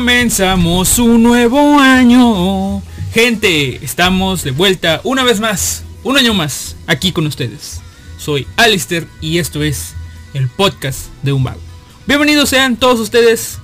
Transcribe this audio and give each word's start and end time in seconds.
Comenzamos 0.00 0.98
un 0.98 1.22
nuevo 1.22 1.78
año. 1.78 2.80
Gente, 3.12 3.84
estamos 3.84 4.42
de 4.42 4.50
vuelta 4.50 5.02
una 5.04 5.24
vez 5.24 5.40
más, 5.40 5.84
un 6.02 6.16
año 6.16 6.32
más, 6.32 6.74
aquí 6.86 7.12
con 7.12 7.26
ustedes. 7.26 7.82
Soy 8.16 8.46
Alistair 8.56 9.06
y 9.20 9.36
esto 9.36 9.62
es 9.62 9.92
el 10.32 10.48
podcast 10.48 11.08
de 11.22 11.34
un 11.34 11.44
vago. 11.44 11.60
Bienvenidos 12.06 12.48
sean 12.48 12.76
todos 12.76 12.98
ustedes 12.98 13.58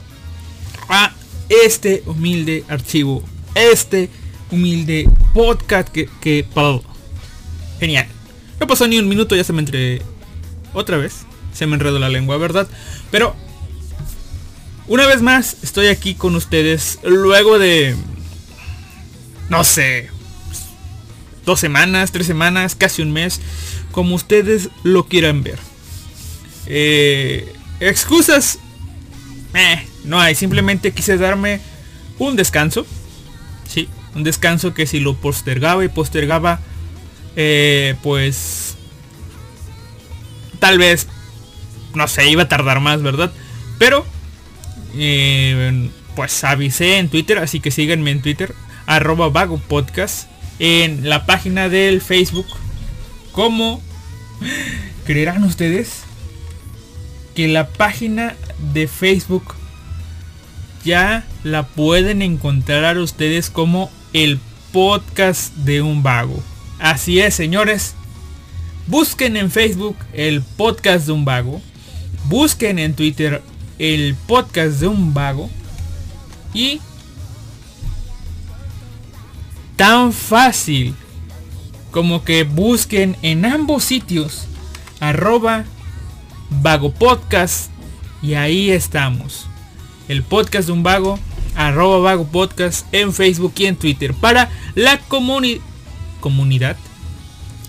a 0.91 1.15
este 1.49 2.03
humilde 2.05 2.65
archivo, 2.69 3.23
este 3.55 4.11
humilde 4.51 5.09
podcast 5.33 5.89
que... 5.89 6.07
que 6.21 6.47
genial. 7.81 8.09
No 8.61 8.67
pasó 8.67 8.87
ni 8.87 8.99
un 8.99 9.09
minuto, 9.09 9.35
ya 9.35 9.43
se 9.43 9.55
me 9.55 9.61
entre... 9.61 10.03
Otra 10.75 10.99
vez. 10.99 11.25
Se 11.55 11.67
me 11.67 11.77
enredó 11.77 11.99
la 11.99 12.11
lengua, 12.11 12.37
¿verdad? 12.37 12.69
Pero 13.11 13.35
una 14.89 15.07
vez 15.07 15.23
más 15.23 15.57
estoy 15.63 15.89
aquí 15.89 16.15
con 16.15 16.35
ustedes 16.37 16.99
luego 17.03 17.59
de... 17.59 17.97
No 19.49 19.65
sé. 19.65 20.11
Dos 21.45 21.61
semanas, 21.61 22.13
tres 22.13 22.27
semanas, 22.27 22.75
casi 22.75 23.03
un 23.03 23.13
mes. 23.13 23.41
Como 23.93 24.15
ustedes 24.15 24.71
lo 24.83 25.05
quieran 25.07 25.43
ver. 25.43 25.59
Eh, 26.67 27.53
excusas. 27.81 28.59
Eh, 29.55 29.87
no 30.05 30.21
hay. 30.21 30.35
Simplemente 30.35 30.93
quise 30.93 31.17
darme 31.17 31.61
un 32.19 32.37
descanso. 32.37 32.87
Sí, 33.69 33.89
un 34.15 34.25
descanso 34.25 34.75
que 34.75 34.87
si 34.87 35.01
lo 35.01 35.15
postergaba 35.15 35.85
y 35.85 35.89
postergaba. 35.89 36.61
Eh, 37.37 37.95
pues... 38.03 38.77
Tal 40.59 40.79
vez... 40.79 41.07
No 41.95 42.09
sé, 42.09 42.29
iba 42.29 42.43
a 42.43 42.49
tardar 42.49 42.81
más, 42.81 43.03
¿verdad? 43.03 43.33
Pero 43.79 44.05
eh, 44.97 45.91
pues 46.15 46.43
avisé 46.45 46.99
en 46.99 47.09
Twitter, 47.09 47.39
así 47.39 47.61
que 47.61 47.71
síganme 47.71 48.11
en 48.11 48.23
Twitter, 48.23 48.55
arroba 48.87 49.29
vago 49.29 49.59
podcast, 49.59 50.29
en 50.59 51.09
la 51.09 51.27
página 51.27 51.69
del 51.69 52.01
Facebook, 52.01 52.47
como 53.33 53.83
creerán 55.05 55.45
ustedes 55.45 56.03
que 57.35 57.49
la 57.49 57.69
página 57.69 58.35
de 58.73 58.89
Facebook 58.89 59.55
ya 60.85 61.27
la 61.45 61.67
pueden 61.67 62.23
encontrar 62.23 62.97
ustedes 62.99 63.51
como 63.51 63.91
el 64.15 64.41
podcast 64.73 65.55
de 65.57 65.83
un 65.83 66.03
vago. 66.03 66.43
Así 66.79 67.21
es, 67.21 67.35
señores. 67.35 67.95
Busquen 68.87 69.37
en 69.37 69.51
Facebook 69.51 69.97
el 70.13 70.43
podcast 70.43 71.07
de 71.07 71.13
un 71.13 71.25
vago. 71.25 71.61
Busquen 72.29 72.79
en 72.79 72.95
Twitter 72.95 73.43
el 73.79 74.15
podcast 74.15 74.81
de 74.81 74.89
un 74.89 75.15
vago 75.15 75.51
y 76.55 76.81
tan 79.77 80.13
fácil 80.13 80.95
como 81.91 82.25
que 82.25 82.45
busquen 82.45 83.17
en 83.23 83.45
ambos 83.45 83.85
sitios 83.85 84.47
arroba 85.01 85.65
vago 86.51 86.93
podcast 86.93 87.71
y 88.23 88.35
ahí 88.35 88.71
estamos. 88.71 89.47
El 90.09 90.23
podcast 90.23 90.67
de 90.67 90.73
un 90.73 90.83
vago 90.83 91.19
arroba 91.55 91.99
vago 91.99 92.27
podcast 92.27 92.87
en 92.93 93.13
facebook 93.13 93.55
y 93.57 93.67
en 93.67 93.77
twitter. 93.77 94.15
Para 94.15 94.51
la 94.75 94.99
comunidad 94.99 95.61
comunidad. 96.21 96.77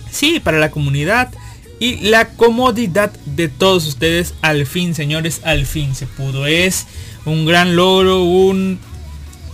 Sí 0.09 0.39
para 0.39 0.57
la 0.57 0.71
comunidad 0.71 1.31
y 1.79 1.97
la 1.97 2.29
comodidad 2.29 3.11
de 3.25 3.47
todos 3.47 3.85
ustedes. 3.87 4.33
Al 4.41 4.65
fin, 4.65 4.95
señores, 4.95 5.41
al 5.43 5.65
fin 5.65 5.95
se 5.95 6.07
pudo. 6.07 6.47
Es 6.47 6.87
un 7.25 7.45
gran 7.45 7.75
logro, 7.75 8.23
un 8.23 8.79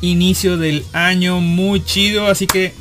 inicio 0.01 0.57
del 0.57 0.85
año 0.93 1.41
muy 1.41 1.83
chido. 1.83 2.27
Así 2.27 2.47
que 2.47 2.73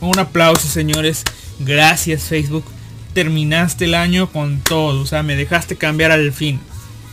un 0.00 0.18
aplauso, 0.18 0.68
señores. 0.68 1.24
Gracias, 1.58 2.24
Facebook. 2.24 2.64
Terminaste 3.12 3.86
el 3.86 3.94
año 3.94 4.30
con 4.30 4.60
todo. 4.60 5.00
O 5.00 5.06
sea, 5.06 5.22
me 5.22 5.36
dejaste 5.36 5.76
cambiar 5.76 6.12
al 6.12 6.32
fin. 6.32 6.60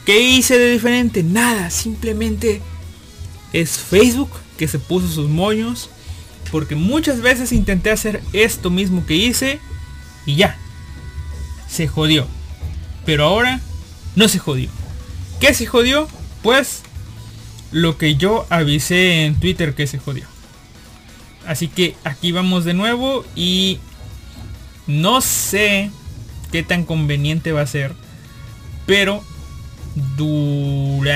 ¿Qué 0.05 0.19
hice 0.21 0.57
de 0.57 0.71
diferente? 0.71 1.23
Nada. 1.23 1.69
Simplemente 1.69 2.61
es 3.53 3.77
Facebook 3.77 4.31
que 4.57 4.67
se 4.67 4.79
puso 4.79 5.07
sus 5.07 5.29
moños. 5.29 5.89
Porque 6.51 6.75
muchas 6.75 7.21
veces 7.21 7.51
intenté 7.51 7.91
hacer 7.91 8.21
esto 8.33 8.69
mismo 8.69 9.05
que 9.05 9.15
hice. 9.15 9.59
Y 10.25 10.35
ya, 10.35 10.57
se 11.71 11.87
jodió. 11.87 12.27
Pero 13.05 13.25
ahora 13.25 13.61
no 14.15 14.27
se 14.27 14.39
jodió. 14.39 14.69
¿Qué 15.39 15.53
se 15.53 15.65
jodió? 15.65 16.07
Pues 16.43 16.81
lo 17.71 17.97
que 17.97 18.15
yo 18.15 18.45
avisé 18.49 19.25
en 19.25 19.39
Twitter 19.39 19.73
que 19.73 19.87
se 19.87 19.97
jodió. 19.97 20.25
Así 21.47 21.67
que 21.67 21.95
aquí 22.03 22.31
vamos 22.31 22.65
de 22.65 22.73
nuevo 22.73 23.25
y 23.35 23.79
no 24.85 25.21
sé 25.21 25.89
qué 26.51 26.61
tan 26.61 26.83
conveniente 26.83 27.51
va 27.51 27.61
a 27.61 27.67
ser. 27.67 27.93
Pero 28.85 29.23
durante 30.17 31.15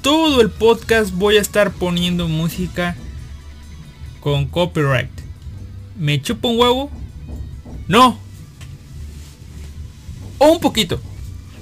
todo 0.00 0.40
el 0.40 0.50
podcast 0.50 1.12
voy 1.12 1.36
a 1.36 1.40
estar 1.42 1.72
poniendo 1.72 2.26
música 2.28 2.96
con 4.20 4.46
copyright. 4.46 5.10
Me 5.98 6.20
chupo 6.20 6.48
un 6.48 6.58
huevo 6.58 6.90
no. 7.88 8.18
O 10.38 10.52
un 10.52 10.60
poquito. 10.60 11.00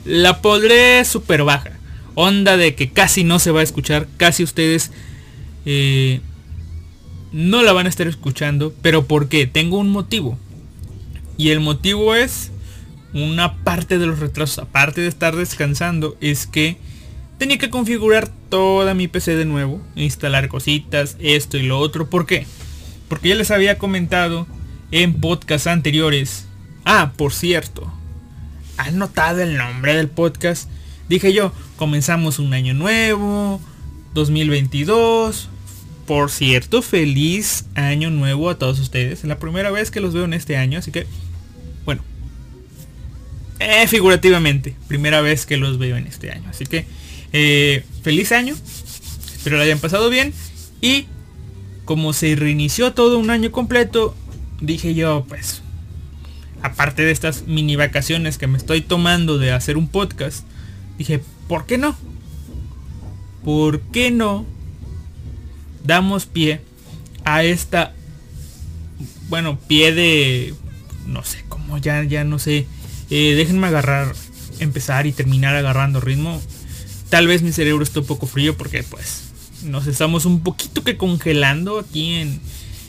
La 0.04 0.40
podré 0.42 1.04
super 1.04 1.44
baja. 1.44 1.78
Onda 2.14 2.56
de 2.56 2.74
que 2.74 2.90
casi 2.90 3.24
no 3.24 3.38
se 3.38 3.50
va 3.50 3.60
a 3.60 3.64
escuchar. 3.64 4.08
Casi 4.16 4.42
ustedes 4.42 4.90
eh, 5.66 6.20
no 7.32 7.62
la 7.62 7.72
van 7.72 7.86
a 7.86 7.88
estar 7.88 8.06
escuchando. 8.06 8.74
Pero 8.82 9.06
¿por 9.06 9.28
qué? 9.28 9.46
Tengo 9.46 9.78
un 9.78 9.90
motivo. 9.90 10.38
Y 11.36 11.50
el 11.50 11.60
motivo 11.60 12.14
es 12.14 12.50
una 13.12 13.56
parte 13.58 13.98
de 13.98 14.06
los 14.06 14.18
retrasos. 14.18 14.58
Aparte 14.58 15.00
de 15.00 15.08
estar 15.08 15.36
descansando. 15.36 16.16
Es 16.20 16.46
que 16.46 16.76
tenía 17.38 17.58
que 17.58 17.70
configurar 17.70 18.30
toda 18.48 18.94
mi 18.94 19.08
PC 19.08 19.36
de 19.36 19.44
nuevo. 19.44 19.80
Instalar 19.94 20.48
cositas. 20.48 21.16
Esto 21.20 21.58
y 21.58 21.62
lo 21.62 21.78
otro. 21.78 22.08
¿Por 22.08 22.26
qué? 22.26 22.46
Porque 23.08 23.28
ya 23.28 23.34
les 23.34 23.50
había 23.50 23.78
comentado 23.78 24.46
en 24.94 25.14
podcasts 25.14 25.66
anteriores. 25.66 26.46
Ah, 26.84 27.14
por 27.16 27.32
cierto. 27.32 27.92
¿Han 28.76 28.96
notado 28.96 29.42
el 29.42 29.56
nombre 29.56 29.96
del 29.96 30.06
podcast? 30.06 30.70
Dije 31.08 31.32
yo, 31.32 31.52
comenzamos 31.74 32.38
un 32.38 32.54
año 32.54 32.74
nuevo, 32.74 33.60
2022. 34.14 35.48
Por 36.06 36.30
cierto, 36.30 36.80
feliz 36.80 37.66
año 37.74 38.10
nuevo 38.10 38.48
a 38.48 38.56
todos 38.56 38.78
ustedes. 38.78 39.20
Es 39.20 39.24
la 39.24 39.40
primera 39.40 39.72
vez 39.72 39.90
que 39.90 39.98
los 39.98 40.14
veo 40.14 40.26
en 40.26 40.32
este 40.32 40.56
año, 40.56 40.78
así 40.78 40.92
que, 40.92 41.08
bueno. 41.84 42.02
Eh, 43.58 43.88
figurativamente, 43.88 44.76
primera 44.86 45.20
vez 45.20 45.44
que 45.44 45.56
los 45.56 45.76
veo 45.76 45.96
en 45.96 46.06
este 46.06 46.30
año. 46.30 46.48
Así 46.48 46.66
que, 46.66 46.86
eh, 47.32 47.84
feliz 48.04 48.30
año. 48.30 48.54
Espero 49.34 49.56
lo 49.56 49.64
hayan 49.64 49.80
pasado 49.80 50.08
bien. 50.08 50.32
Y 50.80 51.06
como 51.84 52.12
se 52.12 52.36
reinició 52.36 52.92
todo 52.92 53.18
un 53.18 53.30
año 53.30 53.50
completo, 53.50 54.14
dije 54.60 54.94
yo, 54.94 55.24
pues, 55.28 55.62
aparte 56.62 57.04
de 57.04 57.10
estas 57.10 57.46
mini 57.46 57.76
vacaciones 57.76 58.38
que 58.38 58.46
me 58.46 58.58
estoy 58.58 58.80
tomando 58.80 59.38
de 59.38 59.52
hacer 59.52 59.76
un 59.76 59.88
podcast, 59.88 60.44
dije, 60.98 61.20
¿por 61.48 61.66
qué 61.66 61.78
no? 61.78 61.96
¿Por 63.44 63.80
qué 63.80 64.10
no 64.10 64.46
damos 65.84 66.26
pie 66.26 66.62
a 67.24 67.44
esta, 67.44 67.92
bueno, 69.28 69.58
pie 69.68 69.92
de, 69.92 70.54
no 71.06 71.22
sé, 71.24 71.44
como 71.48 71.78
ya, 71.78 72.02
ya 72.04 72.24
no 72.24 72.38
sé, 72.38 72.66
eh, 73.10 73.34
déjenme 73.34 73.66
agarrar, 73.66 74.14
empezar 74.58 75.06
y 75.06 75.12
terminar 75.12 75.54
agarrando 75.54 76.00
ritmo. 76.00 76.40
Tal 77.10 77.26
vez 77.26 77.42
mi 77.42 77.52
cerebro 77.52 77.84
esté 77.84 78.00
un 78.00 78.06
poco 78.06 78.26
frío 78.26 78.56
porque 78.56 78.82
pues 78.82 79.24
nos 79.62 79.86
estamos 79.86 80.24
un 80.24 80.40
poquito 80.40 80.82
que 80.82 80.96
congelando 80.96 81.78
aquí 81.78 82.14
en, 82.14 82.40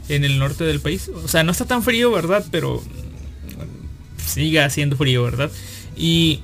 en 0.10 0.24
el 0.24 0.40
norte 0.40 0.64
del 0.64 0.80
país. 0.80 1.10
O 1.10 1.28
sea, 1.28 1.44
no 1.44 1.52
está 1.52 1.66
tan 1.66 1.84
frío, 1.84 2.12
¿verdad? 2.12 2.46
Pero 2.52 2.84
sigue 4.26 4.62
haciendo 4.62 4.96
frío, 4.98 5.24
¿verdad? 5.24 5.52
Y 5.96 6.42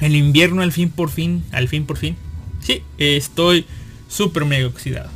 el 0.00 0.16
invierno 0.16 0.62
al 0.62 0.72
fin 0.72 0.90
por 0.90 1.10
fin, 1.10 1.44
al 1.52 1.68
fin 1.68 1.86
por 1.86 1.96
fin. 1.96 2.16
Sí, 2.60 2.82
estoy 2.98 3.66
súper 4.08 4.44
mega 4.44 4.66
oxidado. 4.66 5.10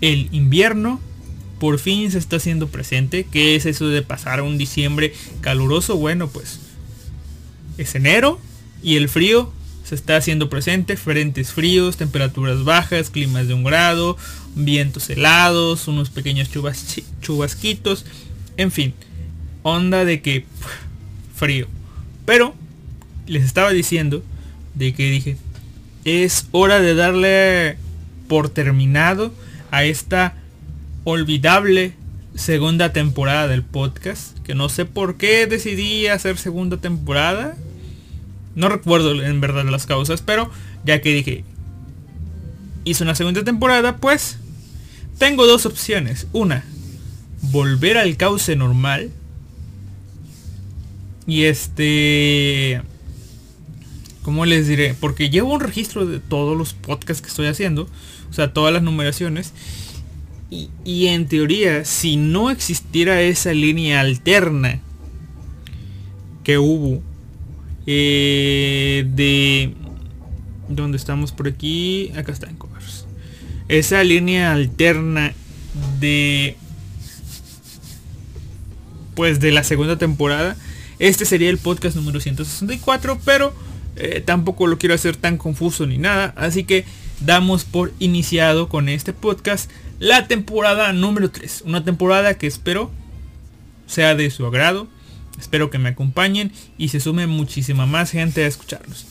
El 0.00 0.28
invierno 0.32 1.00
por 1.58 1.78
fin 1.78 2.10
se 2.10 2.18
está 2.18 2.36
haciendo 2.36 2.68
presente. 2.68 3.26
¿Qué 3.30 3.56
es 3.56 3.66
eso 3.66 3.88
de 3.88 4.02
pasar 4.02 4.42
un 4.42 4.58
diciembre 4.58 5.12
caluroso? 5.40 5.96
Bueno, 5.96 6.28
pues 6.28 6.60
es 7.78 7.94
enero 7.94 8.40
y 8.82 8.96
el 8.96 9.08
frío 9.08 9.52
se 9.88 9.94
está 9.94 10.16
haciendo 10.16 10.50
presente. 10.50 10.98
Frentes 10.98 11.52
fríos, 11.52 11.96
temperaturas 11.96 12.62
bajas, 12.62 13.08
climas 13.08 13.48
de 13.48 13.54
un 13.54 13.64
grado, 13.64 14.18
vientos 14.54 15.08
helados, 15.08 15.88
unos 15.88 16.10
pequeños 16.10 16.50
chubasquitos, 17.22 18.04
en 18.58 18.70
fin, 18.70 18.94
onda 19.62 20.04
de 20.04 20.20
que 20.20 20.44
frío. 21.34 21.66
Pero 22.26 22.54
les 23.26 23.44
estaba 23.44 23.70
diciendo 23.70 24.22
de 24.74 24.92
que 24.92 25.10
dije, 25.10 25.36
es 26.04 26.48
hora 26.50 26.80
de 26.80 26.94
darle 26.94 27.78
por 28.28 28.50
terminado 28.50 29.32
a 29.70 29.84
esta 29.84 30.34
olvidable 31.04 31.94
segunda 32.34 32.92
temporada 32.92 33.48
del 33.48 33.62
podcast. 33.62 34.38
Que 34.40 34.54
no 34.54 34.68
sé 34.68 34.84
por 34.84 35.16
qué 35.16 35.46
decidí 35.46 36.08
hacer 36.08 36.36
segunda 36.36 36.76
temporada. 36.76 37.56
No 38.58 38.68
recuerdo 38.68 39.22
en 39.22 39.40
verdad 39.40 39.64
las 39.66 39.86
causas, 39.86 40.20
pero 40.20 40.50
ya 40.84 41.00
que 41.00 41.14
dije, 41.14 41.44
hice 42.82 43.04
una 43.04 43.14
segunda 43.14 43.44
temporada, 43.44 43.98
pues 43.98 44.38
tengo 45.16 45.46
dos 45.46 45.64
opciones. 45.64 46.26
Una, 46.32 46.64
volver 47.40 47.98
al 47.98 48.16
cauce 48.16 48.56
normal. 48.56 49.12
Y 51.28 51.44
este... 51.44 52.82
¿Cómo 54.22 54.44
les 54.44 54.66
diré? 54.66 54.94
Porque 54.98 55.30
llevo 55.30 55.54
un 55.54 55.60
registro 55.60 56.04
de 56.04 56.18
todos 56.18 56.58
los 56.58 56.74
podcasts 56.74 57.22
que 57.22 57.28
estoy 57.28 57.46
haciendo. 57.46 57.88
O 58.28 58.32
sea, 58.32 58.52
todas 58.52 58.74
las 58.74 58.82
numeraciones. 58.82 59.52
Y, 60.50 61.06
en 61.06 61.28
teoría, 61.28 61.84
si 61.84 62.16
no 62.16 62.50
existiera 62.50 63.22
esa 63.22 63.52
línea 63.52 64.00
alterna 64.00 64.80
que 66.42 66.58
hubo 66.58 67.02
eh, 67.90 69.06
de 69.14 69.72
donde 70.68 70.98
estamos 70.98 71.32
por 71.32 71.48
aquí, 71.48 72.12
acá 72.14 72.32
está 72.32 72.46
en 72.46 72.56
covers. 72.56 73.06
Esa 73.68 74.04
línea 74.04 74.52
alterna 74.52 75.32
de 75.98 76.58
pues 79.14 79.40
de 79.40 79.52
la 79.52 79.64
segunda 79.64 79.96
temporada. 79.96 80.54
Este 80.98 81.24
sería 81.24 81.48
el 81.48 81.56
podcast 81.56 81.96
número 81.96 82.20
164, 82.20 83.18
pero 83.24 83.54
eh, 83.96 84.22
tampoco 84.22 84.66
lo 84.66 84.76
quiero 84.76 84.94
hacer 84.94 85.16
tan 85.16 85.38
confuso 85.38 85.86
ni 85.86 85.96
nada, 85.96 86.34
así 86.36 86.64
que 86.64 86.84
damos 87.20 87.64
por 87.64 87.94
iniciado 87.98 88.68
con 88.68 88.90
este 88.90 89.14
podcast 89.14 89.70
la 89.98 90.28
temporada 90.28 90.92
número 90.92 91.30
3. 91.30 91.62
Una 91.64 91.84
temporada 91.84 92.34
que 92.34 92.46
espero 92.46 92.90
sea 93.86 94.14
de 94.14 94.30
su 94.30 94.44
agrado. 94.44 94.88
Espero 95.38 95.70
que 95.70 95.78
me 95.78 95.90
acompañen 95.90 96.52
y 96.76 96.88
se 96.88 97.00
sume 97.00 97.26
muchísima 97.26 97.86
más 97.86 98.10
gente 98.10 98.44
a 98.44 98.46
escucharlos. 98.46 99.06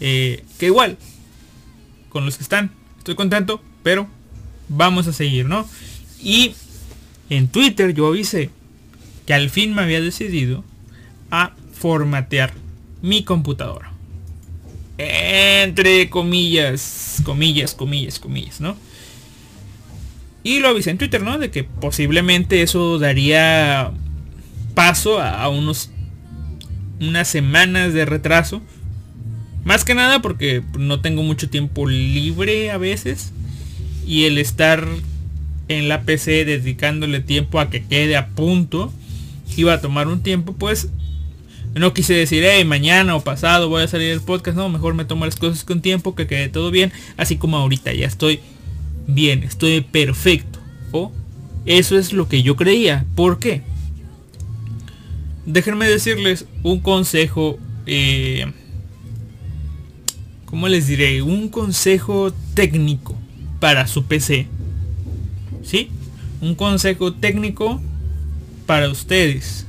Eh, 0.00 0.44
que 0.58 0.66
igual, 0.66 0.98
con 2.08 2.24
los 2.24 2.36
que 2.36 2.42
están, 2.42 2.72
estoy 2.98 3.14
contento, 3.14 3.62
pero 3.82 4.08
vamos 4.68 5.06
a 5.06 5.12
seguir, 5.12 5.46
¿no? 5.46 5.68
Y 6.22 6.54
en 7.30 7.48
Twitter 7.48 7.94
yo 7.94 8.06
avisé 8.08 8.50
que 9.26 9.34
al 9.34 9.50
fin 9.50 9.74
me 9.74 9.82
había 9.82 10.00
decidido 10.00 10.64
a 11.30 11.52
formatear 11.72 12.52
mi 13.00 13.24
computadora. 13.24 13.92
Entre 14.98 16.10
comillas, 16.10 17.22
comillas, 17.24 17.74
comillas, 17.74 18.18
comillas, 18.18 18.60
¿no? 18.60 18.76
Y 20.44 20.58
lo 20.58 20.68
avisé 20.68 20.90
en 20.90 20.98
Twitter, 20.98 21.22
¿no? 21.22 21.38
De 21.38 21.50
que 21.50 21.64
posiblemente 21.64 22.62
eso 22.62 22.98
daría 22.98 23.92
paso 24.74 25.20
a, 25.20 25.48
unos 25.48 25.90
unas 27.00 27.28
semanas 27.28 27.94
de 27.94 28.04
retraso. 28.04 28.62
Más 29.64 29.84
que 29.84 29.94
nada 29.94 30.22
porque 30.22 30.62
no 30.78 31.00
tengo 31.00 31.22
mucho 31.22 31.48
tiempo 31.48 31.88
libre 31.88 32.70
a 32.70 32.78
veces. 32.78 33.32
Y 34.06 34.24
el 34.24 34.38
estar 34.38 34.86
en 35.68 35.88
la 35.88 36.02
PC 36.02 36.44
dedicándole 36.44 37.20
tiempo 37.20 37.60
a 37.60 37.70
que 37.70 37.84
quede 37.84 38.16
a 38.16 38.28
punto 38.28 38.92
iba 39.56 39.74
a 39.74 39.80
tomar 39.80 40.08
un 40.08 40.22
tiempo, 40.22 40.54
pues 40.54 40.88
no 41.74 41.94
quise 41.94 42.14
decir, 42.14 42.44
hey, 42.46 42.64
mañana 42.64 43.14
o 43.14 43.22
pasado 43.22 43.68
voy 43.68 43.82
a 43.82 43.88
salir 43.88 44.10
el 44.10 44.20
podcast, 44.20 44.56
no, 44.56 44.68
mejor 44.68 44.94
me 44.94 45.04
tomo 45.04 45.24
las 45.24 45.36
cosas 45.36 45.64
con 45.64 45.80
tiempo, 45.80 46.14
que 46.14 46.26
quede 46.26 46.48
todo 46.48 46.70
bien, 46.70 46.92
así 47.16 47.36
como 47.36 47.56
ahorita 47.56 47.92
ya 47.92 48.06
estoy 48.06 48.40
bien, 49.06 49.42
estoy 49.42 49.80
perfecto. 49.80 50.58
O 50.90 51.12
eso 51.64 51.98
es 51.98 52.12
lo 52.12 52.28
que 52.28 52.42
yo 52.42 52.56
creía. 52.56 53.06
¿Por 53.14 53.38
qué? 53.38 53.62
Déjenme 55.46 55.86
decirles 55.86 56.46
un 56.62 56.80
consejo, 56.80 57.58
eh, 57.86 58.52
¿cómo 60.44 60.68
les 60.68 60.86
diré? 60.86 61.22
Un 61.22 61.48
consejo 61.48 62.32
técnico 62.54 63.16
para 63.60 63.86
su 63.86 64.04
PC. 64.04 64.46
¿Sí? 65.62 65.90
Un 66.40 66.54
consejo 66.54 67.14
técnico 67.14 67.80
para 68.66 68.88
ustedes 68.88 69.66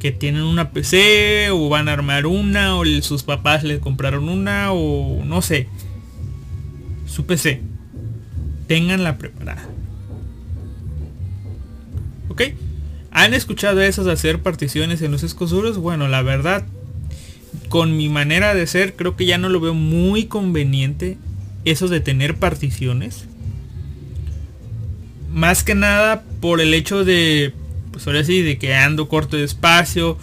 que 0.00 0.12
tienen 0.12 0.42
una 0.42 0.72
PC 0.72 1.50
o 1.50 1.68
van 1.68 1.88
a 1.88 1.92
armar 1.92 2.26
una 2.26 2.76
o 2.76 2.84
sus 3.02 3.22
papás 3.22 3.62
les 3.62 3.78
compraron 3.78 4.28
una 4.28 4.72
o 4.72 5.22
no 5.24 5.42
sé. 5.42 5.68
Su 7.06 7.24
PC 7.24 7.72
la 8.80 9.18
preparada. 9.18 9.62
¿Ok? 12.28 12.42
¿Han 13.12 13.34
escuchado 13.34 13.82
eso 13.82 14.04
de 14.04 14.12
hacer 14.12 14.40
particiones 14.40 15.02
en 15.02 15.12
los 15.12 15.22
discos 15.22 15.50
duros? 15.50 15.76
Bueno, 15.76 16.08
la 16.08 16.22
verdad, 16.22 16.64
con 17.68 17.96
mi 17.96 18.08
manera 18.08 18.54
de 18.54 18.66
ser, 18.66 18.96
creo 18.96 19.16
que 19.16 19.26
ya 19.26 19.36
no 19.36 19.50
lo 19.50 19.60
veo 19.60 19.74
muy 19.74 20.24
conveniente 20.24 21.18
eso 21.66 21.88
de 21.88 22.00
tener 22.00 22.36
particiones. 22.36 23.26
Más 25.30 25.62
que 25.62 25.74
nada 25.74 26.24
por 26.40 26.60
el 26.60 26.72
hecho 26.72 27.04
de, 27.04 27.52
pues 27.92 28.06
ahora 28.06 28.24
sí, 28.24 28.40
de 28.40 28.56
que 28.56 28.74
ando 28.74 29.08
corto 29.08 29.36
de 29.36 29.44
espacio, 29.44 30.16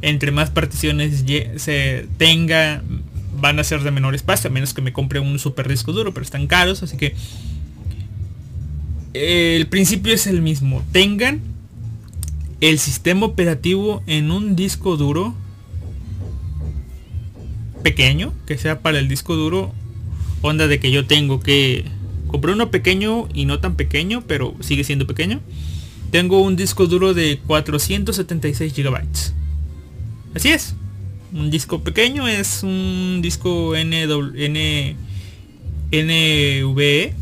entre 0.00 0.30
más 0.30 0.50
particiones 0.50 1.24
se 1.56 2.06
tenga, 2.16 2.82
van 3.40 3.58
a 3.58 3.64
ser 3.64 3.82
de 3.82 3.90
menor 3.90 4.14
espacio, 4.14 4.50
a 4.50 4.52
menos 4.52 4.72
que 4.72 4.82
me 4.82 4.92
compre 4.92 5.18
un 5.18 5.38
super 5.40 5.68
disco 5.68 5.92
duro, 5.92 6.14
pero 6.14 6.22
están 6.22 6.46
caros, 6.46 6.84
así 6.84 6.96
que 6.96 7.14
el 9.14 9.66
principio 9.66 10.14
es 10.14 10.28
el 10.28 10.42
mismo. 10.42 10.84
Tengan 10.92 11.55
el 12.60 12.78
sistema 12.78 13.26
operativo 13.26 14.02
en 14.06 14.30
un 14.30 14.56
disco 14.56 14.96
duro 14.96 15.34
pequeño, 17.82 18.32
que 18.46 18.58
sea 18.58 18.80
para 18.80 18.98
el 18.98 19.08
disco 19.08 19.36
duro. 19.36 19.72
Onda 20.42 20.66
de 20.66 20.78
que 20.78 20.90
yo 20.90 21.06
tengo 21.06 21.40
que 21.40 21.84
compré 22.28 22.52
uno 22.52 22.70
pequeño 22.70 23.28
y 23.32 23.46
no 23.46 23.60
tan 23.60 23.74
pequeño, 23.76 24.22
pero 24.26 24.54
sigue 24.60 24.84
siendo 24.84 25.06
pequeño. 25.06 25.40
Tengo 26.10 26.40
un 26.40 26.56
disco 26.56 26.86
duro 26.86 27.14
de 27.14 27.40
476 27.46 28.72
gigabytes. 28.72 29.34
Así 30.34 30.50
es. 30.50 30.74
Un 31.32 31.50
disco 31.50 31.80
pequeño 31.80 32.28
es 32.28 32.62
un 32.62 33.20
disco 33.22 33.74
N, 33.74 34.06
NVE 35.92 37.14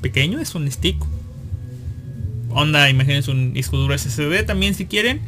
pequeño, 0.00 0.40
es 0.40 0.54
un 0.54 0.70
stick 0.70 0.96
onda, 2.60 2.88
imagínense 2.90 3.30
un 3.30 3.52
disco 3.52 3.76
duro 3.76 3.96
SSD 3.96 4.44
también 4.46 4.74
si 4.74 4.86
quieren. 4.86 5.20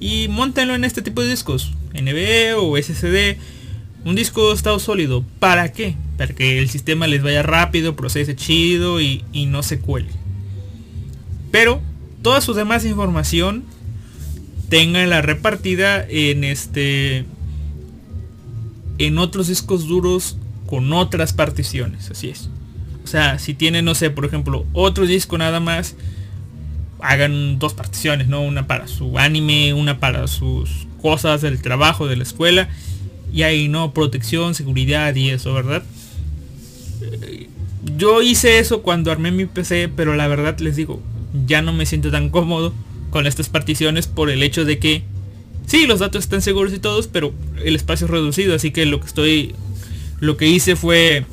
Y 0.00 0.28
montenlo 0.28 0.74
en 0.74 0.84
este 0.84 1.02
tipo 1.02 1.22
de 1.22 1.30
discos, 1.30 1.72
NVE 1.92 2.54
o 2.54 2.76
SSD. 2.76 3.36
Un 4.04 4.14
disco 4.14 4.52
estado 4.52 4.78
sólido. 4.78 5.24
¿Para 5.38 5.72
qué? 5.72 5.96
Para 6.16 6.34
que 6.34 6.60
el 6.60 6.70
sistema 6.70 7.06
les 7.06 7.22
vaya 7.22 7.42
rápido, 7.42 7.96
procese 7.96 8.36
chido 8.36 9.00
y, 9.00 9.24
y 9.32 9.46
no 9.46 9.62
se 9.62 9.80
cuele. 9.80 10.10
Pero 11.50 11.82
toda 12.22 12.40
su 12.40 12.54
demás 12.54 12.84
información 12.84 13.64
la 14.70 15.22
repartida 15.22 16.04
en 16.08 16.44
este 16.44 17.24
en 18.98 19.18
otros 19.18 19.48
discos 19.48 19.88
duros 19.88 20.36
con 20.66 20.92
otras 20.92 21.32
particiones 21.32 22.10
así 22.10 22.28
es 22.28 22.50
o 23.02 23.06
sea 23.06 23.38
si 23.38 23.54
tienen 23.54 23.86
no 23.86 23.94
sé 23.94 24.10
por 24.10 24.26
ejemplo 24.26 24.66
otro 24.74 25.06
disco 25.06 25.38
nada 25.38 25.60
más 25.60 25.94
hagan 27.00 27.58
dos 27.58 27.74
particiones, 27.74 28.28
¿no? 28.28 28.42
Una 28.42 28.66
para 28.66 28.88
su 28.88 29.18
anime, 29.18 29.74
una 29.74 30.00
para 30.00 30.26
sus 30.26 30.86
cosas 31.00 31.42
del 31.42 31.60
trabajo, 31.60 32.06
de 32.06 32.16
la 32.16 32.22
escuela. 32.22 32.68
Y 33.32 33.42
ahí, 33.42 33.68
¿no? 33.68 33.92
Protección, 33.92 34.54
seguridad 34.54 35.14
y 35.14 35.30
eso, 35.30 35.52
¿verdad? 35.54 35.82
Eh, 37.02 37.48
yo 37.96 38.22
hice 38.22 38.58
eso 38.58 38.82
cuando 38.82 39.12
armé 39.12 39.30
mi 39.30 39.46
PC, 39.46 39.90
pero 39.94 40.14
la 40.14 40.26
verdad 40.28 40.58
les 40.60 40.76
digo, 40.76 41.00
ya 41.46 41.62
no 41.62 41.72
me 41.72 41.86
siento 41.86 42.10
tan 42.10 42.30
cómodo 42.30 42.72
con 43.10 43.26
estas 43.26 43.48
particiones 43.48 44.06
por 44.06 44.30
el 44.30 44.42
hecho 44.42 44.64
de 44.64 44.78
que 44.78 45.02
sí, 45.66 45.86
los 45.86 46.00
datos 46.00 46.24
están 46.24 46.42
seguros 46.42 46.72
y 46.72 46.78
todos, 46.78 47.06
pero 47.06 47.32
el 47.62 47.76
espacio 47.76 48.06
es 48.06 48.10
reducido, 48.10 48.54
así 48.54 48.70
que 48.70 48.86
lo 48.86 49.00
que 49.00 49.06
estoy 49.06 49.54
lo 50.20 50.36
que 50.36 50.48
hice 50.48 50.74
fue 50.76 51.24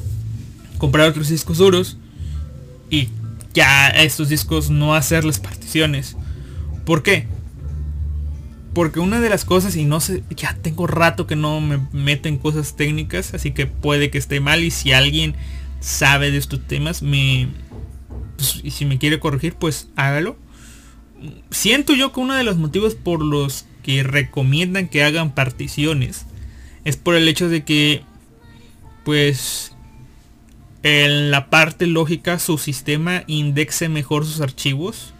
comprar 0.77 1.09
otros 1.09 1.29
discos 1.29 1.57
duros 1.57 1.97
y 2.89 3.09
ya 3.55 3.87
estos 3.89 4.29
discos 4.29 4.69
no 4.69 4.93
hacer 4.93 5.25
las 5.25 5.39
particiones. 5.39 6.15
¿Por 6.85 7.01
qué? 7.01 7.27
Porque 8.73 8.99
una 8.99 9.21
de 9.21 9.29
las 9.29 9.45
cosas, 9.45 9.75
y 9.77 9.85
no 9.85 10.01
sé, 10.01 10.21
ya 10.35 10.57
tengo 10.61 10.85
rato 10.85 11.25
que 11.25 11.37
no 11.37 11.61
me 11.61 11.79
meto 11.93 12.27
en 12.27 12.37
cosas 12.37 12.75
técnicas, 12.75 13.33
así 13.33 13.51
que 13.51 13.65
puede 13.65 14.11
que 14.11 14.17
esté 14.17 14.41
mal 14.41 14.63
y 14.63 14.69
si 14.69 14.91
alguien 14.91 15.35
sabe 15.79 16.29
de 16.29 16.37
estos 16.37 16.67
temas, 16.67 17.01
me... 17.01 17.47
Pues, 18.35 18.59
y 18.63 18.71
si 18.71 18.85
me 18.85 18.99
quiere 18.99 19.19
corregir, 19.19 19.55
pues 19.55 19.87
hágalo. 19.95 20.37
Siento 21.49 21.93
yo 21.93 22.11
que 22.11 22.19
uno 22.19 22.35
de 22.35 22.43
los 22.43 22.57
motivos 22.57 22.95
por 22.95 23.23
los 23.23 23.65
que 23.81 24.03
recomiendan 24.03 24.89
que 24.89 25.03
hagan 25.03 25.33
particiones 25.33 26.25
es 26.83 26.97
por 26.97 27.15
el 27.15 27.27
hecho 27.27 27.47
de 27.47 27.63
que, 27.63 28.03
pues, 29.05 29.74
en 30.85 31.31
la 31.31 31.49
parte 31.49 31.87
lógica 31.87 32.37
su 32.37 32.59
sistema 32.59 33.23
indexe 33.25 33.89
mejor 33.89 34.23
sus 34.23 34.39
archivos 34.39 35.15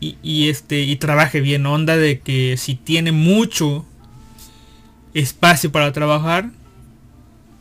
y, 0.00 0.48
este 0.48 0.80
y 0.80 0.96
trabaje 0.96 1.42
bien 1.42 1.66
onda 1.66 1.98
de 1.98 2.20
que 2.20 2.56
si 2.56 2.74
tiene 2.74 3.12
mucho 3.12 3.84
espacio 5.12 5.70
para 5.70 5.92
trabajar 5.92 6.52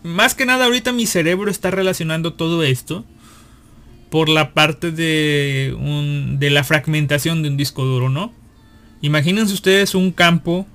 más 0.04 0.36
que 0.36 0.46
nada 0.46 0.66
ahorita 0.66 0.94
mi 0.94 1.06
cerebro 1.06 1.52
está 1.52 1.70
relacionando 1.70 2.34
todo 2.34 2.64
esto 2.64 3.04
por 4.10 4.30
la 4.30 4.54
parte 4.54 4.92
de, 4.92 5.76
un, 5.78 6.40
de 6.40 6.50
la 6.50 6.64
fragmentación 6.64 7.44
de 7.44 7.50
un 7.50 7.58
disco 7.58 7.84
duro, 7.84 8.08
¿no? 8.08 8.32
Imagínense 9.02 9.54
ustedes 9.54 9.96
un 9.96 10.14
campo, 10.14 10.66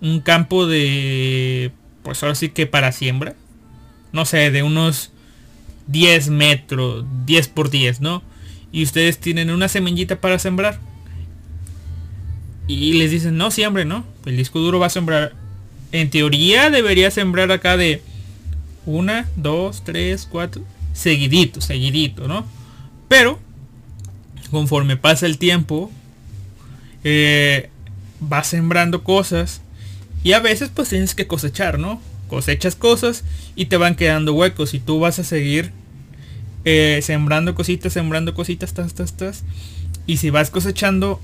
un 0.00 0.20
campo 0.20 0.66
de, 0.66 1.72
pues 2.02 2.22
ahora 2.22 2.34
sí 2.34 2.48
que 2.48 2.66
para 2.66 2.92
siembra, 2.92 3.36
no 4.12 4.24
sé, 4.24 4.50
de 4.50 4.62
unos 4.62 5.10
10 5.86 6.30
metros, 6.30 7.04
10 7.26 7.48
por 7.48 7.70
10, 7.70 8.00
¿no? 8.00 8.22
Y 8.72 8.82
ustedes 8.82 9.18
tienen 9.18 9.50
una 9.50 9.68
semillita 9.68 10.20
para 10.20 10.38
sembrar. 10.38 10.78
Y 12.68 12.94
les 12.94 13.10
dicen, 13.10 13.36
no 13.36 13.50
siembre, 13.50 13.84
¿no? 13.84 14.04
El 14.24 14.36
disco 14.36 14.58
duro 14.58 14.78
va 14.78 14.86
a 14.86 14.90
sembrar. 14.90 15.34
En 15.92 16.10
teoría 16.10 16.70
debería 16.70 17.10
sembrar 17.10 17.52
acá 17.52 17.76
de 17.76 18.02
una, 18.84 19.28
dos, 19.36 19.84
tres, 19.84 20.26
cuatro, 20.30 20.62
seguidito, 20.92 21.60
seguidito, 21.60 22.26
¿no? 22.26 22.44
Pero, 23.08 23.38
conforme 24.50 24.96
pasa 24.96 25.26
el 25.26 25.38
tiempo, 25.38 25.90
eh, 27.04 27.70
va 28.20 28.42
sembrando 28.42 29.04
cosas 29.04 29.60
y 30.24 30.32
a 30.32 30.40
veces 30.40 30.70
pues 30.74 30.88
tienes 30.88 31.14
que 31.14 31.26
cosechar, 31.26 31.78
¿no? 31.78 32.00
Cosechas 32.28 32.74
cosas 32.74 33.24
y 33.54 33.66
te 33.66 33.76
van 33.76 33.94
quedando 33.94 34.34
huecos 34.34 34.74
y 34.74 34.80
tú 34.80 34.98
vas 34.98 35.18
a 35.18 35.24
seguir 35.24 35.72
eh, 36.64 37.00
sembrando 37.02 37.54
cositas, 37.54 37.92
sembrando 37.92 38.34
cositas, 38.34 38.74
tas, 38.74 38.94
tas, 38.94 39.16
tas. 39.16 39.44
Y 40.06 40.16
si 40.16 40.30
vas 40.30 40.50
cosechando 40.50 41.20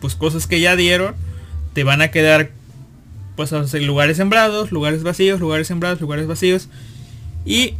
pues 0.00 0.14
cosas 0.14 0.46
que 0.46 0.60
ya 0.60 0.76
dieron, 0.76 1.14
te 1.72 1.84
van 1.84 2.00
a 2.00 2.10
quedar 2.10 2.50
pues 3.36 3.52
lugares 3.74 4.16
sembrados, 4.16 4.72
lugares 4.72 5.02
vacíos, 5.02 5.40
lugares 5.40 5.66
sembrados, 5.66 6.00
lugares 6.00 6.26
vacíos. 6.26 6.68
Y 7.44 7.74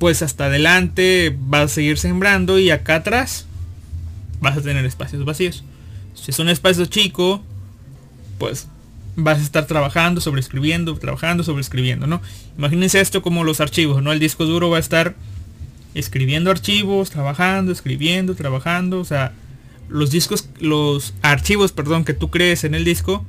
pues 0.00 0.22
hasta 0.22 0.46
adelante 0.46 1.36
vas 1.38 1.70
a 1.70 1.74
seguir 1.74 1.98
sembrando 1.98 2.58
y 2.58 2.70
acá 2.70 2.96
atrás 2.96 3.46
vas 4.40 4.56
a 4.56 4.62
tener 4.62 4.84
espacios 4.84 5.24
vacíos. 5.24 5.62
Si 6.14 6.32
es 6.32 6.38
un 6.38 6.48
espacio 6.48 6.86
chico, 6.86 7.42
pues 8.38 8.66
vas 9.22 9.38
a 9.38 9.42
estar 9.42 9.66
trabajando, 9.66 10.20
sobreescribiendo, 10.20 10.96
trabajando, 10.96 11.42
sobreescribiendo, 11.42 12.06
¿no? 12.06 12.20
Imagínense 12.58 13.00
esto 13.00 13.22
como 13.22 13.44
los 13.44 13.60
archivos, 13.60 14.02
¿no? 14.02 14.12
El 14.12 14.18
disco 14.18 14.44
duro 14.44 14.70
va 14.70 14.78
a 14.78 14.80
estar 14.80 15.14
escribiendo 15.94 16.50
archivos, 16.50 17.10
trabajando, 17.10 17.72
escribiendo, 17.72 18.34
trabajando, 18.34 19.00
o 19.00 19.04
sea, 19.04 19.32
los 19.88 20.10
discos, 20.10 20.48
los 20.60 21.14
archivos, 21.22 21.72
perdón, 21.72 22.04
que 22.04 22.14
tú 22.14 22.30
crees 22.30 22.64
en 22.64 22.74
el 22.74 22.84
disco, 22.84 23.24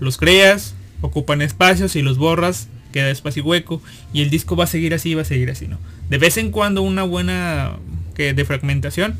los 0.00 0.16
creas, 0.16 0.74
ocupan 1.00 1.42
espacios 1.42 1.96
y 1.96 2.02
los 2.02 2.18
borras 2.18 2.68
queda 2.92 3.10
espacio 3.10 3.44
hueco 3.44 3.80
y 4.12 4.22
el 4.22 4.30
disco 4.30 4.54
va 4.54 4.64
a 4.64 4.68
seguir 4.68 4.94
así, 4.94 5.14
va 5.14 5.22
a 5.22 5.24
seguir 5.24 5.50
así, 5.50 5.66
¿no? 5.66 5.78
De 6.10 6.18
vez 6.18 6.36
en 6.36 6.50
cuando 6.50 6.82
una 6.82 7.04
buena 7.04 7.76
que 8.14 8.34
de 8.34 8.44
fragmentación, 8.44 9.16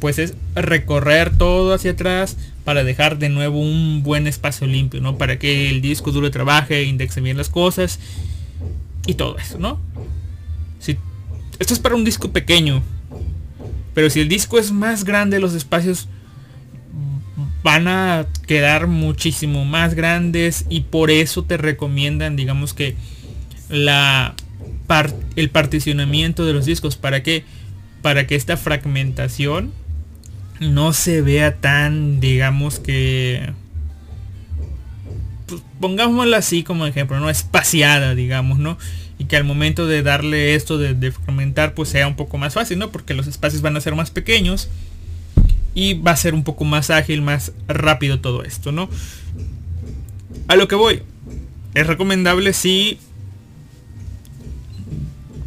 pues 0.00 0.18
es 0.18 0.34
recorrer 0.54 1.36
todo 1.36 1.72
hacia 1.72 1.92
atrás 1.92 2.36
para 2.64 2.82
dejar 2.82 3.18
de 3.18 3.28
nuevo 3.28 3.60
un 3.60 4.02
buen 4.02 4.26
espacio 4.26 4.66
limpio, 4.66 5.00
¿no? 5.00 5.18
Para 5.18 5.38
que 5.38 5.70
el 5.70 5.82
disco 5.82 6.12
duro 6.12 6.30
trabaje, 6.30 6.84
indexe 6.84 7.20
bien 7.20 7.36
las 7.36 7.50
cosas 7.50 7.98
y 9.06 9.14
todo 9.14 9.38
eso, 9.38 9.58
¿no? 9.58 9.78
Si, 10.78 10.96
esto 11.58 11.74
es 11.74 11.80
para 11.80 11.94
un 11.94 12.04
disco 12.04 12.32
pequeño, 12.32 12.82
pero 13.92 14.10
si 14.10 14.20
el 14.20 14.28
disco 14.28 14.58
es 14.58 14.72
más 14.72 15.04
grande, 15.04 15.38
los 15.40 15.54
espacios 15.54 16.08
van 17.62 17.88
a 17.88 18.26
quedar 18.46 18.86
muchísimo 18.86 19.64
más 19.64 19.94
grandes 19.94 20.66
y 20.68 20.82
por 20.82 21.10
eso 21.10 21.44
te 21.44 21.56
recomiendan 21.56 22.36
digamos 22.36 22.74
que 22.74 22.94
la 23.70 24.34
el 25.34 25.50
particionamiento 25.50 26.44
de 26.44 26.52
los 26.52 26.66
discos 26.66 26.96
para 26.96 27.22
que 27.22 27.44
para 28.02 28.26
que 28.26 28.36
esta 28.36 28.58
fragmentación 28.58 29.72
no 30.60 30.92
se 30.92 31.20
vea 31.22 31.56
tan 31.56 32.20
digamos 32.20 32.78
que 32.78 33.52
pues, 35.46 35.62
pongámoslo 35.80 36.36
así 36.36 36.62
como 36.62 36.86
ejemplo 36.86 37.18
no 37.20 37.30
espaciada 37.30 38.14
digamos 38.14 38.58
no 38.58 38.78
y 39.18 39.26
que 39.26 39.36
al 39.36 39.44
momento 39.44 39.86
de 39.86 40.02
darle 40.02 40.54
esto 40.54 40.78
de, 40.78 40.94
de 40.94 41.12
pues 41.74 41.88
sea 41.88 42.06
un 42.06 42.16
poco 42.16 42.38
más 42.38 42.54
fácil 42.54 42.78
no 42.78 42.90
porque 42.90 43.14
los 43.14 43.26
espacios 43.26 43.62
van 43.62 43.76
a 43.76 43.80
ser 43.80 43.94
más 43.94 44.10
pequeños 44.10 44.68
y 45.74 45.94
va 45.94 46.12
a 46.12 46.16
ser 46.16 46.34
un 46.34 46.44
poco 46.44 46.64
más 46.64 46.90
ágil, 46.90 47.20
más 47.20 47.52
rápido 47.66 48.20
todo 48.20 48.44
esto, 48.44 48.72
¿no? 48.72 48.88
A 50.46 50.56
lo 50.56 50.68
que 50.68 50.76
voy. 50.76 51.02
Es 51.74 51.86
recomendable 51.86 52.52
si 52.52 52.98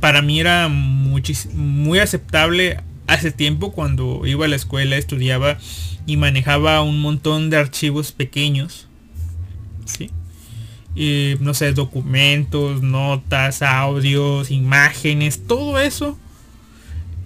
para 0.01 0.21
mí 0.21 0.39
era 0.39 0.67
muy 0.67 1.99
aceptable 1.99 2.79
hace 3.07 3.31
tiempo 3.31 3.71
cuando 3.71 4.25
iba 4.25 4.45
a 4.45 4.47
la 4.47 4.55
escuela, 4.55 4.97
estudiaba 4.97 5.57
y 6.05 6.17
manejaba 6.17 6.81
un 6.81 7.01
montón 7.01 7.49
de 7.49 7.57
archivos 7.57 8.11
pequeños. 8.11 8.87
¿sí? 9.85 10.11
No 11.39 11.53
sé, 11.53 11.73
documentos, 11.73 12.81
notas, 12.81 13.61
audios, 13.61 14.51
imágenes, 14.51 15.45
todo 15.47 15.79
eso 15.79 16.17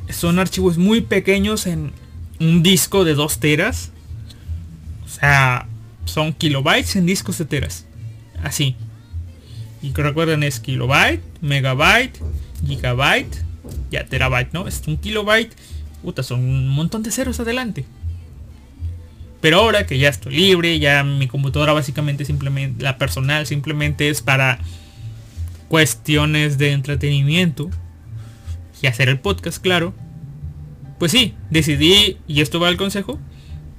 son 0.09 0.39
archivos 0.39 0.77
muy 0.77 1.01
pequeños 1.01 1.67
en 1.67 1.93
un 2.39 2.63
disco 2.63 3.05
de 3.05 3.13
2 3.13 3.39
teras. 3.39 3.91
O 5.05 5.09
sea, 5.09 5.67
son 6.05 6.33
kilobytes 6.33 6.95
en 6.95 7.05
discos 7.05 7.37
de 7.37 7.45
teras. 7.45 7.85
Así. 8.43 8.75
Y 9.81 9.91
que 9.91 10.03
recuerden 10.03 10.43
es 10.43 10.59
kilobyte, 10.59 11.23
megabyte, 11.41 12.19
gigabyte, 12.65 13.37
ya 13.89 14.05
terabyte, 14.05 14.53
¿no? 14.53 14.67
Es 14.67 14.81
un 14.87 14.97
kilobyte. 14.97 15.55
Puta, 16.01 16.23
son 16.23 16.39
un 16.39 16.67
montón 16.67 17.03
de 17.03 17.11
ceros 17.11 17.39
adelante. 17.39 17.85
Pero 19.41 19.57
ahora 19.57 19.85
que 19.85 19.97
ya 19.97 20.09
estoy 20.09 20.35
libre, 20.35 20.79
ya 20.79 21.03
mi 21.03 21.27
computadora 21.27 21.73
básicamente 21.73 22.25
simplemente, 22.25 22.83
la 22.83 22.97
personal 22.97 23.47
simplemente 23.47 24.09
es 24.09 24.21
para 24.21 24.59
cuestiones 25.67 26.57
de 26.57 26.71
entretenimiento 26.73 27.69
y 28.81 28.87
hacer 28.87 29.09
el 29.09 29.19
podcast, 29.19 29.61
claro. 29.61 29.93
Pues 30.99 31.11
sí, 31.11 31.33
decidí, 31.49 32.17
y 32.27 32.41
esto 32.41 32.59
va 32.59 32.67
al 32.67 32.77
consejo, 32.77 33.19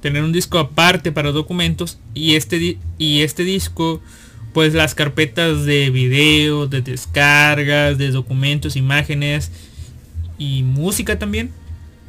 tener 0.00 0.24
un 0.24 0.32
disco 0.32 0.58
aparte 0.58 1.12
para 1.12 1.30
documentos 1.30 2.00
y 2.12 2.34
este, 2.34 2.78
y 2.98 3.20
este 3.20 3.44
disco, 3.44 4.02
pues 4.52 4.74
las 4.74 4.96
carpetas 4.96 5.64
de 5.64 5.90
video, 5.90 6.66
de 6.66 6.82
descargas, 6.82 7.98
de 7.98 8.10
documentos, 8.10 8.74
imágenes 8.74 9.52
y 10.42 10.62
música 10.62 11.18
también. 11.18 11.50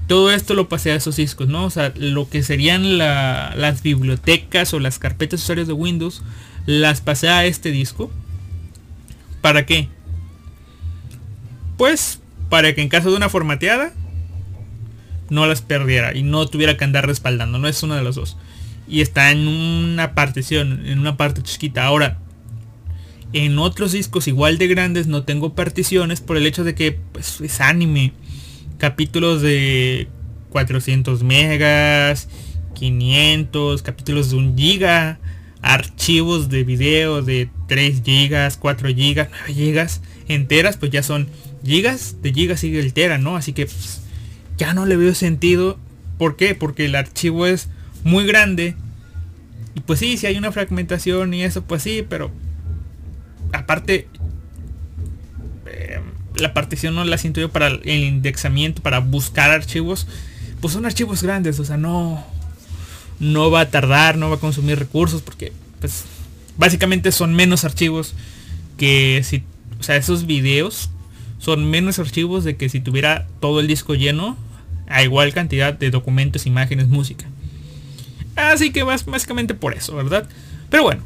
Todo 0.08 0.32
esto 0.32 0.54
lo 0.54 0.68
pasé 0.68 0.92
a 0.92 0.96
esos 0.96 1.16
discos, 1.16 1.48
¿no? 1.48 1.66
O 1.66 1.70
sea, 1.70 1.94
lo 1.96 2.30
que 2.30 2.44
serían 2.44 2.98
las 2.98 3.84
bibliotecas 3.84 4.74
o 4.74 4.80
las 4.80 5.00
carpetas 5.00 5.42
usuarios 5.44 5.68
de 5.68 5.74
Windows, 5.74 6.24
las 6.66 7.02
pasé 7.02 7.30
a 7.30 7.46
este 7.46 7.72
disco. 7.72 8.12
¿Para 9.42 9.66
qué? 9.66 9.88
Pues 11.78 12.20
para 12.50 12.76
que 12.76 12.82
en 12.82 12.90
caso 12.90 13.10
de 13.10 13.18
una 13.18 13.30
formateada 13.30 13.94
no 15.30 15.46
las 15.48 15.62
perdiera 15.62 16.16
y 16.16 16.24
no 16.24 16.48
tuviera 16.48 16.78
que 16.78 16.84
andar 16.84 17.08
respaldando. 17.08 17.58
No 17.58 17.68
es 17.68 17.82
uno 17.84 17.96
de 17.96 18.04
los 18.04 18.16
dos. 18.16 18.38
Y 18.88 19.02
está 19.02 19.32
en 19.32 19.48
una 19.48 20.14
partición, 20.14 20.86
en 20.86 21.00
una 21.00 21.18
parte 21.18 21.42
chiquita. 21.42 21.86
Ahora, 21.86 22.20
en 23.34 23.58
otros 23.58 23.92
discos 23.92 24.28
igual 24.28 24.58
de 24.58 24.68
grandes 24.68 25.08
no 25.08 25.24
tengo 25.24 25.56
particiones 25.56 26.22
por 26.22 26.38
el 26.38 26.46
hecho 26.46 26.64
de 26.64 26.76
que 26.76 26.92
pues, 26.92 27.42
es 27.42 27.62
anime. 27.62 28.14
Capítulos 28.84 29.42
de 29.42 30.10
400 30.50 31.24
megas, 31.24 32.28
500, 32.74 33.82
capítulos 33.82 34.32
de 34.32 34.36
un 34.36 34.58
giga, 34.58 35.20
archivos 35.62 36.50
de 36.50 36.66
video 36.66 37.22
de 37.22 37.50
3 37.70 38.02
gigas, 38.04 38.58
4 38.58 38.90
gigas, 38.90 39.30
9 39.32 39.54
gigas 39.54 40.02
enteras, 40.28 40.76
pues 40.76 40.92
ya 40.92 41.02
son 41.02 41.30
gigas, 41.64 42.18
de 42.22 42.34
gigas 42.34 42.60
sigue 42.60 42.82
el 42.82 42.92
tera, 42.92 43.18
¿no? 43.18 43.38
Así 43.38 43.54
que 43.54 43.68
pues, 43.68 44.02
ya 44.58 44.74
no 44.74 44.86
le 44.86 44.98
veo 44.98 45.16
sentido. 45.16 45.80
¿Por 46.18 46.36
qué? 46.36 46.54
Porque 46.54 46.84
el 46.84 46.96
archivo 46.96 47.48
es 47.48 47.70
muy 48.04 48.28
grande. 48.28 48.76
Y 49.76 49.80
pues 49.80 50.00
sí, 50.00 50.18
si 50.18 50.28
hay 50.28 50.38
una 50.38 50.52
fragmentación 50.52 51.34
y 51.34 51.44
eso, 51.44 51.64
pues 51.64 51.84
sí, 51.84 52.06
pero 52.10 52.32
aparte 53.54 54.10
la 56.36 56.54
partición 56.54 56.96
no 56.96 57.04
la 57.04 57.18
siento 57.18 57.40
yo 57.42 57.50
para 57.50 57.68
el 57.68 58.04
indexamiento, 58.04 58.82
para 58.82 59.00
buscar 59.00 59.52
archivos. 59.52 60.08
Pues 60.62 60.74
son 60.74 60.86
archivos 60.86 61.24
grandes, 61.24 61.60
o 61.60 61.66
sea, 61.66 61.78
no, 61.78 62.26
no 63.20 63.52
va 63.52 63.62
a 63.62 63.70
tardar, 63.70 64.18
no 64.18 64.30
va 64.30 64.36
a 64.36 64.40
consumir 64.40 64.80
recursos 64.80 65.22
porque 65.22 65.52
pues 65.80 66.06
básicamente 66.58 67.12
son 67.12 67.34
menos 67.34 67.66
archivos 67.66 68.14
que 68.78 69.22
si, 69.24 69.44
o 69.80 69.84
sea, 69.84 69.96
esos 69.96 70.26
videos 70.26 70.90
son 71.40 71.70
menos 71.70 72.00
archivos 72.00 72.44
de 72.44 72.56
que 72.56 72.70
si 72.70 72.80
tuviera 72.80 73.28
todo 73.40 73.60
el 73.60 73.68
disco 73.68 73.96
lleno 73.96 74.38
a 74.88 75.04
igual 75.04 75.34
cantidad 75.34 75.74
de 75.74 75.92
documentos, 75.92 76.46
imágenes, 76.46 76.88
música. 76.88 77.26
Así 78.36 78.72
que 78.72 78.84
básicamente 78.84 79.54
por 79.54 79.74
eso, 79.74 79.96
¿verdad? 79.96 80.28
Pero 80.70 80.84
bueno, 80.84 81.04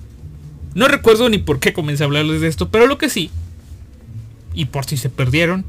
no 0.75 0.87
recuerdo 0.87 1.29
ni 1.29 1.39
por 1.39 1.59
qué 1.59 1.73
comencé 1.73 2.03
a 2.03 2.05
hablarles 2.05 2.41
de 2.41 2.47
esto, 2.47 2.69
pero 2.69 2.87
lo 2.87 2.97
que 2.97 3.09
sí, 3.09 3.31
y 4.53 4.65
por 4.65 4.85
si 4.85 4.97
se 4.97 5.09
perdieron, 5.09 5.65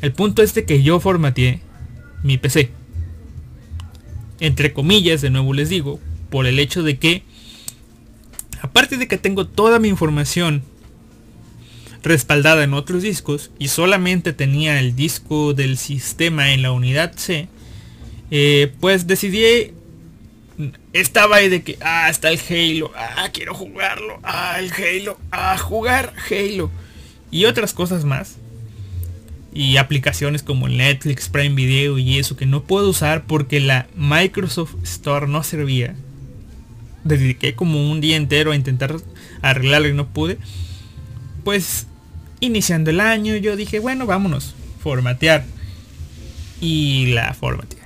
el 0.00 0.12
punto 0.12 0.42
es 0.42 0.54
de 0.54 0.64
que 0.64 0.82
yo 0.82 1.00
formateé 1.00 1.60
mi 2.22 2.38
PC. 2.38 2.70
Entre 4.40 4.72
comillas, 4.72 5.20
de 5.20 5.30
nuevo 5.30 5.52
les 5.52 5.68
digo, 5.68 6.00
por 6.30 6.46
el 6.46 6.58
hecho 6.58 6.82
de 6.82 6.98
que, 6.98 7.22
aparte 8.60 8.96
de 8.96 9.08
que 9.08 9.18
tengo 9.18 9.46
toda 9.46 9.78
mi 9.78 9.88
información 9.88 10.62
respaldada 12.02 12.62
en 12.62 12.74
otros 12.74 13.02
discos 13.02 13.50
y 13.58 13.68
solamente 13.68 14.32
tenía 14.32 14.78
el 14.78 14.94
disco 14.94 15.52
del 15.54 15.76
sistema 15.76 16.52
en 16.52 16.62
la 16.62 16.70
unidad 16.70 17.12
C, 17.16 17.48
eh, 18.30 18.72
pues 18.80 19.06
decidí 19.06 19.72
estaba 20.92 21.36
ahí 21.36 21.48
de 21.48 21.62
que, 21.62 21.78
ah, 21.80 22.08
está 22.08 22.30
el 22.30 22.40
Halo, 22.48 22.90
ah, 22.96 23.28
quiero 23.32 23.54
jugarlo, 23.54 24.18
ah, 24.22 24.56
el 24.58 24.72
Halo, 24.72 25.18
ah, 25.30 25.56
jugar 25.56 26.12
Halo. 26.30 26.70
Y 27.30 27.44
otras 27.44 27.72
cosas 27.72 28.04
más. 28.04 28.36
Y 29.52 29.76
aplicaciones 29.76 30.42
como 30.42 30.68
Netflix, 30.68 31.28
Prime 31.28 31.54
Video 31.54 31.98
y 31.98 32.18
eso 32.18 32.36
que 32.36 32.46
no 32.46 32.62
puedo 32.62 32.90
usar 32.90 33.24
porque 33.26 33.60
la 33.60 33.88
Microsoft 33.96 34.74
Store 34.82 35.26
no 35.26 35.42
servía. 35.42 35.94
Dediqué 37.04 37.54
como 37.54 37.90
un 37.90 38.00
día 38.00 38.16
entero 38.16 38.52
a 38.52 38.56
intentar 38.56 38.96
arreglarlo 39.42 39.88
y 39.88 39.94
no 39.94 40.06
pude. 40.08 40.38
Pues 41.44 41.86
iniciando 42.40 42.90
el 42.90 43.00
año 43.00 43.36
yo 43.36 43.56
dije, 43.56 43.78
bueno, 43.78 44.06
vámonos, 44.06 44.54
formatear. 44.80 45.44
Y 46.60 47.06
la 47.06 47.34
formateé. 47.34 47.78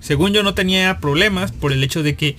Según 0.00 0.32
yo 0.32 0.42
no 0.42 0.54
tenía 0.54 0.98
problemas 1.00 1.52
por 1.52 1.72
el 1.72 1.84
hecho 1.84 2.02
de 2.02 2.16
que 2.16 2.36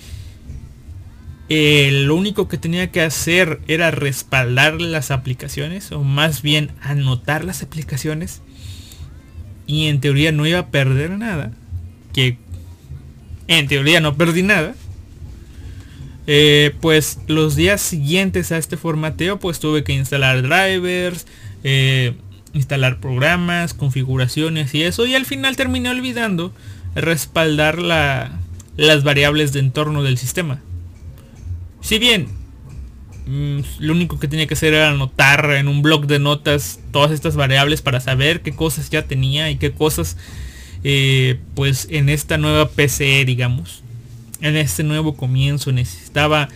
lo 1.49 2.15
único 2.15 2.47
que 2.47 2.59
tenía 2.59 2.91
que 2.91 3.01
hacer 3.01 3.59
era 3.67 3.89
respaldar 3.89 4.79
las 4.79 5.09
aplicaciones 5.09 5.91
o 5.91 6.03
más 6.03 6.43
bien 6.43 6.71
anotar 6.81 7.43
las 7.43 7.63
aplicaciones 7.63 8.41
y 9.65 9.87
en 9.87 9.99
teoría 9.99 10.31
no 10.31 10.45
iba 10.45 10.59
a 10.59 10.67
perder 10.67 11.11
nada 11.11 11.51
que 12.13 12.37
en 13.47 13.67
teoría 13.67 13.99
no 13.99 14.15
perdí 14.15 14.43
nada 14.43 14.75
eh, 16.27 16.75
pues 16.81 17.19
los 17.27 17.55
días 17.55 17.81
siguientes 17.81 18.51
a 18.51 18.57
este 18.57 18.77
formateo 18.77 19.39
pues 19.39 19.59
tuve 19.59 19.83
que 19.83 19.93
instalar 19.93 20.43
drivers 20.43 21.25
eh, 21.63 22.13
instalar 22.53 22.99
programas 22.99 23.73
configuraciones 23.73 24.75
y 24.75 24.83
eso 24.83 25.07
y 25.07 25.15
al 25.15 25.25
final 25.25 25.55
terminé 25.55 25.89
olvidando 25.89 26.53
respaldar 26.95 27.79
las 27.79 29.03
variables 29.03 29.53
de 29.53 29.59
entorno 29.59 30.03
del 30.03 30.17
sistema. 30.17 30.61
Si 31.81 32.00
bien 32.00 32.27
mm, 33.25 33.59
lo 33.79 33.93
único 33.93 34.19
que 34.19 34.27
tenía 34.27 34.48
que 34.48 34.53
hacer 34.53 34.74
era 34.74 34.89
anotar 34.89 35.51
en 35.51 35.67
un 35.67 35.81
blog 35.81 36.07
de 36.07 36.19
notas 36.19 36.79
todas 36.91 37.12
estas 37.12 37.36
variables 37.36 37.81
para 37.81 38.00
saber 38.00 38.41
qué 38.41 38.53
cosas 38.53 38.89
ya 38.89 39.05
tenía 39.05 39.50
y 39.50 39.57
qué 39.57 39.71
cosas 39.71 40.17
eh, 40.83 41.39
pues 41.55 41.88
en 41.91 42.09
esta 42.09 42.38
nueva 42.38 42.69
PC 42.69 43.25
digamos 43.25 43.83
en 44.41 44.55
este 44.55 44.83
nuevo 44.83 45.17
comienzo 45.17 45.74
necesitaba 45.74 46.47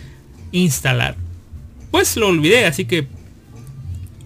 instalar 0.50 1.16
pues 1.90 2.16
lo 2.16 2.28
olvidé 2.28 2.64
así 2.64 2.86
que 2.86 3.06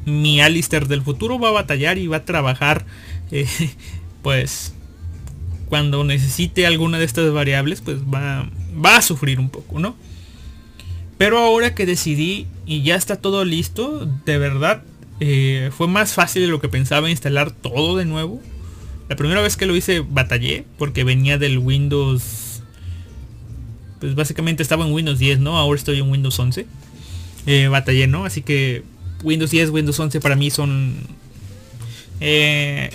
mi 0.05 0.41
Alistair 0.41 0.87
del 0.87 1.03
futuro 1.03 1.39
va 1.39 1.49
a 1.49 1.53
batallar 1.53 1.99
y 1.99 2.07
va 2.07 2.19
a 2.19 2.25
trabajar 2.25 2.87
eh, 3.33 3.47
pues 4.23 4.73
cuando 5.69 6.03
necesite 6.05 6.67
alguna 6.67 6.99
de 6.99 7.05
estas 7.05 7.33
variables, 7.33 7.81
pues 7.81 7.99
va, 8.03 8.49
va 8.85 8.97
a 8.97 9.03
sufrir 9.03 9.39
un 9.39 9.51
poco, 9.51 9.79
¿no? 9.79 9.97
Pero 11.19 11.39
ahora 11.39 11.75
que 11.75 11.85
decidí 11.85 12.47
y 12.65 12.83
ya 12.83 12.95
está 12.95 13.17
todo 13.17 13.45
listo, 13.45 14.09
de 14.25 14.39
verdad, 14.39 14.83
eh, 15.19 15.71
fue 15.77 15.89
más 15.89 16.15
fácil 16.15 16.43
de 16.43 16.49
lo 16.49 16.61
que 16.61 16.69
pensaba 16.69 17.11
instalar 17.11 17.51
todo 17.51 17.97
de 17.97 18.05
nuevo. 18.05 18.41
La 19.09 19.17
primera 19.17 19.41
vez 19.41 19.57
que 19.57 19.67
lo 19.67 19.75
hice 19.75 20.01
batallé 20.01 20.65
porque 20.79 21.05
venía 21.05 21.37
del 21.37 21.59
Windows... 21.59 22.63
Pues 23.99 24.15
básicamente 24.15 24.63
estaba 24.63 24.87
en 24.87 24.93
Windows 24.93 25.19
10, 25.19 25.41
¿no? 25.41 25.59
Ahora 25.59 25.77
estoy 25.77 25.99
en 25.99 26.09
Windows 26.09 26.39
11. 26.39 26.67
Eh, 27.47 27.67
batallé, 27.67 28.07
¿no? 28.07 28.25
Así 28.25 28.43
que 28.43 28.85
Windows 29.25 29.51
10, 29.51 29.71
Windows 29.71 29.99
11 29.99 30.21
para 30.21 30.37
mí 30.37 30.51
son... 30.51 30.95
Eh, 32.21 32.91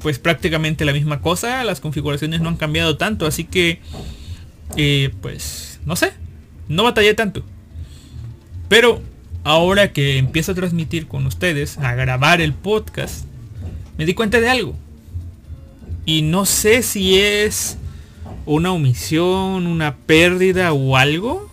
pues 0.00 0.18
prácticamente 0.18 0.86
la 0.86 0.92
misma 0.92 1.20
cosa, 1.20 1.64
las 1.64 1.80
configuraciones 1.80 2.40
no 2.40 2.48
han 2.48 2.56
cambiado 2.56 2.96
tanto, 2.96 3.26
así 3.26 3.44
que 3.44 3.80
pues 5.20 5.80
no 5.86 5.94
sé, 5.94 6.12
no 6.72 6.84
batallé 6.84 7.14
tanto. 7.14 7.44
Pero 8.68 9.00
ahora 9.44 9.92
que 9.92 10.18
empiezo 10.18 10.52
a 10.52 10.54
transmitir 10.54 11.06
con 11.06 11.26
ustedes, 11.26 11.78
a 11.78 11.94
grabar 11.94 12.40
el 12.40 12.52
podcast, 12.52 13.24
me 13.98 14.06
di 14.06 14.14
cuenta 14.14 14.40
de 14.40 14.48
algo. 14.48 14.76
Y 16.04 16.22
no 16.22 16.46
sé 16.46 16.82
si 16.82 17.18
es 17.18 17.78
una 18.46 18.72
omisión, 18.72 19.66
una 19.66 19.96
pérdida 19.96 20.72
o 20.72 20.96
algo. 20.96 21.50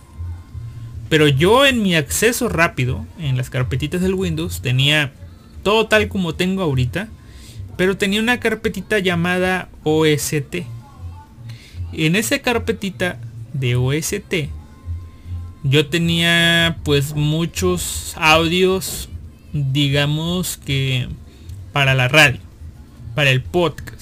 Pero 1.08 1.28
yo 1.28 1.66
en 1.66 1.82
mi 1.82 1.94
acceso 1.94 2.48
rápido, 2.48 3.06
en 3.18 3.36
las 3.36 3.50
carpetitas 3.50 4.00
del 4.00 4.14
Windows, 4.14 4.62
tenía 4.62 5.12
todo 5.62 5.86
tal 5.86 6.08
como 6.08 6.34
tengo 6.34 6.62
ahorita 6.62 7.08
pero 7.80 7.96
tenía 7.96 8.20
una 8.20 8.40
carpetita 8.40 8.98
llamada 8.98 9.70
OST. 9.84 10.66
En 11.94 12.14
esa 12.14 12.38
carpetita 12.40 13.18
de 13.54 13.74
OST 13.74 14.50
yo 15.62 15.86
tenía 15.86 16.78
pues 16.84 17.14
muchos 17.14 18.14
audios, 18.16 19.08
digamos 19.52 20.56
que 20.56 21.08
para 21.72 21.94
la 21.94 22.08
radio, 22.08 22.40
para 23.14 23.30
el 23.30 23.42
podcast. 23.42 24.00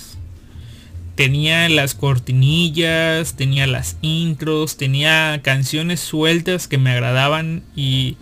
Tenía 1.14 1.68
las 1.68 1.94
cortinillas, 1.94 3.34
tenía 3.34 3.66
las 3.66 3.96
intros, 4.02 4.76
tenía 4.76 5.40
canciones 5.42 5.98
sueltas 5.98 6.68
que 6.68 6.78
me 6.78 6.90
agradaban 6.90 7.64
y 7.74 8.16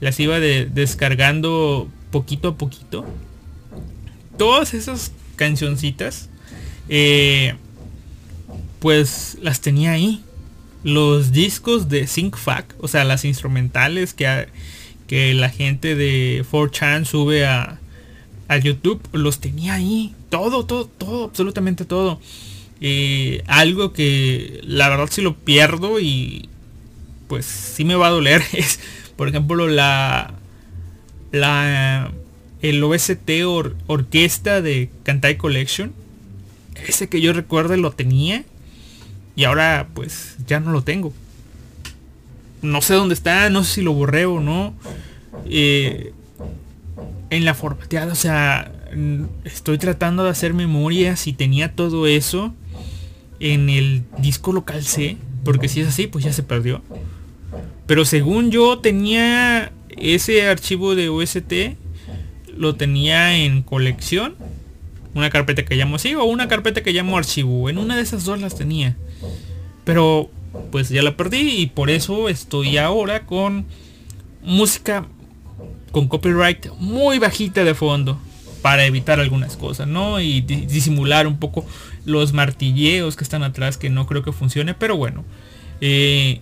las 0.00 0.20
iba 0.20 0.38
descargando 0.38 1.88
poquito 2.10 2.48
a 2.48 2.58
poquito 2.58 3.06
todas 4.36 4.74
esas 4.74 5.12
cancioncitas, 5.36 6.28
eh, 6.88 7.54
pues 8.80 9.38
las 9.40 9.60
tenía 9.60 9.92
ahí. 9.92 10.22
Los 10.84 11.32
discos 11.32 11.88
de 11.88 12.06
SyncFac, 12.06 12.74
o 12.80 12.88
sea, 12.88 13.04
las 13.04 13.24
instrumentales 13.24 14.14
que, 14.14 14.48
que 15.06 15.34
la 15.34 15.48
gente 15.48 15.94
de 15.94 16.44
4chan 16.50 17.04
sube 17.04 17.46
a, 17.46 17.78
a 18.48 18.56
YouTube, 18.58 19.00
los 19.12 19.40
tenía 19.40 19.74
ahí. 19.74 20.14
Todo, 20.28 20.66
todo, 20.66 20.86
todo, 20.86 21.24
absolutamente 21.24 21.84
todo. 21.84 22.20
Eh, 22.80 23.42
algo 23.46 23.92
que 23.92 24.60
la 24.64 24.88
verdad 24.88 25.08
si 25.08 25.22
lo 25.22 25.36
pierdo 25.36 26.00
y 26.00 26.48
pues 27.28 27.46
sí 27.46 27.84
me 27.84 27.94
va 27.94 28.08
a 28.08 28.10
doler 28.10 28.42
es, 28.52 28.80
por 29.16 29.28
ejemplo, 29.28 29.68
la 29.68 30.34
la 31.30 32.12
el 32.60 32.82
OST 32.82 33.30
orquesta 33.86 34.60
de 34.60 34.90
Kantai 35.04 35.36
Collection. 35.36 35.92
Ese 36.86 37.08
que 37.08 37.20
yo 37.20 37.32
recuerdo 37.32 37.76
lo 37.76 37.92
tenía. 37.92 38.44
Y 39.34 39.44
ahora 39.44 39.88
pues 39.94 40.36
ya 40.46 40.60
no 40.60 40.72
lo 40.72 40.82
tengo. 40.82 41.12
No 42.60 42.80
sé 42.80 42.94
dónde 42.94 43.14
está, 43.14 43.50
no 43.50 43.64
sé 43.64 43.74
si 43.74 43.82
lo 43.82 43.92
borré 43.92 44.26
o 44.26 44.40
no. 44.40 44.74
Eh, 45.46 46.12
en 47.30 47.44
la 47.44 47.54
formateada, 47.54 48.12
o 48.12 48.16
sea, 48.16 48.70
estoy 49.44 49.78
tratando 49.78 50.24
de 50.24 50.30
hacer 50.30 50.54
memoria 50.54 51.16
si 51.16 51.32
tenía 51.32 51.74
todo 51.74 52.06
eso 52.06 52.54
en 53.40 53.70
el 53.70 54.04
disco 54.18 54.52
local 54.52 54.84
C. 54.84 55.16
Porque 55.44 55.68
si 55.68 55.80
es 55.80 55.88
así, 55.88 56.06
pues 56.06 56.24
ya 56.24 56.32
se 56.32 56.42
perdió. 56.42 56.82
Pero 57.86 58.04
según 58.04 58.50
yo 58.50 58.78
tenía 58.78 59.72
ese 59.96 60.46
archivo 60.46 60.94
de 60.94 61.08
OST 61.08 61.52
lo 62.56 62.76
tenía 62.76 63.36
en 63.36 63.62
colección. 63.62 64.36
Una 65.14 65.30
carpeta 65.30 65.64
que 65.64 65.74
llamo 65.74 65.96
así 65.96 66.14
o 66.14 66.24
una 66.24 66.48
carpeta 66.48 66.82
que 66.82 66.92
llamo 66.92 67.18
archivo. 67.18 67.68
En 67.68 67.78
una 67.78 67.96
de 67.96 68.02
esas 68.02 68.24
dos 68.24 68.40
las 68.40 68.54
tenía. 68.54 68.96
Pero 69.84 70.30
pues 70.70 70.88
ya 70.88 71.02
la 71.02 71.16
perdí 71.16 71.60
y 71.62 71.66
por 71.66 71.90
eso 71.90 72.28
estoy 72.28 72.78
ahora 72.78 73.26
con 73.26 73.66
música 74.42 75.06
con 75.92 76.08
copyright 76.08 76.68
muy 76.78 77.18
bajita 77.18 77.64
de 77.64 77.74
fondo 77.74 78.18
para 78.62 78.86
evitar 78.86 79.20
algunas 79.20 79.56
cosas, 79.56 79.88
¿no? 79.88 80.20
Y 80.20 80.40
disimular 80.40 81.26
un 81.26 81.38
poco 81.38 81.66
los 82.04 82.32
martilleos 82.32 83.16
que 83.16 83.24
están 83.24 83.42
atrás 83.42 83.76
que 83.76 83.90
no 83.90 84.06
creo 84.06 84.22
que 84.22 84.32
funcione, 84.32 84.74
pero 84.74 84.96
bueno. 84.96 85.24
Eh, 85.80 86.40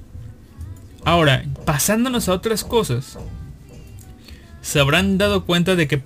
ahora, 1.05 1.45
pasándonos 1.65 2.29
a 2.29 2.35
otras 2.35 2.63
cosas, 2.63 3.19
se 4.61 4.81
habrán 4.81 5.19
dado 5.19 5.45
cuenta 5.47 5.77
de 5.77 5.89
que 5.89 6.03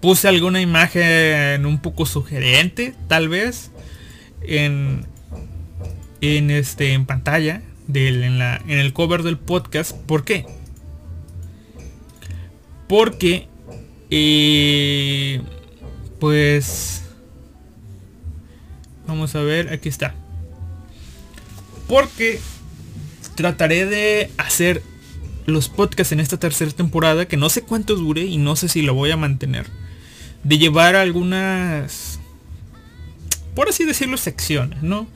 puse 0.00 0.28
alguna 0.28 0.60
imagen 0.60 1.66
un 1.66 1.78
poco 1.80 2.04
sugerente, 2.04 2.94
tal 3.06 3.28
vez, 3.28 3.70
en, 4.42 5.06
en 6.20 6.50
este 6.50 6.92
en 6.92 7.06
pantalla 7.06 7.62
del, 7.86 8.22
en, 8.22 8.38
la, 8.38 8.56
en 8.66 8.78
el 8.78 8.92
cover 8.92 9.22
del 9.22 9.38
podcast. 9.38 9.96
¿Por 9.96 10.24
qué? 10.24 10.46
Porque 12.86 13.48
eh, 14.10 15.42
pues 16.18 17.02
vamos 19.06 19.34
a 19.34 19.42
ver, 19.42 19.72
aquí 19.72 19.88
está. 19.88 20.14
Porque 21.86 22.40
trataré 23.34 23.86
de 23.86 24.30
hacer 24.36 24.82
los 25.46 25.68
podcasts 25.68 26.12
en 26.12 26.20
esta 26.20 26.38
tercera 26.38 26.70
temporada, 26.70 27.26
que 27.26 27.36
no 27.36 27.48
sé 27.48 27.62
cuánto 27.62 27.96
dure 27.96 28.22
y 28.22 28.36
no 28.36 28.56
sé 28.56 28.68
si 28.68 28.82
lo 28.82 28.94
voy 28.94 29.10
a 29.10 29.16
mantener. 29.16 29.66
De 30.44 30.58
llevar 30.58 30.94
algunas, 30.94 32.20
por 33.54 33.68
así 33.68 33.84
decirlo, 33.84 34.16
secciones, 34.18 34.82
¿no? 34.82 35.06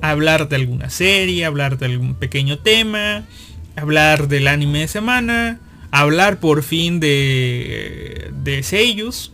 Hablar 0.00 0.48
de 0.48 0.56
alguna 0.56 0.90
serie, 0.90 1.44
hablar 1.44 1.78
de 1.78 1.86
algún 1.86 2.14
pequeño 2.14 2.58
tema, 2.58 3.24
hablar 3.76 4.28
del 4.28 4.48
anime 4.48 4.80
de 4.80 4.88
semana, 4.88 5.60
hablar 5.90 6.38
por 6.40 6.62
fin 6.62 7.00
de, 7.00 8.30
de 8.42 8.62
sellos. 8.62 9.32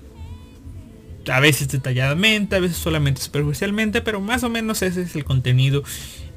A 1.30 1.40
veces 1.40 1.68
detalladamente, 1.68 2.56
a 2.56 2.60
veces 2.60 2.76
solamente 2.76 3.22
superficialmente, 3.22 4.00
pero 4.00 4.20
más 4.20 4.42
o 4.42 4.48
menos 4.48 4.82
ese 4.82 5.02
es 5.02 5.14
el 5.14 5.24
contenido 5.24 5.82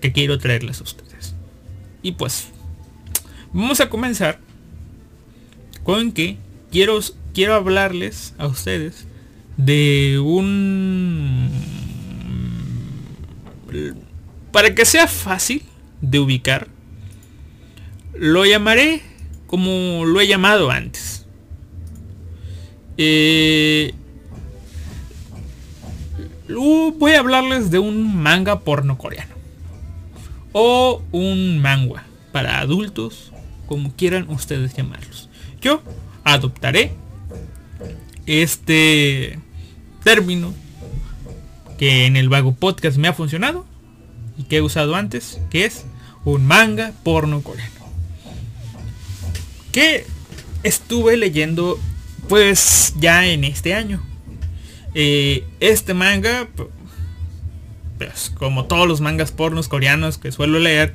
que 0.02 0.12
quiero 0.12 0.38
traerles 0.38 0.80
a 0.80 0.84
ustedes. 0.84 1.36
Y 2.02 2.14
pues, 2.14 2.50
vamos 3.52 3.80
a 3.80 3.90
comenzar 3.90 4.40
con 5.84 6.12
que 6.12 6.38
quiero, 6.72 7.00
quiero 7.34 7.54
hablarles 7.54 8.34
a 8.38 8.48
ustedes 8.48 9.08
de 9.58 10.20
un... 10.20 11.50
Para 14.56 14.74
que 14.74 14.86
sea 14.86 15.06
fácil 15.06 15.64
de 16.00 16.18
ubicar, 16.18 16.70
lo 18.14 18.46
llamaré 18.46 19.02
como 19.48 20.06
lo 20.06 20.22
he 20.22 20.28
llamado 20.28 20.72
antes. 20.72 21.26
Eh, 22.98 23.94
voy 26.48 27.12
a 27.12 27.20
hablarles 27.20 27.70
de 27.70 27.80
un 27.80 28.16
manga 28.16 28.62
porno 28.62 28.98
coreano. 28.98 29.36
O 30.54 31.02
un 31.12 31.60
manga 31.60 32.06
para 32.32 32.62
adultos, 32.62 33.34
como 33.66 33.94
quieran 33.94 34.30
ustedes 34.30 34.74
llamarlos. 34.74 35.28
Yo 35.60 35.84
adoptaré 36.24 36.94
este 38.26 39.38
término 40.02 40.54
que 41.78 42.06
en 42.06 42.16
el 42.16 42.30
vago 42.30 42.54
podcast 42.54 42.98
me 42.98 43.10
ha 43.10 43.14
funcionado 43.14 43.75
y 44.38 44.44
que 44.44 44.58
he 44.58 44.62
usado 44.62 44.96
antes, 44.96 45.40
que 45.50 45.66
es 45.66 45.86
un 46.24 46.46
manga 46.46 46.92
porno 47.04 47.42
coreano 47.42 47.76
que 49.76 50.06
estuve 50.64 51.18
leyendo 51.18 51.78
pues 52.30 52.94
ya 52.98 53.28
en 53.28 53.44
este 53.44 53.74
año. 53.74 54.02
Eh, 54.94 55.44
este 55.60 55.94
manga, 55.94 56.48
pues 57.98 58.32
como 58.38 58.64
todos 58.68 58.88
los 58.88 59.02
mangas 59.02 59.34
pornos 59.34 59.68
coreanos 59.68 60.18
que 60.18 60.32
suelo 60.32 60.60
leer, 60.60 60.94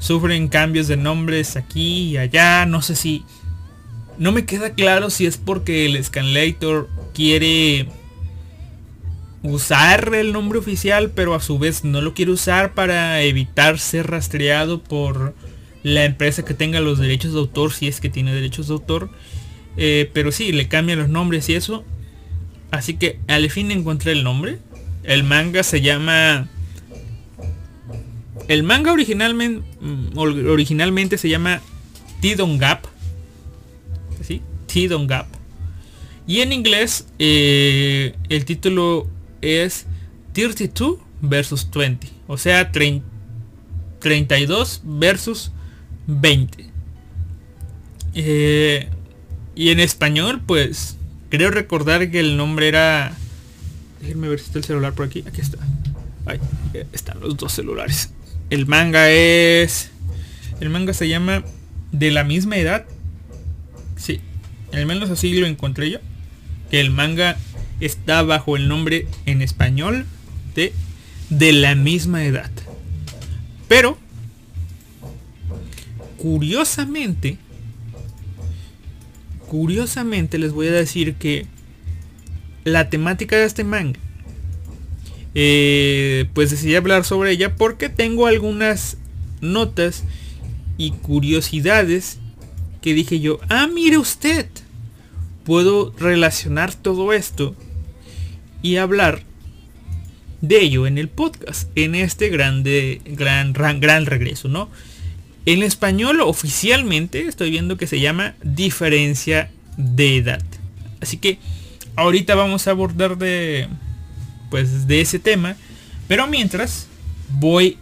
sufren 0.00 0.48
cambios 0.48 0.88
de 0.88 0.96
nombres 0.96 1.54
aquí 1.54 2.08
y 2.08 2.16
allá. 2.16 2.66
No 2.66 2.82
sé 2.82 2.96
si... 2.96 3.24
No 4.18 4.32
me 4.32 4.44
queda 4.44 4.70
claro 4.74 5.08
si 5.08 5.26
es 5.26 5.36
porque 5.36 5.86
el 5.86 6.04
Scanlator 6.04 6.90
quiere 7.14 7.86
usar 9.42 10.14
el 10.14 10.32
nombre 10.32 10.58
oficial, 10.58 11.10
pero 11.14 11.34
a 11.34 11.40
su 11.40 11.58
vez 11.58 11.84
no 11.84 12.00
lo 12.00 12.14
quiere 12.14 12.32
usar 12.32 12.74
para 12.74 13.22
evitar 13.22 13.78
ser 13.78 14.10
rastreado 14.10 14.82
por 14.82 15.34
la 15.82 16.04
empresa 16.04 16.44
que 16.44 16.54
tenga 16.54 16.80
los 16.80 16.98
derechos 16.98 17.32
de 17.32 17.38
autor, 17.38 17.72
si 17.72 17.88
es 17.88 18.00
que 18.00 18.10
tiene 18.10 18.34
derechos 18.34 18.68
de 18.68 18.74
autor. 18.74 19.10
Eh, 19.76 20.10
pero 20.12 20.32
sí, 20.32 20.52
le 20.52 20.68
cambian 20.68 20.98
los 20.98 21.08
nombres 21.08 21.48
y 21.48 21.54
eso. 21.54 21.84
Así 22.70 22.94
que 22.94 23.18
al 23.28 23.48
fin 23.50 23.70
encontré 23.70 24.12
el 24.12 24.24
nombre. 24.24 24.58
El 25.02 25.24
manga 25.24 25.62
se 25.62 25.80
llama... 25.80 26.48
El 28.48 28.62
manga 28.62 28.92
originalmente, 28.92 29.64
mm, 29.80 30.18
originalmente 30.18 31.18
se 31.18 31.28
llama 31.28 31.62
Tidon 32.20 32.58
Gap. 32.58 32.84
¿Sí? 34.22 34.42
Tidon 34.66 35.06
Gap. 35.06 35.26
Y 36.26 36.40
en 36.40 36.52
inglés 36.52 37.06
eh, 37.18 38.14
el 38.28 38.44
título 38.44 39.08
es 39.42 39.86
32 40.32 40.98
versus 41.20 41.68
20. 41.70 42.08
O 42.26 42.38
sea, 42.38 42.72
32 42.72 44.80
versus 44.84 45.52
20. 46.06 46.70
Eh, 48.14 48.88
y 49.54 49.70
en 49.70 49.80
español, 49.80 50.40
pues, 50.44 50.96
creo 51.28 51.50
recordar 51.50 52.10
que 52.10 52.20
el 52.20 52.36
nombre 52.36 52.68
era... 52.68 53.14
Déjenme 54.00 54.28
ver 54.28 54.38
si 54.38 54.46
está 54.46 54.58
el 54.58 54.64
celular 54.64 54.94
por 54.94 55.06
aquí. 55.06 55.22
Aquí 55.26 55.40
está. 55.40 55.58
Ahí 56.26 56.38
están 56.92 57.20
los 57.20 57.36
dos 57.36 57.52
celulares. 57.52 58.12
El 58.48 58.66
manga 58.66 59.10
es... 59.10 59.90
El 60.60 60.70
manga 60.70 60.92
se 60.92 61.08
llama 61.08 61.44
De 61.92 62.10
la 62.10 62.24
misma 62.24 62.56
edad. 62.56 62.86
Sí. 63.96 64.20
Al 64.72 64.86
menos 64.86 65.10
así 65.10 65.32
lo 65.34 65.46
encontré 65.46 65.90
yo. 65.90 65.98
Que 66.70 66.80
el 66.80 66.90
manga 66.90 67.36
está 67.80 68.22
bajo 68.22 68.56
el 68.56 68.68
nombre 68.68 69.06
en 69.26 69.42
español 69.42 70.06
de 70.54 70.72
De 71.30 71.52
la 71.52 71.74
misma 71.74 72.24
edad. 72.24 72.50
Pero 73.68 73.96
curiosamente, 76.16 77.38
curiosamente 79.48 80.38
les 80.38 80.52
voy 80.52 80.66
a 80.66 80.72
decir 80.72 81.14
que 81.14 81.46
la 82.64 82.90
temática 82.90 83.36
de 83.36 83.44
este 83.46 83.64
manga, 83.64 83.98
eh, 85.34 86.26
pues 86.34 86.50
decidí 86.50 86.74
hablar 86.74 87.04
sobre 87.04 87.30
ella 87.30 87.54
porque 87.54 87.88
tengo 87.88 88.26
algunas 88.26 88.96
notas 89.40 90.02
y 90.76 90.90
curiosidades 90.90 92.18
que 92.82 92.92
dije 92.92 93.20
yo, 93.20 93.38
ah, 93.48 93.68
mire 93.72 93.96
usted, 93.96 94.46
puedo 95.44 95.94
relacionar 95.98 96.74
todo 96.74 97.12
esto 97.12 97.54
y 98.62 98.76
hablar 98.76 99.22
de 100.40 100.60
ello 100.60 100.86
en 100.86 100.98
el 100.98 101.08
podcast, 101.08 101.68
en 101.74 101.94
este 101.94 102.28
grande, 102.28 103.00
gran, 103.04 103.52
gran, 103.52 104.06
regreso, 104.06 104.48
¿no? 104.48 104.70
En 105.46 105.62
español 105.62 106.20
oficialmente 106.20 107.26
estoy 107.26 107.50
viendo 107.50 107.76
que 107.76 107.86
se 107.86 108.00
llama 108.00 108.34
diferencia 108.42 109.50
de 109.76 110.16
edad. 110.16 110.42
Así 111.00 111.16
que 111.16 111.38
ahorita 111.96 112.34
vamos 112.34 112.66
a 112.66 112.72
abordar 112.72 113.18
de 113.18 113.68
pues 114.50 114.86
de 114.88 115.00
ese 115.00 115.18
tema, 115.18 115.56
pero 116.08 116.26
mientras 116.26 116.88
voy 117.38 117.78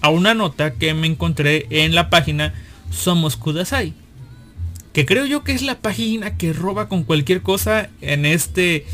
a 0.00 0.10
una 0.10 0.34
nota 0.34 0.74
que 0.74 0.92
me 0.94 1.06
encontré 1.06 1.66
en 1.70 1.94
la 1.94 2.10
página 2.10 2.54
Somos 2.90 3.36
Kudasai, 3.36 3.94
que 4.92 5.06
creo 5.06 5.24
yo 5.26 5.44
que 5.44 5.52
es 5.52 5.62
la 5.62 5.78
página 5.78 6.36
que 6.36 6.52
roba 6.52 6.88
con 6.88 7.04
cualquier 7.04 7.42
cosa 7.42 7.90
en 8.00 8.26
este 8.26 8.86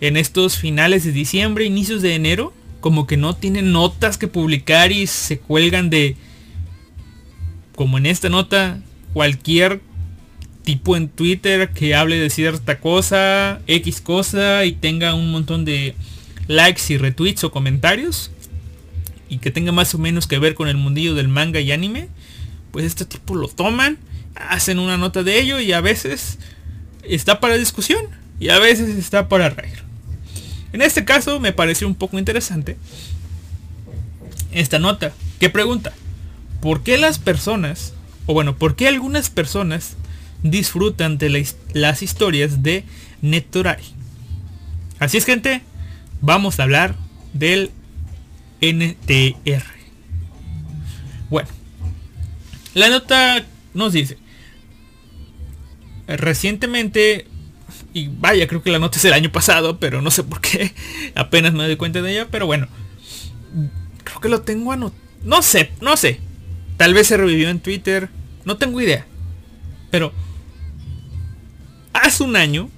en 0.00 0.16
estos 0.16 0.58
finales 0.58 1.04
de 1.04 1.12
diciembre, 1.12 1.64
inicios 1.64 2.02
de 2.02 2.14
enero, 2.14 2.52
como 2.80 3.06
que 3.06 3.16
no 3.16 3.34
tienen 3.34 3.72
notas 3.72 4.18
que 4.18 4.28
publicar 4.28 4.92
y 4.92 5.06
se 5.06 5.38
cuelgan 5.38 5.90
de 5.90 6.16
como 7.74 7.98
en 7.98 8.06
esta 8.06 8.28
nota, 8.28 8.80
cualquier 9.12 9.80
tipo 10.64 10.96
en 10.96 11.08
Twitter 11.08 11.70
que 11.70 11.94
hable 11.94 12.18
de 12.18 12.30
cierta 12.30 12.80
cosa, 12.80 13.60
X 13.66 14.00
cosa 14.00 14.64
y 14.64 14.72
tenga 14.72 15.14
un 15.14 15.30
montón 15.30 15.64
de 15.64 15.94
likes 16.48 16.82
y 16.88 16.96
retweets 16.96 17.44
o 17.44 17.52
comentarios 17.52 18.30
y 19.28 19.38
que 19.38 19.50
tenga 19.50 19.72
más 19.72 19.94
o 19.94 19.98
menos 19.98 20.26
que 20.26 20.38
ver 20.38 20.54
con 20.54 20.68
el 20.68 20.76
mundillo 20.76 21.14
del 21.14 21.28
manga 21.28 21.60
y 21.60 21.70
anime, 21.72 22.08
pues 22.72 22.84
este 22.84 23.04
tipo 23.04 23.34
lo 23.34 23.48
toman, 23.48 23.98
hacen 24.34 24.78
una 24.78 24.96
nota 24.96 25.22
de 25.22 25.38
ello 25.38 25.60
y 25.60 25.72
a 25.72 25.80
veces 25.80 26.38
está 27.02 27.40
para 27.40 27.56
discusión 27.56 28.06
y 28.40 28.48
a 28.48 28.58
veces 28.58 28.96
está 28.96 29.28
para 29.28 29.50
reír. 29.50 29.85
En 30.76 30.82
este 30.82 31.06
caso 31.06 31.40
me 31.40 31.54
pareció 31.54 31.88
un 31.88 31.94
poco 31.94 32.18
interesante 32.18 32.76
esta 34.52 34.78
nota 34.78 35.14
que 35.40 35.48
pregunta, 35.48 35.94
¿por 36.60 36.82
qué 36.82 36.98
las 36.98 37.18
personas, 37.18 37.94
o 38.26 38.34
bueno, 38.34 38.56
por 38.56 38.76
qué 38.76 38.86
algunas 38.86 39.30
personas 39.30 39.96
disfrutan 40.42 41.16
de 41.16 41.46
las 41.72 42.02
historias 42.02 42.62
de 42.62 42.84
Netorari? 43.22 43.84
Así 44.98 45.16
es 45.16 45.24
gente, 45.24 45.62
vamos 46.20 46.60
a 46.60 46.64
hablar 46.64 46.94
del 47.32 47.70
NTR. 48.60 49.64
Bueno, 51.30 51.48
la 52.74 52.90
nota 52.90 53.46
nos 53.72 53.94
dice, 53.94 54.18
recientemente 56.06 57.26
Y 57.96 58.08
vaya, 58.08 58.46
creo 58.46 58.62
que 58.62 58.70
la 58.70 58.78
nota 58.78 58.98
es 58.98 59.04
el 59.06 59.14
año 59.14 59.32
pasado, 59.32 59.80
pero 59.80 60.02
no 60.02 60.10
sé 60.10 60.22
por 60.22 60.42
qué. 60.42 60.74
Apenas 61.14 61.54
me 61.54 61.64
doy 61.64 61.76
cuenta 61.76 62.02
de 62.02 62.12
ella, 62.12 62.28
pero 62.30 62.44
bueno. 62.44 62.68
Creo 64.04 64.20
que 64.20 64.28
lo 64.28 64.42
tengo 64.42 64.70
anotado. 64.70 65.00
No 65.24 65.40
sé, 65.40 65.70
no 65.80 65.96
sé. 65.96 66.20
Tal 66.76 66.92
vez 66.92 67.06
se 67.06 67.16
revivió 67.16 67.48
en 67.48 67.60
Twitter. 67.60 68.10
No 68.44 68.58
tengo 68.58 68.82
idea. 68.82 69.06
Pero 69.90 70.12
hace 71.94 72.22
un 72.22 72.36
año 72.36 72.68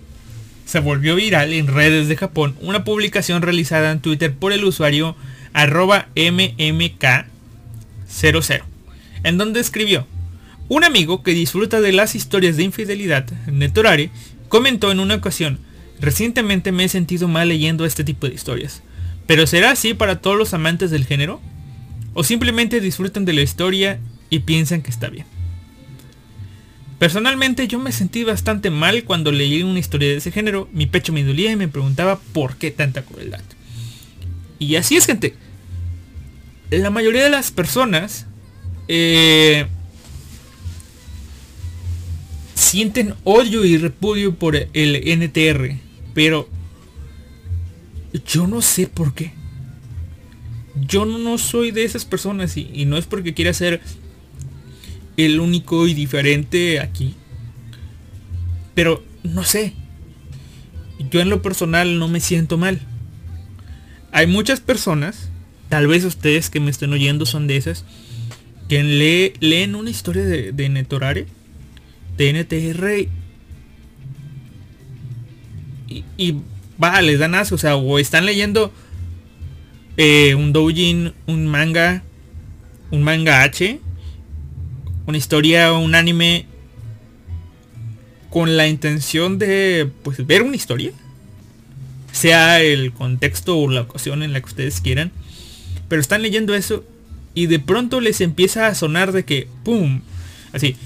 se 0.66 0.78
volvió 0.78 1.16
viral 1.16 1.52
en 1.52 1.66
redes 1.66 2.06
de 2.06 2.16
Japón 2.16 2.56
una 2.60 2.84
publicación 2.84 3.42
realizada 3.42 3.90
en 3.90 3.98
Twitter 3.98 4.32
por 4.32 4.52
el 4.52 4.64
usuario 4.64 5.16
arroba 5.52 6.06
mmk00, 6.14 7.24
en 9.24 9.36
donde 9.36 9.58
escribió, 9.58 10.06
un 10.68 10.84
amigo 10.84 11.22
que 11.22 11.32
disfruta 11.32 11.80
de 11.80 11.92
las 11.92 12.14
historias 12.14 12.56
de 12.56 12.62
infidelidad, 12.62 13.26
Netorare, 13.46 14.10
comentó 14.48 14.90
en 14.90 15.00
una 15.00 15.16
ocasión, 15.16 15.60
recientemente 16.00 16.72
me 16.72 16.84
he 16.84 16.88
sentido 16.88 17.28
mal 17.28 17.48
leyendo 17.48 17.84
este 17.84 18.04
tipo 18.04 18.26
de 18.26 18.34
historias, 18.34 18.82
pero 19.26 19.46
¿será 19.46 19.70
así 19.70 19.94
para 19.94 20.20
todos 20.20 20.36
los 20.36 20.54
amantes 20.54 20.90
del 20.90 21.06
género? 21.06 21.40
¿O 22.14 22.24
simplemente 22.24 22.80
disfrutan 22.80 23.24
de 23.24 23.32
la 23.32 23.42
historia 23.42 24.00
y 24.30 24.40
piensan 24.40 24.82
que 24.82 24.90
está 24.90 25.08
bien? 25.08 25.26
Personalmente 26.98 27.68
yo 27.68 27.78
me 27.78 27.92
sentí 27.92 28.24
bastante 28.24 28.70
mal 28.70 29.04
cuando 29.04 29.30
leí 29.30 29.62
una 29.62 29.78
historia 29.78 30.08
de 30.08 30.16
ese 30.16 30.32
género, 30.32 30.68
mi 30.72 30.86
pecho 30.86 31.12
me 31.12 31.22
dolía 31.22 31.52
y 31.52 31.56
me 31.56 31.68
preguntaba 31.68 32.18
por 32.32 32.56
qué 32.56 32.72
tanta 32.72 33.02
crueldad. 33.02 33.42
Y 34.58 34.74
así 34.74 34.96
es 34.96 35.06
gente. 35.06 35.36
La 36.70 36.90
mayoría 36.90 37.22
de 37.22 37.30
las 37.30 37.52
personas 37.52 38.26
eh, 38.88 39.66
sienten 42.68 43.14
odio 43.24 43.64
y 43.64 43.78
repudio 43.78 44.34
por 44.34 44.54
el 44.54 45.02
NTR, 45.06 45.74
pero 46.12 46.46
yo 48.26 48.46
no 48.46 48.60
sé 48.60 48.86
por 48.86 49.14
qué. 49.14 49.32
Yo 50.86 51.06
no 51.06 51.38
soy 51.38 51.70
de 51.70 51.84
esas 51.84 52.04
personas 52.04 52.58
y, 52.58 52.84
no 52.84 52.98
es 52.98 53.06
porque 53.06 53.32
quiera 53.32 53.54
ser 53.54 53.80
el 55.16 55.40
único 55.40 55.86
y 55.86 55.94
diferente 55.94 56.78
aquí. 56.78 57.14
Pero 58.74 59.02
no 59.22 59.44
sé. 59.44 59.72
Yo 61.10 61.20
en 61.20 61.30
lo 61.30 61.40
personal 61.40 61.98
no 61.98 62.06
me 62.06 62.20
siento 62.20 62.58
mal. 62.58 62.80
Hay 64.12 64.26
muchas 64.26 64.60
personas, 64.60 65.30
tal 65.70 65.86
vez 65.86 66.04
ustedes 66.04 66.50
que 66.50 66.60
me 66.60 66.70
estén 66.70 66.92
oyendo 66.92 67.24
son 67.24 67.46
de 67.46 67.56
esas, 67.56 67.86
que 68.68 68.82
lee, 68.82 69.32
leen 69.40 69.74
una 69.74 69.88
historia 69.88 70.24
de, 70.24 70.52
de 70.52 70.68
Netorare, 70.68 71.26
de 72.18 72.28
NTR, 72.28 73.08
y, 75.88 76.04
y 76.18 76.36
les 77.02 77.18
dan 77.18 77.34
asco, 77.34 77.54
o 77.54 77.58
sea, 77.58 77.76
o 77.76 77.98
están 77.98 78.26
leyendo 78.26 78.70
eh, 79.96 80.34
un 80.34 80.52
doujin, 80.52 81.14
un 81.26 81.46
manga, 81.46 82.02
un 82.90 83.02
manga 83.02 83.42
H, 83.42 83.80
una 85.08 85.16
historia 85.16 85.72
un 85.72 85.94
anime 85.94 86.44
con 88.28 88.58
la 88.58 88.68
intención 88.68 89.38
de 89.38 89.90
pues 90.02 90.26
ver 90.26 90.42
una 90.42 90.54
historia 90.54 90.92
sea 92.12 92.60
el 92.60 92.92
contexto 92.92 93.58
o 93.58 93.70
la 93.70 93.80
ocasión 93.80 94.22
en 94.22 94.34
la 94.34 94.40
que 94.40 94.46
ustedes 94.46 94.82
quieran 94.82 95.10
pero 95.88 96.02
están 96.02 96.20
leyendo 96.20 96.54
eso 96.54 96.84
y 97.32 97.46
de 97.46 97.58
pronto 97.58 98.02
les 98.02 98.20
empieza 98.20 98.66
a 98.66 98.74
sonar 98.74 99.12
de 99.12 99.24
que 99.24 99.48
pum 99.64 100.02
así 100.52 100.76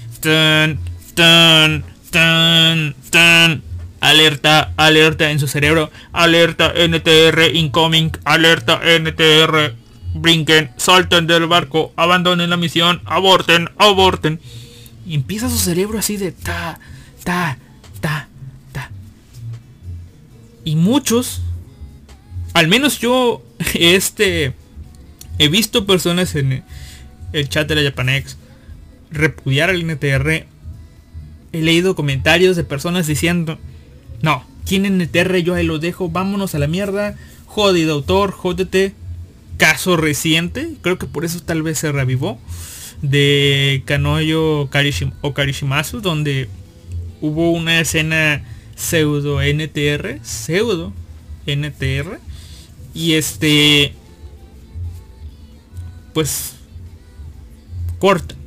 tan 1.15 1.85
tan 2.11 2.95
tan 3.11 3.63
alerta 4.01 4.73
alerta 4.77 5.31
en 5.31 5.39
su 5.39 5.47
cerebro 5.47 5.91
alerta 6.13 6.73
NTR 6.75 7.55
incoming 7.55 8.11
alerta 8.25 8.81
NTR 8.99 9.83
brinquen, 10.15 10.71
salten 10.77 11.27
del 11.27 11.47
barco, 11.47 11.93
abandonen 11.97 12.51
la 12.51 12.57
misión, 12.57 13.01
aborten, 13.05 13.71
aborten. 13.79 14.41
Y 15.07 15.15
empieza 15.15 15.49
su 15.49 15.59
cerebro 15.59 15.99
así 15.99 16.17
de 16.17 16.33
ta, 16.33 16.79
ta, 17.25 17.59
ta, 18.01 18.29
ta. 18.73 18.91
Y 20.65 20.77
muchos, 20.77 21.43
al 22.55 22.69
menos 22.69 22.99
yo, 22.99 23.43
este, 23.75 24.55
he 25.39 25.49
visto 25.49 25.87
personas 25.87 26.35
en 26.35 26.65
el 27.33 27.49
chat 27.49 27.69
de 27.69 27.75
la 27.75 27.83
Japanex 27.83 28.37
repudiar 29.11 29.71
al 29.71 29.87
NTR. 29.87 30.47
He 31.53 31.61
leído 31.61 31.95
comentarios 31.95 32.57
de 32.57 32.65
personas 32.65 33.07
diciendo, 33.07 33.59
no, 34.23 34.45
¿quién 34.67 34.87
NTR? 34.87 35.37
Yo 35.39 35.55
ahí 35.55 35.67
lo 35.67 35.79
dejo, 35.79 36.09
vámonos 36.09 36.55
a 36.55 36.59
la 36.59 36.67
mierda. 36.67 37.17
Jodido 37.47 37.95
autor, 37.95 38.31
jódete 38.33 38.95
caso 39.63 39.97
reciente, 39.97 40.75
creo 40.81 40.99
que 40.99 41.07
por 41.07 41.25
eso 41.25 41.41
tal 41.41 41.63
vez 41.63 41.79
se 41.79 41.93
revivó, 41.93 42.37
de 43.01 43.85
Kanoyo 43.85 44.69
Karishim 44.71 45.13
o 45.21 45.35
Karishimasu, 45.35 46.01
donde 46.01 46.49
hubo 47.21 47.53
una 47.53 47.79
escena 47.79 48.45
pseudo 48.75 49.41
NTR, 49.41 50.19
pseudo 50.25 50.93
NTR, 51.47 52.19
y 52.93 53.13
este, 53.13 53.95
pues, 56.13 56.55
cortan, 58.01 58.39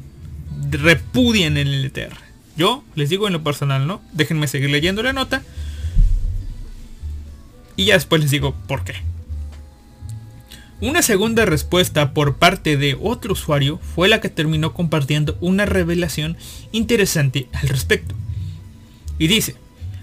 repudian 0.70 1.56
el 1.56 1.86
NTR. 1.86 2.25
Yo 2.58 2.84
les 2.96 3.10
digo 3.10 3.28
en 3.28 3.34
lo 3.34 3.44
personal, 3.44 3.88
¿no? 3.88 4.02
Déjenme 4.14 4.48
seguir 4.48 4.70
leyendo 4.70 5.04
la 5.04 5.14
nota. 5.14 5.44
Y 7.76 7.86
ya 7.86 7.96
después 7.96 8.22
les 8.22 8.32
digo 8.32 8.56
por 8.68 8.84
qué. 8.84 8.94
Una 10.82 11.02
segunda 11.02 11.46
respuesta 11.46 12.14
por 12.14 12.38
parte 12.38 12.78
de 12.78 12.98
otro 13.02 13.34
usuario 13.34 13.80
fue 13.96 14.08
la 14.10 14.20
que 14.20 14.30
terminó 14.30 14.74
compartiendo 14.74 15.38
una 15.40 15.66
revelación 15.66 16.38
interesante 16.72 17.48
al 17.54 17.70
respecto. 17.70 18.14
Y 19.18 19.28
dice, 19.28 19.56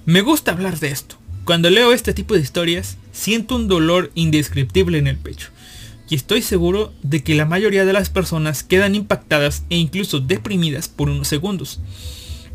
me 0.06 0.22
gusta 0.22 0.52
hablar 0.52 0.78
de 0.78 0.88
esto. 0.88 1.16
Cuando 1.44 1.70
leo 1.70 1.92
este 1.92 2.14
tipo 2.14 2.34
de 2.34 2.40
historias, 2.40 2.96
siento 3.12 3.56
un 3.56 3.68
dolor 3.68 4.10
indescriptible 4.14 4.98
en 4.98 5.08
el 5.08 5.16
pecho. 5.16 5.48
Y 6.08 6.14
estoy 6.14 6.42
seguro 6.42 6.92
de 7.02 7.22
que 7.22 7.34
la 7.34 7.46
mayoría 7.46 7.84
de 7.84 7.92
las 7.92 8.10
personas 8.10 8.62
quedan 8.62 8.94
impactadas 8.94 9.64
e 9.70 9.76
incluso 9.76 10.20
deprimidas 10.20 10.88
por 10.88 11.08
unos 11.08 11.28
segundos. 11.28 11.80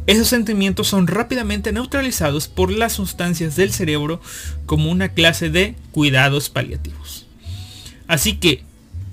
Esos 0.08 0.30
sentimientos 0.30 0.88
son 0.88 1.06
rápidamente 1.06 1.74
neutralizados 1.74 2.48
por 2.48 2.72
las 2.72 2.94
sustancias 2.94 3.58
del 3.58 3.74
cerebro 3.74 4.22
como 4.66 4.90
una 4.90 5.10
clase 5.10 5.50
de 5.50 5.76
cuidados 5.92 6.50
paliativos. 6.50 7.28
Así 8.08 8.38
que 8.38 8.64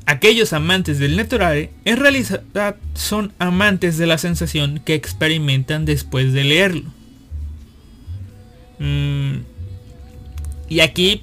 aquellos 0.07 0.53
amantes 0.53 1.01
del 1.01 1.17
Netorare 1.17 1.71
en 1.85 1.97
realidad 1.97 2.77
son 2.95 3.33
amantes 3.41 3.99
de 3.99 4.07
la 4.07 4.19
sensación 4.19 4.81
que 4.85 4.95
experimentan 4.95 5.85
después 5.85 6.33
de 6.33 6.45
leerlo. 6.45 6.93
Mm, 8.79 9.39
y 10.69 10.81
aquí, 10.81 11.23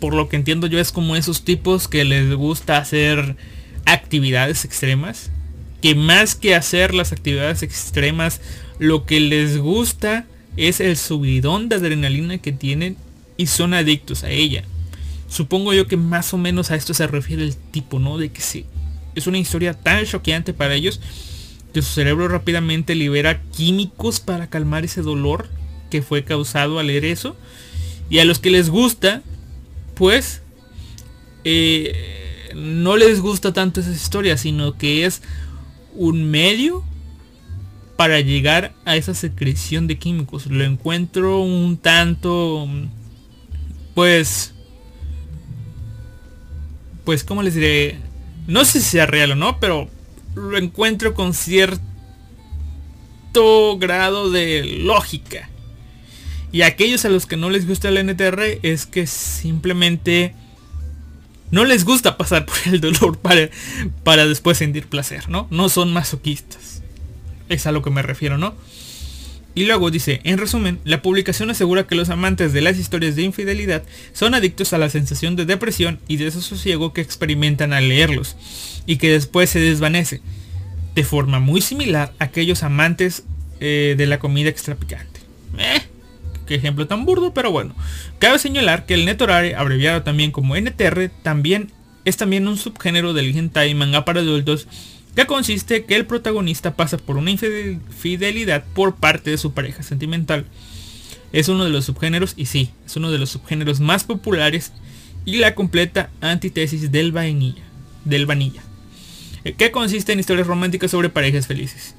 por 0.00 0.14
lo 0.14 0.30
que 0.30 0.36
entiendo 0.36 0.66
yo, 0.66 0.78
es 0.78 0.90
como 0.90 1.16
esos 1.16 1.44
tipos 1.44 1.86
que 1.86 2.04
les 2.04 2.34
gusta 2.34 2.78
hacer 2.78 3.36
actividades 3.84 4.64
extremas. 4.64 5.30
Que 5.82 5.94
más 5.94 6.34
que 6.36 6.54
hacer 6.54 6.94
las 6.94 7.10
actividades 7.12 7.62
extremas, 7.62 8.40
lo 8.82 9.06
que 9.06 9.20
les 9.20 9.58
gusta 9.58 10.26
es 10.56 10.80
el 10.80 10.96
subidón 10.96 11.68
de 11.68 11.76
adrenalina 11.76 12.38
que 12.38 12.50
tienen 12.50 12.96
y 13.36 13.46
son 13.46 13.74
adictos 13.74 14.24
a 14.24 14.30
ella. 14.30 14.64
Supongo 15.28 15.72
yo 15.72 15.86
que 15.86 15.96
más 15.96 16.34
o 16.34 16.38
menos 16.38 16.72
a 16.72 16.74
esto 16.74 16.92
se 16.92 17.06
refiere 17.06 17.44
el 17.44 17.56
tipo, 17.56 18.00
¿no? 18.00 18.18
De 18.18 18.30
que 18.32 18.40
sí, 18.40 18.66
es 19.14 19.28
una 19.28 19.38
historia 19.38 19.72
tan 19.72 20.04
choqueante 20.04 20.52
para 20.52 20.74
ellos 20.74 21.00
que 21.72 21.80
su 21.80 21.92
cerebro 21.92 22.26
rápidamente 22.26 22.96
libera 22.96 23.40
químicos 23.56 24.18
para 24.18 24.50
calmar 24.50 24.84
ese 24.84 25.00
dolor 25.00 25.48
que 25.88 26.02
fue 26.02 26.24
causado 26.24 26.80
al 26.80 26.88
leer 26.88 27.04
eso. 27.04 27.36
Y 28.10 28.18
a 28.18 28.24
los 28.24 28.40
que 28.40 28.50
les 28.50 28.68
gusta, 28.68 29.22
pues, 29.94 30.42
eh, 31.44 32.50
no 32.56 32.96
les 32.96 33.20
gusta 33.20 33.52
tanto 33.52 33.80
esa 33.80 33.92
historia, 33.92 34.36
sino 34.36 34.76
que 34.76 35.06
es 35.06 35.22
un 35.94 36.28
medio 36.32 36.84
para 38.02 38.20
llegar 38.20 38.74
a 38.84 38.96
esa 38.96 39.14
secreción 39.14 39.86
de 39.86 39.96
químicos. 39.96 40.46
Lo 40.46 40.64
encuentro 40.64 41.40
un 41.40 41.76
tanto, 41.76 42.68
pues, 43.94 44.54
pues, 47.04 47.22
¿cómo 47.22 47.44
les 47.44 47.54
diré? 47.54 48.00
No 48.48 48.64
sé 48.64 48.80
si 48.80 48.90
sea 48.90 49.06
real 49.06 49.30
o 49.30 49.36
no, 49.36 49.60
pero 49.60 49.88
lo 50.34 50.58
encuentro 50.58 51.14
con 51.14 51.32
cierto 51.32 51.78
grado 53.78 54.32
de 54.32 54.80
lógica. 54.80 55.48
Y 56.50 56.62
aquellos 56.62 57.04
a 57.04 57.08
los 57.08 57.26
que 57.26 57.36
no 57.36 57.50
les 57.50 57.68
gusta 57.68 57.88
el 57.88 58.04
NTR 58.04 58.58
es 58.64 58.84
que 58.84 59.06
simplemente 59.06 60.34
no 61.52 61.64
les 61.64 61.84
gusta 61.84 62.16
pasar 62.16 62.46
por 62.46 62.56
el 62.66 62.80
dolor 62.80 63.16
para, 63.18 63.48
para 64.02 64.26
después 64.26 64.58
sentir 64.58 64.88
placer, 64.88 65.28
¿no? 65.28 65.46
No 65.52 65.68
son 65.68 65.92
masoquistas. 65.92 66.71
Es 67.52 67.66
a 67.66 67.72
lo 67.72 67.82
que 67.82 67.90
me 67.90 68.00
refiero, 68.00 68.38
¿no? 68.38 68.54
Y 69.54 69.66
luego 69.66 69.90
dice, 69.90 70.22
en 70.24 70.38
resumen, 70.38 70.78
la 70.84 71.02
publicación 71.02 71.50
asegura 71.50 71.86
que 71.86 71.94
los 71.94 72.08
amantes 72.08 72.54
de 72.54 72.62
las 72.62 72.78
historias 72.78 73.16
de 73.16 73.22
infidelidad 73.22 73.82
son 74.14 74.34
adictos 74.34 74.72
a 74.72 74.78
la 74.78 74.88
sensación 74.88 75.36
de 75.36 75.44
depresión 75.44 76.00
y 76.08 76.16
desasosiego 76.16 76.94
que 76.94 77.02
experimentan 77.02 77.74
al 77.74 77.90
leerlos, 77.90 78.36
y 78.86 78.96
que 78.96 79.10
después 79.10 79.50
se 79.50 79.60
desvanece, 79.60 80.22
de 80.94 81.04
forma 81.04 81.38
muy 81.38 81.60
similar 81.60 82.14
a 82.18 82.24
aquellos 82.24 82.62
amantes 82.62 83.24
eh, 83.60 83.94
de 83.98 84.06
la 84.06 84.18
comida 84.18 84.48
extrapicante. 84.48 85.20
Eh, 85.58 85.82
qué 86.46 86.54
ejemplo 86.54 86.86
tan 86.86 87.04
burdo, 87.04 87.34
pero 87.34 87.50
bueno. 87.50 87.74
Cabe 88.18 88.38
señalar 88.38 88.86
que 88.86 88.94
el 88.94 89.04
netorare, 89.04 89.54
abreviado 89.54 90.02
también 90.02 90.30
como 90.30 90.56
NTR, 90.56 91.10
también 91.22 91.70
es 92.06 92.16
también 92.16 92.48
un 92.48 92.56
subgénero 92.56 93.12
del 93.12 93.36
hentai 93.36 93.74
manga 93.74 94.06
para 94.06 94.20
adultos 94.20 94.66
que 95.14 95.26
consiste 95.26 95.84
que 95.84 95.96
el 95.96 96.06
protagonista 96.06 96.74
pasa 96.74 96.96
por 96.96 97.16
una 97.16 97.30
infidelidad 97.30 98.64
por 98.74 98.96
parte 98.96 99.30
de 99.30 99.38
su 99.38 99.52
pareja 99.52 99.82
sentimental. 99.82 100.46
Es 101.32 101.48
uno 101.48 101.64
de 101.64 101.70
los 101.70 101.84
subgéneros, 101.84 102.34
y 102.36 102.46
sí, 102.46 102.70
es 102.86 102.96
uno 102.96 103.10
de 103.10 103.18
los 103.18 103.30
subgéneros 103.30 103.80
más 103.80 104.04
populares 104.04 104.72
y 105.24 105.36
la 105.36 105.54
completa 105.54 106.10
antítesis 106.20 106.90
del 106.90 107.12
vainilla, 107.12 107.62
del 108.04 108.26
vanilla, 108.26 108.62
eh, 109.44 109.52
que 109.52 109.70
consiste 109.70 110.12
en 110.12 110.20
historias 110.20 110.46
románticas 110.46 110.90
sobre 110.90 111.08
parejas 111.08 111.46
felices. 111.46 111.94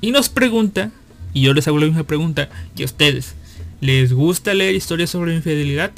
Y 0.00 0.10
nos 0.10 0.28
pregunta, 0.28 0.90
y 1.32 1.42
yo 1.42 1.54
les 1.54 1.66
hago 1.66 1.78
la 1.78 1.86
misma 1.86 2.04
pregunta, 2.04 2.48
¿y 2.76 2.82
a 2.82 2.86
ustedes? 2.86 3.34
¿Les 3.80 4.12
gusta 4.12 4.54
leer 4.54 4.74
historias 4.74 5.10
sobre 5.10 5.34
infidelidad? 5.34 5.92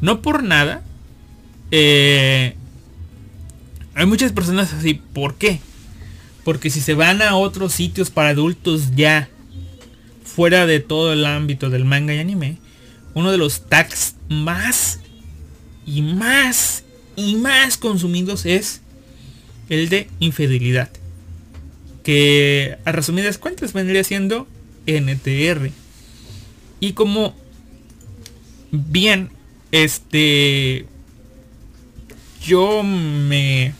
No 0.00 0.20
por 0.22 0.42
nada. 0.42 0.82
Eh, 1.70 2.54
hay 3.94 4.06
muchas 4.06 4.32
personas 4.32 4.72
así, 4.72 4.94
¿por 4.94 5.36
qué? 5.36 5.60
Porque 6.46 6.70
si 6.70 6.80
se 6.80 6.94
van 6.94 7.22
a 7.22 7.34
otros 7.34 7.72
sitios 7.72 8.10
para 8.10 8.28
adultos 8.28 8.92
ya, 8.94 9.28
fuera 10.22 10.64
de 10.64 10.78
todo 10.78 11.12
el 11.12 11.26
ámbito 11.26 11.70
del 11.70 11.84
manga 11.84 12.14
y 12.14 12.20
anime, 12.20 12.58
uno 13.14 13.32
de 13.32 13.36
los 13.36 13.66
tags 13.68 14.14
más 14.28 15.00
y 15.84 16.02
más 16.02 16.84
y 17.16 17.34
más 17.34 17.76
consumidos 17.76 18.46
es 18.46 18.80
el 19.68 19.88
de 19.88 20.08
infidelidad. 20.20 20.88
Que 22.04 22.78
a 22.84 22.92
resumidas 22.92 23.38
cuentas 23.38 23.72
vendría 23.72 24.04
siendo 24.04 24.46
NTR. 24.86 25.72
Y 26.78 26.92
como 26.92 27.34
bien, 28.70 29.30
este, 29.72 30.86
yo 32.40 32.84
me 32.84 33.74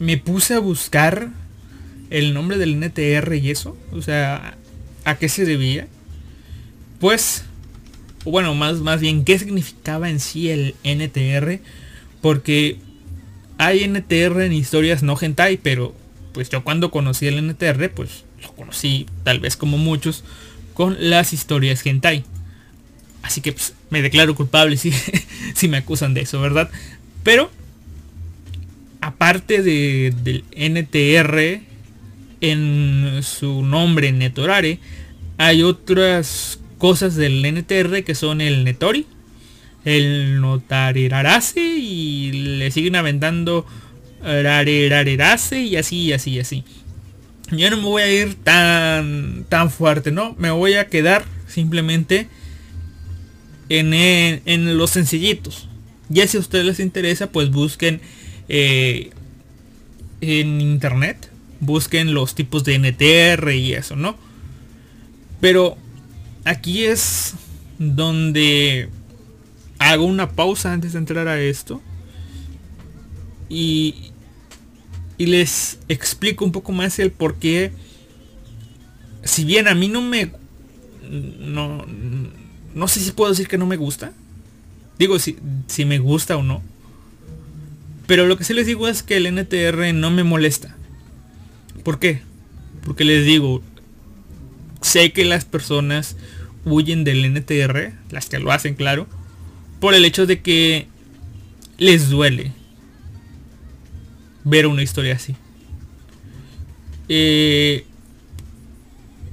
me 0.00 0.16
puse 0.16 0.54
a 0.54 0.58
buscar 0.58 1.28
el 2.08 2.34
nombre 2.34 2.58
del 2.58 2.80
NTR 2.80 3.34
y 3.34 3.50
eso. 3.50 3.76
O 3.92 4.02
sea, 4.02 4.56
¿a 5.04 5.14
qué 5.16 5.28
se 5.28 5.44
debía? 5.44 5.86
Pues, 6.98 7.44
bueno, 8.24 8.54
más, 8.54 8.78
más 8.78 9.00
bien, 9.00 9.24
¿qué 9.24 9.38
significaba 9.38 10.10
en 10.10 10.18
sí 10.18 10.50
el 10.50 10.74
NTR? 10.84 11.60
Porque 12.20 12.78
hay 13.58 13.86
NTR 13.86 14.40
en 14.40 14.54
historias 14.54 15.02
no 15.02 15.16
hentai, 15.20 15.58
pero 15.58 15.94
pues 16.32 16.48
yo 16.48 16.64
cuando 16.64 16.90
conocí 16.90 17.26
el 17.26 17.46
NTR, 17.46 17.90
pues 17.90 18.24
lo 18.42 18.52
conocí, 18.52 19.06
tal 19.22 19.38
vez 19.38 19.56
como 19.56 19.76
muchos, 19.76 20.24
con 20.72 20.96
las 20.98 21.34
historias 21.34 21.84
hentai. 21.84 22.24
Así 23.22 23.42
que 23.42 23.52
pues, 23.52 23.74
me 23.90 24.00
declaro 24.00 24.34
culpable 24.34 24.78
si, 24.78 24.92
si 25.54 25.68
me 25.68 25.76
acusan 25.76 26.14
de 26.14 26.22
eso, 26.22 26.40
¿verdad? 26.40 26.70
Pero 27.22 27.50
aparte 29.00 29.62
de, 29.62 30.14
del 30.22 30.44
NTR 30.52 31.60
en 32.40 33.22
su 33.22 33.62
nombre 33.62 34.12
Netorare, 34.12 34.78
hay 35.38 35.62
otras 35.62 36.60
cosas 36.78 37.16
del 37.16 37.42
NTR 37.42 38.04
que 38.04 38.14
son 38.14 38.40
el 38.40 38.64
Netori, 38.64 39.06
el 39.84 40.40
Notarirarase 40.40 41.60
y 41.60 42.32
le 42.58 42.70
siguen 42.70 42.96
aventando 42.96 43.66
Rarerarerase 44.22 45.62
y 45.62 45.76
así, 45.76 45.96
y 46.04 46.12
así, 46.12 46.32
y 46.32 46.40
así. 46.40 46.64
Yo 47.50 47.70
no 47.70 47.78
me 47.78 47.84
voy 47.84 48.02
a 48.02 48.12
ir 48.12 48.34
tan, 48.34 49.46
tan 49.48 49.70
fuerte, 49.70 50.12
¿no? 50.12 50.34
Me 50.38 50.50
voy 50.50 50.74
a 50.74 50.88
quedar 50.88 51.24
simplemente 51.48 52.28
en, 53.68 53.94
en 53.94 54.76
los 54.76 54.90
sencillitos. 54.90 55.68
Ya 56.08 56.26
si 56.26 56.36
a 56.36 56.40
ustedes 56.40 56.66
les 56.66 56.80
interesa, 56.80 57.32
pues 57.32 57.50
busquen 57.50 58.00
eh, 58.52 59.10
en 60.20 60.60
internet. 60.60 61.30
Busquen 61.60 62.14
los 62.14 62.34
tipos 62.34 62.64
de 62.64 62.78
NTR 62.78 63.52
y 63.52 63.74
eso, 63.74 63.94
¿no? 63.94 64.16
Pero 65.40 65.78
aquí 66.44 66.84
es 66.84 67.34
donde 67.78 68.88
hago 69.78 70.04
una 70.04 70.32
pausa 70.32 70.72
antes 70.72 70.94
de 70.94 70.98
entrar 70.98 71.28
a 71.28 71.40
esto. 71.40 71.80
Y, 73.48 74.10
y 75.16 75.26
les 75.26 75.78
explico 75.88 76.44
un 76.44 76.52
poco 76.52 76.72
más 76.72 76.98
el 76.98 77.12
por 77.12 77.36
qué. 77.36 77.72
Si 79.22 79.44
bien 79.44 79.68
a 79.68 79.74
mí 79.74 79.88
no 79.88 80.02
me... 80.02 80.32
No, 81.08 81.86
no 82.74 82.88
sé 82.88 83.00
si 83.00 83.12
puedo 83.12 83.30
decir 83.30 83.46
que 83.46 83.58
no 83.58 83.66
me 83.66 83.76
gusta. 83.76 84.12
Digo 84.98 85.18
si, 85.18 85.36
si 85.68 85.84
me 85.84 85.98
gusta 85.98 86.36
o 86.36 86.42
no. 86.42 86.62
Pero 88.10 88.26
lo 88.26 88.36
que 88.36 88.42
sí 88.42 88.54
les 88.54 88.66
digo 88.66 88.88
es 88.88 89.04
que 89.04 89.18
el 89.18 89.32
NTR 89.32 89.94
no 89.94 90.10
me 90.10 90.24
molesta. 90.24 90.76
¿Por 91.84 92.00
qué? 92.00 92.22
Porque 92.82 93.04
les 93.04 93.24
digo, 93.24 93.62
sé 94.80 95.12
que 95.12 95.24
las 95.24 95.44
personas 95.44 96.16
huyen 96.64 97.04
del 97.04 97.24
NTR, 97.24 97.92
las 98.10 98.28
que 98.28 98.40
lo 98.40 98.50
hacen, 98.50 98.74
claro, 98.74 99.06
por 99.78 99.94
el 99.94 100.04
hecho 100.04 100.26
de 100.26 100.40
que 100.40 100.88
les 101.78 102.10
duele 102.10 102.50
ver 104.42 104.66
una 104.66 104.82
historia 104.82 105.14
así. 105.14 105.36
Eh, 107.08 107.84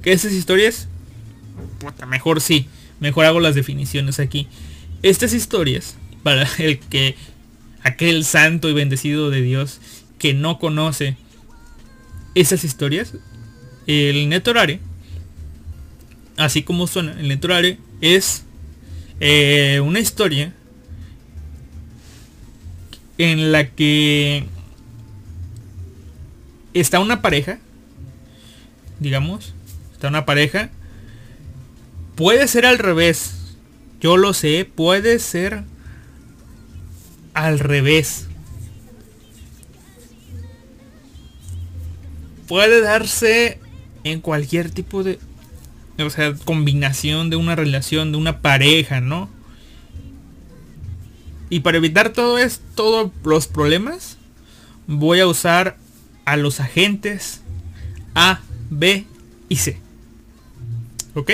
¿Qué 0.02 0.12
esas 0.12 0.30
historias? 0.30 0.86
mejor 2.06 2.40
sí, 2.40 2.68
mejor 3.00 3.24
hago 3.24 3.40
las 3.40 3.56
definiciones 3.56 4.20
aquí. 4.20 4.46
Estas 5.02 5.32
historias, 5.32 5.96
para 6.22 6.48
el 6.58 6.78
que 6.78 7.16
aquel 7.82 8.24
santo 8.24 8.68
y 8.68 8.72
bendecido 8.72 9.30
de 9.30 9.42
Dios 9.42 9.80
que 10.18 10.34
no 10.34 10.58
conoce 10.58 11.16
esas 12.34 12.64
historias, 12.64 13.14
el 13.86 14.28
netorare, 14.28 14.80
así 16.36 16.62
como 16.62 16.86
suena, 16.86 17.18
el 17.18 17.28
netorare 17.28 17.78
es 18.00 18.44
eh, 19.20 19.80
una 19.84 20.00
historia 20.00 20.52
en 23.16 23.50
la 23.50 23.68
que 23.70 24.44
está 26.74 27.00
una 27.00 27.22
pareja, 27.22 27.58
digamos, 29.00 29.54
está 29.92 30.08
una 30.08 30.24
pareja, 30.24 30.70
puede 32.14 32.46
ser 32.46 32.66
al 32.66 32.78
revés, 32.78 33.56
yo 34.00 34.16
lo 34.16 34.34
sé, 34.34 34.68
puede 34.72 35.18
ser 35.18 35.64
al 37.44 37.60
revés. 37.60 38.26
Puede 42.48 42.80
darse 42.80 43.60
en 44.04 44.20
cualquier 44.20 44.70
tipo 44.70 45.04
de, 45.04 45.18
o 45.98 46.10
sea, 46.10 46.34
combinación 46.34 47.30
de 47.30 47.36
una 47.36 47.54
relación, 47.54 48.10
de 48.10 48.18
una 48.18 48.40
pareja, 48.40 49.00
¿no? 49.00 49.28
Y 51.50 51.60
para 51.60 51.78
evitar 51.78 52.12
todo 52.12 52.38
esto, 52.38 52.64
todos 52.74 53.12
los 53.22 53.46
problemas, 53.46 54.16
voy 54.86 55.20
a 55.20 55.26
usar 55.26 55.76
a 56.24 56.36
los 56.36 56.60
agentes 56.60 57.42
A, 58.14 58.40
B 58.68 59.06
y 59.48 59.56
C. 59.56 59.78
¿Ok? 61.14 61.30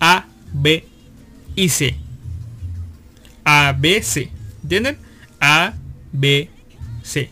A, 0.00 0.26
B 0.52 0.84
y 1.56 1.68
C. 1.70 1.96
A, 3.44 3.74
B, 3.76 4.02
C. 4.02 4.30
¿Entienden? 4.62 5.07
A, 5.40 5.74
B, 6.12 6.50
C. 7.02 7.30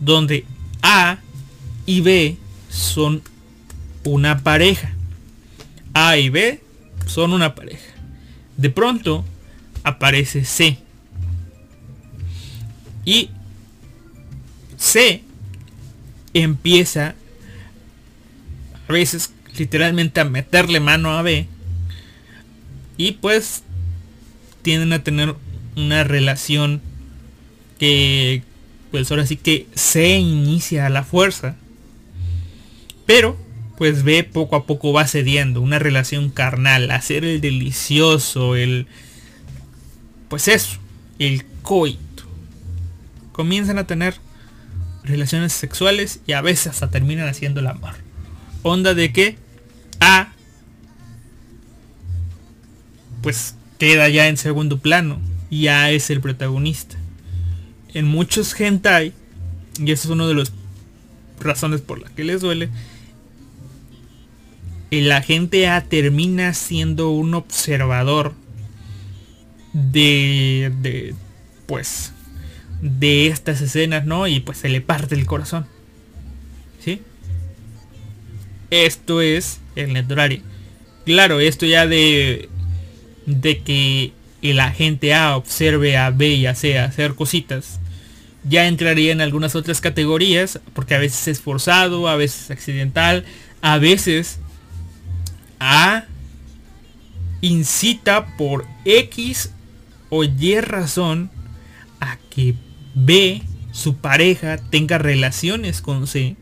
Donde 0.00 0.44
A 0.82 1.18
y 1.86 2.00
B 2.00 2.36
son 2.68 3.22
una 4.04 4.42
pareja. 4.42 4.92
A 5.94 6.16
y 6.16 6.28
B 6.30 6.60
son 7.06 7.32
una 7.32 7.54
pareja. 7.54 7.92
De 8.56 8.70
pronto 8.70 9.24
aparece 9.82 10.44
C. 10.44 10.78
Y 13.04 13.30
C 14.76 15.24
empieza 16.32 17.14
a 18.88 18.92
veces 18.92 19.32
literalmente 19.56 20.20
a 20.20 20.24
meterle 20.24 20.80
mano 20.80 21.10
a 21.16 21.22
B. 21.22 21.46
Y 22.96 23.12
pues 23.12 23.62
tienden 24.62 24.92
a 24.92 25.02
tener 25.02 25.34
una 25.76 26.04
relación 26.04 26.82
que 27.80 28.42
pues 28.90 29.10
ahora 29.10 29.26
sí 29.26 29.36
que 29.36 29.66
se 29.74 30.18
inicia 30.18 30.88
la 30.90 31.02
fuerza. 31.02 31.56
Pero 33.06 33.36
pues 33.78 34.02
ve 34.02 34.22
poco 34.22 34.56
a 34.56 34.66
poco 34.66 34.92
va 34.92 35.06
cediendo, 35.06 35.62
una 35.62 35.78
relación 35.78 36.28
carnal, 36.28 36.90
hacer 36.90 37.24
el 37.24 37.40
delicioso, 37.40 38.54
el... 38.54 38.86
Pues 40.28 40.46
eso, 40.48 40.78
el 41.18 41.46
coito. 41.62 42.24
Comienzan 43.32 43.78
a 43.78 43.86
tener 43.86 44.16
relaciones 45.02 45.54
sexuales 45.54 46.20
y 46.26 46.32
a 46.32 46.42
veces 46.42 46.66
hasta 46.66 46.90
terminan 46.90 47.26
haciendo 47.26 47.60
el 47.60 47.68
amor. 47.68 47.94
Onda 48.62 48.92
de 48.92 49.12
que 49.12 49.38
A 49.98 50.34
pues 53.22 53.54
queda 53.78 54.08
ya 54.10 54.28
en 54.28 54.36
segundo 54.36 54.78
plano 54.78 55.18
y 55.48 55.68
A 55.68 55.90
es 55.90 56.10
el 56.10 56.20
protagonista. 56.20 56.99
En 57.94 58.06
muchos 58.06 58.58
hentai, 58.58 59.12
y 59.78 59.92
eso 59.92 60.08
es 60.08 60.12
uno 60.12 60.28
de 60.28 60.34
las 60.34 60.52
razones 61.40 61.80
por 61.80 62.00
las 62.00 62.10
que 62.10 62.24
les 62.24 62.40
duele, 62.40 62.68
la 64.90 65.22
gente 65.22 65.68
A 65.68 65.82
termina 65.84 66.52
siendo 66.52 67.10
un 67.10 67.34
observador 67.34 68.34
de, 69.72 70.72
de 70.82 71.14
pues 71.66 72.12
de 72.82 73.28
estas 73.28 73.60
escenas, 73.60 74.04
¿no? 74.04 74.26
Y 74.26 74.40
pues 74.40 74.58
se 74.58 74.68
le 74.68 74.80
parte 74.80 75.14
el 75.14 75.26
corazón. 75.26 75.66
¿Sí? 76.80 77.02
Esto 78.70 79.20
es 79.20 79.60
el 79.76 79.92
Netorari. 79.92 80.42
Claro, 81.04 81.40
esto 81.40 81.66
ya 81.66 81.86
de 81.86 82.48
de 83.26 83.60
que 83.60 84.12
el 84.42 84.60
agente 84.60 85.14
A 85.14 85.36
observe 85.36 85.96
a 85.96 86.10
B 86.10 86.28
y 86.30 86.46
a 86.46 86.54
C 86.54 86.78
hacer 86.78 87.14
cositas, 87.14 87.80
ya 88.44 88.66
entraría 88.66 89.12
en 89.12 89.20
algunas 89.20 89.54
otras 89.54 89.80
categorías, 89.80 90.60
porque 90.72 90.94
a 90.94 90.98
veces 90.98 91.28
es 91.28 91.40
forzado, 91.40 92.08
a 92.08 92.16
veces 92.16 92.50
accidental, 92.50 93.24
a 93.60 93.78
veces 93.78 94.38
A 95.58 96.04
incita 97.42 98.36
por 98.36 98.66
X 98.84 99.50
o 100.08 100.24
Y 100.24 100.60
razón 100.60 101.30
a 102.00 102.16
que 102.30 102.54
B, 102.94 103.42
su 103.72 103.96
pareja, 103.96 104.56
tenga 104.56 104.98
relaciones 104.98 105.80
con 105.80 106.06
C. 106.06 106.36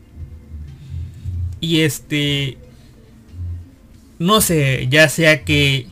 Y 1.61 1.81
este, 1.81 2.57
no 4.17 4.39
sé, 4.41 4.87
ya 4.89 5.09
sea 5.09 5.43
que, 5.43 5.87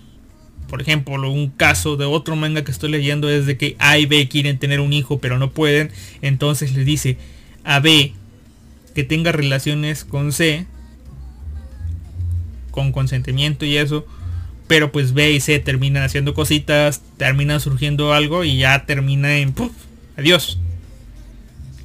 por 0.68 0.82
ejemplo, 0.82 1.32
un 1.32 1.50
caso 1.50 1.96
de 1.96 2.06
otro 2.06 2.36
manga 2.36 2.64
que 2.64 2.72
estoy 2.72 2.92
leyendo 2.92 3.30
es 3.30 3.46
de 3.46 3.58
que 3.58 3.76
A 3.80 3.98
y 3.98 4.06
B 4.06 4.28
quieren 4.28 4.60
tener 4.60 4.80
un 4.80 4.94
hijo 4.94 5.20
pero 5.20 5.38
no 5.38 5.52
pueden. 5.52 5.92
Entonces 6.22 6.74
le 6.74 6.84
dice 6.84 7.18
a 7.64 7.80
B 7.80 8.14
que 8.94 9.04
tenga 9.04 9.32
relaciones 9.32 10.04
con 10.04 10.32
C, 10.32 10.66
con 12.72 12.92
consentimiento 12.92 13.66
y 13.66 13.78
eso. 13.78 14.06
Pero 14.68 14.92
pues 14.92 15.14
B 15.14 15.32
y 15.32 15.40
C 15.40 15.60
terminan 15.60 16.04
haciendo 16.04 16.34
cositas, 16.34 17.02
termina 17.18 17.60
surgiendo 17.60 18.14
algo 18.14 18.44
y 18.44 18.58
ya 18.58 18.86
termina 18.86 19.38
en... 19.38 19.54
¡puf! 19.54 19.72
Adiós. 20.18 20.60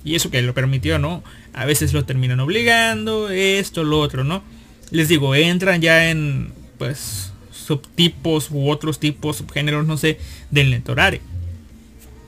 Y 0.05 0.17
eso 0.17 0.31
que 0.31 0.43
lo 0.43 0.53
permitió, 0.53 0.99
¿no? 0.99 1.23
A 1.53 1.65
veces 1.65 1.93
lo 1.93 2.05
terminan 2.05 2.41
obligando, 2.41 3.31
esto, 3.31 3.85
lo 3.85 4.01
otro, 4.01 4.25
¿no? 4.25 4.43
Les 4.91 5.09
digo, 5.09 5.35
entran 5.35 5.81
ya 5.81 6.11
en, 6.11 6.53
pues, 6.79 7.32
subtipos 7.73 8.51
u 8.51 8.71
otros 8.71 8.99
tipos, 8.99 9.37
subgéneros, 9.37 9.87
no 9.87 9.97
sé, 9.97 10.19
del 10.51 10.71
netorare. 10.71 11.21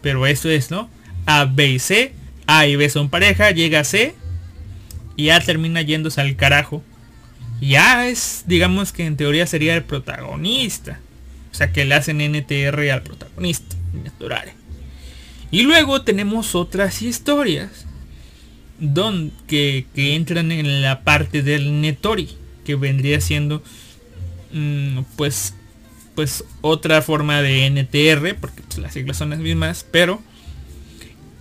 Pero 0.03 0.26
esto 0.26 0.51
es, 0.51 0.70
¿no? 0.70 0.88
A, 1.26 1.45
B 1.45 1.72
y 1.72 1.78
C. 1.78 2.12
A 2.47 2.66
y 2.66 2.76
B 2.76 2.88
son 2.88 3.09
pareja, 3.09 3.51
llega 3.51 3.80
a 3.80 3.84
C. 3.84 4.14
Y 5.16 5.26
ya 5.26 5.40
termina 5.40 5.82
yéndose 5.82 6.20
al 6.20 6.36
carajo. 6.36 6.82
Ya 7.61 8.07
es, 8.09 8.45
digamos 8.47 8.92
que 8.92 9.07
en 9.07 9.16
teoría 9.16 9.47
sería 9.47 9.74
el 9.74 9.84
protagonista. 9.84 11.01
O 11.53 11.55
sea 11.55 11.72
que 11.72 11.84
le 11.84 11.95
hacen 11.95 12.18
NTR 12.18 12.90
al 12.90 13.03
protagonista, 13.03 13.76
netorare. 13.92 14.55
Y 15.51 15.62
luego 15.62 16.03
tenemos 16.03 16.55
otras 16.55 17.01
historias 17.01 17.86
don, 18.78 19.32
que, 19.47 19.86
entran 19.95 20.51
en 20.53 20.82
la 20.82 21.03
parte 21.03 21.42
del 21.42 21.80
Netori, 21.80 22.28
que 22.64 22.74
vendría 22.74 23.20
siendo 23.20 23.62
pues 25.17 25.55
pues 26.15 26.45
otra 26.61 27.03
forma 27.03 27.43
de 27.43 27.67
NTR, 27.67 28.37
porque 28.41 28.63
pues, 28.63 28.79
las 28.79 28.93
siglas 28.93 29.17
son 29.17 29.31
las 29.31 29.41
mismas, 29.41 29.85
pero 29.91 30.23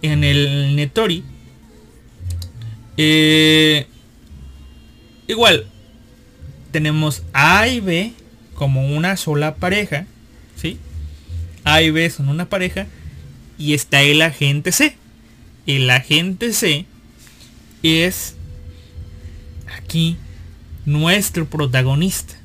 en 0.02 0.24
el 0.24 0.76
Netori 0.76 1.24
eh, 2.98 3.88
igual 5.28 5.68
tenemos 6.72 7.24
A 7.34 7.68
y 7.68 7.80
B 7.80 8.14
como 8.56 8.96
una 8.96 9.18
sola 9.18 9.56
pareja, 9.56 10.06
¿sí? 10.56 10.78
A 11.64 11.82
y 11.82 11.92
B 11.92 12.10
son 12.10 12.30
una 12.30 12.50
pareja 12.50 12.88
y 13.58 13.74
está 13.74 14.02
el 14.02 14.22
agente 14.22 14.72
C. 14.72 14.96
El 15.66 15.90
agente 15.90 16.52
C 16.52 16.86
es 17.84 18.36
aquí 19.78 20.18
nuestro 20.86 21.46
protagonista. 21.46 22.36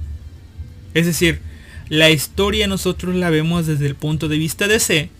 Es 0.94 1.06
decir, 1.06 1.40
la 1.88 2.10
historia 2.10 2.66
nosotros 2.66 3.14
la 3.14 3.30
vemos 3.30 3.66
desde 3.66 3.86
el 3.86 3.94
punto 3.94 4.28
de 4.28 4.38
vista 4.38 4.68
de 4.68 4.80
C. 4.80 5.10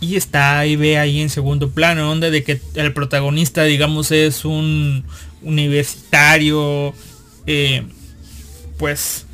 Y 0.00 0.16
está 0.16 0.58
ahí 0.58 0.76
ve 0.76 0.98
ahí 0.98 1.20
en 1.20 1.30
segundo 1.30 1.70
plano, 1.70 2.06
donde 2.06 2.30
de 2.30 2.42
que 2.42 2.60
el 2.74 2.92
protagonista, 2.92 3.64
digamos, 3.64 4.10
es 4.10 4.44
un 4.44 5.04
universitario, 5.42 6.92
eh, 7.46 7.84
pues, 8.78 9.26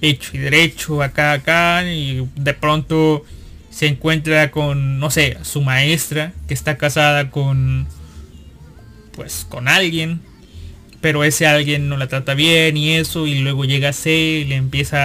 hecho 0.00 0.30
y 0.34 0.38
derecho, 0.38 1.02
acá, 1.02 1.32
acá, 1.32 1.84
y 1.88 2.28
de 2.36 2.54
pronto 2.54 3.24
se 3.70 3.86
encuentra 3.86 4.50
con, 4.50 4.98
no 4.98 5.10
sé, 5.10 5.36
su 5.42 5.62
maestra, 5.62 6.32
que 6.48 6.54
está 6.54 6.76
casada 6.76 7.30
con, 7.30 7.86
pues, 9.12 9.46
con 9.48 9.68
alguien, 9.68 10.20
pero 11.00 11.24
ese 11.24 11.46
alguien 11.46 11.88
no 11.88 11.96
la 11.96 12.08
trata 12.08 12.34
bien 12.34 12.76
y 12.76 12.94
eso, 12.96 13.26
y 13.26 13.38
luego 13.38 13.64
llega 13.64 13.90
a 13.90 13.92
C 13.92 14.10
y 14.10 14.44
le 14.44 14.56
empieza 14.56 14.98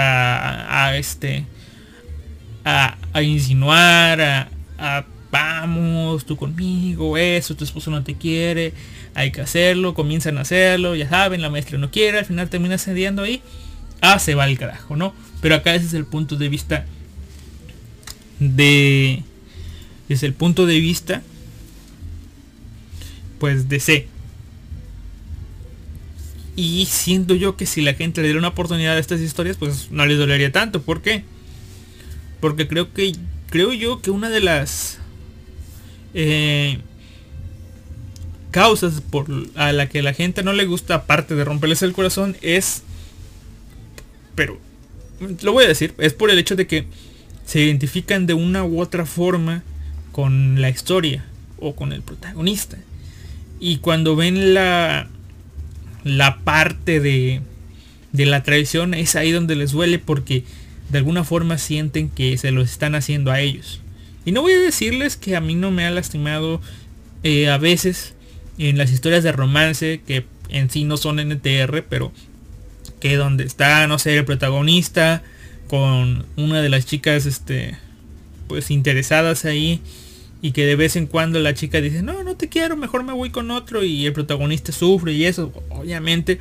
a, 0.85 0.97
este, 0.97 1.45
a, 2.65 2.97
insinuar, 3.21 4.21
a, 4.21 4.49
a, 4.77 5.05
vamos, 5.31 6.25
tú 6.25 6.35
conmigo, 6.35 7.17
eso, 7.17 7.55
tu 7.55 7.63
esposo 7.63 7.91
no 7.91 8.03
te 8.03 8.15
quiere, 8.15 8.73
hay 9.13 9.31
que 9.31 9.41
hacerlo, 9.41 9.93
comienzan 9.93 10.37
a 10.37 10.41
hacerlo, 10.41 10.95
ya 10.95 11.09
saben, 11.09 11.41
la 11.41 11.49
maestra 11.49 11.77
no 11.77 11.91
quiere, 11.91 12.19
al 12.19 12.25
final 12.25 12.49
termina 12.49 12.77
cediendo 12.77 13.23
ahí, 13.23 13.41
ah, 14.01 14.17
se 14.17 14.35
va 14.35 14.47
el 14.47 14.57
carajo, 14.57 14.95
¿no? 14.95 15.13
Pero 15.41 15.55
acá 15.55 15.75
ese 15.75 15.85
es 15.85 15.93
el 15.93 16.05
punto 16.05 16.37
de 16.37 16.49
vista 16.49 16.85
de 18.39 19.23
desde 20.07 20.27
el 20.27 20.33
punto 20.33 20.65
de 20.65 20.79
vista 20.79 21.21
pues 23.39 23.69
de 23.69 23.79
C 23.79 24.07
y 26.55 26.85
siento 26.85 27.35
yo 27.35 27.57
que 27.57 27.65
si 27.65 27.81
la 27.81 27.93
gente 27.93 28.21
le 28.21 28.27
diera 28.27 28.39
una 28.39 28.49
oportunidad 28.49 28.95
a 28.95 28.99
estas 28.99 29.21
historias 29.21 29.57
pues 29.57 29.89
no 29.91 30.05
les 30.05 30.17
dolería 30.17 30.51
tanto 30.51 30.81
¿por 30.81 31.01
qué? 31.01 31.23
porque 32.39 32.67
creo 32.67 32.93
que 32.93 33.13
creo 33.49 33.73
yo 33.73 34.01
que 34.01 34.11
una 34.11 34.29
de 34.29 34.39
las 34.39 34.99
eh, 36.13 36.79
causas 38.51 39.01
por 39.01 39.27
a 39.55 39.71
la 39.71 39.89
que 39.89 40.01
la 40.01 40.13
gente 40.13 40.43
no 40.43 40.53
le 40.53 40.65
gusta 40.65 40.95
aparte 40.95 41.35
de 41.35 41.43
romperles 41.43 41.81
el 41.81 41.93
corazón 41.93 42.37
es 42.41 42.83
pero 44.35 44.59
lo 45.41 45.53
voy 45.53 45.65
a 45.65 45.67
decir 45.67 45.93
es 45.97 46.13
por 46.13 46.29
el 46.29 46.37
hecho 46.37 46.55
de 46.55 46.67
que 46.67 46.85
se 47.45 47.61
identifican 47.61 48.25
de 48.25 48.33
una 48.33 48.63
u 48.63 48.79
otra 48.79 49.05
forma 49.05 49.63
con 50.11 50.61
la 50.61 50.69
historia 50.69 51.25
o 51.59 51.75
con 51.75 51.93
el 51.93 52.01
protagonista. 52.01 52.77
Y 53.59 53.77
cuando 53.77 54.15
ven 54.15 54.53
la, 54.53 55.09
la 56.03 56.39
parte 56.39 56.99
de, 56.99 57.41
de 58.11 58.25
la 58.25 58.43
traición 58.43 58.93
es 58.93 59.15
ahí 59.15 59.31
donde 59.31 59.55
les 59.55 59.71
duele 59.71 59.99
porque 59.99 60.43
de 60.89 60.97
alguna 60.97 61.23
forma 61.23 61.57
sienten 61.57 62.09
que 62.09 62.37
se 62.37 62.51
lo 62.51 62.61
están 62.61 62.95
haciendo 62.95 63.31
a 63.31 63.39
ellos. 63.39 63.81
Y 64.25 64.31
no 64.31 64.41
voy 64.41 64.53
a 64.53 64.59
decirles 64.59 65.17
que 65.17 65.35
a 65.35 65.41
mí 65.41 65.55
no 65.55 65.71
me 65.71 65.85
ha 65.85 65.91
lastimado 65.91 66.61
eh, 67.23 67.49
a 67.49 67.57
veces 67.57 68.13
en 68.57 68.77
las 68.77 68.91
historias 68.91 69.23
de 69.23 69.31
romance 69.31 70.01
que 70.05 70.25
en 70.49 70.69
sí 70.69 70.83
no 70.83 70.97
son 70.97 71.19
NTR, 71.19 71.83
pero 71.89 72.11
que 72.99 73.17
donde 73.17 73.43
está, 73.43 73.85
no 73.87 73.99
sé, 73.99 74.17
el 74.17 74.25
protagonista 74.25 75.23
con 75.67 76.25
una 76.37 76.61
de 76.61 76.69
las 76.69 76.85
chicas 76.85 77.25
este 77.25 77.77
pues 78.47 78.69
interesadas 78.69 79.45
ahí 79.45 79.81
y 80.43 80.51
que 80.51 80.65
de 80.65 80.75
vez 80.75 80.97
en 80.97 81.07
cuando 81.07 81.39
la 81.39 81.53
chica 81.55 81.79
dice 81.81 82.03
no 82.03 82.21
no 82.23 82.35
te 82.35 82.49
quiero 82.49 82.75
mejor 82.75 83.03
me 83.03 83.13
voy 83.13 83.29
con 83.29 83.49
otro 83.49 83.83
y 83.83 84.05
el 84.05 84.11
protagonista 84.11 84.73
sufre 84.73 85.13
y 85.13 85.23
eso 85.23 85.51
obviamente 85.69 86.37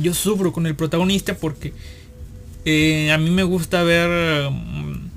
yo 0.00 0.14
sufro 0.14 0.52
con 0.52 0.66
el 0.66 0.76
protagonista 0.76 1.34
porque 1.34 1.74
eh, 2.64 3.10
a 3.10 3.18
mí 3.18 3.28
me 3.30 3.42
gusta 3.42 3.82
ver 3.82 4.50
mm, 4.50 5.10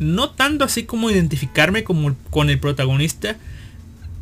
no 0.00 0.30
tanto 0.30 0.64
así 0.64 0.82
como 0.82 1.10
identificarme 1.10 1.84
como 1.84 2.16
con 2.30 2.50
el 2.50 2.58
protagonista 2.58 3.36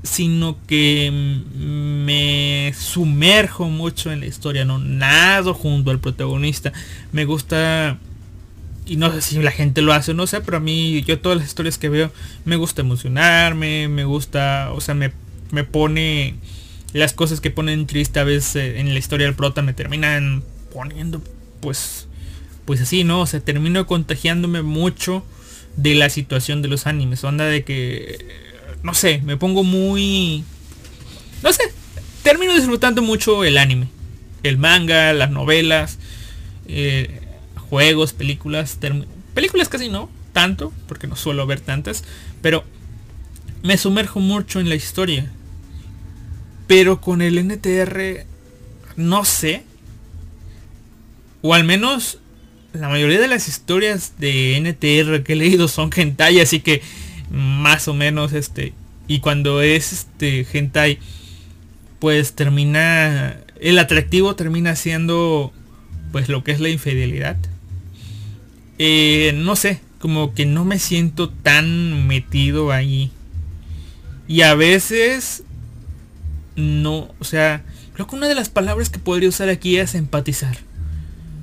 sino 0.03 0.59
que 0.67 1.11
me 1.11 2.73
sumerjo 2.79 3.69
mucho 3.69 4.13
en 4.13 4.21
la 4.21 4.27
historia, 4.27 4.65
no 4.65 4.79
nado 4.79 5.55
junto 5.55 5.91
al 5.91 5.99
protagonista. 5.99 6.73
Me 7.11 7.25
gusta 7.25 7.99
y 8.89 8.97
no 8.97 9.13
sé 9.13 9.21
si 9.21 9.43
la 9.43 9.51
gente 9.51 9.83
lo 9.83 9.93
hace 9.93 10.13
o 10.13 10.15
no 10.15 10.27
sé, 10.27 10.41
pero 10.41 10.57
a 10.57 10.61
mí 10.61 11.03
yo 11.03 11.21
todas 11.21 11.39
las 11.39 11.47
historias 11.47 11.79
que 11.79 11.89
veo 11.89 12.11
me 12.45 12.57
gusta 12.57 12.81
emocionarme, 12.81 13.89
me 13.89 14.05
gusta, 14.05 14.71
o 14.73 14.81
sea, 14.81 14.95
me, 14.95 15.13
me 15.51 15.65
pone 15.65 16.35
las 16.93 17.13
cosas 17.13 17.41
que 17.41 17.51
ponen 17.51 17.87
triste 17.87 18.19
a 18.19 18.25
veces 18.25 18.57
eh, 18.57 18.81
en 18.81 18.93
la 18.93 18.99
historia 18.99 19.27
del 19.27 19.35
prota 19.35 19.63
me 19.63 19.75
terminan 19.75 20.43
poniendo 20.73 21.23
pues 21.61 22.09
pues 22.65 22.81
así, 22.81 23.03
¿no? 23.05 23.21
O 23.21 23.27
sea, 23.27 23.41
termino 23.41 23.87
contagiándome 23.87 24.63
mucho 24.63 25.25
de 25.77 25.95
la 25.95 26.11
situación 26.11 26.61
de 26.61 26.69
los 26.69 26.87
animes. 26.87 27.25
Onda 27.25 27.47
de 27.47 27.65
que 27.65 28.19
no 28.83 28.95
sé, 28.95 29.21
me 29.25 29.37
pongo 29.37 29.65
muy... 29.65 30.45
No 31.43 31.53
sé, 31.53 31.63
termino 32.23 32.55
disfrutando 32.55 33.03
mucho 33.03 33.45
el 33.45 33.59
anime. 33.59 33.89
El 34.43 34.59
manga, 34.59 35.13
las 35.13 35.31
novelas, 35.31 35.99
eh, 36.67 37.21
juegos, 37.71 38.13
películas. 38.13 38.79
Películas 39.35 39.69
casi 39.69 39.89
no, 39.89 40.09
tanto, 40.33 40.73
porque 40.87 41.07
no 41.07 41.17
suelo 41.17 41.47
ver 41.47 41.61
tantas. 41.61 42.05
Pero 42.43 42.65
me 43.63 43.77
sumerjo 43.77 44.21
mucho 44.21 44.61
en 44.61 44.69
la 44.69 44.75
historia. 44.75 45.31
Pero 46.67 47.01
con 47.01 47.23
el 47.23 47.39
NTR, 47.39 48.27
no 48.97 49.25
sé. 49.25 49.65
O 51.43 51.55
al 51.55 51.65
menos 51.65 52.19
la 52.73 52.89
mayoría 52.89 53.21
de 53.21 53.29
las 53.29 53.49
historias 53.49 54.15
de 54.19 54.57
NTR 54.61 55.23
que 55.23 55.33
he 55.33 55.37
leído 55.37 55.69
son 55.69 55.91
hentai, 55.95 56.41
así 56.41 56.61
que 56.61 56.83
más 57.31 57.89
o 57.89 57.95
menos 57.95 58.33
este 58.33 58.73
y 59.07 59.21
cuando 59.21 59.63
es 59.63 59.93
este 59.93 60.47
hentai 60.51 60.99
pues 61.99 62.35
termina 62.35 63.37
el 63.61 63.79
atractivo 63.79 64.35
termina 64.35 64.77
siendo 64.77 65.53
pues 66.13 66.29
lo 66.29 66.43
que 66.45 66.53
es 66.53 66.61
la 66.61 66.69
infidelidad 66.69 67.37
eh, 68.79 69.33
no 69.35 69.57
sé 69.57 69.81
como 69.99 70.35
que 70.35 70.47
no 70.47 70.65
me 70.65 70.79
siento 70.79 71.29
tan 71.31 72.07
metido 72.07 72.71
ahí 72.73 73.11
y 74.27 74.43
a 74.43 74.55
veces 74.55 75.43
no 76.57 77.15
o 77.19 77.25
sea 77.25 77.65
creo 77.95 78.07
que 78.07 78.17
una 78.17 78.29
de 78.29 78.35
las 78.35 78.49
palabras 78.49 78.91
que 78.91 78.99
podría 78.99 79.29
usar 79.29 79.49
aquí 79.49 79.77
es 79.77 79.95
empatizar 79.95 80.59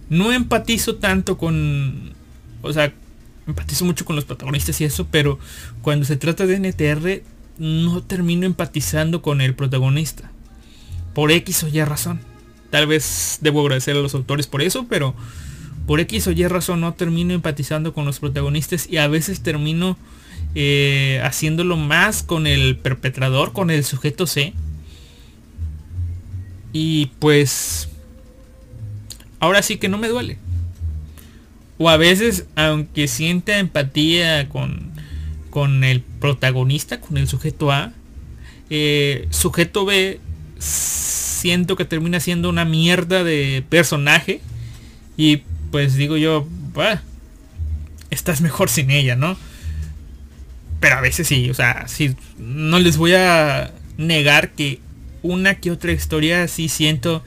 no 0.10 0.32
empatizo 0.32 0.96
tanto 0.96 1.38
con 1.38 2.14
o 2.62 2.72
sea 2.72 2.94
empatizo 3.48 3.86
mucho 3.86 4.06
con 4.06 4.16
los 4.16 4.26
protagonistas 4.26 4.80
y 4.82 4.86
eso, 4.86 5.08
pero 5.10 5.40
cuando 5.82 6.06
se 6.06 6.18
trata 6.18 6.46
de 6.46 6.60
NTR 6.60 7.24
no 7.58 8.04
termino 8.04 8.46
empatizando 8.46 9.22
con 9.22 9.42
el 9.42 9.56
protagonista. 9.56 10.32
Por 11.14 11.32
X 11.32 11.64
o 11.64 11.68
Y 11.68 11.82
razón. 11.84 12.20
Tal 12.70 12.88
vez 12.88 13.38
debo 13.42 13.62
agradecer 13.62 13.96
a 13.96 14.00
los 14.00 14.16
autores 14.16 14.48
por 14.48 14.62
eso, 14.62 14.86
pero 14.90 15.16
por 15.86 16.00
X 16.00 16.28
o 16.28 16.32
Y 16.32 16.48
razón 16.48 16.82
no 16.82 16.94
termino 16.94 17.34
empatizando 17.34 17.94
con 17.94 18.06
los 18.06 18.20
protagonistas 18.20 18.88
y 18.90 18.98
a 18.98 19.08
veces 19.08 19.42
termino 19.42 19.98
eh, 20.56 21.22
haciéndolo 21.24 21.78
más 21.78 22.24
con 22.24 22.48
el 22.48 22.78
perpetrador, 22.78 23.54
con 23.54 23.70
el 23.70 23.84
sujeto 23.84 24.26
C. 24.26 24.54
Y 26.74 27.08
pues... 27.20 27.90
Ahora 29.40 29.62
sí 29.62 29.78
que 29.78 29.90
no 29.90 29.98
me 29.98 30.08
duele. 30.08 30.38
O 31.78 31.90
a 31.90 31.98
veces, 31.98 32.46
aunque 32.56 33.08
sienta 33.08 33.60
empatía 33.60 34.48
con, 34.50 34.92
con 35.50 35.84
el 35.84 36.02
protagonista, 36.02 37.02
con 37.02 37.18
el 37.18 37.28
sujeto 37.28 37.72
A, 37.72 37.92
eh, 38.70 39.28
sujeto 39.30 39.86
B, 39.86 40.20
siento 40.58 41.76
que 41.76 41.86
termina 41.86 42.20
siendo 42.20 42.50
una 42.50 42.66
mierda 42.66 43.24
de 43.24 43.64
personaje. 43.70 44.42
Y 45.18 45.44
pues 45.76 45.96
digo 45.96 46.16
yo, 46.16 46.48
estás 48.10 48.40
mejor 48.40 48.70
sin 48.70 48.92
ella, 48.92 49.18
¿no? 49.18 49.36
Pero 50.80 50.96
a 50.96 51.02
veces 51.02 51.28
sí, 51.28 51.50
o 51.50 51.54
sea, 51.54 51.90
sí, 51.90 52.16
no 52.38 52.80
les 52.80 52.96
voy 52.96 53.14
a 53.14 53.74
negar 53.98 54.52
que 54.52 54.80
una 55.22 55.56
que 55.56 55.72
otra 55.72 55.92
historia 55.92 56.48
sí 56.48 56.70
siento 56.70 57.26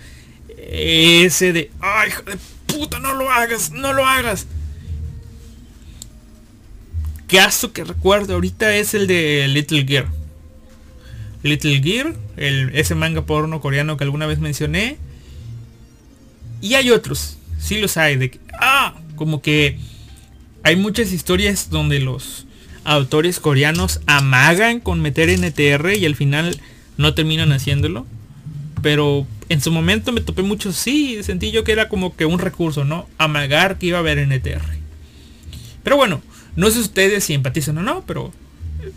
ese 0.57 1.53
de, 1.53 1.71
ay, 1.81 2.09
hijo 2.09 2.23
de 2.23 2.39
puta, 2.67 2.99
no 3.01 3.13
lo 3.13 3.31
hagas, 3.31 3.71
no 3.71 3.93
lo 3.93 4.07
hagas. 4.07 4.47
Caso 7.27 7.75
que 7.75 7.85
recuerdo 7.85 8.33
ahorita 8.33 8.75
es 8.77 8.95
el 8.95 9.07
de 9.07 9.47
Little 9.49 9.85
Gear. 9.85 10.09
Little 11.43 11.83
Gear, 11.83 12.15
ese 12.39 12.95
manga 12.95 13.27
porno 13.27 13.61
coreano 13.61 13.99
que 13.99 14.05
alguna 14.05 14.25
vez 14.25 14.39
mencioné. 14.39 14.97
Y 16.63 16.77
hay 16.77 16.91
otros, 16.91 17.38
sí 17.59 17.79
los 17.79 17.97
hay, 17.97 18.17
de 18.17 18.31
que, 18.31 18.41
ah, 18.59 18.95
como 19.17 19.43
que 19.43 19.79
hay 20.63 20.77
muchas 20.77 21.13
historias 21.13 21.71
donde 21.71 22.01
los 22.01 22.47
autores 22.85 23.41
coreanos 23.41 24.01
amagan 24.07 24.81
con 24.81 25.01
meter 25.01 25.29
NTR 25.29 25.95
y 25.95 26.07
al 26.07 26.17
final 26.17 26.61
no 26.97 27.15
terminan 27.15 27.53
haciéndolo. 27.53 28.07
Pero 28.83 29.27
en 29.49 29.61
su 29.61 29.73
momento 29.73 30.13
me 30.13 30.21
topé 30.21 30.43
mucho, 30.43 30.73
sí, 30.73 31.19
sentí 31.23 31.51
yo 31.51 31.65
que 31.65 31.73
era 31.73 31.89
como 31.89 32.17
que 32.17 32.27
un 32.27 32.39
recurso, 32.39 32.85
¿no? 32.85 33.09
Amagar 33.19 33.79
que 33.79 33.87
iba 33.87 33.99
a 33.99 34.01
haber 34.01 34.19
NTR. 34.19 34.79
Pero 35.83 35.97
bueno, 35.97 36.23
no 36.57 36.71
sé 36.71 36.81
ustedes 36.81 37.25
si 37.25 37.35
empatizan 37.35 37.79
o 37.79 37.83
no, 37.83 38.05
pero 38.07 38.33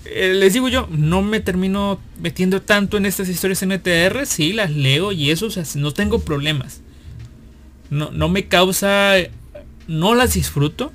eh, 0.06 0.34
les 0.36 0.54
digo 0.54 0.70
yo, 0.70 0.88
no 0.92 1.22
me 1.22 1.40
termino 1.40 2.00
metiendo 2.22 2.62
tanto 2.62 2.98
en 2.98 3.06
estas 3.06 3.30
historias 3.30 3.64
NTR, 3.64 4.26
sí, 4.26 4.54
las 4.54 4.72
leo 4.72 5.12
y 5.12 5.32
eso, 5.32 5.48
o 5.48 5.52
sea, 5.52 5.64
no 5.76 5.92
tengo 5.92 6.20
problemas. 6.20 6.82
No, 7.92 8.10
no 8.12 8.28
me 8.28 8.48
causa, 8.48 9.14
no 9.88 10.16
las 10.16 10.34
disfruto, 10.34 10.92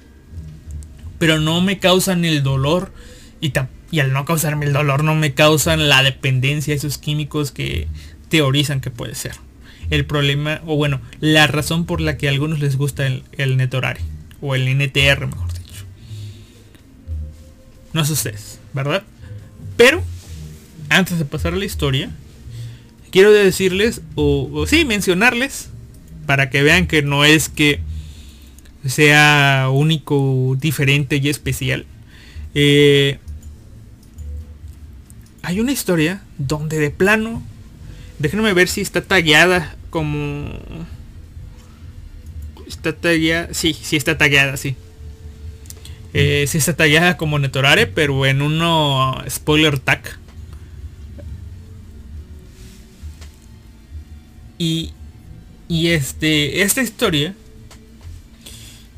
pero 1.21 1.39
no 1.39 1.61
me 1.61 1.79
causan 1.79 2.25
el 2.25 2.43
dolor 2.43 2.93
y, 3.41 3.53
y 3.93 4.01
al 4.01 4.13
no 4.13 4.25
causarme 4.25 4.67
el 4.67 4.73
dolor 4.73 5.05
no 5.05 5.15
me 5.15 5.35
causan 5.35 5.89
la 5.89 6.03
dependencia, 6.03 6.75
esos 6.75 6.99
químicos 6.99 7.53
que 7.53 7.87
teorizan 8.29 8.81
que 8.81 8.91
puede 8.91 9.15
ser 9.15 9.37
el 9.91 10.05
problema, 10.05 10.61
o 10.67 10.77
bueno, 10.77 11.01
la 11.21 11.47
razón 11.47 11.87
por 11.87 12.01
la 12.01 12.17
que 12.17 12.27
a 12.27 12.31
algunos 12.31 12.59
les 12.59 12.77
gusta 12.77 13.07
el, 13.07 13.23
el 13.33 13.57
Netorari, 13.57 14.01
o 14.41 14.55
el 14.55 14.67
NTR 14.69 15.27
mejor 15.27 15.53
dicho. 15.53 15.85
No 17.93 18.05
sé 18.05 18.13
ustedes, 18.13 18.59
¿verdad? 18.73 19.05
Pero, 19.77 20.03
antes 20.89 21.19
de 21.19 21.25
pasar 21.25 21.53
a 21.53 21.57
la 21.57 21.65
historia, 21.65 22.11
quiero 23.11 23.31
decirles, 23.33 24.03
o 24.17 24.67
sí, 24.67 24.85
mencionarles, 24.85 25.71
para 26.27 26.51
que 26.51 26.63
vean 26.63 26.87
que 26.87 27.03
no 27.03 27.25
es 27.25 27.49
que 27.49 27.81
sea 28.85 29.69
único, 29.73 30.57
diferente 30.59 31.17
y 31.17 31.29
especial. 31.29 31.87
Eh, 32.55 33.19
hay 35.43 35.61
una 35.61 35.73
historia 35.73 36.23
donde 36.39 36.79
de 36.79 36.91
plano 36.91 37.43
Déjenme 38.19 38.53
ver 38.55 38.69
si 38.69 38.81
está 38.81 39.03
tagueada 39.03 39.77
como... 39.91 40.49
Está 42.67 42.95
tagueada... 42.95 43.53
Sí, 43.53 43.75
sí 43.75 43.97
está 43.97 44.17
tagueada, 44.17 44.57
sí. 44.57 44.75
Eh, 46.15 46.47
sí 46.49 46.59
está 46.59 46.75
tagueada 46.75 47.19
como 47.19 47.39
Netorare, 47.39 47.87
pero 47.87 48.25
en 48.25 48.41
uno 48.41 49.23
spoiler 49.29 49.79
tag. 49.79 50.19
Y, 54.59 54.95
y 55.69 55.89
este, 55.89 56.63
esta 56.63 56.83
historia, 56.83 57.35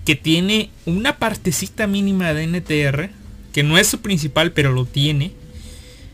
que 0.04 0.14
tiene 0.16 0.70
una 0.86 1.18
partecita 1.18 1.86
mínima 1.86 2.32
de 2.32 2.46
NTR, 2.46 3.10
que 3.52 3.62
no 3.62 3.78
es 3.78 3.86
su 3.86 4.00
principal, 4.00 4.52
pero 4.52 4.72
lo 4.72 4.84
tiene, 4.84 5.32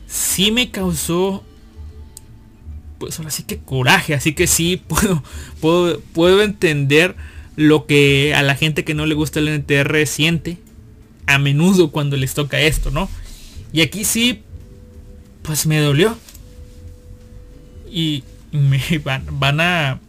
sí 0.07 0.51
me 0.51 0.71
causó 0.71 1.45
pues 2.99 3.19
ahora 3.19 3.31
sí 3.31 3.43
que 3.43 3.59
coraje, 3.59 4.15
así 4.15 4.35
que 4.35 4.47
sí 4.47 4.81
puedo, 4.89 5.23
puedo, 5.61 6.01
puedo 6.01 6.43
entender 6.43 7.17
lo 7.57 7.87
que 7.87 8.35
a 8.35 8.43
la 8.43 8.57
gente 8.57 8.85
que 8.85 8.95
no 8.95 9.07
le 9.07 9.15
gusta 9.15 9.41
el 9.41 9.49
NTR 9.49 10.07
siente 10.07 10.59
a 11.27 11.39
menudo 11.39 11.91
cuando 11.91 12.17
les 12.17 12.35
toca 12.35 12.61
esto, 12.61 12.91
¿no? 12.91 13.09
Y 13.73 13.81
aquí 13.81 14.05
sí, 14.05 14.43
pues 15.43 15.67
me 15.67 15.79
dolió. 15.79 16.17
Y 17.91 18.25
me 18.53 18.81
van, 19.05 19.27
van 19.33 19.61
a... 19.61 20.01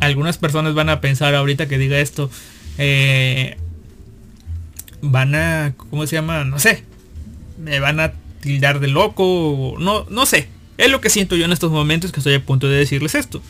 Algunas 0.00 0.38
personas 0.38 0.74
van 0.74 0.88
a 0.88 1.00
pensar 1.00 1.34
ahorita 1.34 1.68
que 1.68 1.78
diga 1.78 1.98
esto. 2.00 2.30
Eh, 2.78 3.56
van 5.02 5.34
a... 5.34 5.74
¿Cómo 5.76 6.06
se 6.06 6.16
llama? 6.16 6.44
No 6.44 6.58
sé. 6.58 6.84
Me 7.58 7.80
van 7.80 8.00
a 8.00 8.12
tildar 8.40 8.80
de 8.80 8.88
loco. 8.88 9.76
No, 9.78 10.06
no 10.08 10.26
sé. 10.26 10.48
Es 10.78 10.90
lo 10.90 11.00
que 11.00 11.10
siento 11.10 11.36
yo 11.36 11.44
en 11.44 11.52
estos 11.52 11.70
momentos 11.70 12.12
que 12.12 12.20
estoy 12.20 12.34
a 12.34 12.44
punto 12.44 12.68
de 12.68 12.78
decirles 12.78 13.14
esto. 13.14 13.42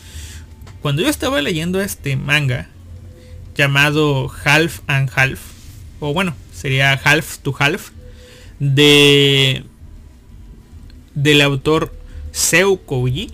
Cuando 0.81 1.01
yo 1.01 1.09
estaba 1.09 1.41
leyendo 1.41 1.79
este 1.79 2.15
manga 2.17 2.67
llamado 3.55 4.31
Half 4.43 4.81
and 4.87 5.09
Half, 5.15 5.39
o 5.99 6.13
bueno, 6.13 6.35
sería 6.53 6.93
Half 6.93 7.37
to 7.39 7.55
Half, 7.57 7.91
de 8.59 9.63
del 11.13 11.41
autor 11.41 11.93
Seu 12.31 12.77
Koji, 12.77 13.31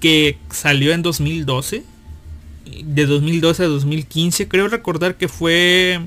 que 0.00 0.38
salió 0.50 0.92
en 0.92 1.02
2012. 1.02 1.84
De 2.84 3.06
2012 3.06 3.62
a 3.64 3.66
2015, 3.66 4.48
creo 4.48 4.68
recordar 4.68 5.16
que 5.16 5.28
fue... 5.28 6.00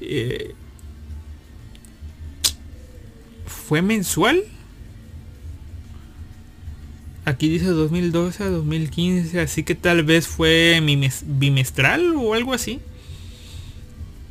Eh, 0.00 0.54
¿Fue 3.46 3.82
mensual? 3.82 4.44
Aquí 7.24 7.50
dice 7.50 7.66
2012 7.66 8.42
a 8.42 8.48
2015, 8.48 9.40
así 9.40 9.62
que 9.62 9.74
tal 9.74 10.02
vez 10.02 10.26
fue 10.26 10.80
bimestral 11.26 12.14
o 12.16 12.32
algo 12.32 12.54
así. 12.54 12.80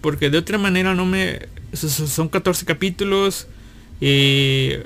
Porque 0.01 0.31
de 0.31 0.39
otra 0.39 0.57
manera 0.57 0.95
no 0.95 1.05
me... 1.05 1.47
Son 1.73 2.29
14 2.29 2.65
capítulos. 2.65 3.47
Eh, 4.01 4.83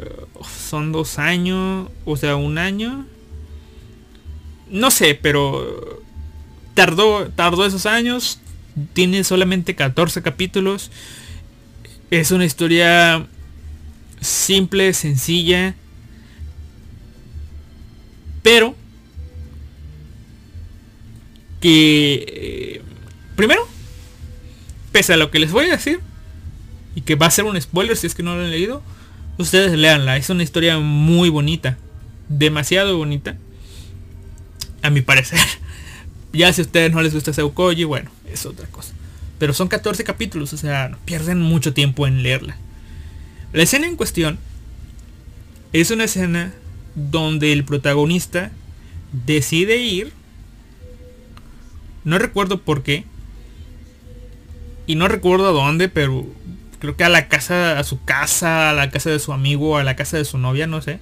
son 0.67 0.91
dos 0.91 1.19
años. 1.19 1.89
O 2.03 2.17
sea, 2.17 2.35
un 2.35 2.57
año. 2.57 3.05
No 4.71 4.89
sé, 4.91 5.15
pero... 5.21 6.01
Tardó, 6.73 7.29
tardó 7.29 7.65
esos 7.65 7.85
años. 7.85 8.39
Tiene 8.93 9.23
solamente 9.23 9.75
14 9.75 10.21
capítulos. 10.21 10.89
Es 12.09 12.31
una 12.31 12.45
historia 12.45 13.27
simple, 14.21 14.93
sencilla. 14.93 15.75
Pero 18.41 18.75
que 21.61 22.25
eh, 22.27 22.81
primero, 23.35 23.65
pese 24.91 25.13
a 25.13 25.17
lo 25.17 25.31
que 25.31 25.39
les 25.39 25.51
voy 25.51 25.67
a 25.67 25.71
decir, 25.71 25.99
y 26.95 27.01
que 27.01 27.15
va 27.15 27.27
a 27.27 27.31
ser 27.31 27.45
un 27.45 27.59
spoiler 27.61 27.95
si 27.95 28.07
es 28.07 28.15
que 28.15 28.23
no 28.23 28.35
lo 28.35 28.43
han 28.43 28.51
leído, 28.51 28.81
ustedes 29.37 29.77
leanla. 29.77 30.17
Es 30.17 30.29
una 30.29 30.43
historia 30.43 30.79
muy 30.79 31.29
bonita, 31.29 31.77
demasiado 32.27 32.97
bonita, 32.97 33.37
a 34.81 34.89
mi 34.89 35.01
parecer. 35.01 35.39
ya 36.33 36.51
si 36.53 36.61
a 36.61 36.65
ustedes 36.65 36.91
no 36.91 37.01
les 37.01 37.13
gusta 37.13 37.33
Seukoji, 37.33 37.83
bueno, 37.83 38.11
es 38.31 38.45
otra 38.45 38.67
cosa. 38.67 38.93
Pero 39.39 39.53
son 39.53 39.67
14 39.67 40.03
capítulos, 40.03 40.53
o 40.53 40.57
sea, 40.57 40.97
pierden 41.05 41.39
mucho 41.39 41.73
tiempo 41.73 42.07
en 42.07 42.23
leerla. 42.23 42.57
La 43.53 43.63
escena 43.63 43.87
en 43.87 43.95
cuestión 43.95 44.39
es 45.73 45.91
una 45.91 46.05
escena 46.05 46.53
donde 46.95 47.53
el 47.53 47.63
protagonista 47.63 48.51
decide 49.25 49.77
ir, 49.77 50.13
no 52.03 52.17
recuerdo 52.17 52.61
por 52.61 52.83
qué, 52.83 53.05
y 54.87 54.95
no 54.95 55.07
recuerdo 55.07 55.47
a 55.47 55.51
dónde, 55.51 55.89
pero 55.89 56.25
creo 56.79 56.95
que 56.97 57.03
a 57.03 57.09
la 57.09 57.27
casa, 57.27 57.79
a 57.79 57.83
su 57.83 58.03
casa, 58.03 58.71
a 58.71 58.73
la 58.73 58.89
casa 58.89 59.09
de 59.09 59.19
su 59.19 59.33
amigo, 59.33 59.77
a 59.77 59.83
la 59.83 59.95
casa 59.95 60.17
de 60.17 60.25
su 60.25 60.37
novia, 60.37 60.67
no 60.67 60.81
sé. 60.81 60.99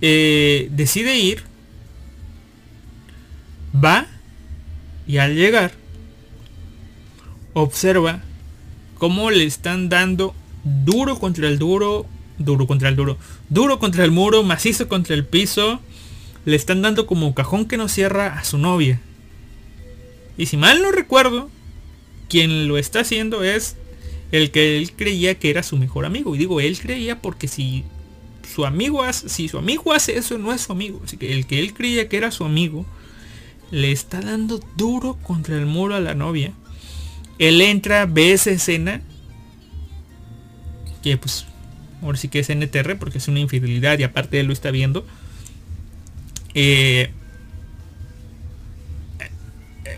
Eh, 0.00 0.68
decide 0.70 1.16
ir, 1.16 1.44
va 3.74 4.06
y 5.06 5.18
al 5.18 5.34
llegar 5.34 5.72
observa 7.52 8.22
cómo 8.98 9.30
le 9.30 9.44
están 9.44 9.88
dando 9.88 10.34
duro 10.64 11.18
contra 11.18 11.48
el 11.48 11.58
duro, 11.58 12.06
duro 12.38 12.66
contra 12.66 12.88
el 12.88 12.96
duro, 12.96 13.18
duro 13.48 13.78
contra 13.78 14.04
el 14.04 14.10
muro, 14.10 14.42
macizo 14.42 14.88
contra 14.88 15.14
el 15.14 15.24
piso. 15.24 15.80
Le 16.44 16.56
están 16.56 16.82
dando 16.82 17.06
como 17.06 17.34
cajón 17.34 17.66
que 17.66 17.76
no 17.76 17.88
cierra 17.88 18.38
a 18.38 18.44
su 18.44 18.58
novia. 18.58 19.00
Y 20.36 20.46
si 20.46 20.56
mal 20.56 20.82
no 20.82 20.90
recuerdo, 20.92 21.48
quien 22.28 22.68
lo 22.68 22.76
está 22.76 23.00
haciendo 23.00 23.44
es 23.44 23.76
el 24.32 24.50
que 24.50 24.76
él 24.78 24.92
creía 24.92 25.36
que 25.38 25.50
era 25.50 25.62
su 25.62 25.76
mejor 25.76 26.04
amigo. 26.04 26.34
Y 26.34 26.38
digo, 26.38 26.60
él 26.60 26.78
creía 26.78 27.22
porque 27.22 27.48
si 27.48 27.84
su 28.52 28.66
amigo 28.66 29.02
hace, 29.02 29.28
si 29.28 29.48
su 29.48 29.58
amigo 29.58 29.92
hace 29.92 30.18
eso, 30.18 30.36
no 30.38 30.52
es 30.52 30.62
su 30.62 30.72
amigo. 30.72 31.00
Así 31.04 31.16
que 31.16 31.32
el 31.32 31.46
que 31.46 31.60
él 31.60 31.72
creía 31.72 32.08
que 32.08 32.16
era 32.16 32.30
su 32.30 32.44
amigo, 32.44 32.84
le 33.70 33.92
está 33.92 34.20
dando 34.20 34.60
duro 34.76 35.18
contra 35.22 35.56
el 35.56 35.66
muro 35.66 35.94
a 35.94 36.00
la 36.00 36.14
novia. 36.14 36.52
Él 37.38 37.60
entra, 37.60 38.06
ve 38.06 38.32
esa 38.32 38.50
escena 38.50 39.00
que 41.02 41.16
pues 41.16 41.44
ahora 42.02 42.16
sí 42.16 42.28
que 42.28 42.38
es 42.38 42.48
NTR 42.48 42.96
porque 42.98 43.18
es 43.18 43.28
una 43.28 43.40
infidelidad 43.40 43.98
y 43.98 44.04
aparte 44.04 44.40
él 44.40 44.46
lo 44.46 44.52
está 44.52 44.70
viendo. 44.70 45.06
Eh, 46.54 47.10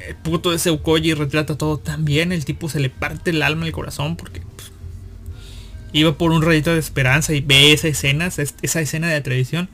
el 0.09 0.17
puto 0.17 0.51
de 0.51 0.59
Seukoji 0.59 1.15
retrata 1.15 1.59
todo 1.59 1.79
tan 1.79 2.05
bien, 2.05 2.33
el 2.33 2.45
tipo 2.45 2.69
se 2.69 2.81
le 2.81 2.91
parte 2.91 3.31
el 3.31 3.43
alma, 3.43 3.67
el 3.67 3.73
corazón 3.73 4.17
porque 4.17 4.41
pues, 4.41 4.73
iba 5.93 6.17
por 6.17 6.33
un 6.33 6.43
rayito 6.43 6.73
de 6.73 6.79
esperanza 6.79 7.35
y 7.35 7.41
ve 7.41 7.73
esa 7.73 7.89
escena, 7.89 8.27
esa 8.27 8.81
escena 8.81 9.09
de 9.09 9.21
tradición. 9.21 9.69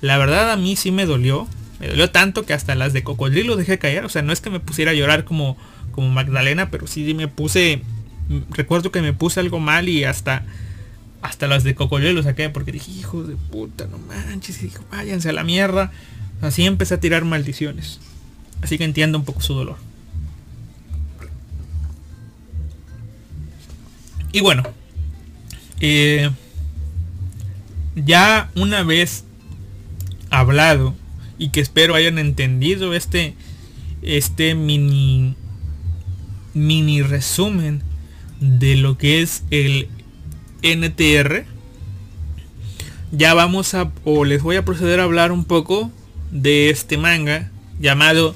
La 0.00 0.18
verdad 0.18 0.52
a 0.52 0.56
mí 0.56 0.76
sí 0.76 0.90
me 0.90 1.06
dolió, 1.06 1.48
me 1.80 1.88
dolió 1.88 2.10
tanto 2.10 2.44
que 2.44 2.54
hasta 2.54 2.74
las 2.74 2.92
de 2.92 3.02
cocodrilo 3.02 3.56
dejé 3.56 3.78
caer, 3.78 4.04
o 4.04 4.08
sea, 4.08 4.22
no 4.22 4.32
es 4.32 4.40
que 4.40 4.50
me 4.50 4.60
pusiera 4.60 4.90
a 4.90 4.94
llorar 4.94 5.24
como, 5.24 5.56
como 5.92 6.08
Magdalena, 6.08 6.70
pero 6.70 6.86
sí 6.86 7.14
me 7.14 7.28
puse, 7.28 7.82
recuerdo 8.50 8.90
que 8.90 9.02
me 9.02 9.12
puse 9.12 9.40
algo 9.40 9.60
mal 9.60 9.88
y 9.88 10.04
hasta 10.04 10.44
hasta 11.22 11.48
las 11.48 11.64
de 11.64 11.74
Cocoyo 11.74 12.12
lo 12.12 12.22
saqué 12.22 12.48
porque 12.48 12.72
dije, 12.72 12.90
hijo 12.92 13.22
de 13.22 13.36
puta, 13.36 13.86
no 13.86 13.98
manches. 13.98 14.62
Y 14.62 14.70
váyanse 14.90 15.30
a 15.30 15.32
la 15.32 15.44
mierda. 15.44 15.90
Así 16.40 16.64
empecé 16.64 16.94
a 16.94 17.00
tirar 17.00 17.24
maldiciones. 17.24 18.00
Así 18.62 18.78
que 18.78 18.84
entiendo 18.84 19.18
un 19.18 19.24
poco 19.24 19.40
su 19.40 19.54
dolor. 19.54 19.76
Y 24.32 24.40
bueno. 24.40 24.62
Eh, 25.80 26.30
ya 27.94 28.50
una 28.54 28.82
vez 28.82 29.24
hablado 30.30 30.94
y 31.38 31.50
que 31.50 31.60
espero 31.60 31.94
hayan 31.94 32.18
entendido 32.18 32.94
este 32.94 33.34
este 34.02 34.54
mini 34.54 35.34
mini 36.54 37.02
resumen 37.02 37.82
de 38.40 38.76
lo 38.76 38.98
que 38.98 39.22
es 39.22 39.44
el 39.50 39.88
NTR, 40.62 41.44
ya 43.10 43.34
vamos 43.34 43.74
a, 43.74 43.90
o 44.04 44.24
les 44.24 44.42
voy 44.42 44.56
a 44.56 44.64
proceder 44.64 45.00
a 45.00 45.04
hablar 45.04 45.32
un 45.32 45.44
poco 45.44 45.90
de 46.30 46.70
este 46.70 46.98
manga 46.98 47.50
llamado 47.80 48.34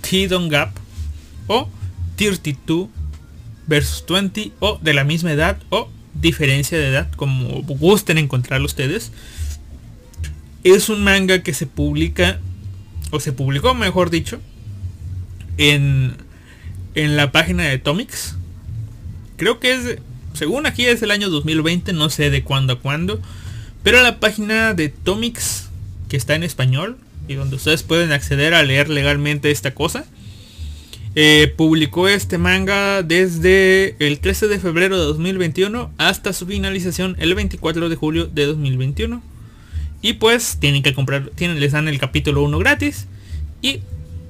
Tidon 0.00 0.48
Gap 0.48 0.70
o 1.46 1.68
32 2.16 2.88
versus 3.66 4.04
20 4.08 4.52
o 4.60 4.78
de 4.80 4.94
la 4.94 5.04
misma 5.04 5.32
edad 5.32 5.58
o 5.70 5.88
diferencia 6.14 6.78
de 6.78 6.88
edad 6.88 7.10
como 7.16 7.62
gusten 7.62 8.18
encontrarlo 8.18 8.66
ustedes 8.66 9.12
es 10.64 10.88
un 10.88 11.02
manga 11.02 11.42
que 11.42 11.54
se 11.54 11.66
publica 11.66 12.38
o 13.10 13.20
se 13.20 13.32
publicó 13.32 13.74
mejor 13.74 14.10
dicho 14.10 14.40
en 15.58 16.16
en 16.94 17.16
la 17.16 17.32
página 17.32 17.64
de 17.64 17.78
Tomics 17.78 18.36
creo 19.36 19.60
que 19.60 19.74
es 19.74 19.98
según 20.34 20.66
aquí 20.66 20.86
es 20.86 21.02
el 21.02 21.10
año 21.10 21.28
2020, 21.30 21.92
no 21.92 22.10
sé 22.10 22.30
de 22.30 22.42
cuándo 22.42 22.74
a 22.74 22.78
cuándo. 22.80 23.20
Pero 23.82 24.02
la 24.02 24.20
página 24.20 24.74
de 24.74 24.88
Tomix, 24.88 25.68
que 26.08 26.16
está 26.16 26.34
en 26.34 26.42
español, 26.42 26.96
y 27.28 27.34
donde 27.34 27.56
ustedes 27.56 27.82
pueden 27.82 28.12
acceder 28.12 28.54
a 28.54 28.62
leer 28.62 28.88
legalmente 28.88 29.50
esta 29.50 29.74
cosa, 29.74 30.04
eh, 31.14 31.52
publicó 31.56 32.08
este 32.08 32.38
manga 32.38 33.02
desde 33.02 33.96
el 33.98 34.18
13 34.20 34.48
de 34.48 34.58
febrero 34.58 34.98
de 34.98 35.04
2021 35.04 35.90
hasta 35.98 36.32
su 36.32 36.46
finalización 36.46 37.16
el 37.18 37.34
24 37.34 37.88
de 37.88 37.96
julio 37.96 38.26
de 38.26 38.46
2021. 38.46 39.22
Y 40.02 40.14
pues 40.14 40.58
tienen 40.60 40.82
que 40.82 40.94
comprar, 40.94 41.30
tienen, 41.34 41.60
les 41.60 41.72
dan 41.72 41.88
el 41.88 41.98
capítulo 41.98 42.42
1 42.42 42.58
gratis. 42.58 43.06
Y 43.62 43.80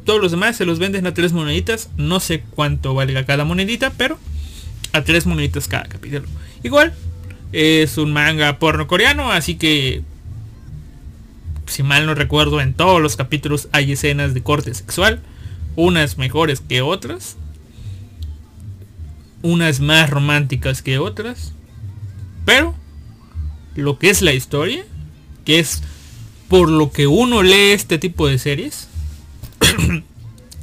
todos 0.04 0.20
los 0.20 0.30
demás 0.30 0.56
se 0.56 0.66
los 0.66 0.78
venden 0.78 1.06
a 1.06 1.14
tres 1.14 1.32
moneditas. 1.32 1.90
No 1.96 2.20
sé 2.20 2.44
cuánto 2.54 2.94
valga 2.94 3.24
cada 3.24 3.44
monedita, 3.44 3.90
pero 3.90 4.18
a 4.92 5.02
tres 5.02 5.26
moneditas 5.26 5.66
cada 5.66 5.84
capítulo. 5.84 6.26
Igual, 6.62 6.92
es 7.52 7.98
un 7.98 8.12
manga 8.12 8.58
porno 8.58 8.86
coreano, 8.86 9.32
así 9.32 9.56
que 9.56 10.02
si 11.66 11.82
mal 11.82 12.06
no 12.06 12.14
recuerdo, 12.14 12.60
en 12.60 12.74
todos 12.74 13.00
los 13.00 13.16
capítulos 13.16 13.68
hay 13.72 13.92
escenas 13.92 14.34
de 14.34 14.42
corte 14.42 14.74
sexual, 14.74 15.20
unas 15.76 16.18
mejores 16.18 16.60
que 16.60 16.82
otras, 16.82 17.36
unas 19.42 19.80
más 19.80 20.10
románticas 20.10 20.82
que 20.82 20.98
otras, 20.98 21.52
pero 22.44 22.74
lo 23.74 23.98
que 23.98 24.10
es 24.10 24.22
la 24.22 24.32
historia, 24.32 24.84
que 25.44 25.58
es 25.58 25.82
por 26.48 26.68
lo 26.68 26.92
que 26.92 27.06
uno 27.06 27.42
lee 27.42 27.72
este 27.72 27.98
tipo 27.98 28.28
de 28.28 28.38
series, 28.38 28.88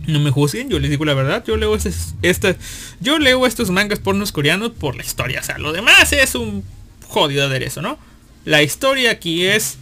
no 0.07 0.19
me 0.19 0.31
juzguen, 0.31 0.69
yo 0.69 0.79
les 0.79 0.89
digo 0.89 1.05
la 1.05 1.13
verdad, 1.13 1.43
yo 1.45 1.57
leo 1.57 1.75
este, 2.21 2.55
yo 2.99 3.19
leo 3.19 3.45
estos 3.45 3.71
mangas 3.71 3.99
pornos 3.99 4.31
coreanos 4.31 4.71
por 4.71 4.95
la 4.95 5.03
historia, 5.03 5.39
o 5.39 5.43
sea, 5.43 5.57
lo 5.57 5.71
demás 5.71 6.13
es 6.13 6.35
un 6.35 6.63
jodido 7.07 7.45
aderezo, 7.45 7.81
¿no? 7.81 7.97
La 8.45 8.61
historia 8.61 9.11
aquí 9.11 9.45
es, 9.45 9.77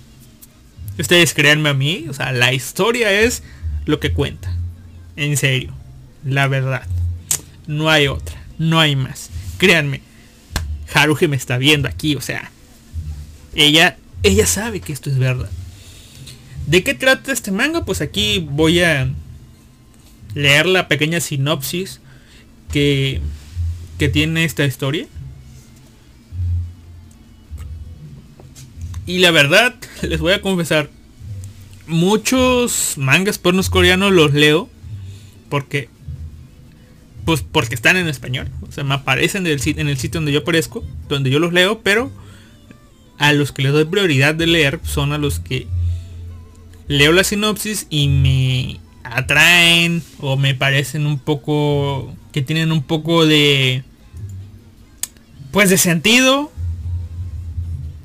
ustedes 0.98 1.34
créanme 1.34 1.70
a 1.70 1.74
mí, 1.74 2.06
o 2.10 2.14
sea, 2.14 2.32
la 2.32 2.54
historia 2.54 3.12
es 3.12 3.44
lo 3.86 4.00
que 4.00 4.14
cuenta, 4.14 4.56
en 5.16 5.36
serio, 5.38 5.74
la 6.24 6.48
verdad, 6.48 6.84
no 7.68 7.90
hay 7.90 8.08
otra, 8.08 8.42
no 8.58 8.80
hay 8.80 8.96
más, 8.96 9.30
créanme, 9.58 10.02
Haruji 10.94 11.28
me 11.28 11.36
está 11.36 11.58
viendo 11.58 11.88
aquí, 11.88 12.16
o 12.16 12.22
sea, 12.22 12.52
ella, 13.56 13.98
ella 14.24 14.46
sabe 14.46 14.80
que 14.82 14.94
esto 14.94 15.10
es 15.10 15.18
verdad. 15.18 15.50
¿De 16.66 16.84
qué 16.84 16.94
trata 16.94 17.32
este 17.32 17.52
manga? 17.52 17.86
Pues 17.86 18.02
aquí 18.02 18.40
voy 18.40 18.82
a 18.82 19.10
leer 20.34 20.66
la 20.66 20.88
pequeña 20.88 21.20
sinopsis 21.20 22.02
que, 22.72 23.22
que 23.98 24.10
tiene 24.10 24.44
esta 24.44 24.66
historia. 24.66 25.08
Y 29.06 29.20
la 29.20 29.32
verdad, 29.32 29.76
les 30.02 30.20
voy 30.20 30.34
a 30.34 30.42
confesar, 30.42 30.90
muchos 31.88 32.96
mangas 32.98 33.38
pornos 33.38 33.70
coreanos 33.70 34.12
los 34.12 34.34
leo 34.34 34.70
porque 35.50 35.90
pues 37.24 37.44
porque 37.50 37.76
están 37.76 37.98
en 37.98 38.08
español, 38.08 38.50
o 38.62 38.72
sea, 38.72 38.86
me 38.86 38.94
aparecen 38.94 39.46
en 39.46 39.52
el 39.88 39.98
sitio 39.98 40.20
donde 40.20 40.32
yo 40.32 40.40
aparezco, 40.40 40.86
donde 41.10 41.30
yo 41.30 41.40
los 41.40 41.52
leo, 41.52 41.82
pero 41.82 42.10
a 43.18 43.34
los 43.34 43.52
que 43.52 43.64
les 43.64 43.74
doy 43.74 43.86
prioridad 43.86 44.36
de 44.36 44.48
leer 44.48 44.80
son 44.84 45.14
a 45.14 45.18
los 45.18 45.40
que 45.40 45.68
leo 46.88 47.12
la 47.12 47.24
sinopsis 47.24 47.88
y 47.90 48.08
me 48.08 48.80
atraen 49.04 50.04
o 50.20 50.38
me 50.38 50.56
parecen 50.56 51.06
un 51.06 51.20
poco 51.20 52.14
que 52.32 52.42
tienen 52.42 52.72
un 52.72 52.84
poco 52.84 53.26
de 53.26 53.84
pues 55.52 55.70
de 55.70 55.78
sentido. 55.78 56.52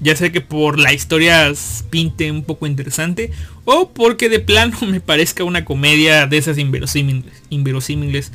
Ya 0.01 0.17
sé 0.17 0.33
que 0.33 0.41
por 0.41 0.81
la 0.81 0.93
historia 0.93 1.53
pinte 1.91 2.31
un 2.33 2.43
poco 2.43 2.67
interesante 2.67 3.31
o 3.65 3.91
porque 3.91 4.29
de 4.29 4.41
plano 4.41 4.77
me 4.87 5.01
parezca 5.01 5.45
una 5.45 5.65
comedia 5.65 6.27
de 6.27 6.39
esas 6.39 6.59
inverosímiles, 6.59 7.43
inverosímiles 7.51 8.33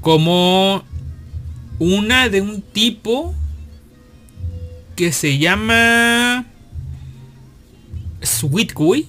como 0.00 0.84
una 1.78 2.28
de 2.28 2.40
un 2.40 2.60
tipo 2.60 3.34
que 4.94 5.12
se 5.12 5.38
llama 5.38 6.46
Sweet 8.22 8.72
Guy 8.74 9.06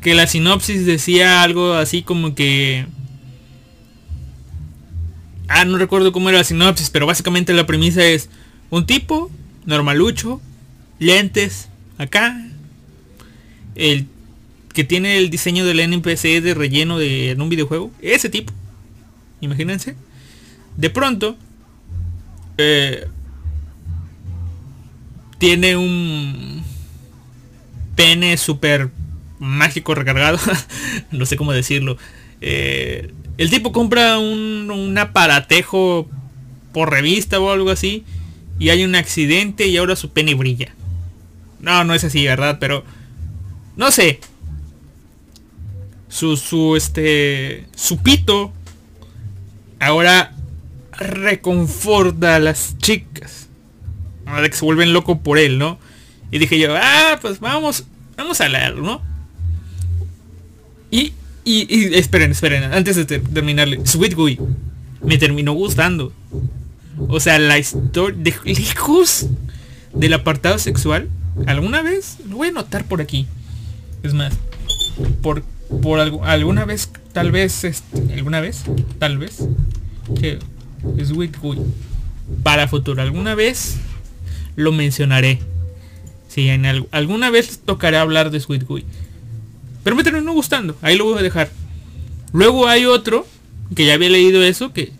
que 0.00 0.14
la 0.14 0.26
sinopsis 0.26 0.86
decía 0.86 1.42
algo 1.42 1.74
así 1.74 2.02
como 2.02 2.34
que 2.34 2.86
ah 5.48 5.64
no 5.64 5.78
recuerdo 5.78 6.12
cómo 6.12 6.28
era 6.28 6.38
la 6.38 6.44
sinopsis 6.44 6.90
pero 6.90 7.06
básicamente 7.06 7.52
la 7.52 7.66
premisa 7.66 8.04
es 8.04 8.28
un 8.70 8.86
tipo 8.86 9.30
normalucho 9.64 10.40
lentes 10.98 11.68
acá 11.98 12.40
el 13.74 14.06
que 14.72 14.84
tiene 14.84 15.18
el 15.18 15.30
diseño 15.30 15.64
del 15.64 15.80
NPC 15.80 16.40
de 16.42 16.54
relleno 16.54 16.98
de 16.98 17.34
un 17.38 17.48
videojuego 17.48 17.90
ese 18.00 18.28
tipo 18.28 18.52
imagínense. 19.40 19.96
De 20.76 20.90
pronto 20.90 21.36
eh, 22.58 23.06
tiene 25.38 25.76
un 25.76 26.62
pene 27.94 28.36
súper 28.36 28.90
mágico 29.38 29.94
recargado. 29.94 30.38
no 31.10 31.26
sé 31.26 31.36
cómo 31.36 31.52
decirlo. 31.52 31.96
Eh, 32.40 33.12
el 33.38 33.50
tipo 33.50 33.72
compra 33.72 34.18
un, 34.18 34.70
un 34.70 34.96
aparatejo 34.98 36.08
por 36.72 36.90
revista 36.90 37.40
o 37.40 37.50
algo 37.50 37.70
así. 37.70 38.04
Y 38.58 38.70
hay 38.70 38.84
un 38.84 38.94
accidente 38.94 39.66
y 39.66 39.76
ahora 39.76 39.96
su 39.96 40.10
pene 40.10 40.34
brilla. 40.34 40.74
No, 41.60 41.84
no 41.84 41.94
es 41.94 42.04
así, 42.04 42.24
¿verdad? 42.24 42.58
Pero... 42.58 42.84
No 43.76 43.90
sé. 43.90 44.20
Su, 46.08 46.36
su, 46.36 46.76
este... 46.76 47.66
Su 47.74 47.98
pito. 47.98 48.52
Ahora 49.78 50.32
reconforta 50.98 52.36
a 52.36 52.38
las 52.38 52.78
chicas 52.78 53.35
de 54.42 54.50
que 54.50 54.56
se 54.56 54.64
vuelven 54.64 54.92
locos 54.92 55.18
por 55.18 55.38
él, 55.38 55.58
¿no? 55.58 55.78
Y 56.30 56.38
dije 56.38 56.58
yo, 56.58 56.74
ah, 56.76 57.18
pues 57.20 57.40
vamos, 57.40 57.84
vamos 58.16 58.40
a 58.40 58.48
leerlo, 58.48 58.82
¿no? 58.82 59.02
Y, 60.90 61.12
y, 61.44 61.94
esperen, 61.94 62.32
esperen, 62.32 62.64
antes 62.72 62.96
de 62.96 63.04
terminarle, 63.04 63.86
Sweet 63.86 64.14
Guy 64.14 64.38
me 65.02 65.18
terminó 65.18 65.52
gustando. 65.52 66.12
O 67.08 67.20
sea, 67.20 67.38
la 67.38 67.58
historia 67.58 68.16
de 68.18 68.34
lejos 68.44 69.26
del 69.92 70.14
apartado 70.14 70.58
sexual, 70.58 71.08
alguna 71.46 71.82
vez, 71.82 72.18
lo 72.28 72.36
voy 72.36 72.48
a 72.48 72.52
notar 72.52 72.84
por 72.84 73.00
aquí. 73.00 73.26
Es 74.02 74.14
más, 74.14 74.34
por, 75.22 75.42
por 75.82 76.00
alguna 76.00 76.64
vez, 76.64 76.90
tal 77.12 77.30
vez, 77.30 77.64
este, 77.64 78.14
alguna 78.14 78.40
vez, 78.40 78.64
tal 78.98 79.18
vez, 79.18 79.46
que 80.20 80.38
Sweet 81.04 81.38
Guy 81.40 81.58
para 82.42 82.66
futuro, 82.68 83.02
alguna 83.02 83.34
vez 83.34 83.76
lo 84.56 84.72
mencionaré. 84.72 85.38
Si 86.28 86.48
en 86.48 86.66
alguna 86.90 87.30
vez 87.30 87.60
tocaré 87.64 87.98
hablar 87.98 88.30
de 88.30 88.40
Sweet 88.40 88.64
Guy. 88.64 88.84
Pero 89.84 89.94
me 89.94 90.02
terminó 90.02 90.32
gustando. 90.32 90.76
Ahí 90.82 90.96
lo 90.96 91.04
voy 91.04 91.18
a 91.18 91.22
dejar. 91.22 91.50
Luego 92.32 92.66
hay 92.66 92.86
otro, 92.86 93.26
que 93.74 93.86
ya 93.86 93.94
había 93.94 94.10
leído 94.10 94.42
eso, 94.42 94.72
que 94.72 94.92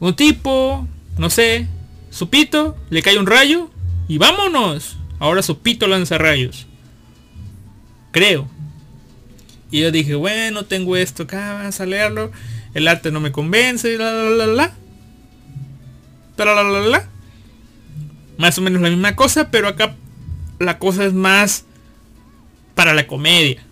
un 0.00 0.14
tipo, 0.14 0.86
no 1.16 1.30
sé, 1.30 1.66
su 2.10 2.28
pito, 2.28 2.76
le 2.90 3.02
cae 3.02 3.18
un 3.18 3.26
rayo 3.26 3.70
y 4.06 4.18
vámonos. 4.18 4.96
Ahora 5.18 5.42
su 5.42 5.58
pito 5.58 5.88
lanza 5.88 6.18
rayos. 6.18 6.66
Creo. 8.12 8.48
Y 9.70 9.80
yo 9.80 9.90
dije, 9.90 10.14
bueno, 10.14 10.64
tengo 10.64 10.96
esto 10.96 11.24
acá, 11.24 11.54
vamos 11.54 11.80
a 11.80 11.86
leerlo. 11.86 12.30
El 12.74 12.88
arte 12.88 13.10
no 13.10 13.20
me 13.20 13.32
convence, 13.32 13.96
la 13.98 14.12
la 14.12 14.30
la 14.30 14.46
la. 14.46 14.74
La 16.36 16.44
la 16.44 16.62
la 16.62 16.80
la 16.80 17.08
más 18.38 18.56
o 18.56 18.62
menos 18.62 18.80
la 18.80 18.88
misma 18.88 19.14
cosa, 19.16 19.50
pero 19.50 19.68
acá 19.68 19.94
la 20.58 20.78
cosa 20.78 21.04
es 21.04 21.12
más 21.12 21.64
para 22.74 22.94
la 22.94 23.06
comedia. 23.06 23.62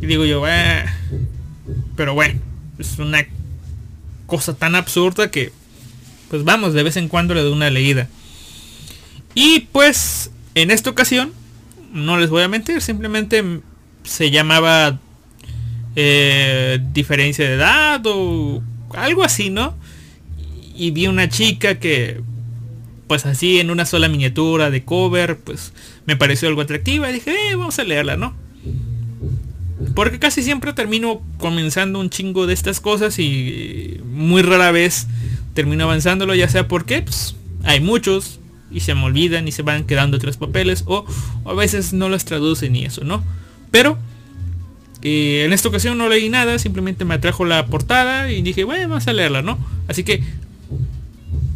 Y 0.00 0.06
digo 0.06 0.24
yo, 0.24 0.48
eh, 0.48 0.84
pero 1.94 2.14
bueno, 2.14 2.40
es 2.78 2.98
una 2.98 3.26
cosa 4.26 4.54
tan 4.54 4.74
absurda 4.74 5.30
que, 5.30 5.52
pues 6.30 6.42
vamos, 6.42 6.72
de 6.72 6.82
vez 6.82 6.96
en 6.96 7.08
cuando 7.08 7.34
le 7.34 7.42
doy 7.42 7.52
una 7.52 7.70
leída. 7.70 8.08
Y 9.34 9.68
pues, 9.72 10.30
en 10.54 10.70
esta 10.70 10.90
ocasión, 10.90 11.32
no 11.92 12.18
les 12.18 12.30
voy 12.30 12.42
a 12.42 12.48
mentir, 12.48 12.80
simplemente 12.80 13.44
se 14.04 14.30
llamaba 14.30 14.98
eh, 15.96 16.80
diferencia 16.92 17.46
de 17.46 17.54
edad 17.54 18.00
o 18.06 18.62
algo 18.94 19.22
así, 19.22 19.50
¿no? 19.50 19.74
Y 20.74 20.92
vi 20.92 21.08
una 21.08 21.28
chica 21.28 21.78
que 21.78 22.22
pues 23.08 23.26
así 23.26 23.58
en 23.58 23.70
una 23.70 23.86
sola 23.86 24.08
miniatura 24.08 24.70
de 24.70 24.84
cover, 24.84 25.38
pues 25.38 25.72
me 26.06 26.16
pareció 26.16 26.48
algo 26.48 26.60
atractiva 26.60 27.10
y 27.10 27.14
dije, 27.14 27.32
eh, 27.32 27.56
vamos 27.56 27.78
a 27.78 27.84
leerla, 27.84 28.16
¿no? 28.16 28.34
Porque 29.94 30.18
casi 30.18 30.42
siempre 30.42 30.72
termino 30.74 31.22
comenzando 31.38 31.98
un 31.98 32.10
chingo 32.10 32.46
de 32.46 32.54
estas 32.54 32.80
cosas 32.80 33.18
y 33.18 34.00
muy 34.04 34.42
rara 34.42 34.70
vez 34.70 35.06
termino 35.54 35.84
avanzándolo, 35.84 36.34
ya 36.34 36.48
sea 36.48 36.68
porque 36.68 37.02
pues, 37.02 37.34
hay 37.64 37.80
muchos 37.80 38.38
y 38.70 38.80
se 38.80 38.94
me 38.94 39.04
olvidan 39.04 39.48
y 39.48 39.52
se 39.52 39.62
van 39.62 39.84
quedando 39.84 40.18
tres 40.18 40.36
papeles 40.36 40.84
o, 40.86 41.06
a 41.46 41.54
veces 41.54 41.94
no 41.94 42.08
las 42.08 42.26
traducen 42.26 42.76
y 42.76 42.84
eso, 42.84 43.04
¿no? 43.04 43.24
Pero 43.70 43.98
eh, 45.00 45.44
en 45.46 45.52
esta 45.52 45.68
ocasión 45.68 45.96
no 45.96 46.08
leí 46.08 46.28
nada, 46.28 46.58
simplemente 46.58 47.04
me 47.06 47.14
atrajo 47.14 47.46
la 47.46 47.66
portada 47.66 48.30
y 48.30 48.42
dije, 48.42 48.64
bueno, 48.64 48.88
vamos 48.88 49.08
a 49.08 49.12
leerla, 49.14 49.40
¿no? 49.40 49.58
Así 49.86 50.04
que 50.04 50.22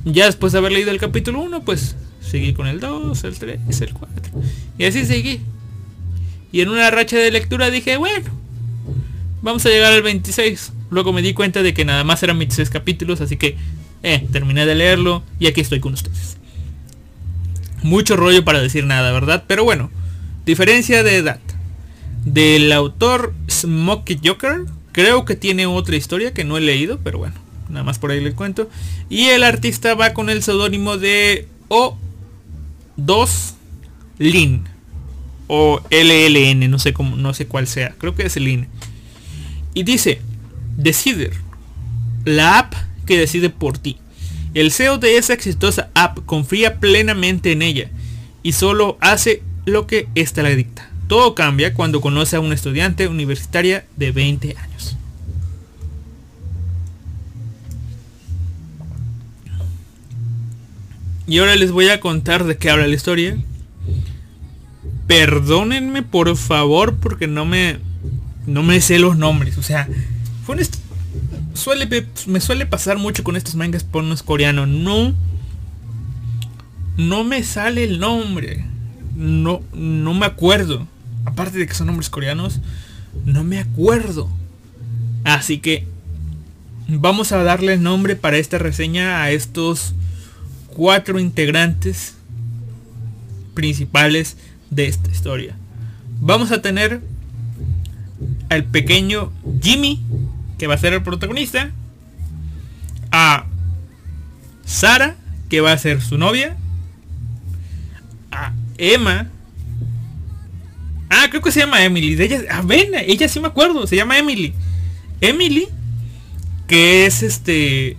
ya 0.05 0.27
después 0.27 0.53
de 0.53 0.59
haber 0.59 0.73
leído 0.73 0.91
el 0.91 0.99
capítulo 0.99 1.41
1, 1.41 1.65
pues 1.65 1.97
seguí 2.21 2.53
con 2.55 2.67
el 2.67 2.81
2, 2.81 3.25
el 3.25 3.39
3, 3.39 3.81
el 3.81 3.95
4. 3.95 4.33
Y 4.79 4.85
así 4.85 5.05
seguí. 5.05 5.41
Y 6.51 6.61
en 6.61 6.69
una 6.69 6.91
racha 6.91 7.17
de 7.17 7.31
lectura 7.31 7.71
dije, 7.71 7.97
bueno, 7.97 8.31
vamos 9.43 9.65
a 9.65 9.69
llegar 9.69 9.93
al 9.93 10.03
26. 10.03 10.73
Luego 10.91 11.13
me 11.13 11.23
di 11.23 11.35
cuenta 11.35 11.63
de 11.63 11.73
que 11.73 11.85
nada 11.85 12.05
más 12.05 12.23
eran 12.23 12.39
26 12.39 12.69
capítulos, 12.71 13.21
así 13.21 13.37
que 13.37 13.57
eh, 14.03 14.27
terminé 14.33 14.67
de 14.67 14.75
leerlo 14.75 15.23
y 15.39 15.47
aquí 15.47 15.61
estoy 15.61 15.81
con 15.81 15.95
ustedes. 15.95 16.37
Mucho 17.83 18.17
rollo 18.17 18.45
para 18.45 18.61
decir 18.61 18.85
nada, 18.85 19.13
¿verdad? 19.13 19.45
Pero 19.47 19.65
bueno, 19.65 19.91
diferencia 20.45 21.03
de 21.03 21.17
edad. 21.17 21.41
Del 22.25 22.71
autor 22.73 23.35
Smokey 23.51 24.21
Joker, 24.25 24.67
creo 24.93 25.25
que 25.25 25.35
tiene 25.35 25.67
otra 25.67 25.97
historia 25.97 26.35
que 26.35 26.45
no 26.45 26.57
he 26.57 26.61
leído, 26.61 27.01
pero 27.03 27.19
bueno 27.19 27.42
nada 27.73 27.85
más 27.85 27.99
por 27.99 28.11
ahí 28.11 28.21
le 28.21 28.33
cuento. 28.33 28.71
Y 29.11 29.27
el 29.27 29.43
artista 29.43 29.95
va 29.95 30.15
con 30.15 30.31
el 30.31 30.43
seudónimo 30.43 30.99
de 30.99 31.49
O2 31.69 33.55
Lin. 34.19 34.65
O 35.49 35.83
LLN, 35.91 36.71
no 36.71 36.79
sé 36.79 36.93
cómo, 36.93 37.17
no 37.17 37.35
sé 37.35 37.47
cuál 37.47 37.67
sea. 37.67 37.95
Creo 37.99 38.15
que 38.15 38.25
es 38.25 38.37
Lin. 38.37 38.69
Y 39.75 39.83
dice, 39.83 40.21
Decider. 40.77 41.33
La 42.25 42.59
app 42.59 42.75
que 43.07 43.19
decide 43.19 43.51
por 43.51 43.79
ti. 43.79 43.99
El 44.55 44.71
CEO 44.71 44.99
de 44.99 45.17
esa 45.17 45.33
exitosa 45.33 45.91
app 45.95 46.21
confía 46.27 46.79
plenamente 46.79 47.53
en 47.53 47.63
ella 47.63 47.91
y 48.43 48.53
solo 48.53 48.99
hace 49.01 49.43
lo 49.65 49.87
que 49.87 50.09
ésta 50.15 50.43
le 50.43 50.57
dicta. 50.57 50.91
Todo 51.09 51.35
cambia 51.35 51.75
cuando 51.75 52.01
conoce 52.01 52.37
a 52.37 52.41
una 52.41 52.55
estudiante 52.55 53.09
universitaria 53.09 53.87
de 53.97 54.13
20 54.13 54.57
años. 54.59 54.97
Y 61.27 61.39
ahora 61.39 61.57
les 61.57 61.71
voy 61.71 61.89
a 61.89 62.01
contar 62.01 62.45
de 62.45 62.57
qué 62.57 62.71
habla 62.71 62.87
la 62.87 62.95
historia. 62.95 63.37
Perdónenme 65.07 66.03
por 66.03 66.37
favor 66.37 66.97
porque 66.97 67.27
no 67.27 67.45
me 67.45 67.79
no 68.47 68.63
me 68.63 68.81
sé 68.81 68.99
los 68.99 69.17
nombres, 69.17 69.57
o 69.57 69.63
sea, 69.63 69.89
fue 70.45 70.57
me 72.27 72.41
suele 72.41 72.67
pasar 72.67 72.99
mucho 72.99 73.23
con 73.23 73.37
estos 73.37 73.55
mangas 73.55 73.85
pornos 73.85 74.23
coreanos, 74.23 74.67
no 74.67 75.15
no 76.97 77.25
me 77.25 77.43
sale 77.43 77.85
el 77.85 77.99
nombre. 77.99 78.65
No 79.17 79.63
no 79.73 80.15
me 80.15 80.27
acuerdo. 80.27 80.87
Aparte 81.25 81.59
de 81.59 81.67
que 81.67 81.75
son 81.75 81.87
nombres 81.87 82.11
coreanos, 82.11 82.61
no 83.25 83.45
me 83.45 83.59
acuerdo. 83.59 84.29
Así 85.25 85.59
que 85.59 85.87
vamos 86.89 87.33
a 87.33 87.43
darle 87.43 87.77
nombre 87.79 88.17
para 88.17 88.39
esta 88.39 88.59
reseña 88.59 89.23
a 89.23 89.31
estos 89.31 89.95
cuatro 90.75 91.19
integrantes 91.19 92.15
principales 93.55 94.37
de 94.71 94.87
esta 94.87 95.11
historia. 95.11 95.57
Vamos 96.21 96.53
a 96.53 96.63
tener 96.63 97.01
al 98.49 98.65
pequeño 98.65 99.33
Jimmy, 99.61 100.01
que 100.59 100.67
va 100.67 100.75
a 100.75 100.79
ser 100.79 100.93
el 100.93 101.03
protagonista, 101.03 101.71
a 103.11 103.47
Sara, 104.65 105.17
que 105.49 105.61
va 105.61 105.73
a 105.73 105.79
ser 105.79 106.01
su 106.01 106.19
novia, 106.19 106.57
a 108.31 108.55
Emma, 108.79 109.29
ah, 111.11 111.27
creo 111.29 111.43
que 111.43 111.53
se 111.53 111.61
llama 111.61 111.85
Emily, 111.85 112.15
de 112.15 112.25
ella, 112.25 112.41
ah, 112.51 112.63
ven, 112.65 112.93
ella 112.95 113.29
sí 113.29 113.39
me 113.41 113.49
acuerdo, 113.49 113.87
se 113.87 113.97
llama 113.97 114.19
Emily, 114.19 114.55
Emily, 115.21 115.69
que 116.67 117.05
es 117.07 117.23
este 117.23 117.97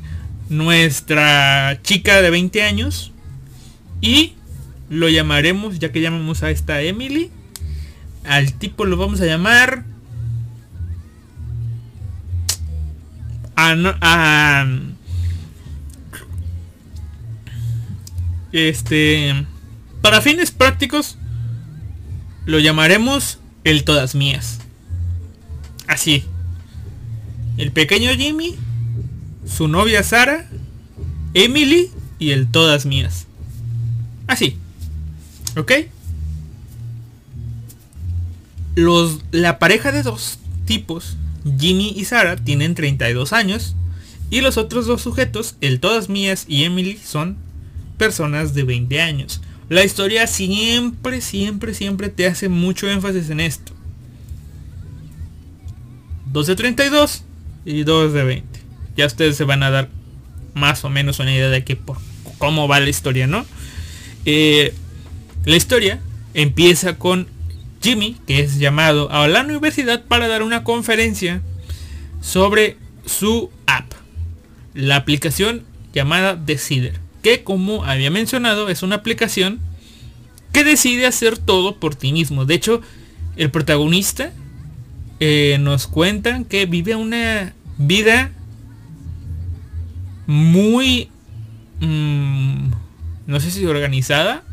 nuestra 0.50 1.80
chica 1.84 2.22
de 2.22 2.30
20 2.30 2.64
años 2.64 3.12
y 4.02 4.34
lo 4.90 5.10
llamaremos, 5.10 5.80
ya 5.80 5.92
que 5.92 6.02
llamamos 6.02 6.44
a 6.44 6.52
esta 6.52 6.82
Emily, 6.82 7.32
al 8.26 8.54
tipo 8.54 8.86
lo 8.86 8.98
vamos 8.98 9.22
a 9.22 9.26
llamar 9.26 9.86
a, 13.56 14.68
este 18.52 19.46
para 20.02 20.22
fines 20.22 20.52
prácticos 20.52 21.18
lo 22.46 22.60
llamaremos 22.60 23.40
el 23.64 23.84
todas 23.84 24.16
mías. 24.16 24.60
Así. 25.88 26.26
El 27.58 27.72
pequeño 27.72 28.12
Jimmy 28.12 28.58
su 29.46 29.68
novia 29.68 30.04
Sara 30.04 30.50
Emily 31.34 31.92
y 32.20 32.32
el 32.32 32.50
todas 32.50 32.86
mías 32.86 33.28
así 34.28 34.58
ok 35.56 35.72
los 38.76 39.20
la 39.32 39.60
pareja 39.60 39.92
de 39.92 40.04
dos 40.04 40.40
tipos 40.66 41.18
Jimmy 41.60 41.94
y 41.96 42.06
Sara 42.06 42.38
tienen 42.38 42.76
32 42.76 43.34
años 43.34 43.76
y 44.34 44.42
los 44.42 44.58
otros 44.58 44.88
dos 44.88 45.04
sujetos, 45.04 45.58
el 45.62 45.80
Todas 45.80 46.10
Mías 46.10 46.46
y 46.48 46.64
Emily, 46.64 46.98
son 46.98 47.38
personas 48.00 48.56
de 48.56 48.64
20 48.64 49.00
años. 49.00 49.42
La 49.70 49.84
historia 49.84 50.26
siempre, 50.26 51.22
siempre, 51.22 51.76
siempre 51.76 52.10
te 52.10 52.26
hace 52.26 52.50
mucho 52.50 52.90
énfasis 52.90 53.30
en 53.30 53.40
esto. 53.40 53.74
2 56.32 56.48
de 56.48 56.56
32 56.56 57.24
y 57.64 57.84
2 57.84 58.14
de 58.14 58.24
20. 58.24 58.53
Ya 58.96 59.06
ustedes 59.06 59.36
se 59.36 59.44
van 59.44 59.64
a 59.64 59.72
dar 59.72 59.90
más 60.54 60.84
o 60.84 60.90
menos 60.90 61.20
una 61.20 61.34
idea 61.34 61.50
de 61.50 61.64
que 61.64 61.76
por 61.76 61.98
cómo 62.38 62.68
va 62.68 62.80
la 62.80 62.90
historia, 62.90 63.28
¿no? 63.28 63.46
Eh, 64.26 64.74
la 65.46 65.56
historia 65.56 66.00
empieza 66.34 66.98
con 66.98 67.28
Jimmy, 67.82 68.18
que 68.28 68.40
es 68.40 68.60
llamado 68.60 69.12
a 69.12 69.28
la 69.28 69.42
universidad 69.42 70.04
para 70.06 70.28
dar 70.28 70.42
una 70.44 70.64
conferencia 70.64 71.42
sobre 72.22 72.78
su 73.06 73.50
app, 73.68 73.92
la 74.74 74.96
aplicación 74.96 75.64
llamada 75.94 76.36
Decider, 76.36 77.00
que 77.22 77.44
como 77.44 77.84
había 77.84 78.10
mencionado 78.10 78.70
es 78.70 78.84
una 78.84 78.96
aplicación 78.96 79.60
que 80.54 80.64
decide 80.64 81.06
hacer 81.06 81.38
todo 81.38 81.80
por 81.80 81.96
ti 81.96 82.14
mismo. 82.14 82.46
De 82.46 82.56
hecho, 82.56 82.82
el 83.36 83.52
protagonista 83.52 84.32
eh, 85.20 85.58
nos 85.60 85.88
cuenta 85.88 86.44
que 86.48 86.66
vive 86.66 86.96
una 86.96 87.54
vida 87.78 88.32
muy, 90.28 91.10
mm, 91.80 92.72
no 93.28 93.40
sé 93.40 93.52
si 93.52 93.66
organizada, 93.66 94.44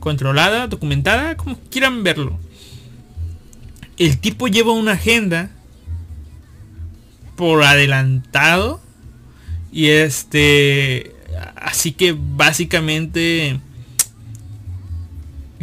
controlada, 0.00 0.66
documentada, 0.68 1.36
como 1.36 1.58
quieran 1.70 2.02
verlo. 2.02 2.38
El 3.96 4.18
tipo 4.18 4.48
lleva 4.48 4.72
una 4.72 4.92
agenda 4.92 5.50
por 7.36 7.62
adelantado 7.62 8.80
y 9.72 9.86
este 9.88 11.14
así 11.56 11.92
que 11.92 12.16
básicamente 12.16 13.60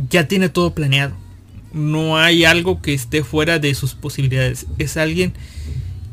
ya 0.10 0.28
tiene 0.28 0.50
todo 0.50 0.74
planeado. 0.74 1.16
No 1.72 2.18
hay 2.18 2.46
algo 2.46 2.82
que 2.82 2.94
esté 2.94 3.24
fuera 3.24 3.60
de 3.60 3.74
sus 3.74 3.96
posibilidades. 3.96 4.68
Es 4.78 4.98
alguien 4.98 5.34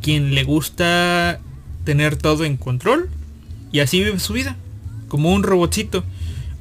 quien 0.00 0.34
le 0.34 0.44
gusta 0.44 1.40
tener 1.84 2.16
todo 2.16 2.44
en 2.44 2.56
control 2.56 3.08
y 3.72 3.80
así 3.80 4.02
vive 4.02 4.18
su 4.18 4.32
vida, 4.32 4.56
como 5.08 5.32
un 5.32 5.42
robotcito. 5.42 6.04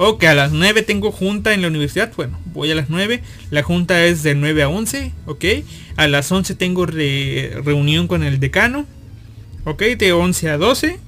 Ok, 0.01 0.23
a 0.23 0.33
las 0.33 0.53
9 0.53 0.83
tengo 0.83 1.11
junta 1.11 1.53
en 1.53 1.61
la 1.61 1.67
universidad. 1.67 2.13
Bueno, 2.15 2.39
voy 2.53 2.71
a 2.71 2.75
las 2.75 2.89
9. 2.89 3.21
La 3.51 3.63
junta 3.63 4.05
es 4.05 4.23
de 4.23 4.33
9 4.33 4.63
a 4.63 4.69
11. 4.69 5.11
Ok. 5.25 5.43
A 5.97 6.07
las 6.07 6.31
11 6.31 6.55
tengo 6.55 6.85
reunión 6.85 8.07
con 8.07 8.23
el 8.23 8.39
decano. 8.39 8.85
Ok, 9.65 9.81
de 9.81 10.13
11 10.13 10.51
a 10.51 10.57
12. 10.57 10.99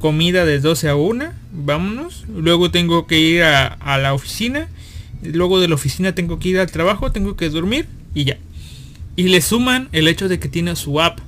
Comida 0.00 0.44
de 0.44 0.60
12 0.60 0.90
a 0.90 0.96
1. 0.96 1.32
Vámonos. 1.50 2.26
Luego 2.28 2.70
tengo 2.70 3.06
que 3.06 3.18
ir 3.18 3.42
a, 3.42 3.68
a 3.68 3.96
la 3.96 4.12
oficina. 4.12 4.68
Luego 5.22 5.58
de 5.58 5.68
la 5.68 5.76
oficina 5.76 6.14
tengo 6.14 6.38
que 6.38 6.50
ir 6.50 6.58
al 6.58 6.70
trabajo. 6.70 7.12
Tengo 7.12 7.36
que 7.36 7.48
dormir. 7.48 7.86
Y 8.14 8.24
ya. 8.24 8.36
Y 9.16 9.28
le 9.28 9.40
suman 9.40 9.88
el 9.92 10.08
hecho 10.08 10.28
de 10.28 10.38
que 10.38 10.50
tiene 10.50 10.76
su 10.76 11.00
app 11.00 11.20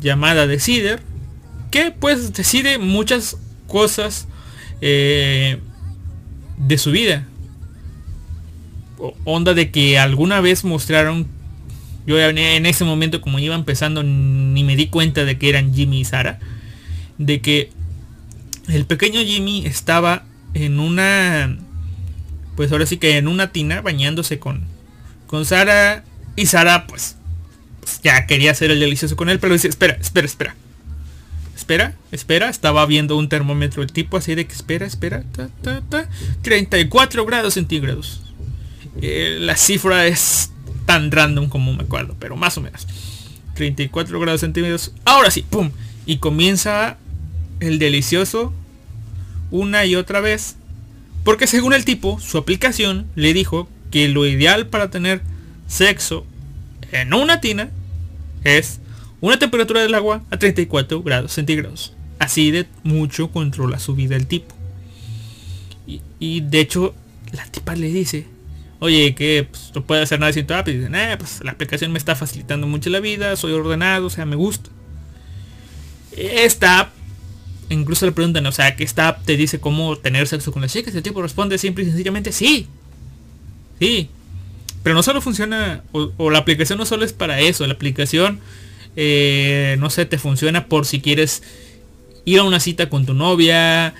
llamada 0.00 0.46
Decider. 0.46 1.02
Que 1.70 1.90
pues 1.90 2.32
decide 2.32 2.78
muchas 2.78 3.36
cosas 3.66 4.28
eh, 4.80 5.58
de 6.58 6.78
su 6.78 6.90
vida. 6.90 7.26
onda 9.24 9.54
de 9.54 9.70
que 9.70 9.98
alguna 9.98 10.40
vez 10.40 10.64
mostraron, 10.64 11.26
yo 12.06 12.18
en 12.18 12.66
ese 12.66 12.84
momento 12.84 13.20
como 13.20 13.38
iba 13.38 13.54
empezando 13.54 14.02
ni 14.02 14.64
me 14.64 14.76
di 14.76 14.86
cuenta 14.86 15.24
de 15.24 15.38
que 15.38 15.48
eran 15.48 15.74
Jimmy 15.74 16.00
y 16.00 16.04
Sara, 16.04 16.38
de 17.18 17.40
que 17.40 17.70
el 18.68 18.86
pequeño 18.86 19.20
Jimmy 19.20 19.66
estaba 19.66 20.24
en 20.54 20.80
una, 20.80 21.58
pues 22.56 22.72
ahora 22.72 22.86
sí 22.86 22.96
que 22.96 23.18
en 23.18 23.28
una 23.28 23.52
tina 23.52 23.80
bañándose 23.82 24.38
con, 24.38 24.64
con 25.26 25.44
Sara 25.44 26.04
y 26.36 26.46
Sara 26.46 26.86
pues, 26.86 27.16
pues 27.18 27.25
ya 28.02 28.26
quería 28.26 28.50
hacer 28.50 28.70
el 28.70 28.80
delicioso 28.80 29.16
con 29.16 29.28
él, 29.28 29.38
pero 29.38 29.52
dice, 29.52 29.68
espera, 29.68 29.96
espera, 30.00 30.26
espera 30.26 30.56
espera, 31.66 31.96
espera, 32.12 32.48
estaba 32.48 32.86
viendo 32.86 33.16
un 33.16 33.28
termómetro 33.28 33.82
el 33.82 33.90
tipo 33.90 34.16
así 34.16 34.36
de 34.36 34.46
que 34.46 34.52
espera, 34.52 34.86
espera, 34.86 35.24
34 36.42 37.26
grados 37.26 37.54
centígrados. 37.54 38.20
Eh, 39.02 39.38
la 39.40 39.56
cifra 39.56 40.06
es 40.06 40.52
tan 40.84 41.10
random 41.10 41.48
como 41.48 41.74
me 41.74 41.82
acuerdo, 41.82 42.14
pero 42.20 42.36
más 42.36 42.56
o 42.56 42.60
menos. 42.60 42.86
34 43.54 44.20
grados 44.20 44.42
centígrados. 44.42 44.92
Ahora 45.04 45.30
sí, 45.32 45.44
pum. 45.48 45.72
Y 46.06 46.18
comienza 46.18 46.98
el 47.58 47.80
delicioso 47.80 48.52
una 49.50 49.84
y 49.86 49.96
otra 49.96 50.20
vez. 50.20 50.56
Porque 51.24 51.48
según 51.48 51.72
el 51.72 51.84
tipo, 51.84 52.20
su 52.20 52.38
aplicación 52.38 53.06
le 53.16 53.32
dijo 53.32 53.68
que 53.90 54.08
lo 54.08 54.24
ideal 54.24 54.68
para 54.68 54.90
tener 54.90 55.20
sexo 55.66 56.24
en 56.92 57.14
una 57.14 57.40
tina 57.40 57.70
es 58.44 58.80
una 59.20 59.38
temperatura 59.38 59.82
del 59.82 59.94
agua 59.94 60.22
a 60.30 60.38
34 60.38 61.02
grados 61.02 61.32
centígrados. 61.32 61.92
Así 62.18 62.50
de 62.50 62.66
mucho 62.82 63.30
controla 63.30 63.78
su 63.78 63.94
vida 63.94 64.16
el 64.16 64.26
tipo. 64.26 64.54
Y, 66.18 66.40
de 66.40 66.60
hecho, 66.60 66.94
la 67.32 67.44
tipa 67.44 67.76
le 67.76 67.88
dice, 67.88 68.26
oye, 68.80 69.14
que 69.14 69.46
pues, 69.48 69.70
no 69.74 69.84
puede 69.84 70.02
hacer 70.02 70.18
nada 70.18 70.32
sin 70.32 70.46
tu 70.46 70.54
app. 70.54 70.66
Y 70.68 70.78
dice, 70.78 70.90
pues 71.18 71.44
la 71.44 71.52
aplicación 71.52 71.92
me 71.92 71.98
está 71.98 72.16
facilitando 72.16 72.66
mucho 72.66 72.90
la 72.90 73.00
vida, 73.00 73.36
soy 73.36 73.52
ordenado, 73.52 74.06
o 74.06 74.10
sea, 74.10 74.24
me 74.24 74.36
gusta. 74.36 74.70
Esta 76.16 76.80
app, 76.80 76.92
incluso 77.68 78.06
le 78.06 78.12
preguntan, 78.12 78.46
o 78.46 78.52
sea, 78.52 78.74
que 78.74 78.84
esta 78.84 79.08
app 79.08 79.24
te 79.24 79.36
dice 79.36 79.60
cómo 79.60 79.96
tener 79.96 80.26
sexo 80.26 80.52
con 80.52 80.62
las 80.62 80.72
chicas. 80.72 80.94
El 80.94 81.02
tipo 81.02 81.22
responde 81.22 81.58
simple 81.58 81.84
y 81.84 81.88
sencillamente, 81.88 82.32
sí. 82.32 82.66
Sí. 83.78 84.08
Pero 84.86 84.94
no 84.94 85.02
solo 85.02 85.20
funciona, 85.20 85.82
o 85.90 86.30
la 86.30 86.38
aplicación 86.38 86.78
no 86.78 86.86
solo 86.86 87.04
es 87.04 87.12
para 87.12 87.40
eso, 87.40 87.66
la 87.66 87.72
aplicación 87.72 88.38
eh, 88.94 89.74
no 89.80 89.90
sé, 89.90 90.06
te 90.06 90.16
funciona 90.16 90.66
por 90.66 90.86
si 90.86 91.00
quieres 91.00 91.42
ir 92.24 92.38
a 92.38 92.44
una 92.44 92.60
cita 92.60 92.88
con 92.88 93.04
tu 93.04 93.12
novia, 93.12 93.94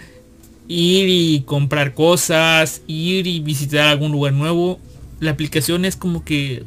ir 0.69 1.09
y 1.09 1.43
comprar 1.43 1.93
cosas, 1.93 2.83
ir 2.87 3.27
y 3.27 3.41
visitar 3.41 3.89
algún 3.89 4.11
lugar 4.13 4.33
nuevo. 4.33 4.81
La 5.19 5.33
aplicación 5.33 5.85
es 5.85 5.97
como 5.97 6.25
que 6.25 6.63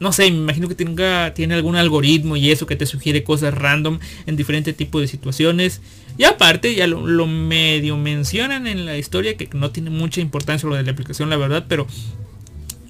no 0.00 0.12
sé, 0.12 0.30
me 0.30 0.36
imagino 0.36 0.68
que 0.68 0.76
tenga, 0.76 1.32
tiene 1.34 1.54
algún 1.54 1.74
algoritmo 1.74 2.36
y 2.36 2.52
eso 2.52 2.66
que 2.66 2.76
te 2.76 2.86
sugiere 2.86 3.24
cosas 3.24 3.52
random 3.54 3.98
en 4.26 4.36
diferentes 4.36 4.76
tipos 4.76 5.00
de 5.00 5.08
situaciones. 5.08 5.80
Y 6.18 6.24
aparte, 6.24 6.74
ya 6.74 6.86
lo, 6.86 7.26
medio 7.26 7.96
mencionan 7.96 8.66
en 8.66 8.86
la 8.86 8.96
historia, 8.96 9.36
que 9.36 9.48
no 9.54 9.70
tiene 9.70 9.90
mucha 9.90 10.20
importancia 10.20 10.68
lo 10.68 10.76
de 10.76 10.84
la 10.84 10.92
aplicación, 10.92 11.30
la 11.30 11.36
verdad, 11.36 11.64
pero 11.68 11.88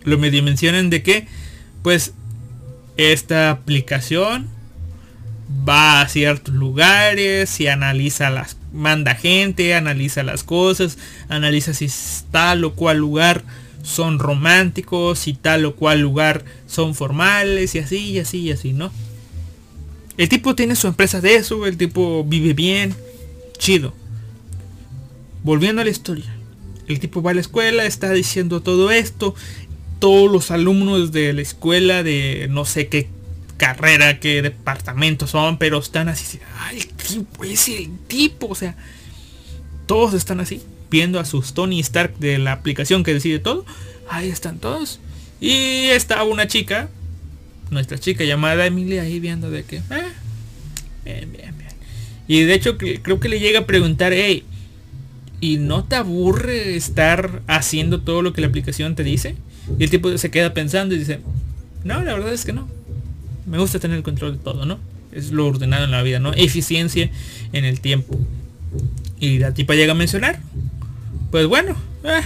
lo 0.09 0.19
medio 0.19 0.43
mencionan 0.43 0.91
de 0.91 1.03
que, 1.03 1.27
pues, 1.83 2.13
esta 2.97 3.51
aplicación 3.51 4.49
va 5.69 6.01
a 6.01 6.09
ciertos 6.09 6.55
lugares 6.55 7.61
y 7.61 7.69
analiza 7.69 8.31
las, 8.31 8.57
manda 8.73 9.15
gente, 9.15 9.75
analiza 9.75 10.23
las 10.23 10.43
cosas, 10.43 10.99
analiza 11.29 11.75
si 11.75 11.87
está 11.87 12.55
lo 12.55 12.75
cual 12.75 12.99
lugar 12.99 13.45
son 13.83 14.19
románticos 14.19 15.29
y 15.29 15.35
tal 15.35 15.65
o 15.65 15.75
cual 15.75 16.01
lugar 16.01 16.45
son 16.67 16.95
formales 16.95 17.75
y 17.75 17.79
así 17.79 17.99
y 18.11 18.19
así 18.19 18.39
y 18.41 18.53
así, 18.53 18.73
¿no? 18.73 18.91
El 20.17 20.29
tipo 20.29 20.55
tiene 20.55 20.75
su 20.75 20.89
empresa 20.89 21.21
de 21.21 21.37
eso, 21.37 21.65
el 21.67 21.77
tipo 21.77 22.25
vive 22.25 22.53
bien, 22.53 22.95
chido. 23.57 23.95
Volviendo 25.45 25.81
a 25.81 25.85
la 25.85 25.91
historia. 25.91 26.35
El 26.89 26.99
tipo 26.99 27.23
va 27.23 27.31
a 27.31 27.35
la 27.35 27.41
escuela, 27.41 27.85
está 27.85 28.11
diciendo 28.13 28.61
todo 28.61 28.91
esto. 28.91 29.35
Todos 29.99 30.31
los 30.31 30.51
alumnos 30.51 31.13
de 31.13 31.33
la 31.33 31.43
escuela 31.43 32.03
de 32.03 32.47
no 32.51 32.65
sé 32.65 32.89
qué 32.89 33.09
carrera, 33.57 34.21
qué 34.21 34.41
departamento 34.41 35.27
son, 35.27 35.59
pero 35.59 35.79
están 35.79 36.09
así. 36.09 36.39
Ay, 36.61 36.81
tipo 36.81 37.45
es 37.45 37.69
el 37.69 37.91
tipo. 38.07 38.47
O 38.47 38.55
sea, 38.55 38.77
todos 39.87 40.15
están 40.15 40.41
así 40.41 40.63
viendo 40.91 41.21
a 41.21 41.25
sus 41.25 41.53
Tony 41.53 41.81
Stark 41.81 42.17
de 42.19 42.39
la 42.39 42.53
aplicación 42.53 43.05
que 43.05 43.13
decide 43.13 43.39
todo. 43.39 43.67
Ahí 44.09 44.29
están 44.29 44.59
todos. 44.59 45.01
Y 45.41 45.87
estaba 45.89 46.25
una 46.25 46.47
chica, 46.47 46.89
nuestra 47.71 47.99
chica 47.99 48.25
llamada 48.25 48.67
Emilia 48.67 49.03
ahí 49.03 49.21
viendo 49.21 49.51
de 49.51 49.65
que... 49.65 49.77
Eh, 49.77 49.83
bien, 51.05 51.33
bien, 51.33 51.59
bien. 51.59 51.71
Y 52.27 52.43
de 52.43 52.55
hecho 52.55 52.77
creo 52.79 53.21
que 53.21 53.29
le 53.29 53.41
llega 53.41 53.61
a 53.61 53.67
preguntar, 53.67 54.13
hey, 54.13 54.45
¿y 55.41 55.59
no 55.59 55.85
te 55.85 55.97
aburre 55.97 56.77
estar 56.77 57.43
haciendo 57.47 58.01
todo 58.01 58.23
lo 58.23 58.33
que 58.33 58.41
la 58.41 58.49
aplicación 58.49 58.95
te 58.95 59.05
dice? 59.05 59.37
Y 59.79 59.85
el 59.85 59.91
tipo 59.91 60.17
se 60.17 60.31
queda 60.31 60.55
pensando 60.55 60.95
y 60.95 60.99
dice, 60.99 61.21
no, 61.85 62.03
la 62.03 62.15
verdad 62.15 62.33
es 62.33 62.45
que 62.45 62.53
no. 62.53 62.69
Me 63.47 63.59
gusta 63.59 63.79
tener 63.79 63.97
el 63.97 64.03
control 64.03 64.39
de 64.39 64.45
todo, 64.45 64.67
¿no? 64.67 64.79
Es 65.13 65.31
lo 65.31 65.47
ordenado 65.47 65.85
en 65.85 65.91
la 65.91 66.03
vida, 66.03 66.19
¿no? 66.19 66.33
Eficiencia 66.35 67.11
en 67.53 67.65
el 67.65 67.81
tiempo. 67.81 68.19
Y 69.21 69.39
la 69.39 69.53
tipa 69.53 69.75
llega 69.75 69.93
a 69.93 69.97
mencionar, 69.97 70.41
pues 71.31 71.47
bueno, 71.47 71.77
eh, 72.05 72.21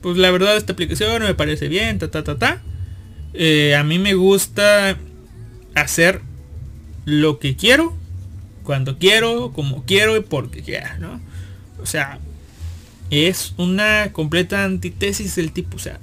pues 0.00 0.16
la 0.16 0.30
verdad 0.30 0.56
esta 0.56 0.72
aplicación 0.72 1.22
me 1.22 1.34
parece 1.34 1.68
bien, 1.68 1.98
ta 1.98 2.10
ta 2.10 2.24
ta 2.24 2.38
ta. 2.38 2.62
Eh, 3.34 3.74
a 3.76 3.84
mí 3.84 3.98
me 3.98 4.14
gusta 4.14 4.96
hacer 5.74 6.20
lo 7.04 7.38
que 7.38 7.56
quiero, 7.56 7.94
cuando 8.62 8.98
quiero, 8.98 9.52
como 9.52 9.84
quiero 9.84 10.16
y 10.16 10.20
porque 10.20 10.62
quiera, 10.62 10.98
¿no? 10.98 11.20
O 11.80 11.86
sea, 11.86 12.18
es 13.10 13.54
una 13.58 14.12
completa 14.12 14.64
antítesis 14.64 15.36
del 15.36 15.52
tipo, 15.52 15.76
o 15.76 15.80
sea, 15.80 15.98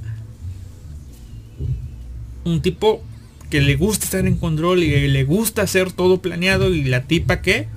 un 2.46 2.62
tipo 2.62 3.04
que 3.50 3.62
le 3.62 3.76
gusta 3.76 4.06
estar 4.06 4.28
en 4.28 4.38
control 4.38 4.84
y 4.84 5.08
le 5.08 5.24
gusta 5.24 5.64
hacer 5.64 5.92
todo 5.92 6.22
planeado 6.22 6.74
y 6.74 6.84
la 6.84 7.04
tipa 7.04 7.42
que 7.42 7.68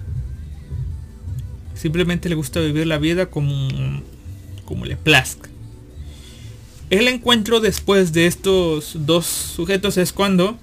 simplemente 1.75 2.29
le 2.29 2.35
gusta 2.35 2.61
vivir 2.61 2.87
la 2.87 2.99
vida 2.99 3.27
como 3.27 3.69
como 4.65 4.85
le 4.87 4.97
plazca. 4.97 5.49
El 6.91 7.09
encuentro 7.09 7.61
después 7.61 8.13
de 8.13 8.27
estos 8.27 9.07
dos 9.07 9.27
sujetos 9.27 9.97
es 9.97 10.13
cuando 10.13 10.59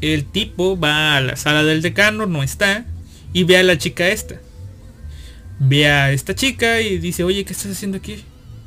el 0.00 0.24
tipo 0.24 0.78
va 0.78 1.16
a 1.16 1.20
la 1.20 1.36
sala 1.36 1.64
del 1.64 1.82
decano, 1.82 2.26
no 2.26 2.42
está, 2.42 2.86
y 3.32 3.44
ve 3.44 3.56
a 3.56 3.62
la 3.62 3.78
chica 3.78 4.08
esta. 4.08 4.40
Ve 5.58 5.88
a 5.88 6.12
esta 6.12 6.34
chica 6.34 6.80
y 6.80 6.98
dice, 6.98 7.24
oye, 7.24 7.44
¿qué 7.44 7.52
estás 7.52 7.72
haciendo 7.72 7.98
aquí? 7.98 8.22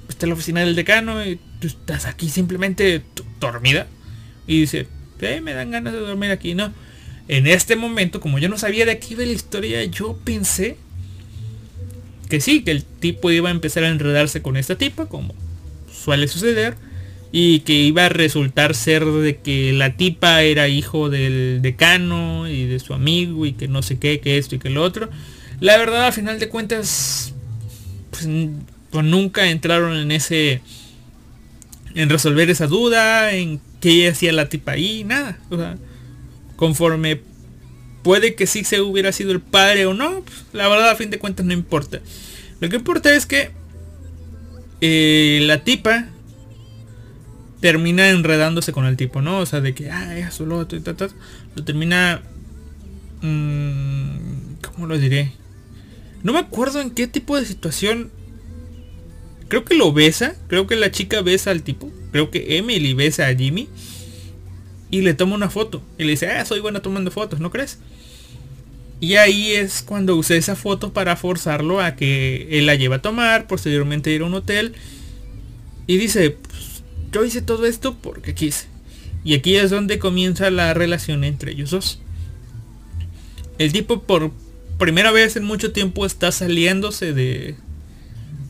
Está 0.08 0.26
en 0.26 0.30
la 0.32 0.36
oficina 0.36 0.62
del 0.62 0.76
decano 0.76 1.26
y 1.26 1.40
tú 1.60 1.68
estás 1.68 2.06
aquí 2.06 2.30
simplemente 2.30 3.04
dormida. 3.40 3.88
Y 4.50 4.62
dice, 4.62 4.88
eh, 5.22 5.42
me 5.42 5.54
dan 5.54 5.70
ganas 5.70 5.94
de 5.94 6.00
dormir 6.00 6.32
aquí, 6.32 6.56
¿no? 6.56 6.74
En 7.28 7.46
este 7.46 7.76
momento, 7.76 8.20
como 8.20 8.40
yo 8.40 8.50
no 8.50 8.58
sabía 8.58 8.84
de 8.84 8.92
aquí 8.92 9.14
de 9.14 9.28
la 9.28 9.34
historia, 9.34 9.84
yo 9.84 10.18
pensé 10.24 10.76
que 12.30 12.42
sí, 12.42 12.64
que 12.64 12.72
el 12.72 12.84
tipo 12.84 13.30
iba 13.30 13.50
a 13.50 13.52
empezar 13.52 13.84
a 13.84 13.90
enredarse 13.90 14.42
con 14.42 14.58
esta 14.58 14.76
tipa, 14.76 15.06
como 15.06 15.36
suele 15.94 16.28
suceder, 16.28 16.78
y 17.32 17.60
que 17.60 17.74
iba 17.74 18.08
a 18.08 18.10
resultar 18.10 18.74
ser 18.74 19.06
de 19.06 19.38
que 19.38 19.72
la 19.72 19.96
tipa 19.96 20.42
era 20.42 20.68
hijo 20.68 21.12
del 21.12 21.60
decano 21.62 22.48
y 22.50 22.66
de 22.66 22.80
su 22.80 22.96
amigo 22.96 23.46
y 23.46 23.54
que 23.54 23.68
no 23.68 23.84
sé 23.84 24.00
qué, 24.00 24.20
que 24.20 24.40
esto 24.40 24.56
y 24.56 24.60
que 24.60 24.72
lo 24.72 24.82
otro. 24.82 25.12
La 25.60 25.78
verdad, 25.78 26.08
a 26.08 26.12
final 26.12 26.40
de 26.40 26.50
cuentas, 26.50 27.36
pues, 28.10 28.28
pues 28.90 29.06
nunca 29.06 29.48
entraron 29.52 29.96
en 29.96 30.12
ese, 30.12 30.62
en 31.94 32.10
resolver 32.10 32.50
esa 32.50 32.66
duda, 32.66 33.34
en 33.34 33.62
qué 33.80 34.10
hacía 34.10 34.34
la 34.34 34.50
tipa 34.50 34.74
ahí, 34.74 35.04
nada. 35.04 35.40
O 35.50 35.58
sea, 35.58 35.78
conforme 36.56 37.22
Puede 38.04 38.36
que 38.36 38.48
sí 38.48 38.64
se 38.64 38.82
hubiera 38.82 39.12
sido 39.12 39.32
el 39.32 39.42
padre 39.42 39.86
o 39.86 39.94
no. 39.94 40.22
Pues, 40.22 40.46
la 40.54 40.68
verdad 40.68 40.90
a 40.90 40.96
fin 40.96 41.10
de 41.10 41.20
cuentas 41.20 41.46
no 41.46 41.54
importa. 41.54 42.00
Lo 42.60 42.70
que 42.70 42.78
importa 42.78 43.14
es 43.14 43.26
que 43.26 43.52
eh, 44.82 45.40
la 45.44 45.64
tipa 45.64 46.08
termina 47.60 48.10
enredándose 48.10 48.72
con 48.72 48.86
el 48.86 48.96
tipo, 48.96 49.22
¿no? 49.22 49.40
O 49.40 49.46
sea, 49.46 49.60
de 49.60 49.74
que, 49.74 49.92
ah, 49.92 50.18
eso, 50.18 50.46
lo 50.46 50.58
otro 50.58 50.78
y 50.78 50.82
tal, 50.82 50.96
Lo 51.56 51.64
termina... 51.64 52.22
Mmm, 53.22 54.56
¿Cómo 54.62 54.88
lo 54.88 54.98
diré? 54.98 55.34
No 56.24 56.32
me 56.32 56.40
acuerdo 56.40 56.80
en 56.80 56.92
qué 56.92 57.08
tipo 57.08 57.38
de 57.38 57.46
situación... 57.46 58.12
Creo 59.50 59.66
que 59.66 59.76
lo 59.76 59.92
besa. 59.92 60.36
Creo 60.48 60.68
que 60.68 60.78
la 60.78 60.92
chica 60.92 61.22
besa 61.22 61.52
al 61.52 61.64
tipo. 61.64 61.92
Creo 62.12 62.32
que 62.32 62.58
Emily 62.58 62.94
besa 62.94 63.28
a 63.28 63.36
Jimmy 63.36 63.70
y 64.92 65.02
le 65.02 65.14
toma 65.14 65.36
una 65.36 65.50
foto. 65.50 65.82
Y 65.98 66.04
le 66.04 66.12
dice, 66.12 66.30
ah, 66.30 66.46
soy 66.46 66.60
buena 66.60 66.82
tomando 66.82 67.12
fotos, 67.12 67.40
¿no 67.40 67.52
crees? 67.52 67.80
Y 69.00 69.16
ahí 69.16 69.52
es 69.52 69.82
cuando 69.82 70.16
usé 70.16 70.38
esa 70.38 70.56
foto 70.56 70.92
para 70.92 71.16
forzarlo 71.16 71.80
a 71.80 71.96
que 71.96 72.48
él 72.52 72.66
la 72.66 72.76
lleve 72.76 72.96
a 72.96 73.02
tomar, 73.02 73.48
posteriormente 73.48 74.12
ir 74.12 74.22
a 74.22 74.26
un 74.26 74.34
hotel. 74.34 74.74
Y 75.88 75.98
dice, 75.98 76.32
pues, 76.32 76.84
yo 77.12 77.24
hice 77.24 77.42
todo 77.42 77.66
esto 77.66 77.96
porque 78.02 78.36
quise. 78.36 78.68
Y 79.24 79.36
aquí 79.36 79.56
es 79.56 79.70
donde 79.70 80.00
comienza 80.00 80.50
la 80.50 80.74
relación 80.74 81.24
entre 81.24 81.52
ellos 81.52 81.72
dos. 81.72 82.02
El 83.58 83.72
tipo 83.72 84.02
por 84.04 84.32
primera 84.78 85.12
vez 85.12 85.36
en 85.36 85.44
mucho 85.44 85.72
tiempo 85.72 86.06
está 86.06 86.32
saliéndose 86.32 87.14
de, 87.14 87.56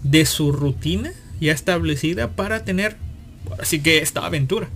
de 0.04 0.26
su 0.26 0.52
rutina 0.52 1.12
ya 1.40 1.54
establecida 1.54 2.36
para 2.36 2.64
tener 2.66 2.98
así 3.60 3.80
que 3.80 4.00
esta 4.00 4.26
aventura 4.26 4.70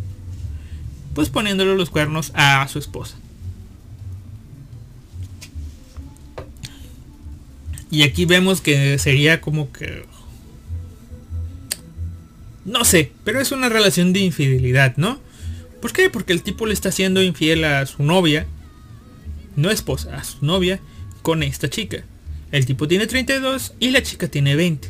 pues 1.14 1.30
poniéndole 1.30 1.76
los 1.76 1.89
cuernos 1.89 2.32
a 2.34 2.68
su 2.68 2.80
esposa. 2.80 3.16
Y 7.91 8.01
aquí 8.01 8.26
vemos 8.26 8.61
que 8.61 8.97
sería 8.97 9.39
como 9.39 9.72
que... 9.72 10.05
No 12.66 12.86
sé, 12.86 13.11
pero 13.24 13.39
es 13.39 13.51
una 13.51 13.70
relación 13.70 14.14
de 14.14 14.22
infidelidad, 14.22 14.97
¿no? 14.97 15.20
¿Por 15.82 15.93
qué? 15.93 16.09
Porque 16.09 16.34
el 16.34 16.41
tipo 16.41 16.66
le 16.66 16.74
está 16.74 16.89
haciendo 16.89 17.22
infiel 17.22 17.66
a 17.66 17.86
su 17.86 18.03
novia, 18.03 18.47
no 19.55 19.70
esposa, 19.70 20.16
a 20.16 20.24
su 20.24 20.43
novia, 20.43 20.80
con 21.22 21.43
esta 21.43 21.70
chica. 21.70 22.03
El 22.51 22.66
tipo 22.66 22.88
tiene 22.88 23.05
32 23.05 23.74
y 23.80 23.91
la 23.91 24.01
chica 24.01 24.28
tiene 24.28 24.55
20. 24.55 24.89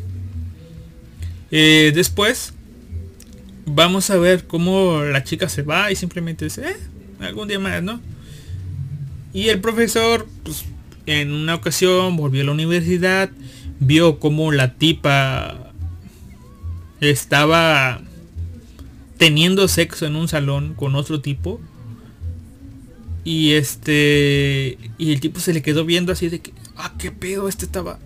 Eh, 1.51 1.91
después 1.93 2.53
vamos 3.65 4.09
a 4.09 4.17
ver 4.17 4.45
cómo 4.45 5.01
la 5.03 5.23
chica 5.23 5.49
se 5.49 5.61
va 5.61 5.91
y 5.91 5.95
simplemente 5.95 6.45
dice, 6.45 6.69
eh, 6.69 6.77
algún 7.19 7.47
día 7.47 7.59
más, 7.59 7.81
¿no? 7.81 8.01
Y 9.33 9.49
el 9.49 9.59
profesor, 9.61 10.27
pues, 10.43 10.65
en 11.05 11.31
una 11.31 11.55
ocasión 11.55 12.15
volvió 12.15 12.41
a 12.41 12.45
la 12.45 12.51
universidad, 12.51 13.29
vio 13.79 14.19
cómo 14.19 14.51
la 14.51 14.75
tipa 14.75 15.71
estaba 17.01 18.01
teniendo 19.17 19.67
sexo 19.67 20.05
en 20.05 20.15
un 20.15 20.27
salón 20.27 20.75
con 20.75 20.95
otro 20.95 21.21
tipo. 21.21 21.59
Y 23.25 23.53
este. 23.53 24.77
Y 24.97 25.13
el 25.13 25.21
tipo 25.21 25.39
se 25.39 25.53
le 25.53 25.61
quedó 25.61 25.85
viendo 25.85 26.11
así 26.11 26.29
de 26.29 26.41
que. 26.41 26.53
Ah, 26.75 26.93
qué 26.99 27.11
pedo, 27.11 27.47
este 27.47 27.65
estaba. 27.65 27.99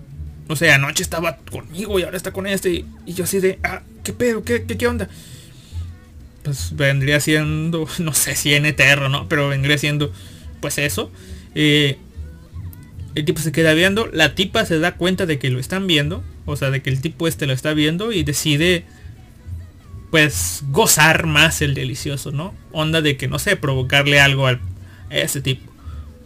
No 0.48 0.56
sé, 0.56 0.72
anoche 0.72 1.04
estaba 1.04 1.38
conmigo 1.38 2.00
y 2.00 2.04
ahora 2.04 2.18
está 2.18 2.32
con 2.32 2.46
este. 2.46 2.86
Y 3.06 3.14
yo 3.14 3.24
así 3.24 3.40
de. 3.40 3.60
Ah, 3.64 3.82
qué 4.04 4.14
pedo, 4.14 4.44
qué, 4.44 4.64
qué, 4.64 4.78
qué 4.78 4.88
onda 4.88 5.10
pues 6.48 6.78
vendría 6.78 7.20
siendo, 7.20 7.90
no 8.00 8.14
sé 8.14 8.36
si 8.36 8.54
en 8.54 8.66
eterno, 8.66 9.10
¿no? 9.10 9.28
Pero 9.28 9.50
vendría 9.50 9.78
siendo, 9.78 10.14
pues 10.62 10.78
eso. 10.78 11.12
Eh, 11.56 11.98
el 13.16 13.26
tipo 13.26 13.42
se 13.42 13.52
queda 13.52 13.74
viendo, 13.74 14.08
la 14.14 14.34
tipa 14.34 14.64
se 14.66 14.80
da 14.80 14.96
cuenta 14.96 15.26
de 15.26 15.40
que 15.40 15.50
lo 15.50 15.60
están 15.60 15.88
viendo 15.88 16.24
O 16.46 16.56
sea, 16.56 16.70
de 16.70 16.84
que 16.84 16.92
el 16.92 17.02
tipo 17.02 17.28
este 17.28 17.48
lo 17.48 17.54
está 17.54 17.74
viendo 17.74 18.12
y 18.12 18.24
decide 18.24 18.86
pues 20.12 20.64
gozar 20.70 21.26
más 21.26 21.62
el 21.62 21.74
delicioso, 21.74 22.32
¿no? 22.32 22.54
Onda 22.72 23.02
de 23.02 23.18
que 23.18 23.28
no 23.28 23.40
sé, 23.40 23.58
provocarle 23.58 24.22
algo 24.22 24.48
al, 24.48 24.62
a 25.10 25.18
ese 25.18 25.42
tipo. 25.42 25.70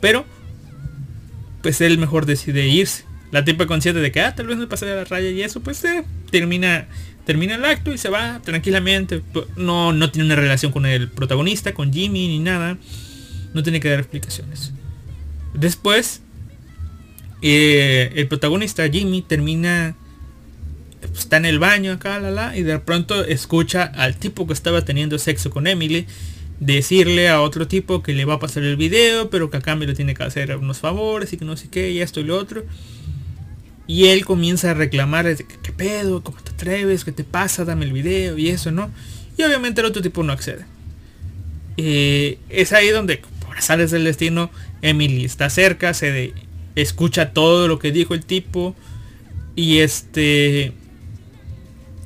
Pero 0.02 0.26
pues 1.64 1.82
él 1.82 1.98
mejor 1.98 2.28
decide 2.28 2.68
irse. 2.68 3.06
La 3.32 3.44
tipa 3.44 3.66
consciente 3.66 4.02
de 4.02 4.12
que 4.12 4.22
ah, 4.22 4.36
tal 4.36 4.46
vez 4.46 4.58
me 4.58 4.68
pasé 4.68 4.86
de 4.86 4.96
la 4.98 5.06
raya 5.06 5.30
y 5.30 5.42
eso, 5.42 5.62
pues 5.62 5.84
eh, 5.86 6.04
termina 6.30 6.88
termina 7.26 7.56
el 7.56 7.66
acto 7.66 7.94
y 7.94 7.98
se 7.98 8.10
va 8.10 8.42
tranquilamente. 8.44 9.22
No, 9.56 9.94
no 9.94 10.12
tiene 10.12 10.26
una 10.26 10.36
relación 10.36 10.72
con 10.72 10.86
el 10.86 11.10
protagonista, 11.10 11.74
con 11.74 11.92
Jimmy 11.92 12.28
ni 12.28 12.40
nada. 12.40 12.78
No 13.54 13.64
tiene 13.64 13.80
que 13.80 13.90
dar 13.90 14.00
explicaciones. 14.00 14.72
Después, 15.54 16.22
eh, 17.42 18.14
el 18.16 18.28
protagonista 18.28 18.88
Jimmy 18.90 19.22
termina 19.22 19.96
está 21.16 21.38
en 21.38 21.46
el 21.46 21.60
baño 21.60 21.94
acá, 21.94 22.20
la, 22.20 22.30
la, 22.32 22.56
y 22.56 22.64
de 22.64 22.78
pronto 22.80 23.26
escucha 23.26 23.84
al 23.84 24.16
tipo 24.16 24.46
que 24.46 24.54
estaba 24.54 24.86
teniendo 24.86 25.18
sexo 25.18 25.50
con 25.50 25.66
Emily 25.66 26.06
decirle 26.62 27.28
a 27.28 27.42
otro 27.42 27.68
tipo 27.68 28.04
que 28.04 28.14
le 28.14 28.24
va 28.24 28.36
a 28.36 28.40
pasar 28.40 28.64
el 28.64 28.78
video, 28.78 29.32
pero 29.32 29.50
que 29.50 29.58
a 29.58 29.62
cambio 29.62 29.88
le 29.88 29.96
tiene 29.96 30.14
que 30.14 30.24
hacer 30.24 30.56
unos 30.56 30.80
favores 30.80 31.34
y 31.34 31.38
que 31.38 31.44
no 31.44 31.58
sé 31.58 31.70
qué, 31.70 31.90
y 31.90 32.02
esto 32.02 32.20
y 32.20 32.24
lo 32.24 32.38
otro. 32.38 32.64
Y 33.88 34.06
él 34.08 34.24
comienza 34.26 34.72
a 34.72 34.74
reclamar, 34.76 35.36
¿qué 35.36 35.72
pedo? 35.72 36.24
¿Cómo 36.24 36.38
te 36.38 36.51
atreves? 36.62 37.04
¿Qué 37.04 37.12
te 37.12 37.24
pasa? 37.24 37.66
Dame 37.66 37.86
el 37.86 37.94
video 37.94 38.38
y 38.38 38.50
eso, 38.50 38.72
¿no? 38.72 38.92
Y 39.38 39.44
obviamente 39.44 39.82
el 39.82 39.88
otro 39.88 40.02
tipo 40.02 40.24
no 40.24 40.34
accede. 40.34 40.66
Eh, 41.78 42.38
es 42.50 42.74
ahí 42.74 42.90
donde, 42.90 43.22
por 43.46 43.62
sales 43.62 43.92
del 43.92 44.04
destino, 44.04 44.52
Emily 44.82 45.26
está 45.26 45.50
cerca, 45.50 45.94
se 45.94 46.34
escucha 46.76 47.34
todo 47.34 47.68
lo 47.68 47.80
que 47.80 47.92
dijo 47.92 48.14
el 48.14 48.26
tipo. 48.26 48.76
Y 49.56 49.80
este 49.80 50.74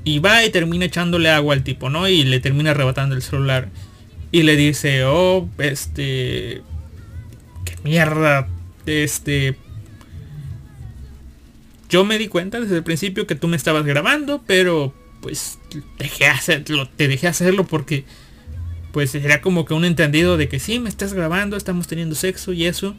y 0.03 0.19
va 0.19 0.45
y 0.45 0.51
termina 0.51 0.85
echándole 0.85 1.29
agua 1.29 1.55
al 1.55 1.63
tipo, 1.63 1.89
¿no? 1.89 2.07
Y 2.07 2.23
le 2.23 2.39
termina 2.39 2.71
arrebatando 2.71 3.15
el 3.15 3.23
celular. 3.23 3.69
Y 4.31 4.43
le 4.43 4.55
dice, 4.55 5.03
oh, 5.03 5.49
este... 5.57 6.61
¿Qué 7.65 7.75
mierda? 7.83 8.47
Este... 8.85 9.57
Yo 11.89 12.03
me 12.03 12.17
di 12.17 12.27
cuenta 12.27 12.59
desde 12.59 12.77
el 12.77 12.83
principio 12.83 13.27
que 13.27 13.35
tú 13.35 13.47
me 13.47 13.57
estabas 13.57 13.85
grabando, 13.85 14.41
pero 14.45 14.93
pues 15.21 15.59
dejé 15.97 16.27
hacerlo, 16.27 16.87
te 16.89 17.07
dejé 17.07 17.27
hacerlo 17.27 17.65
porque 17.65 18.05
pues 18.91 19.13
era 19.15 19.41
como 19.41 19.65
que 19.65 19.73
un 19.73 19.85
entendido 19.85 20.37
de 20.37 20.47
que 20.47 20.59
sí, 20.59 20.79
me 20.79 20.89
estás 20.89 21.13
grabando, 21.13 21.57
estamos 21.57 21.87
teniendo 21.87 22.15
sexo 22.15 22.53
y 22.53 22.65
eso 22.65 22.95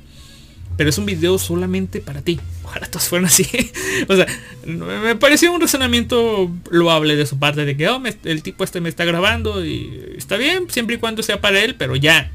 pero 0.77 0.91
es 0.91 0.99
un 0.99 1.07
video 1.07 1.39
solamente 1.39 2.01
para 2.01 2.23
ti. 2.23 2.39
Ojalá 2.63 2.87
todos 2.87 3.09
fueran 3.09 3.27
así. 3.27 3.47
o 4.09 4.17
sea, 4.17 4.27
me 4.67 5.17
pareció 5.17 5.53
un 5.53 5.61
razonamiento 5.61 6.51
loable 6.71 7.17
de 7.17 7.27
su 7.27 7.39
parte 7.39 7.65
de 7.65 7.77
que 7.77 7.89
oh, 7.89 8.03
el 8.25 8.43
tipo 8.43 8.63
este 8.63 8.81
me 8.81 8.89
está 8.89 9.05
grabando 9.05 9.65
y 9.65 10.15
está 10.17 10.37
bien 10.37 10.67
siempre 10.69 10.97
y 10.97 10.99
cuando 10.99 11.23
sea 11.23 11.41
para 11.41 11.63
él, 11.63 11.77
pero 11.77 11.97
ya 11.97 12.31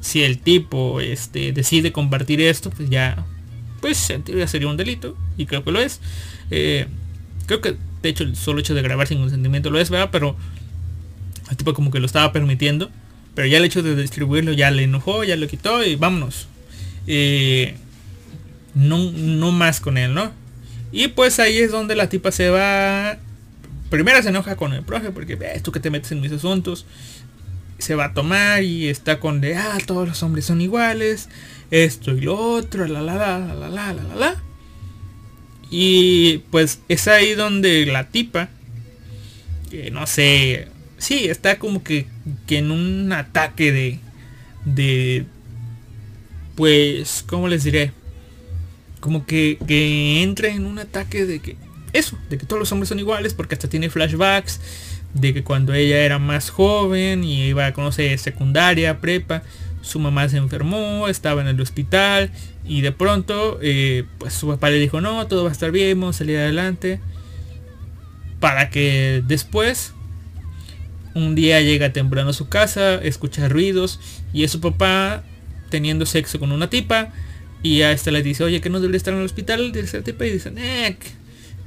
si 0.00 0.22
el 0.22 0.38
tipo 0.38 1.00
este 1.00 1.52
decide 1.52 1.92
compartir 1.92 2.40
esto, 2.40 2.70
pues 2.70 2.88
ya 2.88 3.26
pues 3.80 3.96
sería 3.96 4.68
un 4.68 4.76
delito 4.76 5.16
y 5.36 5.46
creo 5.46 5.64
que 5.64 5.72
lo 5.72 5.80
es. 5.80 6.00
Eh, 6.50 6.86
creo 7.46 7.60
que 7.60 7.76
de 8.02 8.08
hecho 8.08 8.24
el 8.24 8.36
solo 8.36 8.60
hecho 8.60 8.74
de 8.74 8.82
grabar 8.82 9.06
sin 9.06 9.18
consentimiento 9.18 9.70
lo 9.70 9.80
es, 9.80 9.90
¿verdad? 9.90 10.10
Pero 10.12 10.36
el 11.50 11.56
tipo 11.56 11.74
como 11.74 11.90
que 11.90 12.00
lo 12.00 12.06
estaba 12.06 12.32
permitiendo. 12.32 12.90
Pero 13.34 13.46
ya 13.46 13.58
el 13.58 13.64
hecho 13.64 13.82
de 13.82 13.94
distribuirlo 13.94 14.52
ya 14.52 14.70
le 14.70 14.82
enojó, 14.82 15.22
ya 15.24 15.36
lo 15.36 15.46
quitó 15.46 15.84
y 15.84 15.96
vámonos. 15.96 16.48
Eh, 17.06 17.76
no, 18.74 18.98
no 19.12 19.52
más 19.52 19.80
con 19.80 19.96
él, 19.96 20.14
¿no? 20.14 20.32
Y 20.92 21.08
pues 21.08 21.38
ahí 21.38 21.58
es 21.58 21.70
donde 21.70 21.94
la 21.94 22.08
tipa 22.08 22.32
se 22.32 22.50
va. 22.50 23.18
Primero 23.90 24.22
se 24.22 24.30
enoja 24.30 24.56
con 24.56 24.72
el 24.72 24.82
profe 24.82 25.10
porque 25.10 25.36
ves 25.36 25.62
tú 25.62 25.72
que 25.72 25.80
te 25.80 25.90
metes 25.90 26.12
en 26.12 26.20
mis 26.20 26.32
asuntos. 26.32 26.84
Se 27.78 27.94
va 27.94 28.06
a 28.06 28.14
tomar 28.14 28.62
y 28.62 28.88
está 28.88 29.20
con 29.20 29.40
de 29.40 29.56
ah, 29.56 29.78
todos 29.86 30.08
los 30.08 30.22
hombres 30.22 30.44
son 30.44 30.60
iguales. 30.60 31.28
Esto 31.70 32.12
y 32.12 32.20
lo 32.20 32.36
otro, 32.36 32.86
la 32.86 33.02
la 33.02 33.14
la 33.14 33.38
la 33.38 33.54
la 33.54 33.68
la 33.68 33.92
la 33.92 34.14
la. 34.14 34.42
Y 35.70 36.38
pues 36.50 36.80
es 36.88 37.08
ahí 37.08 37.34
donde 37.34 37.84
la 37.86 38.08
tipa, 38.08 38.48
que 39.70 39.90
no 39.90 40.06
sé, 40.06 40.68
sí, 40.96 41.26
está 41.26 41.58
como 41.58 41.82
que, 41.82 42.06
que 42.46 42.58
en 42.58 42.70
un 42.70 43.12
ataque 43.12 43.70
de, 43.70 44.00
de, 44.64 45.26
pues, 46.56 47.24
¿cómo 47.26 47.48
les 47.48 47.64
diré? 47.64 47.92
Como 49.00 49.26
que, 49.26 49.58
que 49.66 50.22
entra 50.22 50.48
en 50.48 50.66
un 50.66 50.78
ataque 50.78 51.26
de 51.26 51.40
que, 51.40 51.56
eso, 51.92 52.18
de 52.30 52.38
que 52.38 52.46
todos 52.46 52.60
los 52.60 52.72
hombres 52.72 52.88
son 52.88 52.98
iguales, 52.98 53.34
porque 53.34 53.54
hasta 53.54 53.68
tiene 53.68 53.90
flashbacks 53.90 54.60
de 55.14 55.34
que 55.34 55.42
cuando 55.44 55.74
ella 55.74 55.98
era 55.98 56.18
más 56.18 56.50
joven 56.50 57.24
y 57.24 57.46
iba 57.46 57.66
a 57.66 57.72
conocer 57.72 58.18
secundaria, 58.18 59.00
prepa, 59.00 59.42
su 59.80 59.98
mamá 59.98 60.28
se 60.28 60.36
enfermó, 60.36 61.08
estaba 61.08 61.40
en 61.40 61.48
el 61.48 61.60
hospital 61.60 62.30
y 62.66 62.82
de 62.82 62.92
pronto 62.92 63.58
eh, 63.62 64.04
pues 64.18 64.34
su 64.34 64.48
papá 64.48 64.70
le 64.70 64.78
dijo 64.78 65.00
no, 65.00 65.26
todo 65.26 65.44
va 65.44 65.50
a 65.50 65.52
estar 65.52 65.70
bien, 65.70 66.00
vamos 66.00 66.16
a 66.16 66.18
salir 66.18 66.36
adelante. 66.36 67.00
Para 68.40 68.70
que 68.70 69.22
después 69.26 69.94
un 71.14 71.34
día 71.34 71.60
llega 71.60 71.92
temprano 71.92 72.30
a 72.30 72.32
su 72.32 72.48
casa, 72.48 72.96
escucha 72.96 73.48
ruidos 73.48 73.98
y 74.32 74.44
es 74.44 74.52
su 74.52 74.60
papá 74.60 75.24
teniendo 75.70 76.06
sexo 76.06 76.38
con 76.38 76.52
una 76.52 76.70
tipa 76.70 77.12
y 77.62 77.82
a 77.82 77.92
esta 77.92 78.10
le 78.10 78.22
dice, 78.22 78.44
oye, 78.44 78.60
que 78.60 78.70
no 78.70 78.80
debería 78.80 78.98
estar 78.98 79.12
en 79.12 79.20
el 79.20 79.26
hospital, 79.26 79.72
de 79.72 79.80
esa 79.80 80.02
tipa 80.02 80.26
y 80.26 80.30
dice, 80.30 80.52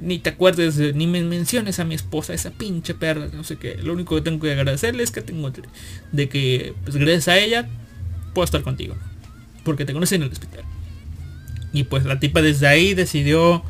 ni 0.01 0.19
te 0.19 0.31
acuerdes, 0.31 0.77
ni 0.95 1.07
me 1.07 1.23
menciones 1.23 1.79
a 1.79 1.85
mi 1.85 1.95
esposa, 1.95 2.33
esa 2.33 2.49
pinche 2.51 2.93
perra, 2.95 3.27
no 3.31 3.43
sé 3.43 3.57
qué. 3.57 3.75
Lo 3.75 3.93
único 3.93 4.15
que 4.15 4.21
tengo 4.21 4.39
que 4.39 4.51
agradecerle 4.51 5.03
es 5.03 5.11
que 5.11 5.21
tengo 5.21 5.51
de 6.11 6.27
que, 6.29 6.73
pues 6.83 6.97
gracias 6.97 7.27
a 7.27 7.37
ella, 7.37 7.69
puedo 8.33 8.43
estar 8.43 8.61
contigo. 8.63 8.95
Porque 9.63 9.85
te 9.85 9.93
conocí 9.93 10.15
en 10.15 10.23
el 10.23 10.31
hospital. 10.31 10.63
Y 11.71 11.83
pues 11.83 12.03
la 12.05 12.19
tipa 12.19 12.41
desde 12.41 12.67
ahí 12.67 12.95
decidió 12.95 13.63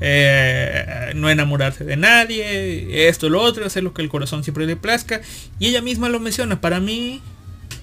eh, 0.00 1.12
no 1.16 1.30
enamorarse 1.30 1.84
de 1.84 1.96
nadie, 1.96 3.08
esto, 3.08 3.28
lo 3.30 3.40
otro, 3.40 3.64
hacer 3.66 3.82
lo 3.82 3.94
que 3.94 4.02
el 4.02 4.10
corazón 4.10 4.44
siempre 4.44 4.66
le 4.66 4.76
plazca. 4.76 5.22
Y 5.58 5.68
ella 5.68 5.80
misma 5.80 6.10
lo 6.10 6.20
menciona, 6.20 6.60
para 6.60 6.80
mí, 6.80 7.22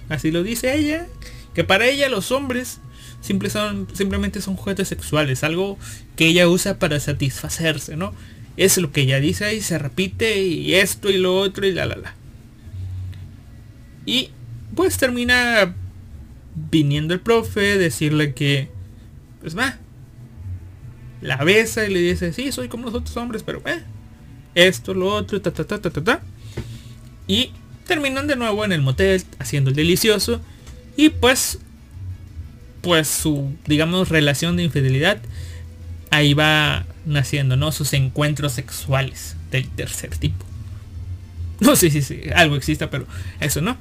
así 0.10 0.30
lo 0.32 0.44
dice 0.44 0.76
ella, 0.76 1.07
que 1.56 1.64
para 1.64 1.88
ella 1.88 2.07
los 2.07 2.32
hombres 2.32 2.80
son, 3.49 3.88
simplemente 3.93 4.41
son 4.41 4.56
juguetes 4.56 4.88
sexuales, 4.88 5.43
algo 5.43 5.77
que 6.15 6.27
ella 6.27 6.47
usa 6.47 6.80
para 6.80 6.99
satisfacerse, 6.99 7.95
¿no? 7.95 8.14
Es 8.57 8.77
lo 8.77 8.91
que 8.91 9.02
ella 9.02 9.19
dice 9.19 9.53
y 9.56 9.61
se 9.61 9.77
repite 9.77 10.41
y 10.41 10.76
esto 10.76 11.10
y 11.10 11.18
lo 11.18 11.38
otro 11.38 11.65
y 11.65 11.73
la 11.73 11.85
la 11.85 11.95
la. 11.95 12.15
Y 14.06 14.30
pues 14.76 14.97
termina 14.97 15.76
viniendo 16.56 17.14
el 17.14 17.19
profe, 17.19 17.77
decirle 17.77 18.34
que, 18.34 18.69
pues 19.41 19.57
va, 19.57 19.77
la 21.22 21.38
besa 21.43 21.85
y 21.85 21.93
le 21.93 21.99
dice, 21.99 22.34
sí, 22.34 22.52
soy 22.52 22.68
como 22.69 22.85
los 22.85 22.93
otros 22.93 23.15
hombres, 23.18 23.43
pero 23.43 23.61
eh, 23.65 23.84
esto, 24.53 24.93
lo 24.93 25.07
otro, 25.07 25.41
ta, 25.41 25.52
ta, 25.52 25.65
ta, 25.65 25.81
ta, 25.81 25.89
ta, 25.89 26.03
ta. 26.03 26.22
Y 27.27 27.52
terminan 27.85 28.27
de 28.27 28.35
nuevo 28.35 28.64
en 28.64 28.72
el 28.72 28.81
motel 28.81 29.23
haciendo 29.39 29.69
el 29.69 29.76
delicioso. 29.76 30.41
Y 30.95 31.10
pues, 31.10 31.60
pues 32.86 33.07
su, 33.07 33.52
digamos, 33.66 34.10
relación 34.10 34.57
de 34.57 34.64
infidelidad 34.64 35.18
ahí 36.12 36.36
va 36.36 36.86
naciendo, 37.07 37.57
¿no? 37.57 37.72
Sus 37.72 37.94
encuentros 37.94 38.52
sexuales 38.52 39.36
del 39.49 39.68
tercer 39.70 40.16
tipo. 40.16 40.45
No 41.60 41.76
sé 41.76 41.90
si 41.90 42.03
sí, 42.03 42.22
algo 42.36 42.56
exista, 42.56 42.91
pero 42.91 43.07
eso 43.40 43.60
no. 43.60 43.76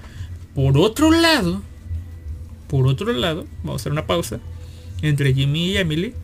Por 0.54 0.78
otro 0.78 1.10
lado, 1.10 1.60
por 2.66 2.86
otro 2.86 3.12
lado, 3.12 3.46
vamos 3.62 3.74
a 3.74 3.82
hacer 3.82 3.92
una 3.92 4.06
pausa 4.06 4.40
entre 5.02 5.34
Jimmy 5.34 5.72
y 5.72 5.76
Emily. 5.76 6.14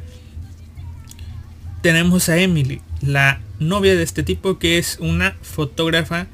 Tenemos 1.83 2.31
a 2.31 2.39
Emily, 2.39 2.81
la 3.03 3.43
novia 3.59 3.95
de 3.95 4.05
este 4.05 4.23
tipo 4.23 4.59
que 4.59 4.79
es 4.79 4.97
una 5.01 5.37
fotógrafa 5.43 6.29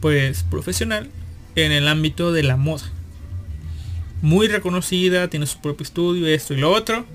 pues 0.00 0.44
profesional 0.44 1.10
en 1.56 1.72
el 1.72 1.88
ámbito 1.88 2.30
de 2.30 2.44
la 2.44 2.56
moda 2.56 2.92
muy 4.22 4.48
reconocida, 4.48 5.28
tiene 5.28 5.46
su 5.46 5.60
propio 5.60 5.84
estudio, 5.84 6.26
esto 6.26 6.54
y 6.54 6.58
lo 6.58 6.70
otro. 6.70 7.06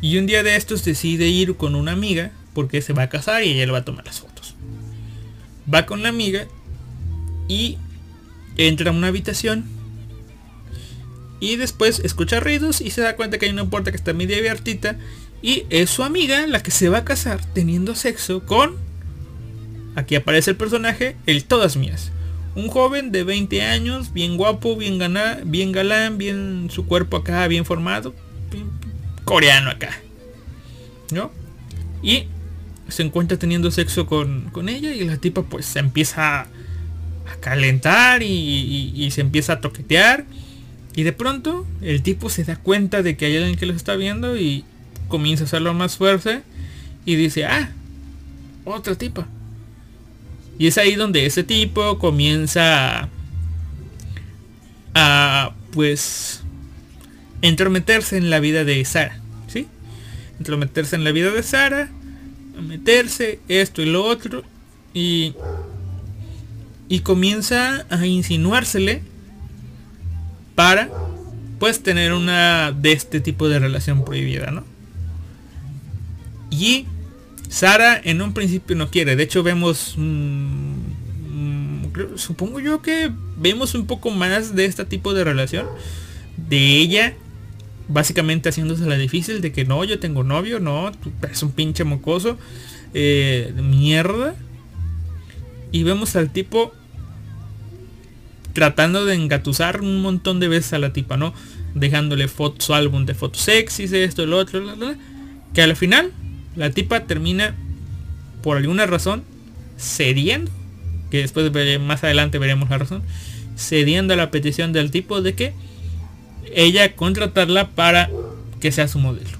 Y 0.00 0.18
un 0.18 0.26
día 0.26 0.42
de 0.42 0.56
estos 0.56 0.84
decide 0.84 1.28
ir 1.28 1.56
con 1.56 1.74
una 1.74 1.92
amiga 1.92 2.32
porque 2.54 2.82
se 2.82 2.92
va 2.92 3.02
a 3.02 3.08
casar 3.08 3.44
y 3.44 3.50
ella 3.50 3.66
le 3.66 3.72
va 3.72 3.78
a 3.78 3.84
tomar 3.84 4.04
las 4.04 4.20
fotos. 4.20 4.54
Va 5.72 5.86
con 5.86 6.02
la 6.02 6.08
amiga 6.08 6.46
y 7.48 7.78
entra 8.56 8.90
a 8.90 8.94
una 8.94 9.08
habitación 9.08 9.64
y 11.40 11.56
después 11.56 12.00
escucha 12.04 12.40
ruidos 12.40 12.80
y 12.80 12.90
se 12.90 13.00
da 13.00 13.16
cuenta 13.16 13.38
que 13.38 13.46
hay 13.46 13.52
una 13.52 13.68
puerta 13.68 13.90
que 13.90 13.96
está 13.96 14.12
media 14.12 14.36
abiertita 14.36 14.96
y 15.42 15.64
es 15.70 15.90
su 15.90 16.04
amiga 16.04 16.46
la 16.46 16.62
que 16.62 16.70
se 16.70 16.88
va 16.88 16.98
a 16.98 17.04
casar 17.04 17.40
teniendo 17.52 17.96
sexo 17.96 18.46
con 18.46 18.76
aquí 19.96 20.14
aparece 20.14 20.52
el 20.52 20.56
personaje 20.56 21.16
el 21.26 21.44
todas 21.44 21.76
mías 21.76 22.12
un 22.54 22.68
joven 22.68 23.12
de 23.12 23.24
20 23.24 23.62
años, 23.62 24.12
bien 24.12 24.36
guapo, 24.36 24.76
bien, 24.76 24.98
ganá, 24.98 25.38
bien 25.44 25.72
galán, 25.72 26.18
bien 26.18 26.68
su 26.70 26.86
cuerpo 26.86 27.16
acá, 27.18 27.46
bien 27.48 27.64
formado. 27.64 28.14
coreano 29.24 29.70
acá. 29.70 29.90
¿No? 31.10 31.30
Y 32.02 32.24
se 32.88 33.02
encuentra 33.02 33.38
teniendo 33.38 33.70
sexo 33.70 34.06
con, 34.06 34.50
con 34.50 34.68
ella 34.68 34.92
y 34.92 35.04
la 35.04 35.16
tipa 35.16 35.42
pues 35.42 35.64
se 35.64 35.78
empieza 35.78 36.40
a 36.40 37.36
calentar 37.40 38.22
y, 38.22 39.08
se 39.10 39.20
empieza 39.20 39.54
a 39.54 39.60
toquetear. 39.60 40.24
Y 40.94 41.04
de 41.04 41.12
pronto 41.12 41.66
el 41.80 42.02
tipo 42.02 42.28
se 42.28 42.44
da 42.44 42.56
cuenta 42.56 43.02
de 43.02 43.16
que 43.16 43.26
hay 43.26 43.36
alguien 43.36 43.56
que 43.56 43.66
lo 43.66 43.72
está 43.72 43.96
viendo 43.96 44.36
y 44.36 44.64
comienza 45.08 45.44
a 45.44 45.46
hacerlo 45.46 45.72
más 45.72 45.96
fuerte 45.96 46.42
y 47.06 47.16
dice, 47.16 47.46
ah, 47.46 47.70
otra 48.64 48.94
tipa. 48.94 49.26
Y 50.62 50.68
es 50.68 50.78
ahí 50.78 50.94
donde 50.94 51.26
ese 51.26 51.42
tipo 51.42 51.98
comienza 51.98 53.08
a, 54.94 55.54
pues, 55.72 56.44
entrometerse 57.40 58.16
en 58.16 58.30
la 58.30 58.38
vida 58.38 58.62
de 58.62 58.84
Sara. 58.84 59.18
¿Sí? 59.48 59.66
Entrometerse 60.38 60.94
en 60.94 61.02
la 61.02 61.10
vida 61.10 61.32
de 61.32 61.42
Sara, 61.42 61.90
meterse 62.62 63.40
esto 63.48 63.82
y 63.82 63.86
lo 63.86 64.04
otro. 64.04 64.44
Y 64.94 65.34
y 66.88 67.00
comienza 67.00 67.84
a 67.90 68.06
insinuársele 68.06 69.02
para 70.54 70.88
pues 71.58 71.82
tener 71.82 72.12
una 72.12 72.70
de 72.70 72.92
este 72.92 73.20
tipo 73.20 73.48
de 73.48 73.58
relación 73.58 74.04
prohibida, 74.04 74.52
¿no? 74.52 74.62
Y 76.52 76.86
Sara 77.52 78.00
en 78.02 78.22
un 78.22 78.32
principio 78.32 78.74
no 78.76 78.90
quiere, 78.90 79.14
de 79.14 79.22
hecho 79.22 79.42
vemos 79.42 79.96
supongo 82.16 82.60
yo 82.60 82.80
que 82.80 83.12
vemos 83.36 83.74
un 83.74 83.86
poco 83.86 84.10
más 84.10 84.54
de 84.54 84.64
este 84.64 84.86
tipo 84.86 85.12
de 85.12 85.22
relación 85.22 85.66
de 86.48 86.78
ella 86.78 87.14
básicamente 87.88 88.48
haciéndose 88.48 88.86
la 88.86 88.96
difícil 88.96 89.42
de 89.42 89.52
que 89.52 89.66
no, 89.66 89.84
yo 89.84 89.98
tengo 89.98 90.24
novio, 90.24 90.60
no, 90.60 90.90
eres 91.22 91.42
un 91.42 91.52
pinche 91.52 91.84
mocoso, 91.84 92.38
eh, 92.94 93.52
mierda. 93.56 94.34
Y 95.72 95.82
vemos 95.84 96.16
al 96.16 96.30
tipo 96.30 96.72
tratando 98.52 99.04
de 99.04 99.14
engatusar 99.14 99.80
un 99.80 100.02
montón 100.02 100.40
de 100.40 100.48
veces 100.48 100.74
a 100.74 100.78
la 100.78 100.92
tipa, 100.92 101.16
¿no? 101.16 101.34
Dejándole 101.74 102.28
fotos, 102.28 102.70
álbum 102.70 103.06
de 103.06 103.14
fotos 103.14 103.42
sexys, 103.42 103.92
esto, 103.92 104.26
lo 104.26 104.38
otro, 104.38 104.62
que 105.54 105.62
al 105.62 105.76
final 105.76 106.12
la 106.56 106.70
tipa 106.70 107.04
termina 107.04 107.54
por 108.42 108.56
alguna 108.56 108.86
razón 108.86 109.24
cediendo, 109.78 110.50
que 111.10 111.18
después 111.18 111.50
más 111.80 112.04
adelante 112.04 112.38
veremos 112.38 112.70
la 112.70 112.78
razón, 112.78 113.02
cediendo 113.56 114.14
a 114.14 114.16
la 114.16 114.30
petición 114.30 114.72
del 114.72 114.90
tipo 114.90 115.22
de 115.22 115.34
que 115.34 115.52
ella 116.54 116.94
contratarla 116.94 117.70
para 117.70 118.10
que 118.60 118.72
sea 118.72 118.88
su 118.88 118.98
modelo. 118.98 119.38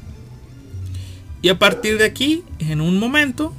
Y 1.42 1.48
a 1.48 1.58
partir 1.58 1.98
de 1.98 2.04
aquí, 2.04 2.42
en 2.58 2.80
un 2.80 2.98
momento, 2.98 3.54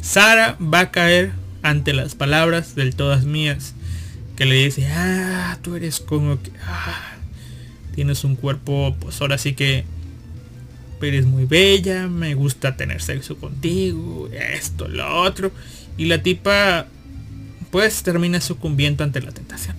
Sara 0.00 0.56
va 0.60 0.80
a 0.80 0.90
caer 0.90 1.32
ante 1.62 1.92
las 1.92 2.14
palabras 2.14 2.74
del 2.76 2.94
todas 2.94 3.24
mías 3.24 3.74
que 4.36 4.44
le 4.44 4.54
dice, 4.54 4.86
ah, 4.86 5.58
tú 5.62 5.74
eres 5.74 5.98
como 5.98 6.40
que, 6.40 6.52
ah, 6.64 7.16
tienes 7.94 8.22
un 8.22 8.36
cuerpo, 8.36 8.94
pues 9.00 9.20
ahora 9.20 9.38
sí 9.38 9.54
que 9.54 9.84
eres 11.00 11.26
muy 11.26 11.44
bella, 11.44 12.08
me 12.08 12.34
gusta 12.34 12.76
tener 12.76 13.02
sexo 13.02 13.36
contigo, 13.36 14.28
esto, 14.32 14.88
lo 14.88 15.22
otro. 15.22 15.52
Y 15.96 16.06
la 16.06 16.22
tipa, 16.22 16.86
pues 17.70 18.02
termina 18.02 18.40
sucumbiendo 18.40 19.04
ante 19.04 19.20
la 19.20 19.32
tentación. 19.32 19.76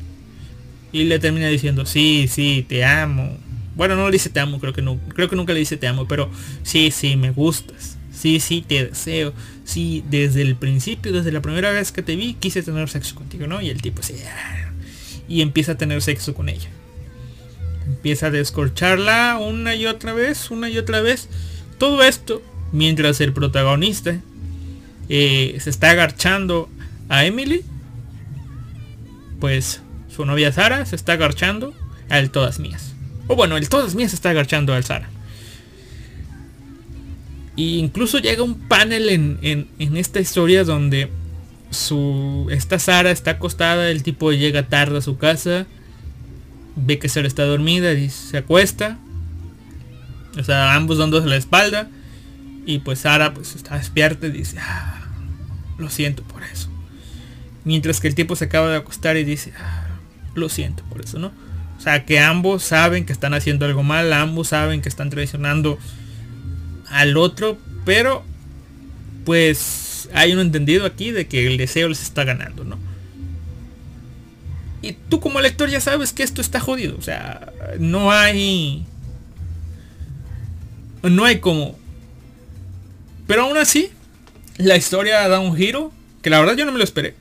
Y 0.91 1.03
le 1.03 1.19
termina 1.19 1.48
diciendo, 1.48 1.85
sí, 1.85 2.27
sí, 2.30 2.65
te 2.68 2.85
amo. 2.85 3.38
Bueno, 3.76 3.95
no 3.95 4.06
le 4.07 4.14
dice 4.14 4.30
te 4.30 4.39
amo, 4.39 4.60
creo 4.60 4.73
que 4.73 4.81
no, 4.81 4.99
creo 5.14 5.30
que 5.30 5.35
nunca 5.35 5.53
le 5.53 5.60
dice 5.60 5.77
te 5.77 5.88
amo, 5.88 6.07
pero 6.07 6.30
sí, 6.64 6.91
sí, 6.91 7.15
me 7.15 7.31
gustas. 7.31 7.98
Sí, 8.11 8.39
sí, 8.39 8.64
te 8.68 8.88
deseo. 8.88 9.34
Sí, 9.64 10.03
desde 10.10 10.41
el 10.41 10.56
principio, 10.56 11.14
desde 11.14 11.31
la 11.31 11.41
primera 11.41 11.72
vez 11.72 11.91
que 11.91 12.02
te 12.02 12.15
vi, 12.15 12.34
quise 12.34 12.64
tener 12.64 12.89
sexo 12.89 13.15
contigo, 13.15 13.45
¿no? 13.45 13.61
Y 13.61 13.69
el 13.69 13.81
tipo 13.81 14.02
se... 14.02 14.15
Y 15.27 15.41
empieza 15.41 15.73
a 15.73 15.77
tener 15.77 16.02
sexo 16.02 16.34
con 16.34 16.49
ella. 16.49 16.69
Empieza 17.88 18.27
a 18.27 18.31
descorcharla 18.31 19.38
una 19.39 19.76
y 19.76 19.85
otra 19.85 20.14
vez, 20.14 20.51
una 20.51 20.69
y 20.69 20.77
otra 20.77 21.01
vez. 21.01 21.30
Todo 21.77 22.03
esto 22.03 22.41
mientras 22.72 23.22
el 23.22 23.34
protagonista 23.34 24.19
eh, 25.09 25.57
se 25.59 25.69
está 25.69 25.91
agarchando 25.91 26.69
a 27.09 27.26
Emily. 27.26 27.64
Pues 29.39 29.81
su 30.14 30.26
novia 30.26 30.51
Sara 30.51 30.85
se 30.85 30.95
está 30.95 31.14
agarchando 31.14 31.73
a 32.09 32.19
él 32.19 32.31
todas 32.31 32.59
mías. 32.59 32.93
O 33.27 33.35
bueno, 33.35 33.57
el 33.57 33.69
todas 33.69 33.95
mías 33.95 34.11
se 34.11 34.15
está 34.15 34.31
agarchando 34.31 34.73
al 34.73 34.84
Sara. 34.84 35.09
Y 37.55 37.80
incluso 37.80 38.19
llega 38.19 38.43
un 38.43 38.55
panel 38.55 39.09
en, 39.09 39.68
esta 39.97 40.19
historia 40.19 40.64
donde 40.64 41.09
su 41.72 42.47
esta 42.51 42.80
Sara 42.80 43.11
está 43.11 43.31
acostada, 43.31 43.89
el 43.89 44.03
tipo 44.03 44.31
llega 44.31 44.69
tarde 44.69 44.99
a 44.99 45.01
su 45.01 45.18
casa, 45.18 45.65
ve 46.77 46.99
que 46.99 47.09
Sara 47.09 47.27
está 47.27 47.43
dormida 47.43 47.91
y 47.93 48.09
se 48.09 48.37
acuesta. 48.37 48.97
O 50.39 50.43
sea, 50.43 50.75
ambos 50.75 50.97
dándose 50.97 51.27
la 51.27 51.35
espalda. 51.35 51.89
Y 52.65 52.79
pues 52.79 52.99
Sara 52.99 53.33
pues 53.33 53.55
está 53.55 53.77
despierta 53.77 54.27
y 54.27 54.31
dice, 54.31 54.57
ah, 54.59 55.01
lo 55.77 55.89
siento 55.89 56.23
por 56.23 56.43
eso. 56.43 56.69
Mientras 57.63 57.99
que 57.99 58.07
el 58.07 58.15
tipo 58.15 58.35
se 58.35 58.45
acaba 58.45 58.69
de 58.69 58.77
acostar 58.77 59.17
y 59.17 59.23
dice, 59.23 59.53
ah, 59.59 59.87
lo 60.35 60.49
siento 60.49 60.83
por 60.83 61.01
eso, 61.01 61.19
¿no? 61.19 61.31
O 61.77 61.81
sea, 61.81 62.05
que 62.05 62.19
ambos 62.19 62.63
saben 62.63 63.05
que 63.05 63.13
están 63.13 63.33
haciendo 63.33 63.65
algo 63.65 63.83
mal, 63.83 64.11
ambos 64.13 64.49
saben 64.49 64.81
que 64.81 64.89
están 64.89 65.09
traicionando 65.09 65.77
al 66.89 67.17
otro, 67.17 67.57
pero 67.85 68.23
pues 69.25 70.09
hay 70.13 70.33
un 70.33 70.39
entendido 70.39 70.85
aquí 70.85 71.11
de 71.11 71.27
que 71.27 71.47
el 71.47 71.57
deseo 71.57 71.89
les 71.89 72.01
está 72.01 72.23
ganando, 72.23 72.63
¿no? 72.63 72.77
Y 74.88 74.93
tú 75.09 75.19
como 75.19 75.41
lector 75.41 75.69
ya 75.69 75.81
sabes 75.81 76.14
que 76.14 76.23
esto 76.23 76.39
está 76.39 76.61
jodido, 76.61 76.95
o 76.97 77.01
sea, 77.01 77.51
no 77.77 78.09
hay... 78.09 78.85
No 81.03 81.26
hay 81.26 81.39
como... 81.39 81.77
Pero 83.27 83.43
aún 83.43 83.57
así, 83.57 83.89
la 84.55 84.77
historia 84.77 85.27
da 85.27 85.41
un 85.41 85.57
giro 85.57 85.91
que 86.22 86.30
la 86.30 86.39
verdad 86.39 86.55
yo 86.55 86.65
no 86.65 86.72
me 86.72 86.77
lo 86.77 86.85
esperé. 86.85 87.15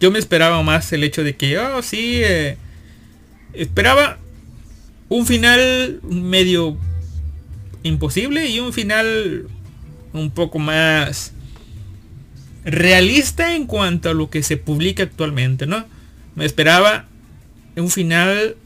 Yo 0.00 0.10
me 0.10 0.18
esperaba 0.18 0.60
más 0.64 0.92
el 0.92 1.04
hecho 1.04 1.22
de 1.22 1.36
que, 1.36 1.56
oh, 1.56 1.82
sí, 1.82 2.20
eh, 2.24 2.56
esperaba 3.52 4.18
un 5.08 5.24
final 5.24 6.00
medio 6.02 6.76
imposible 7.84 8.48
y 8.48 8.58
un 8.58 8.72
final 8.72 9.46
un 10.12 10.32
poco 10.32 10.58
más 10.58 11.32
realista 12.64 13.54
en 13.54 13.66
cuanto 13.68 14.10
a 14.10 14.14
lo 14.14 14.30
que 14.30 14.42
se 14.42 14.56
publica 14.56 15.04
actualmente, 15.04 15.66
¿no? 15.66 15.84
Me 16.34 16.44
esperaba 16.44 17.06
un 17.76 17.90
final 17.90 18.56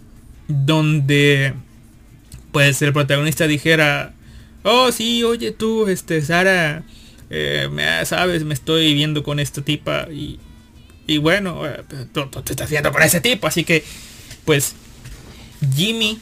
donde 0.48 1.54
pues 2.52 2.80
el 2.82 2.92
protagonista 2.92 3.46
dijera, 3.46 4.14
oh 4.62 4.90
sí, 4.90 5.22
oye 5.22 5.52
tú, 5.52 5.86
este 5.88 6.22
Sara, 6.22 6.82
eh, 7.30 7.68
me, 7.70 8.04
sabes, 8.06 8.44
me 8.44 8.54
estoy 8.54 8.94
viendo 8.94 9.22
con 9.22 9.38
esta 9.38 9.62
tipa 9.62 10.08
y, 10.10 10.40
y 11.06 11.18
bueno, 11.18 11.66
eh, 11.66 11.84
tú, 12.12 12.26
te 12.26 12.52
estás 12.52 12.70
viendo 12.70 12.90
con 12.90 13.02
ese 13.02 13.20
tipo, 13.20 13.46
así 13.46 13.64
que 13.64 13.84
pues 14.44 14.74
Jimmy 15.74 16.18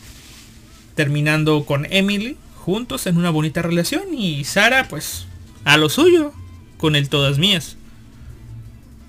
terminando 0.94 1.64
con 1.64 1.86
Emily 1.90 2.36
juntos 2.54 3.06
en 3.06 3.16
una 3.16 3.30
bonita 3.30 3.62
relación 3.62 4.14
y 4.14 4.44
Sara 4.44 4.88
pues 4.88 5.26
a 5.64 5.76
lo 5.76 5.88
suyo 5.88 6.32
con 6.78 6.96
el 6.96 7.08
todas 7.08 7.38
mías. 7.38 7.76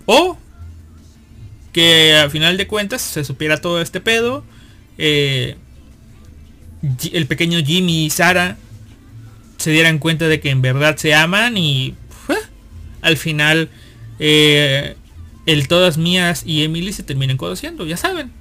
O 0.05 0.37
que 1.77 2.15
al 2.15 2.31
final 2.31 2.57
de 2.57 2.65
cuentas 2.65 3.03
se 3.03 3.23
supiera 3.23 3.61
todo 3.61 3.79
este 3.83 4.01
pedo. 4.01 4.43
Eh, 4.97 5.57
el 7.13 7.27
pequeño 7.27 7.63
Jimmy 7.63 8.05
y 8.05 8.09
Sara 8.09 8.57
se 9.57 9.69
dieran 9.69 9.99
cuenta 9.99 10.27
de 10.27 10.39
que 10.39 10.49
en 10.49 10.63
verdad 10.63 10.97
se 10.97 11.13
aman 11.13 11.55
y 11.55 11.93
al 13.03 13.15
final 13.15 13.69
eh, 14.17 14.95
el 15.45 15.67
todas 15.67 15.99
mías 15.99 16.41
y 16.47 16.63
Emily 16.63 16.93
se 16.93 17.03
terminan 17.03 17.37
conociendo, 17.37 17.85
ya 17.85 17.95
saben. 17.95 18.31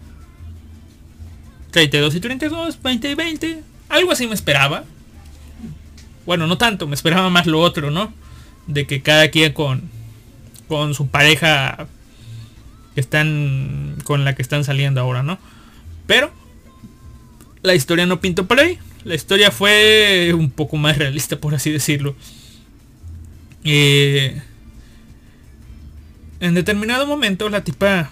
32 1.72 2.14
y 2.14 2.20
32, 2.20 2.82
20 2.82 3.10
y 3.10 3.14
20. 3.14 3.62
Algo 3.90 4.12
así 4.12 4.26
me 4.26 4.34
esperaba. 4.34 4.84
Bueno, 6.24 6.46
no 6.46 6.56
tanto, 6.56 6.86
me 6.86 6.94
esperaba 6.94 7.28
más 7.28 7.46
lo 7.46 7.60
otro, 7.60 7.90
¿no? 7.90 8.14
De 8.66 8.86
que 8.86 9.02
cada 9.02 9.28
quien 9.28 9.52
con, 9.52 9.90
con 10.68 10.94
su 10.94 11.08
pareja 11.08 11.86
que 12.96 13.00
están 13.02 13.96
con 14.04 14.24
la 14.24 14.34
que 14.34 14.40
están 14.40 14.64
saliendo 14.64 15.02
ahora, 15.02 15.22
¿no? 15.22 15.38
Pero 16.06 16.32
la 17.62 17.74
historia 17.74 18.06
no 18.06 18.22
pintó 18.22 18.46
por 18.46 18.58
ahí. 18.58 18.78
La 19.04 19.14
historia 19.14 19.50
fue 19.50 20.32
un 20.34 20.50
poco 20.50 20.78
más 20.78 20.96
realista, 20.96 21.38
por 21.38 21.54
así 21.54 21.70
decirlo. 21.70 22.16
Eh, 23.64 24.40
en 26.40 26.54
determinado 26.54 27.06
momento 27.06 27.50
la 27.50 27.64
tipa, 27.64 28.10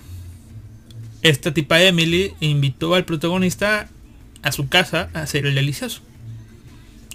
esta 1.23 1.55
tipa 1.55 1.83
Emily, 1.83 2.35
invitó 2.41 2.95
al 2.95 3.07
protagonista 3.07 3.89
a 4.43 4.53
su 4.53 4.69
casa 4.69 5.09
a 5.15 5.23
hacer 5.23 5.47
el 5.47 5.55
delicioso 5.55 6.03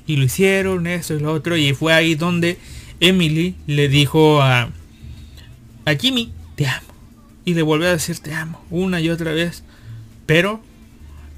y 0.07 0.15
lo 0.15 0.23
hicieron, 0.23 0.87
eso 0.87 1.13
y 1.13 1.19
lo 1.19 1.31
otro, 1.31 1.55
y 1.55 1.71
fue 1.75 1.93
ahí 1.93 2.15
donde 2.15 2.57
Emily 2.99 3.53
le 3.67 3.89
dijo 3.89 4.41
a, 4.41 4.71
a 5.85 5.95
Jimmy, 5.95 6.33
te 6.55 6.65
amo. 6.65 6.87
Y 7.45 7.53
le 7.53 7.61
volvió 7.61 7.87
a 7.87 7.91
decir 7.91 8.19
te 8.19 8.33
amo 8.33 8.63
una 8.69 9.01
y 9.01 9.09
otra 9.09 9.31
vez. 9.31 9.63
Pero 10.25 10.61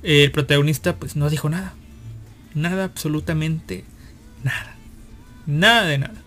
el 0.04 0.32
protagonista 0.32 0.96
pues 0.98 1.16
no 1.16 1.30
dijo 1.30 1.50
nada. 1.50 1.74
Nada, 2.54 2.86
absolutamente 2.86 3.86
nada. 4.44 4.76
Nada 5.46 5.86
de 5.86 5.98
nada. 5.98 6.22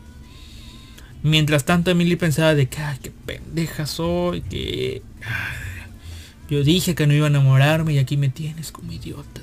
Mientras 1.23 1.65
tanto 1.65 1.91
Emily 1.91 2.17
pensaba 2.17 2.55
de 2.55 2.69
que, 2.69 2.83
ay, 2.83 2.99
qué 3.03 3.11
pendeja 3.11 3.87
soy, 3.87 4.43
que... 4.43 5.03
yo 6.51 6.63
dije 6.63 6.95
que 6.95 7.07
no 7.07 7.15
iba 7.15 7.27
a 7.27 7.31
enamorarme 7.31 7.95
y 7.95 7.99
aquí 7.99 8.17
me 8.17 8.29
tienes 8.29 8.71
como 8.73 8.93
idiota. 8.93 9.41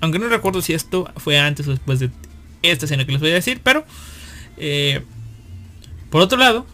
Aunque 0.00 0.18
no 0.18 0.28
recuerdo 0.28 0.60
si 0.60 0.74
esto 0.74 1.08
fue 1.16 1.38
antes 1.38 1.68
o 1.68 1.70
después 1.70 2.00
de 2.00 2.10
esta 2.62 2.86
escena 2.86 3.04
que 3.06 3.12
les 3.12 3.20
voy 3.20 3.30
a 3.30 3.34
decir, 3.34 3.60
pero... 3.62 3.84
Eh, 4.56 5.02
por 6.10 6.20
otro 6.20 6.36
lado, 6.36 6.66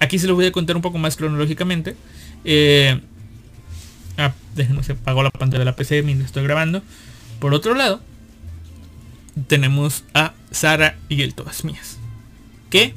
aquí 0.00 0.18
se 0.18 0.26
lo 0.26 0.34
voy 0.34 0.46
a 0.46 0.52
contar 0.52 0.76
un 0.76 0.82
poco 0.82 0.98
más 0.98 1.16
cronológicamente. 1.16 1.96
Eh, 2.44 3.00
ah, 4.16 4.32
déjenme, 4.54 4.82
se 4.82 4.92
apagó 4.92 5.22
la 5.22 5.30
pantalla 5.30 5.60
de 5.60 5.64
la 5.64 5.76
PC 5.76 6.02
mientras 6.02 6.28
estoy 6.28 6.44
grabando. 6.44 6.82
Por 7.40 7.54
otro 7.54 7.74
lado, 7.74 8.00
tenemos 9.46 10.04
a 10.14 10.34
Sara 10.50 10.96
y 11.08 11.22
el 11.22 11.34
Todas 11.34 11.64
Mías. 11.64 11.98
Que 12.70 12.94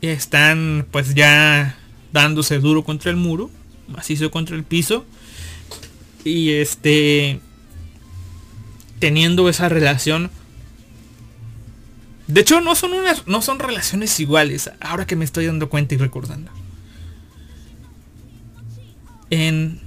están 0.00 0.86
pues 0.90 1.14
ya 1.14 1.76
dándose 2.12 2.58
duro 2.58 2.84
contra 2.84 3.10
el 3.10 3.16
muro, 3.16 3.50
macizo 3.88 4.30
contra 4.30 4.56
el 4.56 4.64
piso. 4.64 5.04
Y 6.24 6.52
este 6.52 7.40
teniendo 8.98 9.50
esa 9.50 9.68
relación. 9.68 10.30
De 12.26 12.40
hecho, 12.40 12.60
no 12.60 12.74
son 12.74 12.94
unas, 12.94 13.26
no 13.26 13.42
son 13.42 13.58
relaciones 13.58 14.18
iguales. 14.18 14.70
Ahora 14.80 15.06
que 15.06 15.16
me 15.16 15.24
estoy 15.24 15.46
dando 15.46 15.68
cuenta 15.68 15.94
y 15.94 15.98
recordando. 15.98 16.50
En, 19.30 19.80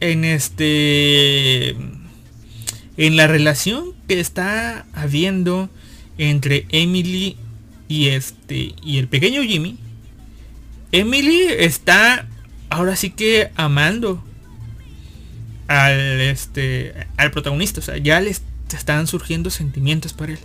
en 0.00 0.24
este 0.24 1.76
en 2.96 3.16
la 3.16 3.26
relación 3.26 3.92
que 4.08 4.20
está 4.20 4.86
habiendo 4.94 5.68
entre 6.18 6.66
Emily 6.70 7.36
y 7.88 8.08
este 8.08 8.74
y 8.82 8.98
el 8.98 9.08
pequeño 9.08 9.42
Jimmy, 9.42 9.78
Emily 10.92 11.46
está 11.58 12.26
ahora 12.70 12.96
sí 12.96 13.10
que 13.10 13.50
amando 13.56 14.24
al 15.68 16.20
este 16.20 17.06
al 17.16 17.30
protagonista, 17.30 17.80
o 17.80 17.82
sea, 17.82 17.98
ya 17.98 18.20
le 18.20 18.30
están 18.30 19.06
surgiendo 19.06 19.50
sentimientos 19.50 20.12
para 20.12 20.32
él. 20.32 20.38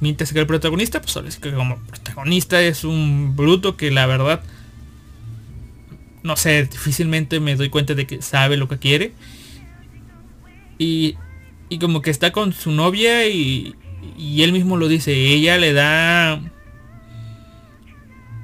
Mientras 0.00 0.32
que 0.32 0.38
el 0.38 0.46
protagonista, 0.46 1.00
pues 1.00 1.16
ahora 1.16 1.30
sí 1.30 1.40
que 1.40 1.52
como 1.52 1.78
protagonista 1.78 2.60
es 2.62 2.84
un 2.84 3.34
bruto 3.36 3.76
que 3.76 3.90
la 3.90 4.06
verdad 4.06 4.42
no 6.22 6.36
sé, 6.36 6.64
difícilmente 6.64 7.40
me 7.40 7.56
doy 7.56 7.70
cuenta 7.70 7.94
de 7.94 8.06
que 8.06 8.22
sabe 8.22 8.56
lo 8.56 8.68
que 8.68 8.78
quiere. 8.78 9.12
Y 10.78 11.16
y 11.68 11.78
como 11.78 12.02
que 12.02 12.10
está 12.10 12.32
con 12.32 12.52
su 12.52 12.70
novia 12.70 13.26
y, 13.26 13.74
y 14.16 14.42
él 14.42 14.52
mismo 14.52 14.76
lo 14.76 14.88
dice, 14.88 15.12
ella 15.12 15.58
le 15.58 15.72
da... 15.72 16.40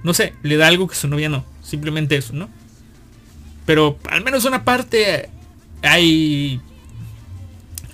No 0.02 0.12
sé, 0.12 0.34
le 0.42 0.56
da 0.56 0.66
algo 0.68 0.86
que 0.86 0.94
su 0.94 1.08
novia 1.08 1.30
no. 1.30 1.44
Simplemente 1.62 2.16
eso, 2.16 2.34
¿no? 2.34 2.50
Pero 3.64 3.98
al 4.10 4.22
menos 4.22 4.44
una 4.44 4.64
parte 4.64 5.30
hay... 5.82 6.60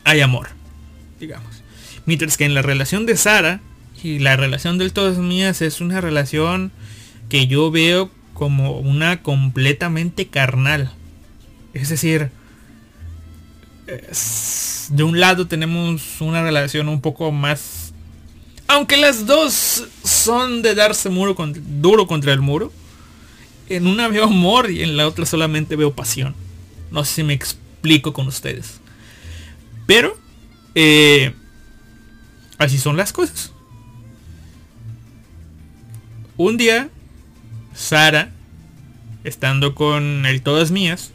Hay 0.02 0.20
amor, 0.20 0.48
digamos. 1.20 1.59
Mientras 2.10 2.36
que 2.36 2.44
en 2.44 2.54
la 2.54 2.62
relación 2.62 3.06
de 3.06 3.16
Sara 3.16 3.60
y 4.02 4.18
la 4.18 4.34
relación 4.34 4.78
del 4.78 4.92
Todas 4.92 5.18
Mías 5.18 5.62
es 5.62 5.80
una 5.80 6.00
relación 6.00 6.72
que 7.28 7.46
yo 7.46 7.70
veo 7.70 8.10
como 8.34 8.80
una 8.80 9.22
completamente 9.22 10.26
carnal. 10.26 10.92
Es 11.72 11.88
decir, 11.88 12.32
de 13.86 15.02
un 15.04 15.20
lado 15.20 15.46
tenemos 15.46 16.20
una 16.20 16.42
relación 16.42 16.88
un 16.88 17.00
poco 17.00 17.30
más... 17.30 17.94
Aunque 18.66 18.96
las 18.96 19.24
dos 19.26 19.84
son 20.02 20.62
de 20.62 20.74
darse 20.74 21.10
muro 21.10 21.36
duro 21.80 22.08
contra 22.08 22.32
el 22.32 22.40
muro. 22.40 22.72
En 23.68 23.86
una 23.86 24.08
veo 24.08 24.24
amor 24.24 24.68
y 24.68 24.82
en 24.82 24.96
la 24.96 25.06
otra 25.06 25.26
solamente 25.26 25.76
veo 25.76 25.94
pasión. 25.94 26.34
No 26.90 27.04
sé 27.04 27.14
si 27.14 27.22
me 27.22 27.34
explico 27.34 28.12
con 28.12 28.26
ustedes. 28.26 28.80
Pero... 29.86 30.18
Eh, 30.74 31.34
así 32.60 32.78
son 32.78 32.96
las 32.96 33.12
cosas. 33.12 33.52
Un 36.36 36.56
día, 36.56 36.88
Sara, 37.74 38.30
estando 39.24 39.74
con 39.74 40.26
el 40.26 40.42
Todas 40.42 40.70
Mías, 40.70 41.10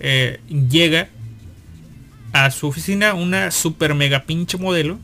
eh, 0.00 0.40
llega 0.48 1.08
a 2.32 2.50
su 2.50 2.68
oficina 2.68 3.14
una 3.14 3.50
super 3.50 3.94
mega 3.94 4.24
pinche 4.24 4.56
modelo, 4.56 4.98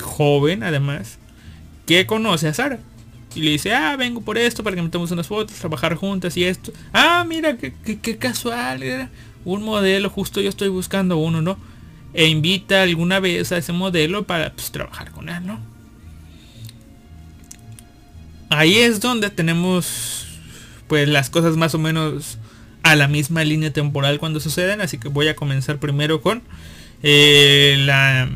joven 0.00 0.62
además, 0.62 1.18
que 1.86 2.06
conoce 2.06 2.48
a 2.48 2.54
Sara. 2.54 2.78
Y 3.34 3.40
le 3.40 3.50
dice, 3.52 3.74
ah, 3.74 3.96
vengo 3.96 4.20
por 4.20 4.36
esto 4.36 4.62
para 4.62 4.76
que 4.76 4.82
metamos 4.82 5.10
unas 5.10 5.26
fotos, 5.26 5.56
trabajar 5.56 5.94
juntas 5.96 6.36
y 6.36 6.44
esto. 6.44 6.72
Ah, 6.92 7.24
mira, 7.26 7.56
qué, 7.56 7.72
qué, 7.72 8.16
casual, 8.16 8.82
era 8.82 9.10
un 9.44 9.62
modelo, 9.62 10.08
justo 10.10 10.40
yo 10.40 10.48
estoy 10.48 10.68
buscando 10.68 11.16
uno, 11.18 11.42
¿no? 11.42 11.58
E 12.14 12.26
invita 12.26 12.82
alguna 12.82 13.20
vez 13.20 13.52
a 13.52 13.56
ese 13.56 13.72
modelo 13.72 14.24
para 14.24 14.52
pues, 14.52 14.70
trabajar 14.70 15.10
con 15.12 15.28
él, 15.28 15.46
¿no? 15.46 15.60
Ahí 18.50 18.76
es 18.78 19.00
donde 19.00 19.30
tenemos 19.30 20.26
pues 20.86 21.08
las 21.08 21.30
cosas 21.30 21.56
más 21.56 21.74
o 21.74 21.78
menos 21.78 22.38
a 22.82 22.96
la 22.96 23.08
misma 23.08 23.44
línea 23.44 23.72
temporal 23.72 24.18
cuando 24.18 24.40
suceden. 24.40 24.82
Así 24.82 24.98
que 24.98 25.08
voy 25.08 25.28
a 25.28 25.36
comenzar 25.36 25.78
primero 25.78 26.20
con 26.20 26.42
eh, 27.02 27.76
la, 27.78 28.28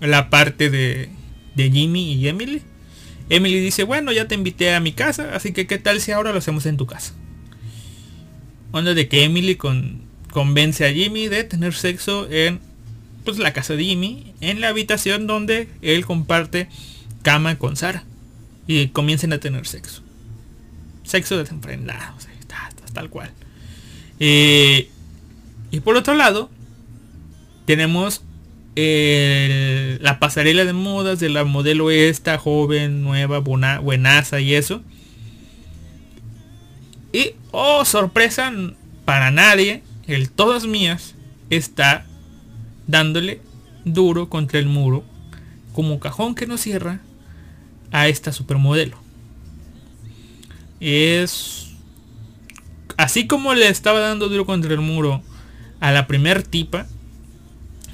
la, 0.00 0.30
parte 0.30 0.70
de, 0.70 1.10
de 1.54 1.70
Jimmy 1.70 2.14
y 2.14 2.28
Emily. 2.28 2.62
Emily 3.28 3.60
dice, 3.60 3.84
bueno, 3.84 4.12
ya 4.12 4.26
te 4.26 4.34
invité 4.34 4.74
a 4.74 4.80
mi 4.80 4.92
casa, 4.92 5.34
así 5.34 5.52
que 5.52 5.66
qué 5.66 5.78
tal 5.78 6.00
si 6.00 6.12
ahora 6.12 6.32
lo 6.32 6.38
hacemos 6.38 6.66
en 6.66 6.76
tu 6.76 6.86
casa. 6.86 7.14
Onda 8.72 8.94
de 8.94 9.08
que 9.08 9.24
Emily 9.24 9.56
con, 9.56 10.02
convence 10.30 10.86
a 10.86 10.92
Jimmy 10.92 11.28
de 11.28 11.44
tener 11.44 11.74
sexo 11.74 12.26
en 12.30 12.60
pues, 13.24 13.38
la 13.38 13.52
casa 13.52 13.74
de 13.74 13.84
Jimmy, 13.84 14.34
en 14.40 14.60
la 14.60 14.68
habitación 14.68 15.26
donde 15.26 15.68
él 15.82 16.04
comparte 16.06 16.68
cama 17.22 17.58
con 17.58 17.76
Sara. 17.76 18.04
Y 18.66 18.88
comiencen 18.88 19.32
a 19.32 19.38
tener 19.38 19.66
sexo. 19.66 20.02
Sexo 21.04 21.36
desenfrenado, 21.36 22.16
tal 22.92 23.10
cual. 23.10 23.32
Eh, 24.20 24.88
y 25.70 25.80
por 25.80 25.96
otro 25.96 26.14
lado, 26.14 26.48
tenemos 27.64 28.22
la 28.76 30.18
pasarela 30.18 30.64
de 30.64 30.72
modas 30.72 31.20
de 31.20 31.28
la 31.28 31.44
modelo 31.44 31.90
esta, 31.90 32.38
joven, 32.38 33.02
nueva, 33.02 33.40
buenaza 33.40 34.40
y 34.40 34.54
eso. 34.54 34.82
Y, 37.12 37.32
oh, 37.50 37.84
sorpresa 37.84 38.52
para 39.04 39.30
nadie, 39.30 39.82
el 40.06 40.30
Todas 40.30 40.66
Mías 40.66 41.14
está 41.50 42.06
dándole 42.92 43.40
duro 43.86 44.28
contra 44.28 44.60
el 44.60 44.66
muro, 44.66 45.02
como 45.72 45.98
cajón 45.98 46.34
que 46.34 46.46
no 46.46 46.58
cierra, 46.58 47.00
a 47.90 48.06
esta 48.06 48.32
supermodelo. 48.32 48.98
Es 50.78 51.70
así 52.98 53.26
como 53.26 53.54
le 53.54 53.68
estaba 53.68 54.00
dando 54.00 54.28
duro 54.28 54.44
contra 54.44 54.74
el 54.74 54.80
muro 54.80 55.22
a 55.80 55.90
la 55.90 56.06
primer 56.06 56.42
tipa, 56.42 56.86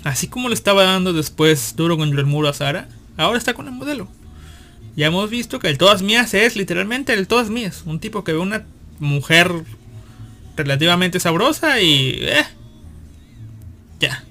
así 0.03 0.27
como 0.27 0.49
le 0.49 0.55
estaba 0.55 0.83
dando 0.83 1.13
después 1.13 1.77
duro 1.77 1.97
contra 1.97 2.19
el 2.19 2.27
muro 2.27 2.49
a 2.49 2.53
Sara, 2.53 2.89
ahora 3.17 3.39
está 3.39 3.55
con 3.55 3.67
el 3.69 3.75
modelo. 3.75 4.09
Ya 4.97 5.07
hemos 5.07 5.31
visto 5.31 5.61
que 5.61 5.69
el 5.69 5.79
todas 5.79 6.03
mías 6.03 6.35
es 6.35 6.57
literalmente 6.57 7.15
el 7.15 7.29
todas 7.29 7.51
mías. 7.51 7.85
Un 7.87 8.01
tipo 8.01 8.25
que 8.25 8.33
ve 8.33 8.39
una 8.39 8.67
mujer 8.99 9.53
relativamente 10.57 11.21
sabrosa 11.21 11.81
y... 11.81 12.19
Eh, 12.21 12.45
ya. 14.01 14.25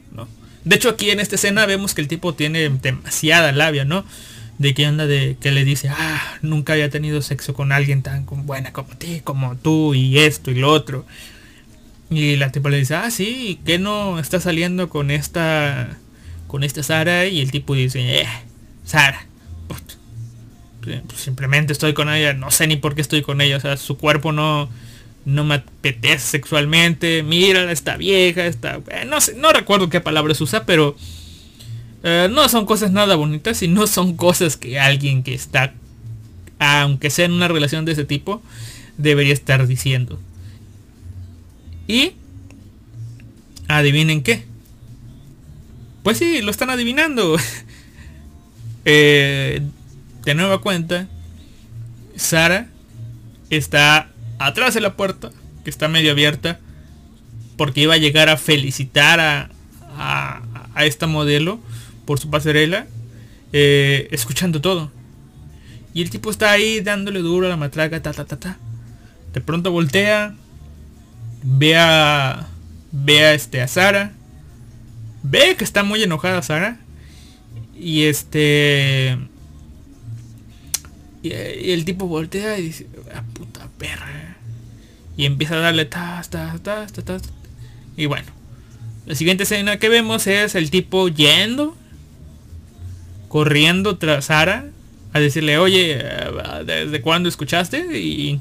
De 0.67 0.75
hecho 0.75 0.89
aquí 0.89 1.11
en 1.11 1.19
esta 1.19 1.35
escena 1.35 1.65
vemos 1.65 1.93
que 1.93 2.01
el 2.01 2.07
tipo 2.07 2.33
tiene 2.33 2.69
demasiada 2.69 3.51
labia, 3.53 3.85
¿no? 3.85 4.03
de 4.57 4.73
que 4.73 4.85
anda 4.85 5.05
de 5.05 5.37
que 5.39 5.51
le 5.51 5.63
dice, 5.63 5.89
ah, 5.89 6.37
nunca 6.41 6.73
había 6.73 6.89
tenido 6.89 7.21
sexo 7.21 7.53
con 7.53 7.71
alguien 7.71 8.01
tan 8.01 8.25
buena 8.25 8.73
como 8.73 8.89
ti, 8.97 9.21
como 9.23 9.55
tú 9.55 9.93
y 9.93 10.19
esto 10.19 10.51
y 10.51 10.55
lo 10.55 10.71
otro. 10.71 11.05
Y 12.09 12.37
la 12.37 12.51
tipa 12.51 12.69
le 12.69 12.77
dice, 12.77 12.95
ah, 12.95 13.11
sí, 13.11 13.59
que 13.65 13.79
no 13.79 14.19
está 14.19 14.39
saliendo 14.39 14.89
con 14.89 15.11
esta, 15.11 15.97
con 16.47 16.63
esta 16.63 16.81
Sara? 16.81 17.27
Y 17.27 17.41
el 17.41 17.51
tipo 17.51 17.75
dice, 17.75 18.21
eh, 18.21 18.27
Sara, 18.83 19.27
pues, 19.67 19.81
simplemente 21.15 21.73
estoy 21.73 21.93
con 21.93 22.09
ella, 22.09 22.33
no 22.33 22.49
sé 22.49 22.65
ni 22.67 22.77
por 22.77 22.95
qué 22.95 23.01
estoy 23.01 23.21
con 23.21 23.41
ella, 23.41 23.57
o 23.57 23.59
sea, 23.59 23.77
su 23.77 23.97
cuerpo 23.97 24.31
no, 24.31 24.69
no 25.27 25.43
me 25.43 25.55
apetece 25.55 26.25
sexualmente, 26.25 27.21
mírala, 27.21 27.71
está 27.71 27.97
vieja, 27.97 28.45
está, 28.47 28.79
eh, 28.89 29.05
no 29.05 29.19
sé, 29.21 29.35
no 29.35 29.51
recuerdo 29.51 29.89
qué 29.89 29.99
palabras 30.01 30.41
usa, 30.41 30.65
pero 30.65 30.95
Eh, 32.03 32.29
no 32.31 32.47
son 32.47 32.65
cosas 32.65 32.91
nada 32.91 33.15
bonitas 33.15 33.61
y 33.63 33.67
no 33.67 33.87
son 33.87 34.15
cosas 34.15 34.55
que 34.55 34.79
alguien 34.79 35.23
que 35.23 35.33
está, 35.33 35.73
aunque 36.59 37.09
sea 37.09 37.25
en 37.25 37.33
una 37.33 37.47
relación 37.47 37.85
de 37.85 37.93
ese 37.93 38.05
tipo, 38.05 38.41
debería 38.97 39.33
estar 39.33 39.65
diciendo. 39.67 40.19
Y 41.87 42.13
adivinen 43.67 44.21
qué. 44.21 44.45
Pues 46.03 46.17
sí, 46.19 46.41
lo 46.41 46.51
están 46.51 46.69
adivinando. 46.69 47.37
Eh, 48.89 49.61
de 50.23 50.33
nueva 50.33 50.61
cuenta, 50.61 51.09
Sara 52.15 52.69
está 53.49 54.09
atrás 54.39 54.73
de 54.73 54.81
la 54.81 54.95
puerta, 54.95 55.31
que 55.63 55.69
está 55.69 55.87
medio 55.87 56.11
abierta, 56.11 56.59
porque 57.57 57.81
iba 57.81 57.95
a 57.95 57.97
llegar 57.97 58.29
a 58.29 58.37
felicitar 58.37 59.19
a, 59.19 59.49
a, 59.97 60.85
esta 60.85 61.07
modelo 61.07 61.59
por 62.05 62.19
su 62.19 62.29
pasarela, 62.29 62.87
eh, 63.51 64.07
escuchando 64.11 64.61
todo. 64.61 64.91
Y 65.93 66.03
el 66.03 66.09
tipo 66.09 66.29
está 66.29 66.51
ahí 66.51 66.81
dándole 66.81 67.19
duro 67.19 67.47
a 67.47 67.49
la 67.49 67.57
matraca, 67.57 68.01
ta, 68.01 68.13
ta, 68.13 68.25
ta, 68.25 68.39
ta. 68.39 68.57
De 69.33 69.41
pronto 69.41 69.71
voltea, 69.71 70.35
ve 71.43 71.75
a, 71.77 72.47
ve 72.91 73.25
a, 73.25 73.33
este, 73.33 73.61
a 73.61 73.67
Sara, 73.67 74.13
ve 75.23 75.55
que 75.57 75.63
está 75.63 75.83
muy 75.83 76.03
enojada 76.03 76.41
Sara, 76.41 76.79
y 77.79 78.03
este... 78.03 79.17
Y, 81.23 81.31
el 81.31 81.83
tipo 81.85 82.07
voltea 82.07 82.59
y 82.59 82.63
dice, 82.63 82.87
ah, 83.13 83.23
puta 83.33 83.67
perra. 83.77 84.26
Y 85.17 85.25
empieza 85.25 85.55
a 85.55 85.59
darle 85.59 85.85
ta, 85.85 86.23
ta, 86.29 86.55
ta, 86.63 86.87
ta, 86.87 87.01
ta. 87.01 87.17
Y 87.97 88.05
bueno, 88.05 88.27
la 89.07 89.15
siguiente 89.15 89.43
escena 89.43 89.77
que 89.77 89.89
vemos 89.89 90.27
es 90.27 90.53
el 90.55 90.69
tipo 90.69 91.09
yendo, 91.09 91.75
corriendo 93.27 93.97
tras 93.97 94.25
Sara, 94.25 94.65
a 95.13 95.19
decirle, 95.19 95.57
oye, 95.57 96.03
¿desde 96.65 97.01
cuándo 97.01 97.27
escuchaste? 97.27 97.97
Y, 97.99 98.39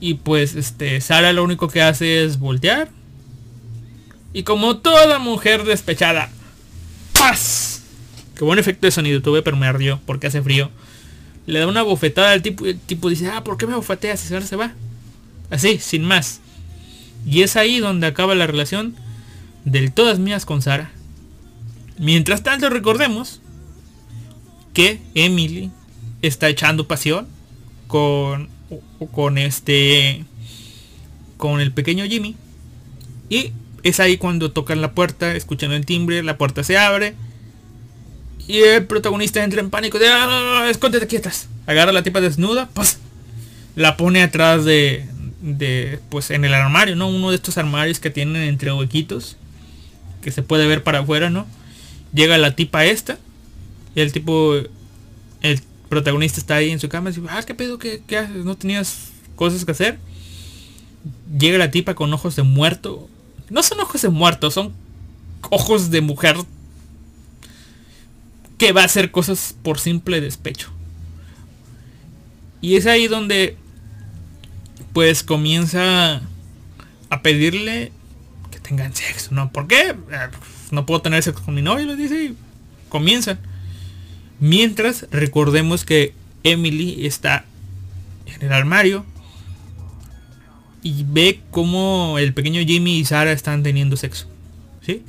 y 0.00 0.14
pues 0.14 0.54
este, 0.54 1.00
Sara 1.00 1.32
lo 1.32 1.42
único 1.42 1.68
que 1.68 1.82
hace 1.82 2.24
es 2.24 2.38
voltear. 2.38 2.88
Y 4.32 4.42
como 4.42 4.78
toda 4.78 5.18
mujer 5.18 5.64
despechada, 5.64 6.28
¡paz! 7.12 7.82
Qué 8.36 8.44
buen 8.44 8.58
efecto 8.58 8.86
de 8.86 8.90
sonido 8.90 9.22
tuve, 9.22 9.42
pero 9.42 9.56
me 9.56 9.66
ardió 9.66 10.00
porque 10.06 10.26
hace 10.26 10.42
frío. 10.42 10.70
Le 11.46 11.60
da 11.60 11.66
una 11.66 11.82
bofetada 11.82 12.32
al 12.32 12.42
tipo 12.42 12.66
y 12.66 12.70
el 12.70 12.80
tipo 12.80 13.08
dice, 13.08 13.28
ah, 13.28 13.44
¿por 13.44 13.56
qué 13.56 13.66
me 13.66 13.74
bofeteas? 13.74 14.28
Y 14.30 14.34
ahora 14.34 14.46
se 14.46 14.56
va. 14.56 14.72
Así, 15.50 15.78
sin 15.78 16.04
más. 16.04 16.40
Y 17.26 17.42
es 17.42 17.56
ahí 17.56 17.78
donde 17.78 18.06
acaba 18.06 18.34
la 18.34 18.46
relación 18.46 18.94
del 19.64 19.92
todas 19.92 20.18
mías 20.18 20.44
con 20.44 20.62
Sara. 20.62 20.90
Mientras 21.98 22.42
tanto 22.42 22.70
recordemos 22.70 23.40
que 24.72 25.00
Emily 25.14 25.70
está 26.22 26.48
echando 26.48 26.88
pasión 26.88 27.28
con, 27.86 28.48
con 29.12 29.38
este 29.38 30.24
con 31.36 31.60
el 31.60 31.72
pequeño 31.72 32.04
Jimmy 32.06 32.34
y 33.28 33.52
es 33.82 34.00
ahí 34.00 34.16
cuando 34.16 34.50
tocan 34.50 34.80
la 34.80 34.92
puerta, 34.92 35.36
escuchan 35.36 35.72
el 35.72 35.84
timbre, 35.84 36.22
la 36.22 36.38
puerta 36.38 36.64
se 36.64 36.78
abre 36.78 37.14
y 38.46 38.58
el 38.60 38.86
protagonista 38.86 39.44
entra 39.44 39.60
en 39.60 39.70
pánico 39.70 39.98
de 39.98 40.08
ah, 40.08 40.66
escóndete 40.70 41.06
quietas. 41.06 41.48
Agarra 41.66 41.92
la 41.92 42.02
tipa 42.02 42.20
desnuda, 42.20 42.68
pues 42.74 42.98
la 43.76 43.96
pone 43.96 44.22
atrás 44.22 44.64
de, 44.64 45.06
de 45.44 46.00
pues 46.08 46.30
en 46.30 46.44
el 46.44 46.54
armario, 46.54 46.96
¿no? 46.96 47.08
Uno 47.08 47.28
de 47.30 47.36
estos 47.36 47.58
armarios 47.58 48.00
que 48.00 48.10
tienen 48.10 48.42
entre 48.42 48.72
huequitos 48.72 49.36
que 50.22 50.32
se 50.32 50.42
puede 50.42 50.66
ver 50.66 50.82
para 50.82 51.00
afuera, 51.00 51.28
¿no? 51.28 51.46
Llega 52.14 52.38
la 52.38 52.56
tipa 52.56 52.86
esta 52.86 53.18
y 53.94 54.00
el 54.00 54.10
tipo 54.10 54.54
el 55.42 55.60
protagonista 55.90 56.40
está 56.40 56.56
ahí 56.56 56.70
en 56.70 56.80
su 56.80 56.88
cama 56.88 57.10
y 57.10 57.12
dice, 57.12 57.26
"Ah, 57.30 57.42
qué 57.42 57.54
pedo, 57.54 57.78
¿Qué, 57.78 58.02
qué 58.06 58.16
haces? 58.16 58.44
¿No 58.44 58.56
tenías 58.56 59.10
cosas 59.36 59.66
que 59.66 59.72
hacer?" 59.72 59.98
Llega 61.38 61.58
la 61.58 61.70
tipa 61.70 61.94
con 61.94 62.12
ojos 62.14 62.36
de 62.36 62.42
muerto. 62.42 63.08
No 63.50 63.62
son 63.62 63.80
ojos 63.80 64.00
de 64.00 64.08
muerto, 64.08 64.50
son 64.50 64.72
ojos 65.50 65.90
de 65.90 66.00
mujer 66.00 66.36
que 68.56 68.72
va 68.72 68.80
a 68.80 68.86
hacer 68.86 69.10
cosas 69.10 69.54
por 69.62 69.78
simple 69.78 70.22
despecho. 70.22 70.70
Y 72.62 72.76
es 72.76 72.86
ahí 72.86 73.08
donde 73.08 73.58
pues 74.94 75.24
comienza 75.24 76.22
a 77.10 77.22
pedirle 77.22 77.92
que 78.50 78.60
tengan 78.60 78.94
sexo, 78.94 79.34
¿no? 79.34 79.52
¿Por 79.52 79.66
qué? 79.66 79.90
Eh, 79.90 80.28
no 80.70 80.86
puedo 80.86 81.02
tener 81.02 81.22
sexo 81.22 81.44
con 81.44 81.54
mi 81.54 81.62
novio, 81.62 81.84
le 81.84 81.96
dice 81.96 82.32
comienzan. 82.88 83.40
Mientras 84.38 85.06
recordemos 85.10 85.84
que 85.84 86.14
Emily 86.44 87.06
está 87.06 87.44
en 88.26 88.46
el 88.46 88.52
armario 88.52 89.04
y 90.82 91.04
ve 91.04 91.40
como 91.50 92.18
el 92.18 92.32
pequeño 92.32 92.62
Jimmy 92.62 92.98
y 92.98 93.04
Sara 93.04 93.32
están 93.32 93.64
teniendo 93.64 93.96
sexo. 93.96 94.28
¿Sí? 94.80 95.02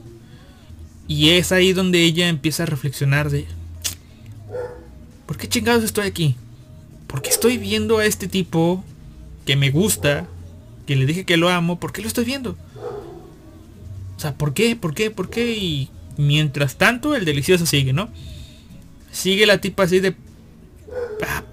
Y 1.08 1.30
es 1.32 1.52
ahí 1.52 1.74
donde 1.74 2.02
ella 2.02 2.28
empieza 2.28 2.64
a 2.64 2.66
reflexionar 2.66 3.30
de... 3.30 3.46
¿Por 5.28 5.38
qué 5.38 5.48
chingados 5.48 5.84
estoy 5.84 6.08
aquí? 6.08 6.36
Porque 7.06 7.30
estoy 7.30 7.60
viendo 7.60 8.00
a 8.00 8.06
este 8.06 8.28
tipo 8.28 8.84
que 9.46 9.56
me 9.56 9.72
gusta, 9.72 10.28
que 10.86 10.96
le 10.96 11.06
dije 11.06 11.26
que 11.26 11.38
lo 11.38 11.50
amo, 11.50 11.80
¿por 11.80 11.92
qué 11.92 12.02
lo 12.02 12.08
estoy 12.08 12.26
viendo? 12.26 12.58
O 14.16 14.20
sea, 14.20 14.34
¿por 14.36 14.54
qué? 14.54 14.76
¿Por 14.76 14.94
qué? 14.94 15.12
¿Por 15.12 15.30
qué? 15.30 15.56
Y 15.56 15.90
mientras 16.18 16.78
tanto 16.78 17.16
el 17.16 17.26
delicioso 17.26 17.66
sigue, 17.66 17.94
¿no? 17.94 18.10
Sigue 19.12 19.46
la 19.46 19.60
tipa 19.60 19.84
así 19.84 20.00
de... 20.00 20.16
Ah, 21.26 21.44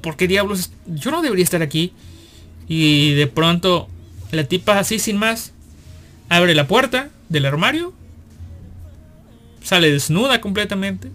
¿Por 0.00 0.16
qué 0.16 0.26
diablos? 0.26 0.70
Yo 0.86 1.10
no 1.10 1.22
debería 1.22 1.44
estar 1.44 1.62
aquí. 1.62 1.92
Y 2.68 3.14
de 3.14 3.26
pronto 3.26 3.88
la 4.30 4.44
tipa 4.44 4.78
así 4.78 4.98
sin 4.98 5.16
más 5.16 5.52
abre 6.28 6.54
la 6.54 6.66
puerta 6.66 7.10
del 7.28 7.46
armario 7.46 7.94
sale 9.68 9.90
desnuda 9.90 10.40
completamente, 10.40 11.10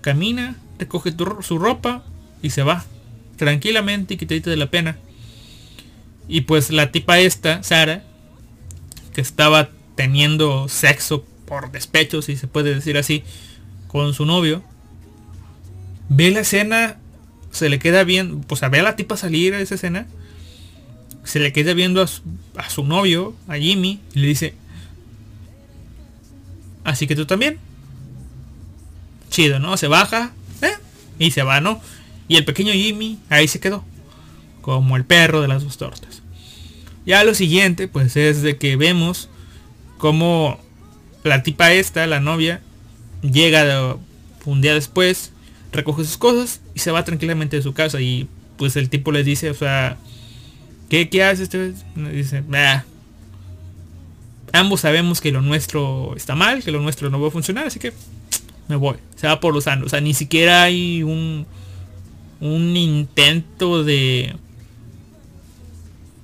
camina, 0.00 0.56
recoge 0.78 1.14
su 1.42 1.58
ropa 1.58 2.04
y 2.40 2.50
se 2.50 2.62
va. 2.62 2.84
Tranquilamente 3.36 4.14
y 4.14 4.16
quitadita 4.16 4.48
de 4.48 4.56
la 4.56 4.70
pena. 4.70 4.96
Y 6.28 6.42
pues 6.42 6.70
la 6.70 6.90
tipa 6.90 7.18
esta, 7.18 7.62
Sara, 7.62 8.04
que 9.14 9.20
estaba 9.20 9.70
teniendo 9.94 10.68
sexo 10.68 11.24
por 11.46 11.70
despecho, 11.70 12.22
si 12.22 12.36
se 12.36 12.48
puede 12.48 12.74
decir 12.74 12.98
así, 12.98 13.22
con 13.86 14.12
su 14.14 14.26
novio, 14.26 14.62
ve 16.08 16.30
la 16.30 16.40
escena, 16.40 16.98
se 17.50 17.68
le 17.68 17.78
queda 17.78 18.04
bien, 18.04 18.40
pues 18.42 18.62
a 18.62 18.68
ver 18.68 18.80
a 18.80 18.84
la 18.84 18.96
tipa 18.96 19.16
salir 19.16 19.54
a 19.54 19.60
esa 19.60 19.76
escena, 19.76 20.06
se 21.24 21.38
le 21.38 21.52
queda 21.52 21.72
viendo 21.74 22.02
a 22.02 22.06
su, 22.06 22.22
a 22.56 22.68
su 22.68 22.84
novio, 22.84 23.34
a 23.48 23.56
Jimmy, 23.56 24.00
y 24.14 24.20
le 24.20 24.26
dice, 24.28 24.54
así 26.84 27.06
que 27.06 27.16
tú 27.16 27.26
también 27.26 27.58
chido, 29.30 29.58
¿no? 29.58 29.76
Se 29.76 29.88
baja 29.88 30.32
¿eh? 30.62 30.74
y 31.18 31.30
se 31.30 31.42
va, 31.42 31.60
¿no? 31.60 31.80
Y 32.28 32.36
el 32.36 32.44
pequeño 32.44 32.72
Jimmy 32.72 33.18
ahí 33.28 33.48
se 33.48 33.60
quedó. 33.60 33.84
Como 34.66 34.96
el 34.96 35.04
perro 35.04 35.42
de 35.42 35.46
las 35.46 35.62
dos 35.62 35.76
tortas. 35.76 36.22
Ya 37.06 37.22
lo 37.22 37.34
siguiente, 37.34 37.86
pues 37.86 38.16
es 38.16 38.42
de 38.42 38.56
que 38.56 38.74
vemos 38.74 39.28
como 39.96 40.58
la 41.22 41.44
tipa 41.44 41.72
esta, 41.72 42.04
la 42.08 42.18
novia, 42.18 42.60
llega 43.22 43.96
un 44.44 44.60
día 44.60 44.74
después, 44.74 45.30
recoge 45.70 46.04
sus 46.04 46.16
cosas 46.16 46.60
y 46.74 46.80
se 46.80 46.90
va 46.90 47.04
tranquilamente 47.04 47.54
de 47.54 47.62
su 47.62 47.74
casa. 47.74 48.00
Y 48.00 48.26
pues 48.56 48.74
el 48.74 48.90
tipo 48.90 49.12
le 49.12 49.22
dice, 49.22 49.50
o 49.50 49.54
sea, 49.54 49.98
¿qué, 50.88 51.08
qué 51.08 51.22
hace 51.22 51.44
este? 51.44 51.72
Dice, 51.94 52.42
ambos 54.52 54.80
sabemos 54.80 55.20
que 55.20 55.30
lo 55.30 55.42
nuestro 55.42 56.16
está 56.16 56.34
mal, 56.34 56.64
que 56.64 56.72
lo 56.72 56.80
nuestro 56.80 57.08
no 57.08 57.20
va 57.20 57.28
a 57.28 57.30
funcionar, 57.30 57.68
así 57.68 57.78
que 57.78 57.92
me 58.66 58.74
voy. 58.74 58.96
Se 59.14 59.28
va 59.28 59.38
por 59.38 59.54
los 59.54 59.68
años. 59.68 59.86
O 59.86 59.88
sea, 59.90 60.00
ni 60.00 60.12
siquiera 60.12 60.64
hay 60.64 61.04
un, 61.04 61.46
un 62.40 62.76
intento 62.76 63.84
de... 63.84 64.34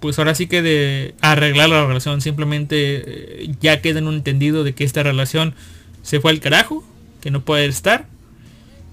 Pues 0.02 0.18
ahora 0.18 0.34
sí 0.34 0.48
que 0.48 0.62
de 0.62 1.14
arreglar 1.20 1.70
la 1.70 1.86
relación. 1.86 2.20
Simplemente 2.20 3.44
eh, 3.44 3.54
ya 3.60 3.80
queda 3.80 4.00
en 4.00 4.08
un 4.08 4.16
entendido 4.16 4.64
de 4.64 4.74
que 4.74 4.82
esta 4.82 5.04
relación 5.04 5.54
se 6.02 6.18
fue 6.18 6.32
al 6.32 6.40
carajo. 6.40 6.84
Que 7.20 7.30
no 7.30 7.44
puede 7.44 7.66
estar. 7.66 8.06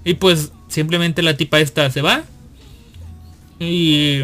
Y 0.04 0.14
pues 0.14 0.52
simplemente 0.68 1.22
la 1.22 1.36
tipa 1.36 1.58
esta 1.58 1.90
se 1.90 2.00
va. 2.00 2.22
Y 3.58 4.22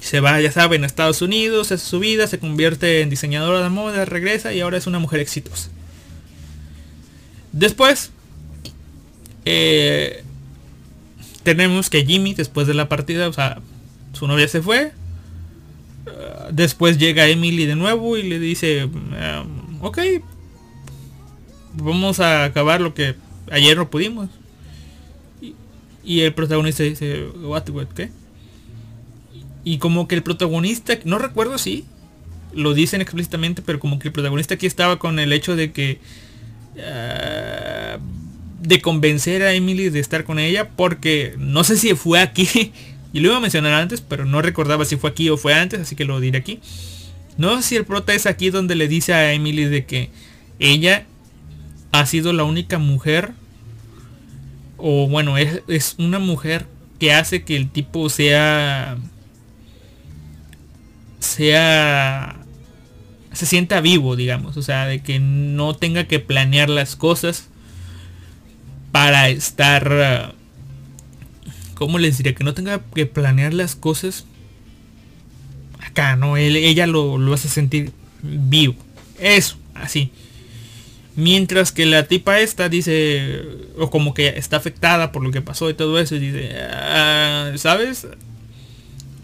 se 0.00 0.20
va, 0.20 0.40
ya 0.40 0.52
saben, 0.52 0.84
a 0.84 0.86
Estados 0.86 1.20
Unidos, 1.20 1.72
hace 1.72 1.84
su 1.84 1.98
vida, 1.98 2.28
se 2.28 2.38
convierte 2.38 3.00
en 3.00 3.10
diseñadora 3.10 3.60
de 3.60 3.68
moda, 3.68 4.04
regresa 4.04 4.52
y 4.52 4.60
ahora 4.60 4.78
es 4.78 4.86
una 4.86 5.00
mujer 5.00 5.18
exitosa. 5.18 5.68
Después, 7.50 8.12
eh, 9.44 10.22
tenemos 11.42 11.90
que 11.90 12.06
Jimmy, 12.06 12.34
después 12.34 12.68
de 12.68 12.74
la 12.74 12.88
partida, 12.88 13.28
o 13.28 13.32
sea, 13.32 13.58
su 14.12 14.28
novia 14.28 14.46
se 14.46 14.62
fue. 14.62 14.92
Después 16.52 16.98
llega 16.98 17.28
Emily 17.28 17.66
de 17.66 17.76
nuevo 17.76 18.16
y 18.16 18.22
le 18.22 18.38
dice, 18.38 18.84
um, 18.84 19.82
ok, 19.82 19.98
vamos 21.74 22.20
a 22.20 22.44
acabar 22.44 22.80
lo 22.80 22.94
que 22.94 23.14
ayer 23.50 23.76
no 23.76 23.90
pudimos. 23.90 24.28
Y, 26.04 26.20
el 26.20 26.32
protagonista 26.32 26.82
dice, 26.82 27.24
what, 27.42 27.68
what, 27.68 27.88
¿qué? 27.88 28.10
Y 29.64 29.78
como 29.78 30.08
que 30.08 30.14
el 30.14 30.22
protagonista, 30.22 30.98
no 31.04 31.18
recuerdo 31.18 31.58
si 31.58 31.84
lo 32.54 32.72
dicen 32.72 33.02
explícitamente, 33.02 33.60
pero 33.60 33.78
como 33.78 33.98
que 33.98 34.08
el 34.08 34.12
protagonista 34.12 34.54
aquí 34.54 34.66
estaba 34.66 34.98
con 34.98 35.18
el 35.18 35.32
hecho 35.32 35.54
de 35.54 35.72
que 35.72 36.00
ah, 36.82 37.98
de 38.62 38.80
convencer 38.80 39.42
a 39.42 39.52
Emily 39.52 39.90
de 39.90 40.00
estar 40.00 40.24
con 40.24 40.38
ella 40.38 40.70
porque 40.70 41.34
no 41.38 41.62
sé 41.64 41.76
si 41.76 41.94
fue 41.94 42.20
aquí 42.20 42.72
y 43.12 43.20
lo 43.20 43.28
iba 43.28 43.36
a 43.38 43.40
mencionar 43.40 43.72
antes 43.72 44.00
pero 44.00 44.24
no 44.24 44.42
recordaba 44.42 44.84
si 44.84 44.96
fue 44.96 45.10
aquí 45.10 45.30
o 45.30 45.36
fue 45.36 45.54
antes 45.54 45.80
así 45.80 45.96
que 45.96 46.04
lo 46.04 46.20
diré 46.20 46.38
aquí. 46.38 46.60
No 47.36 47.56
sé 47.56 47.62
si 47.62 47.76
el 47.76 47.84
prota 47.84 48.14
es 48.14 48.26
aquí 48.26 48.50
donde 48.50 48.74
le 48.74 48.88
dice 48.88 49.14
a 49.14 49.32
Emily 49.32 49.64
de 49.64 49.84
que 49.86 50.10
ella 50.58 51.06
ha 51.92 52.04
sido 52.06 52.32
la 52.32 52.44
única 52.44 52.78
mujer 52.78 53.32
o 54.76 55.08
bueno 55.08 55.38
es, 55.38 55.62
es 55.68 55.94
una 55.98 56.18
mujer 56.18 56.66
que 56.98 57.12
hace 57.12 57.44
que 57.44 57.56
el 57.56 57.70
tipo 57.70 58.08
sea 58.08 58.98
sea 61.20 62.36
se 63.32 63.46
sienta 63.46 63.80
vivo 63.80 64.16
digamos. 64.16 64.56
O 64.56 64.62
sea 64.62 64.86
de 64.86 65.02
que 65.02 65.20
no 65.20 65.74
tenga 65.74 66.04
que 66.04 66.18
planear 66.20 66.68
las 66.68 66.96
cosas 66.96 67.48
para 68.92 69.28
estar... 69.28 70.34
¿Cómo 71.78 72.00
les 72.00 72.18
diría? 72.18 72.34
Que 72.34 72.42
no 72.42 72.54
tenga 72.54 72.80
que 72.92 73.06
planear 73.06 73.54
las 73.54 73.76
cosas 73.76 74.24
acá, 75.80 76.16
¿no? 76.16 76.36
ella 76.36 76.88
lo, 76.88 77.18
lo 77.18 77.32
hace 77.32 77.48
sentir 77.48 77.92
vivo. 78.20 78.74
Eso, 79.20 79.56
así. 79.74 80.10
Mientras 81.14 81.70
que 81.70 81.86
la 81.86 82.08
tipa 82.08 82.40
esta 82.40 82.68
dice, 82.68 83.42
o 83.78 83.90
como 83.90 84.12
que 84.12 84.26
está 84.26 84.56
afectada 84.56 85.12
por 85.12 85.22
lo 85.22 85.30
que 85.30 85.40
pasó 85.40 85.70
y 85.70 85.74
todo 85.74 86.00
eso, 86.00 86.16
y 86.16 86.18
dice, 86.18 86.50
ah, 86.60 87.52
¿sabes? 87.54 88.08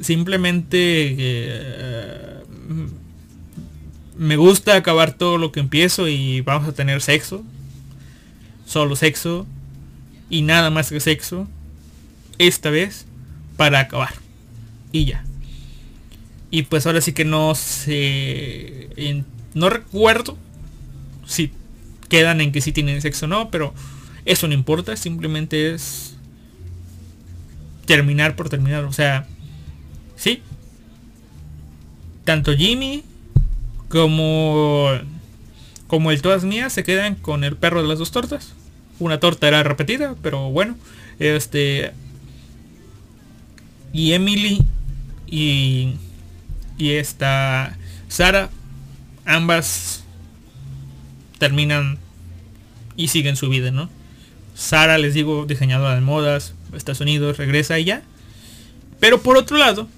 Simplemente 0.01 1.16
eh, 1.18 2.39
me 4.16 4.36
gusta 4.36 4.76
acabar 4.76 5.14
todo 5.14 5.39
lo 5.39 5.51
que 5.51 5.59
empiezo 5.59 6.06
y 6.06 6.40
vamos 6.40 6.68
a 6.68 6.72
tener 6.72 7.02
sexo. 7.02 7.43
Solo 8.64 8.94
sexo 8.94 9.44
y 10.31 10.43
nada 10.43 10.70
más 10.70 10.90
que 10.90 11.01
sexo, 11.01 11.48
esta 12.39 12.70
vez 12.70 13.06
para 13.56 13.81
acabar. 13.81 14.15
Y 14.93 15.06
ya. 15.06 15.24
Y 16.51 16.62
pues 16.62 16.86
ahora 16.86 17.01
sí 17.01 17.12
que 17.12 17.24
no 17.24 17.55
sé, 17.55 18.90
no 19.55 19.70
recuerdo 19.70 20.36
si 21.27 21.51
quedan 22.09 22.40
en 22.40 22.52
que 22.52 22.61
si 22.61 22.73
tienen 22.73 23.02
sexo 23.02 23.27
o 23.27 23.28
no, 23.28 23.51
pero 23.51 23.74
eso 24.24 24.47
no 24.47 24.55
importa, 24.55 24.97
simplemente 24.97 25.74
es 25.74 26.16
terminar 27.86 28.36
por 28.36 28.48
terminar, 28.48 28.85
o 28.85 28.93
sea, 28.93 29.27
sí. 30.16 30.43
Tanto 32.24 32.56
Jimmy 32.56 33.02
como 33.89 34.90
como 35.86 36.11
el 36.11 36.23
todas 36.23 36.44
mías 36.44 36.73
se 36.73 36.85
quedan 36.85 37.15
con 37.16 37.44
el 37.44 37.56
perro 37.56 37.82
de 37.82 37.89
las 37.89 37.98
dos 37.98 38.11
tortas 38.11 38.55
una 38.98 39.20
torta 39.20 39.48
era 39.48 39.62
repetida, 39.62 40.15
pero 40.23 40.51
bueno. 40.51 40.77
Este. 41.19 41.93
Y 43.94 44.12
Emily 44.12 44.60
y. 45.26 45.94
Y 46.76 46.90
esta. 46.90 47.78
Sara. 48.08 48.50
Ambas 49.24 50.04
terminan 51.38 51.98
y 52.96 53.08
siguen 53.08 53.36
su 53.36 53.48
vida, 53.48 53.70
¿no? 53.70 53.88
Sara, 54.54 54.98
les 54.98 55.14
digo, 55.14 55.46
diseñadora 55.46 55.94
de 55.94 56.02
modas, 56.02 56.54
Estados 56.74 57.00
Unidos, 57.00 57.38
regresa 57.38 57.78
y 57.78 57.84
ya. 57.84 58.02
Pero 59.00 59.22
por 59.22 59.38
otro 59.38 59.56
lado, 59.56 59.88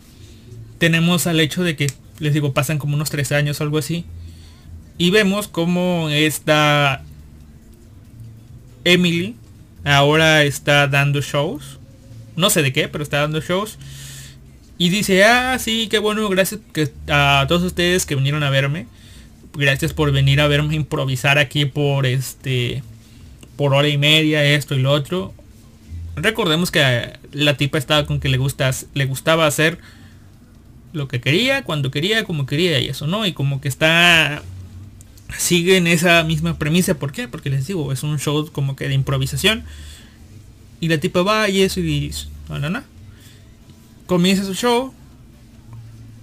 tenemos 0.78 1.26
al 1.26 1.40
hecho 1.40 1.64
de 1.64 1.74
que, 1.74 1.92
les 2.20 2.34
digo, 2.34 2.52
pasan 2.52 2.78
como 2.78 2.94
unos 2.94 3.10
tres 3.10 3.32
años 3.32 3.60
o 3.60 3.64
algo 3.64 3.78
así. 3.78 4.04
Y 4.96 5.10
vemos 5.10 5.48
como 5.48 6.08
esta 6.10 7.02
Emily 8.84 9.34
ahora 9.84 10.44
está 10.44 10.86
dando 10.86 11.20
shows. 11.20 11.75
No 12.36 12.50
sé 12.50 12.62
de 12.62 12.72
qué, 12.72 12.88
pero 12.88 13.02
está 13.02 13.20
dando 13.20 13.40
shows. 13.40 13.78
Y 14.78 14.90
dice, 14.90 15.24
ah, 15.24 15.58
sí, 15.58 15.88
qué 15.90 15.98
bueno, 15.98 16.28
gracias 16.28 16.60
a 17.08 17.46
todos 17.48 17.62
ustedes 17.62 18.04
que 18.04 18.14
vinieron 18.14 18.42
a 18.42 18.50
verme. 18.50 18.86
Gracias 19.54 19.94
por 19.94 20.12
venir 20.12 20.40
a 20.40 20.48
verme 20.48 20.74
improvisar 20.74 21.38
aquí 21.38 21.64
por 21.64 22.04
este 22.04 22.82
por 23.56 23.72
hora 23.72 23.88
y 23.88 23.96
media, 23.96 24.44
esto 24.44 24.74
y 24.74 24.82
lo 24.82 24.92
otro. 24.92 25.32
Recordemos 26.14 26.70
que 26.70 27.14
la 27.32 27.56
tipa 27.56 27.78
estaba 27.78 28.06
con 28.06 28.20
que 28.20 28.28
le 28.28 28.36
gustas, 28.36 28.86
le 28.92 29.06
gustaba 29.06 29.46
hacer 29.46 29.78
lo 30.92 31.08
que 31.08 31.20
quería, 31.20 31.62
cuando 31.62 31.90
quería, 31.90 32.24
como 32.24 32.46
quería 32.46 32.78
y 32.80 32.88
eso, 32.88 33.06
¿no? 33.06 33.26
Y 33.26 33.32
como 33.32 33.60
que 33.60 33.68
está 33.68 34.42
siguen 35.36 35.86
esa 35.86 36.22
misma 36.24 36.58
premisa. 36.58 36.94
¿Por 36.94 37.12
qué? 37.12 37.28
Porque 37.28 37.50
les 37.50 37.66
digo, 37.66 37.92
es 37.92 38.02
un 38.02 38.18
show 38.18 38.50
como 38.52 38.76
que 38.76 38.88
de 38.88 38.94
improvisación. 38.94 39.64
Y 40.80 40.88
la 40.88 40.98
tipa 40.98 41.22
va 41.22 41.48
y 41.48 41.62
eso 41.62 41.80
y 41.80 42.12
no, 42.48 42.58
no. 42.58 42.82
Comienza 44.06 44.44
su 44.44 44.54
show. 44.54 44.92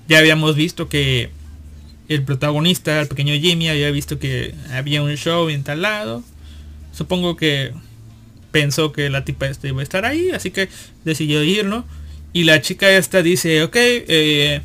Ya 0.07 0.19
habíamos 0.19 0.55
visto 0.55 0.89
que 0.89 1.31
el 2.07 2.23
protagonista, 2.23 3.01
el 3.01 3.07
pequeño 3.07 3.34
Jimmy, 3.35 3.69
había 3.69 3.89
visto 3.91 4.19
que 4.19 4.53
había 4.71 5.01
un 5.01 5.15
show 5.15 5.49
instalado. 5.49 6.23
Supongo 6.91 7.35
que 7.35 7.73
pensó 8.51 8.91
que 8.91 9.09
la 9.09 9.25
tipa 9.25 9.47
esta 9.47 9.67
iba 9.67 9.80
a 9.80 9.84
estar 9.84 10.05
ahí, 10.05 10.30
así 10.30 10.51
que 10.51 10.69
decidió 11.03 11.43
ir, 11.43 11.65
¿no? 11.65 11.85
Y 12.34 12.43
la 12.43 12.61
chica 12.61 12.89
esta 12.89 13.21
dice, 13.21 13.63
ok, 13.63 13.75
eh, 13.75 14.61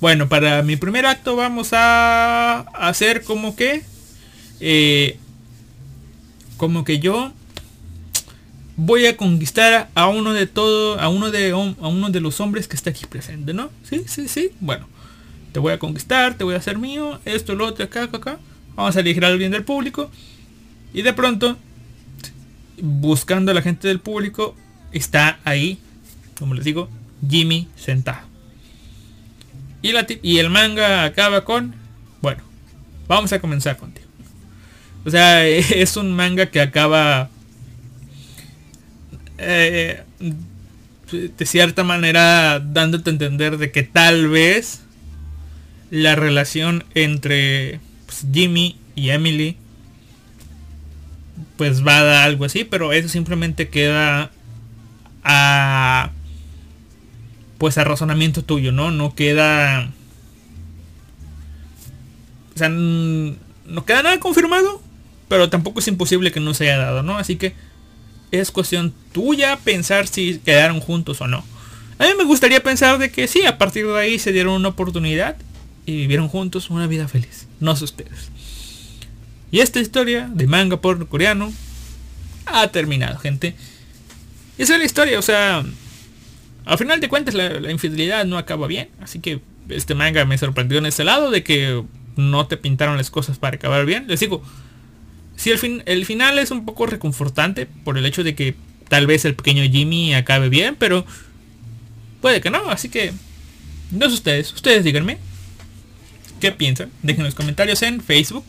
bueno, 0.00 0.28
para 0.28 0.62
mi 0.62 0.76
primer 0.76 1.06
acto 1.06 1.36
vamos 1.36 1.70
a 1.72 2.60
hacer 2.74 3.22
como 3.22 3.56
que... 3.56 3.82
Eh, 4.60 5.18
como 6.56 6.84
que 6.84 6.98
yo 6.98 7.32
voy 8.76 9.06
a 9.06 9.16
conquistar 9.16 9.90
a 9.94 10.08
uno 10.08 10.32
de 10.32 10.46
todo, 10.46 11.00
a 11.00 11.08
uno 11.08 11.30
de, 11.30 11.50
a 11.50 11.88
uno 11.88 12.10
de 12.10 12.20
los 12.20 12.40
hombres 12.40 12.68
que 12.68 12.76
está 12.76 12.90
aquí 12.90 13.06
presente, 13.06 13.54
¿no? 13.54 13.70
Sí, 13.82 14.02
sí, 14.06 14.28
sí. 14.28 14.52
Bueno, 14.60 14.86
te 15.52 15.58
voy 15.58 15.72
a 15.72 15.78
conquistar, 15.78 16.34
te 16.34 16.44
voy 16.44 16.54
a 16.54 16.58
hacer 16.58 16.78
mío, 16.78 17.18
esto, 17.24 17.54
lo 17.54 17.66
otro, 17.66 17.84
acá, 17.84 18.04
acá, 18.04 18.18
acá. 18.18 18.38
Vamos 18.74 18.96
a 18.96 19.00
elegir 19.00 19.24
al 19.24 19.38
bien 19.38 19.50
del 19.50 19.64
público. 19.64 20.10
Y 20.92 21.02
de 21.02 21.12
pronto, 21.14 21.56
buscando 22.80 23.50
a 23.50 23.54
la 23.54 23.62
gente 23.62 23.88
del 23.88 24.00
público, 24.00 24.54
está 24.92 25.40
ahí, 25.44 25.78
como 26.38 26.54
les 26.54 26.64
digo, 26.64 26.88
Jimmy 27.26 27.68
sentado. 27.76 28.26
Y, 29.82 30.38
el 30.38 30.50
manga 30.50 31.04
acaba 31.04 31.44
con, 31.44 31.74
bueno, 32.20 32.42
vamos 33.06 33.32
a 33.32 33.40
comenzar 33.40 33.76
contigo. 33.76 34.06
O 35.04 35.10
sea, 35.10 35.46
es 35.46 35.96
un 35.96 36.12
manga 36.12 36.46
que 36.46 36.60
acaba 36.60 37.30
eh, 39.38 40.02
de 41.10 41.46
cierta 41.46 41.84
manera 41.84 42.60
dándote 42.60 43.10
a 43.10 43.12
entender 43.12 43.58
de 43.58 43.70
que 43.70 43.82
tal 43.82 44.28
vez 44.28 44.82
la 45.90 46.16
relación 46.16 46.84
entre 46.94 47.80
pues, 48.06 48.26
Jimmy 48.32 48.76
y 48.94 49.10
Emily 49.10 49.56
pues 51.56 51.86
va 51.86 51.98
a 51.98 52.04
dar 52.04 52.24
algo 52.24 52.44
así, 52.44 52.64
pero 52.64 52.92
eso 52.92 53.08
simplemente 53.08 53.68
queda 53.68 54.30
a 55.24 56.10
pues 57.58 57.78
a 57.78 57.84
razonamiento 57.84 58.42
tuyo, 58.42 58.72
¿no? 58.72 58.90
No 58.90 59.14
queda... 59.14 59.90
O 62.54 62.58
sea, 62.58 62.68
no 62.68 63.84
queda 63.84 64.02
nada 64.02 64.20
confirmado, 64.20 64.82
pero 65.28 65.50
tampoco 65.50 65.80
es 65.80 65.88
imposible 65.88 66.32
que 66.32 66.40
no 66.40 66.54
se 66.54 66.64
haya 66.64 66.78
dado, 66.78 67.02
¿no? 67.02 67.18
Así 67.18 67.36
que 67.36 67.54
es 68.30 68.50
cuestión 68.50 68.92
tuya 69.12 69.56
pensar 69.56 70.06
si 70.06 70.38
quedaron 70.38 70.80
juntos 70.80 71.20
o 71.20 71.26
no. 71.26 71.44
A 71.98 72.04
mí 72.04 72.10
me 72.18 72.24
gustaría 72.24 72.62
pensar 72.62 72.98
de 72.98 73.10
que 73.10 73.26
sí, 73.26 73.46
a 73.46 73.58
partir 73.58 73.86
de 73.86 73.98
ahí 73.98 74.18
se 74.18 74.32
dieron 74.32 74.54
una 74.54 74.68
oportunidad 74.68 75.36
y 75.86 75.96
vivieron 75.96 76.28
juntos 76.28 76.68
una 76.68 76.86
vida 76.86 77.08
feliz. 77.08 77.46
No 77.60 77.74
sé 77.76 77.84
ustedes. 77.84 78.30
Y 79.50 79.60
esta 79.60 79.80
historia 79.80 80.28
de 80.32 80.46
manga 80.46 80.80
por 80.80 81.08
coreano 81.08 81.52
ha 82.46 82.68
terminado, 82.68 83.18
gente. 83.18 83.54
Y 84.58 84.62
esa 84.62 84.74
es 84.74 84.78
la 84.78 84.84
historia, 84.84 85.18
o 85.18 85.22
sea, 85.22 85.64
al 86.64 86.78
final 86.78 87.00
de 87.00 87.08
cuentas 87.08 87.34
la, 87.34 87.70
infidelidad 87.70 88.24
no 88.26 88.38
acaba 88.38 88.66
bien. 88.66 88.88
Así 89.00 89.20
que 89.20 89.40
este 89.68 89.94
manga 89.94 90.24
me 90.24 90.36
sorprendió 90.36 90.78
en 90.78 90.86
ese 90.86 91.04
lado 91.04 91.30
de 91.30 91.42
que 91.42 91.82
no 92.16 92.46
te 92.46 92.56
pintaron 92.56 92.96
las 92.96 93.10
cosas 93.10 93.38
para 93.38 93.56
acabar 93.56 93.86
bien. 93.86 94.06
Les 94.08 94.20
digo, 94.20 94.42
si 95.36 95.50
el, 95.50 95.58
fin, 95.58 95.82
el 95.86 96.06
final 96.06 96.38
es 96.38 96.50
un 96.50 96.64
poco 96.64 96.86
reconfortante 96.86 97.66
por 97.66 97.98
el 97.98 98.06
hecho 98.06 98.24
de 98.24 98.34
que 98.34 98.54
tal 98.88 99.06
vez 99.06 99.24
el 99.24 99.34
pequeño 99.34 99.62
Jimmy 99.70 100.14
acabe 100.14 100.48
bien, 100.48 100.76
pero 100.76 101.06
puede 102.20 102.40
que 102.40 102.50
no. 102.50 102.70
Así 102.70 102.88
que 102.88 103.12
no 103.90 104.08
sé 104.08 104.14
ustedes, 104.14 104.52
ustedes 104.52 104.84
díganme 104.84 105.18
qué 106.40 106.52
piensan. 106.52 106.90
Dejen 107.02 107.24
los 107.24 107.34
comentarios 107.34 107.82
en 107.82 108.00
Facebook, 108.00 108.44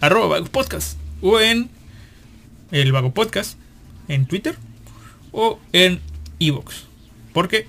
arroba 0.00 0.42
podcast. 0.44 0.98
o 1.22 1.40
en 1.40 1.70
el 2.72 2.92
Vago 2.92 3.14
Podcast, 3.14 3.56
en 4.08 4.26
Twitter 4.26 4.56
o 5.32 5.60
en 5.72 6.00
Evox. 6.40 6.84
Porque 7.32 7.66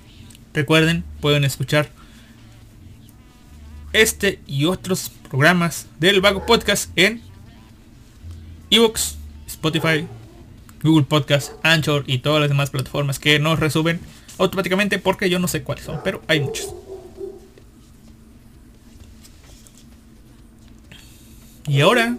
recuerden, 0.53 1.03
pueden 1.21 1.43
escuchar 1.43 1.91
este 3.93 4.39
y 4.47 4.65
otros 4.65 5.11
programas 5.29 5.87
del 5.99 6.21
Vago 6.21 6.45
Podcast 6.45 6.91
en 6.95 7.21
Evox, 8.69 9.17
Spotify, 9.47 10.07
Google 10.83 11.05
Podcast, 11.05 11.53
Anchor 11.63 12.03
y 12.07 12.19
todas 12.19 12.41
las 12.41 12.49
demás 12.49 12.69
plataformas 12.69 13.19
que 13.19 13.39
nos 13.39 13.59
resuben 13.59 13.99
automáticamente 14.37 14.99
porque 14.99 15.29
yo 15.29 15.39
no 15.39 15.47
sé 15.47 15.63
cuáles 15.63 15.85
son, 15.85 16.01
pero 16.03 16.21
hay 16.27 16.41
muchos. 16.41 16.73
Y 21.67 21.81
ahora, 21.81 22.17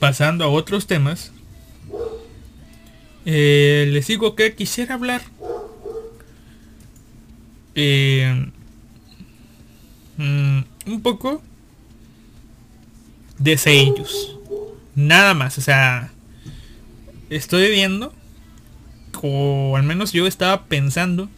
pasando 0.00 0.44
a 0.44 0.48
otros 0.48 0.86
temas, 0.86 1.32
eh, 3.24 3.86
les 3.90 4.06
digo 4.08 4.34
que 4.34 4.54
quisiera 4.54 4.94
hablar 4.94 5.22
eh, 7.76 8.50
mm, 10.16 10.60
un 10.86 11.02
poco 11.02 11.40
de 13.38 13.56
sellos. 13.58 14.38
Nada 14.94 15.34
más, 15.34 15.58
o 15.58 15.60
sea, 15.60 16.10
estoy 17.30 17.70
viendo, 17.70 18.12
o 19.22 19.76
al 19.76 19.82
menos 19.84 20.12
yo 20.12 20.26
estaba 20.26 20.64
pensando, 20.64 21.28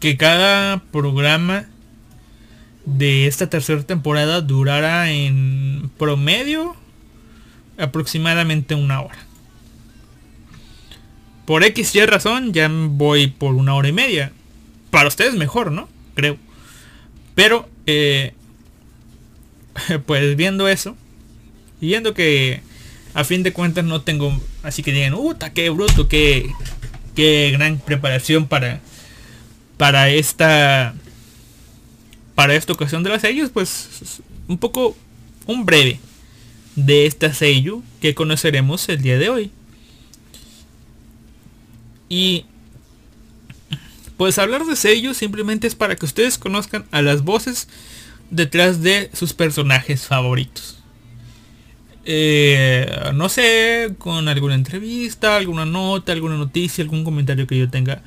que 0.00 0.16
cada 0.16 0.82
programa 0.92 1.66
de 2.84 3.26
esta 3.26 3.48
tercera 3.48 3.82
temporada 3.82 4.40
durara 4.42 5.10
en 5.10 5.90
promedio 5.98 6.76
aproximadamente 7.78 8.74
una 8.74 9.00
hora. 9.00 9.18
Por 11.46 11.64
X 11.64 11.94
y 11.94 12.06
razón 12.06 12.52
ya 12.52 12.70
voy 12.70 13.26
por 13.26 13.54
una 13.54 13.74
hora 13.74 13.88
y 13.88 13.92
media. 13.92 14.32
Para 14.90 15.08
ustedes 15.08 15.34
mejor, 15.34 15.72
¿no? 15.72 15.88
Creo. 16.14 16.38
Pero, 17.34 17.68
eh, 17.86 18.34
pues 20.06 20.36
viendo 20.36 20.68
eso, 20.68 20.96
y 21.80 21.86
viendo 21.86 22.14
que 22.14 22.60
a 23.14 23.24
fin 23.24 23.42
de 23.42 23.52
cuentas 23.52 23.84
no 23.84 24.02
tengo, 24.02 24.38
así 24.62 24.82
que 24.82 24.92
digan, 24.92 25.14
¡Uta, 25.14 25.52
qué 25.52 25.70
bruto, 25.70 26.08
qué, 26.08 26.50
qué 27.14 27.50
gran 27.52 27.78
preparación 27.78 28.46
para, 28.46 28.80
para 29.76 30.10
esta 30.10 30.94
para 32.34 32.54
esta 32.54 32.72
ocasión 32.72 33.02
de 33.02 33.10
las 33.10 33.22
sellos, 33.22 33.50
pues 33.50 34.20
un 34.48 34.58
poco 34.58 34.96
un 35.46 35.64
breve 35.64 36.00
de 36.76 37.06
esta 37.06 37.32
sello 37.32 37.82
que 38.00 38.14
conoceremos 38.14 38.88
el 38.88 39.02
día 39.02 39.18
de 39.18 39.28
hoy. 39.28 39.50
Y 42.08 42.44
pues 44.16 44.38
hablar 44.38 44.64
de 44.64 44.76
sello 44.76 45.14
simplemente 45.14 45.66
es 45.66 45.74
para 45.74 45.96
que 45.96 46.06
ustedes 46.06 46.38
conozcan 46.38 46.84
a 46.90 47.02
las 47.02 47.22
voces 47.22 47.68
detrás 48.30 48.82
de 48.82 49.10
sus 49.12 49.32
personajes 49.32 50.06
favoritos. 50.06 50.78
Eh, 52.04 53.12
no 53.14 53.28
sé, 53.28 53.94
con 53.98 54.28
alguna 54.28 54.54
entrevista, 54.54 55.36
alguna 55.36 55.64
nota, 55.64 56.12
alguna 56.12 56.36
noticia, 56.36 56.82
algún 56.82 57.04
comentario 57.04 57.46
que 57.46 57.58
yo 57.58 57.70
tenga 57.70 58.02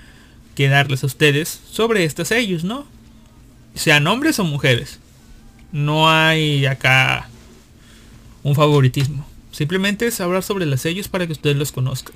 que 0.56 0.70
darles 0.70 1.04
a 1.04 1.08
ustedes 1.08 1.62
sobre 1.70 2.04
estos 2.04 2.30
sellos, 2.30 2.64
¿no? 2.64 2.86
sean 3.78 4.08
hombres 4.08 4.40
o 4.40 4.44
mujeres. 4.44 5.00
No 5.72 6.10
hay 6.10 6.66
acá 6.66 7.30
un 8.44 8.56
favoritismo. 8.56 9.26
Simplemente 9.52 10.08
es 10.08 10.20
hablar 10.22 10.44
sobre 10.44 10.66
los 10.66 10.82
sellos 10.82 11.08
para 11.08 11.26
que 11.26 11.34
ustedes 11.34 11.56
los 11.56 11.72
conozcan. 11.72 12.16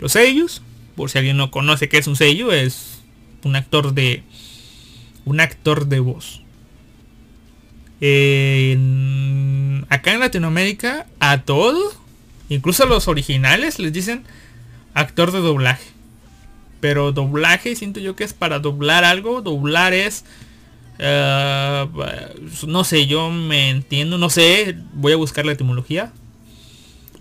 Los 0.00 0.12
sellos, 0.12 0.62
por 0.96 1.10
si 1.10 1.18
alguien 1.18 1.36
no 1.36 1.50
conoce 1.50 1.88
qué 1.88 1.98
es 1.98 2.06
un 2.06 2.16
sello, 2.16 2.52
es 2.52 3.00
un 3.44 3.56
actor 3.56 3.92
de 3.94 4.22
un 5.24 5.40
actor 5.40 5.86
de 5.86 6.00
voz. 6.00 6.42
Acá 9.88 10.12
en 10.12 10.20
Latinoamérica 10.20 11.06
a 11.20 11.42
todos, 11.42 11.96
incluso 12.48 12.84
a 12.84 12.86
los 12.86 13.08
originales, 13.08 13.78
les 13.78 13.92
dicen 13.92 14.24
actor 14.94 15.32
de 15.32 15.40
doblaje. 15.40 15.84
Pero 16.80 17.12
doblaje 17.12 17.76
siento 17.76 18.00
yo 18.00 18.16
que 18.16 18.24
es 18.24 18.32
para 18.32 18.58
doblar 18.58 19.04
algo. 19.04 19.42
Doblar 19.42 19.92
es 19.92 20.24
eh, 21.02 21.86
no 22.66 22.84
sé, 22.84 23.06
yo 23.06 23.30
me 23.30 23.70
entiendo, 23.70 24.18
no 24.18 24.28
sé, 24.28 24.76
voy 24.92 25.14
a 25.14 25.16
buscar 25.16 25.46
la 25.46 25.52
etimología. 25.52 26.12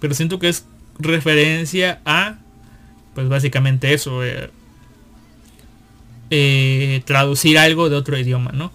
Pero 0.02 0.14
siento 0.14 0.38
que 0.38 0.50
es 0.50 0.66
referencia 0.98 2.02
a, 2.04 2.40
pues 3.16 3.30
básicamente 3.30 3.94
eso, 3.94 4.24
eh, 4.24 4.50
eh, 6.30 7.02
traducir 7.06 7.58
algo 7.58 7.90
de 7.90 7.96
otro 7.96 8.18
idioma, 8.18 8.52
¿no? 8.52 8.72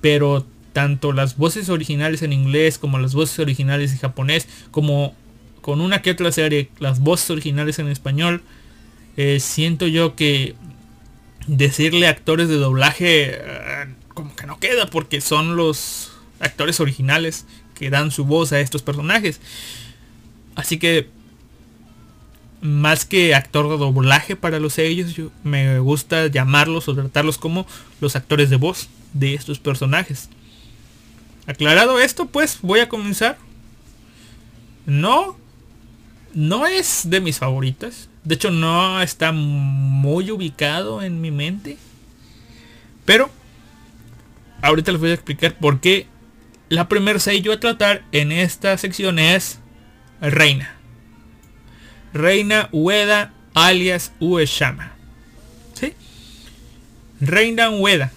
Pero 0.00 0.46
tanto 0.80 1.12
las 1.12 1.36
voces 1.36 1.68
originales 1.68 2.22
en 2.22 2.32
inglés 2.32 2.78
como 2.78 2.98
las 2.98 3.12
voces 3.12 3.38
originales 3.38 3.92
en 3.92 3.98
japonés, 3.98 4.48
como 4.70 5.14
con 5.60 5.82
una 5.82 6.00
que 6.00 6.10
otra 6.10 6.32
serie, 6.32 6.70
las 6.78 7.00
voces 7.00 7.28
originales 7.28 7.78
en 7.78 7.88
español, 7.88 8.42
siento 9.40 9.86
yo 9.86 10.16
que 10.16 10.54
decirle 11.46 12.08
actores 12.08 12.48
de 12.48 12.54
doblaje 12.54 13.38
como 14.14 14.34
que 14.34 14.46
no 14.46 14.58
queda 14.58 14.86
porque 14.86 15.20
son 15.20 15.54
los 15.54 16.12
actores 16.40 16.80
originales 16.80 17.44
que 17.74 17.90
dan 17.90 18.10
su 18.10 18.24
voz 18.24 18.54
a 18.54 18.60
estos 18.60 18.80
personajes. 18.80 19.38
Así 20.54 20.78
que 20.78 21.10
más 22.62 23.04
que 23.04 23.34
actor 23.34 23.68
de 23.68 23.76
doblaje 23.76 24.34
para 24.34 24.58
los 24.60 24.72
sellos, 24.72 25.14
me 25.44 25.78
gusta 25.78 26.28
llamarlos 26.28 26.88
o 26.88 26.94
tratarlos 26.94 27.36
como 27.36 27.66
los 28.00 28.16
actores 28.16 28.48
de 28.48 28.56
voz 28.56 28.88
de 29.12 29.34
estos 29.34 29.58
personajes. 29.58 30.30
Aclarado 31.50 31.98
esto, 31.98 32.26
pues 32.26 32.60
voy 32.62 32.78
a 32.78 32.88
comenzar. 32.88 33.36
No, 34.86 35.36
no 36.32 36.66
es 36.68 37.10
de 37.10 37.20
mis 37.20 37.40
favoritas. 37.40 38.08
De 38.22 38.36
hecho, 38.36 38.52
no 38.52 39.02
está 39.02 39.32
muy 39.32 40.30
ubicado 40.30 41.02
en 41.02 41.20
mi 41.20 41.32
mente. 41.32 41.76
Pero 43.04 43.30
ahorita 44.62 44.92
les 44.92 45.00
voy 45.00 45.10
a 45.10 45.14
explicar 45.14 45.58
por 45.58 45.80
qué 45.80 46.06
la 46.68 46.88
primera 46.88 47.18
sello 47.18 47.52
a 47.52 47.58
tratar 47.58 48.04
en 48.12 48.30
esta 48.30 48.78
sección 48.78 49.18
es 49.18 49.58
Reina. 50.20 50.76
Reina 52.14 52.68
Ueda 52.70 53.32
alias 53.54 54.12
Ueshama. 54.20 54.92
¿Sí? 55.74 55.94
Reina 57.20 57.70
Ueda. 57.70 58.12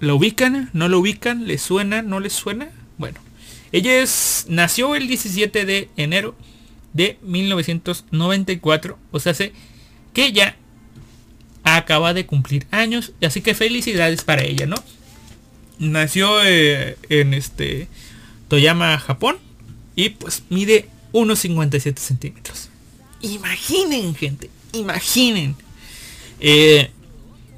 ¿Lo 0.00 0.16
ubican? 0.16 0.70
¿No 0.72 0.88
lo 0.88 0.98
ubican? 0.98 1.46
¿Le 1.46 1.58
suena? 1.58 2.02
¿No 2.02 2.20
le 2.20 2.30
suena? 2.30 2.68
Bueno. 2.98 3.20
Ella 3.72 4.00
es, 4.00 4.46
nació 4.48 4.94
el 4.94 5.08
17 5.08 5.64
de 5.64 5.90
enero 5.96 6.34
de 6.92 7.18
1994. 7.22 8.98
O 9.10 9.20
sea, 9.20 9.32
hace 9.32 9.52
que 10.12 10.32
ya 10.32 10.56
acaba 11.62 12.14
de 12.14 12.26
cumplir 12.26 12.66
años, 12.70 13.12
así 13.22 13.42
que 13.42 13.54
felicidades 13.54 14.22
para 14.22 14.44
ella, 14.44 14.66
¿no? 14.66 14.76
Nació 15.78 16.42
eh, 16.44 16.96
en 17.10 17.34
este 17.34 17.88
Toyama, 18.48 18.96
Japón, 18.98 19.36
y 19.94 20.10
pues 20.10 20.44
mide 20.48 20.88
1,57 21.12 21.98
centímetros. 21.98 22.70
Imaginen, 23.20 24.14
gente, 24.14 24.48
imaginen. 24.72 25.56
Eh, 26.40 26.90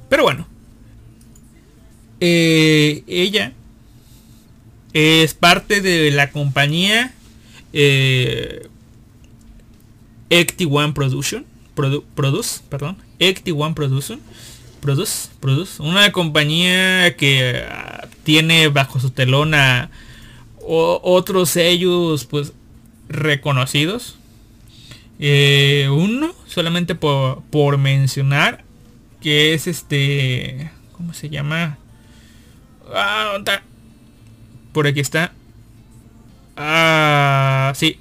pero 0.09 0.23
bueno, 0.23 0.47
eh, 2.19 3.03
ella 3.07 3.53
es 4.93 5.33
parte 5.33 5.81
de 5.81 6.11
la 6.11 6.31
compañía 6.31 7.13
eh, 7.73 8.67
One 10.69 10.93
Production, 10.93 11.45
Produce, 11.75 12.61
perdón, 12.69 12.97
81 13.19 13.75
Production. 13.75 14.19
Produce, 14.81 15.29
Produce, 15.41 15.81
una 15.81 16.11
compañía 16.11 17.15
que 17.17 17.63
ah, 17.69 18.07
tiene 18.23 18.69
bajo 18.69 18.99
su 18.99 19.09
telón 19.09 19.53
a 19.53 19.89
otros 20.61 21.49
sellos 21.49 22.25
pues 22.25 22.53
reconocidos. 23.09 24.17
Eh, 25.19 25.89
uno, 25.91 26.33
solamente 26.45 26.95
por, 26.95 27.41
por 27.49 27.77
mencionar, 27.77 28.63
que 29.21 29.53
es 29.53 29.67
este, 29.67 30.71
¿cómo 30.93 31.13
se 31.13 31.29
llama? 31.29 31.78
Ah, 32.93 33.37
por 34.73 34.87
aquí 34.87 34.99
está. 34.99 35.33
Ah, 36.57 37.71
sí. 37.75 37.97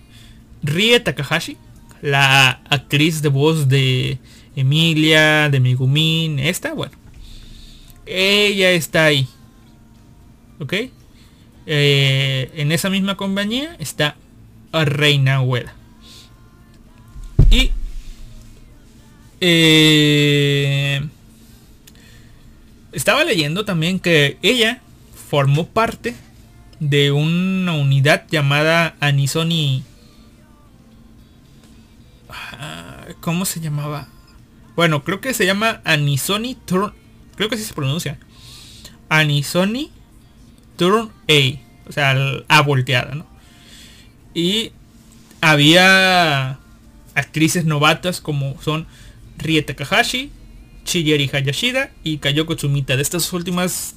Rie 0.62 0.98
Takahashi, 1.01 1.56
la 2.02 2.60
actriz 2.69 3.23
de 3.23 3.28
voz 3.28 3.69
de 3.69 4.19
Emilia, 4.56 5.48
de 5.48 5.60
Megumin, 5.60 6.39
esta, 6.39 6.74
bueno. 6.74 6.93
Ella 8.06 8.70
está 8.70 9.05
ahí. 9.05 9.28
¿Ok? 10.59 10.74
Eh, 11.66 12.51
en 12.55 12.73
esa 12.73 12.90
misma 12.90 13.16
compañía 13.16 13.77
está 13.78 14.16
Reina 14.73 15.43
Ueda. 15.43 15.74
Y 17.51 17.70
eh, 19.40 21.06
estaba 22.93 23.24
leyendo 23.24 23.65
también 23.65 24.01
que 24.01 24.39
ella 24.43 24.81
formó 25.28 25.66
parte 25.66 26.15
de 26.81 27.10
una 27.10 27.73
unidad 27.73 28.27
llamada 28.31 28.97
Anisoni. 29.01 29.85
Ah, 32.31 33.06
¿Cómo 33.20 33.44
se 33.44 33.60
llamaba? 33.60 34.09
Bueno, 34.77 35.02
creo 35.02 35.20
que 35.20 35.35
se 35.35 35.47
llama 35.47 35.81
Anisoni 35.85 36.55
Turn. 36.55 36.93
Creo 37.36 37.48
que 37.48 37.56
así 37.56 37.65
se 37.65 37.74
pronuncia. 37.74 38.19
Anisoni 39.09 39.90
Turn 40.77 41.10
A. 41.28 41.89
O 41.89 41.93
sea, 41.93 42.16
A 42.48 42.62
volteada, 42.62 43.15
¿no? 43.15 43.27
Y 44.35 44.73
había 45.40 46.59
actrices 47.15 47.65
novatas 47.65 48.20
como 48.20 48.60
son 48.62 48.86
Rie 49.39 49.62
Takahashi, 49.62 50.31
Chiyeri 50.89 51.31
Hayashida 51.31 51.90
y 52.02 52.16
Kayoko 52.19 52.56
Tsumita. 52.56 52.97
De 52.97 53.02
estas 53.02 53.31
últimas, 53.32 53.94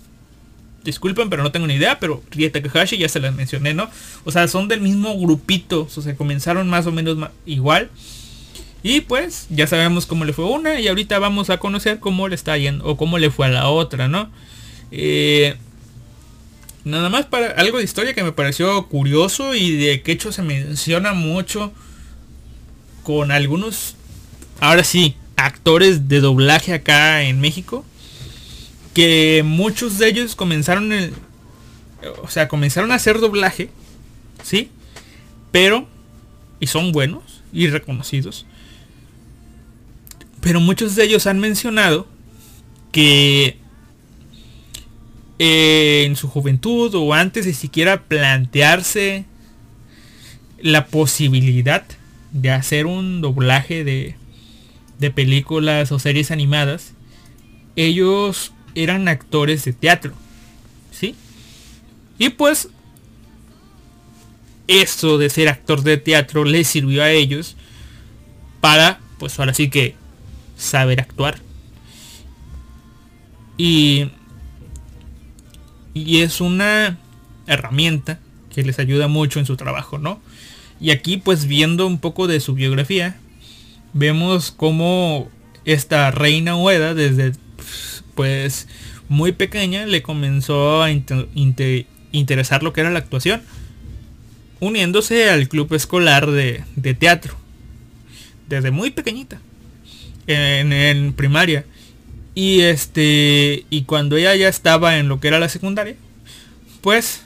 disculpen, 0.83 1.29
pero 1.29 1.41
no 1.41 1.51
tengo 1.51 1.65
ni 1.65 1.75
idea, 1.75 1.99
pero 1.99 2.21
Rie 2.31 2.49
Takahashi 2.49 2.97
ya 2.97 3.07
se 3.07 3.21
las 3.21 3.33
mencioné, 3.33 3.73
¿no? 3.73 3.89
O 4.25 4.31
sea, 4.31 4.47
son 4.49 4.67
del 4.67 4.81
mismo 4.81 5.17
grupito, 5.17 5.87
o 5.95 6.01
sea, 6.01 6.15
comenzaron 6.15 6.69
más 6.69 6.85
o 6.85 6.91
menos 6.91 7.17
igual. 7.45 7.89
Y 8.83 9.01
pues 9.01 9.47
ya 9.49 9.67
sabemos 9.67 10.05
cómo 10.05 10.25
le 10.25 10.33
fue 10.33 10.45
una 10.45 10.79
y 10.79 10.87
ahorita 10.87 11.17
vamos 11.19 11.49
a 11.49 11.59
conocer 11.59 11.99
cómo 11.99 12.27
le 12.27 12.35
está 12.35 12.57
yendo 12.57 12.83
o 12.83 12.97
cómo 12.97 13.19
le 13.19 13.31
fue 13.31 13.45
a 13.45 13.49
la 13.49 13.69
otra, 13.69 14.07
¿no? 14.07 14.29
Eh, 14.91 15.55
nada 16.83 17.09
más 17.09 17.25
para 17.25 17.51
algo 17.51 17.77
de 17.77 17.85
historia 17.85 18.13
que 18.13 18.23
me 18.23 18.31
pareció 18.33 18.87
curioso 18.87 19.55
y 19.55 19.77
de 19.77 20.01
que 20.01 20.11
hecho 20.11 20.31
se 20.31 20.41
menciona 20.41 21.13
mucho 21.13 21.71
con 23.03 23.31
algunos, 23.31 23.95
ahora 24.59 24.83
sí, 24.83 25.15
actores 25.45 26.07
de 26.07 26.19
doblaje 26.19 26.73
acá 26.73 27.23
en 27.23 27.39
México, 27.39 27.85
que 28.93 29.43
muchos 29.45 29.97
de 29.97 30.07
ellos 30.09 30.35
comenzaron 30.35 30.91
el, 30.91 31.13
o 32.21 32.29
sea, 32.29 32.47
comenzaron 32.47 32.91
a 32.91 32.95
hacer 32.95 33.19
doblaje, 33.19 33.69
¿sí? 34.43 34.69
Pero, 35.51 35.87
y 36.59 36.67
son 36.67 36.91
buenos 36.91 37.41
y 37.53 37.67
reconocidos, 37.67 38.45
pero 40.41 40.59
muchos 40.59 40.95
de 40.95 41.03
ellos 41.03 41.27
han 41.27 41.39
mencionado 41.39 42.07
que 42.91 43.57
eh, 45.39 46.03
en 46.05 46.15
su 46.15 46.27
juventud 46.27 46.93
o 46.95 47.13
antes 47.13 47.45
de 47.45 47.53
siquiera 47.53 48.03
plantearse 48.03 49.25
la 50.59 50.87
posibilidad 50.87 51.83
de 52.31 52.51
hacer 52.51 52.85
un 52.85 53.21
doblaje 53.21 53.83
de, 53.83 54.15
de 55.01 55.11
películas 55.11 55.91
o 55.91 55.99
series 55.99 56.31
animadas, 56.31 56.93
ellos 57.75 58.53
eran 58.75 59.07
actores 59.07 59.65
de 59.65 59.73
teatro. 59.73 60.13
¿Sí? 60.91 61.15
Y 62.17 62.29
pues 62.29 62.69
eso 64.67 65.17
de 65.17 65.29
ser 65.29 65.49
actor 65.49 65.81
de 65.81 65.97
teatro 65.97 66.45
les 66.45 66.67
sirvió 66.67 67.03
a 67.03 67.09
ellos 67.09 67.57
para, 68.61 68.99
pues 69.17 69.37
ahora 69.39 69.53
sí 69.53 69.69
que, 69.69 69.95
saber 70.55 71.01
actuar. 71.01 71.39
Y, 73.57 74.11
y 75.95 76.21
es 76.21 76.41
una 76.41 76.99
herramienta 77.47 78.19
que 78.53 78.63
les 78.63 78.77
ayuda 78.77 79.07
mucho 79.07 79.39
en 79.39 79.47
su 79.47 79.57
trabajo, 79.57 79.97
¿no? 79.97 80.21
Y 80.79 80.91
aquí 80.91 81.17
pues 81.17 81.47
viendo 81.47 81.87
un 81.87 81.97
poco 81.97 82.27
de 82.27 82.39
su 82.39 82.53
biografía, 82.53 83.19
vemos 83.93 84.51
cómo 84.51 85.29
esta 85.65 86.11
reina 86.11 86.55
Ueda 86.55 86.93
desde 86.93 87.33
pues 88.15 88.67
muy 89.09 89.31
pequeña 89.31 89.85
le 89.85 90.01
comenzó 90.01 90.81
a 90.81 90.89
interesar 92.11 92.63
lo 92.63 92.73
que 92.73 92.81
era 92.81 92.91
la 92.91 92.99
actuación, 92.99 93.41
uniéndose 94.59 95.29
al 95.29 95.47
club 95.49 95.73
escolar 95.73 96.29
de, 96.31 96.63
teatro, 96.97 97.35
desde 98.47 98.71
muy 98.71 98.91
pequeñita, 98.91 99.41
en, 100.27 100.71
en, 100.71 101.13
primaria. 101.13 101.65
Y 102.35 102.61
este, 102.61 103.65
y 103.69 103.83
cuando 103.83 104.15
ella 104.15 104.35
ya 104.35 104.47
estaba 104.47 104.97
en 104.97 105.09
lo 105.09 105.19
que 105.19 105.27
era 105.27 105.39
la 105.39 105.49
secundaria, 105.49 105.95
pues 106.79 107.23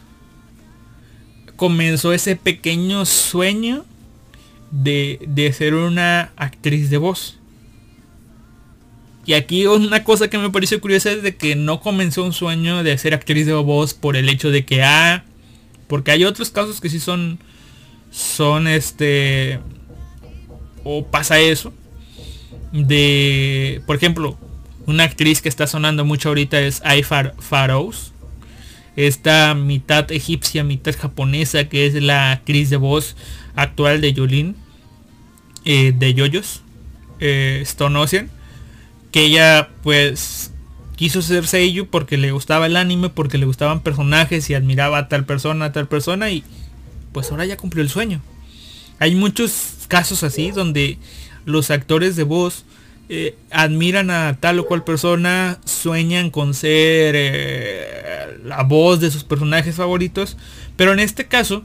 comenzó 1.56 2.14
ese 2.14 2.36
pequeño 2.36 3.06
sueño 3.06 3.86
de, 4.72 5.54
ser 5.56 5.74
una 5.76 6.32
actriz 6.36 6.90
de 6.90 6.98
voz. 6.98 7.40
Y 9.26 9.34
aquí 9.34 9.66
una 9.66 10.04
cosa 10.04 10.30
que 10.30 10.38
me 10.38 10.52
pareció 10.52 10.80
curiosa 10.80 11.12
es 11.12 11.24
de 11.24 11.36
que 11.36 11.56
no 11.56 11.82
comenzó 11.82 12.24
un 12.24 12.34
sueño 12.34 12.84
de 12.84 12.98
ser 12.98 13.14
actriz 13.14 13.48
de 13.48 13.54
voz 13.54 13.94
por 13.94 14.16
el 14.16 14.30
hecho 14.30 14.52
de 14.52 14.66
que, 14.66 14.84
ah, 14.84 15.24
porque 15.88 16.12
hay 16.12 16.26
otros 16.26 16.52
casos 16.52 16.80
que 16.80 16.90
sí 16.90 17.00
son, 17.00 17.40
son 18.12 18.68
este, 18.68 19.60
o 20.84 21.06
pasa 21.08 21.40
eso, 21.40 21.74
de, 22.72 23.82
por 23.88 23.96
ejemplo, 23.96 24.38
una 24.86 25.06
actriz 25.06 25.42
que 25.42 25.50
está 25.50 25.66
sonando 25.66 26.06
mucho 26.06 26.30
ahorita 26.30 26.62
es 26.62 26.82
Aifar 26.86 27.34
Farouz 27.40 28.14
esta 28.96 29.54
mitad 29.56 30.12
egipcia, 30.12 30.64
mitad 30.64 30.96
japonesa, 30.96 31.66
que 31.66 31.86
es 31.86 31.94
la 31.96 32.32
actriz 32.32 32.70
de 32.70 32.78
voz 32.78 33.16
actual 33.56 34.02
de 34.02 34.14
Yolin, 34.14 34.56
eh, 35.64 35.94
de 35.96 36.14
Yoyos, 36.14 36.62
eh, 37.20 37.60
Stone 37.64 37.98
Ocean, 37.98 38.30
que 39.12 39.26
ella 39.26 39.70
pues 39.84 40.52
quiso 40.96 41.22
ser 41.22 41.48
Seiyu 41.48 41.88
porque 41.88 42.18
le 42.18 42.32
gustaba 42.32 42.66
el 42.66 42.78
anime, 42.78 43.10
porque 43.10 43.38
le 43.38 43.46
gustaban 43.46 43.82
personajes 43.82 44.50
y 44.50 44.54
admiraba 44.54 44.98
a 44.98 45.08
tal 45.08 45.26
persona, 45.26 45.66
a 45.66 45.72
tal 45.72 45.88
persona 45.88 46.32
y 46.32 46.44
pues 47.12 47.32
ahora 47.32 47.46
ya 47.46 47.58
cumplió 47.58 47.84
el 47.84 47.90
sueño. 47.90 48.22
Hay 49.00 49.16
muchos 49.16 49.86
casos 49.88 50.24
así 50.24 50.52
donde 50.52 50.98
los 51.46 51.72
actores 51.72 52.16
de 52.16 52.24
voz 52.24 52.66
eh, 53.08 53.38
admiran 53.52 54.10
a 54.10 54.38
tal 54.40 54.60
o 54.60 54.66
cual 54.66 54.84
persona, 54.84 55.60
sueñan 55.66 56.32
con 56.32 56.54
ser 56.54 57.14
eh, 57.16 58.38
la 58.44 58.64
voz 58.64 59.00
de 59.00 59.12
sus 59.12 59.24
personajes 59.24 59.76
favoritos, 59.76 60.38
pero 60.76 60.92
en 60.92 61.00
este 61.00 61.28
caso, 61.28 61.64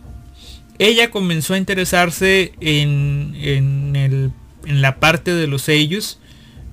ella 0.81 1.11
comenzó 1.11 1.53
a 1.53 1.59
interesarse 1.59 2.55
en, 2.59 3.35
en, 3.37 4.33
la 4.65 4.99
parte 4.99 5.35
de 5.35 5.47
los 5.47 5.63
sellos 5.63 6.19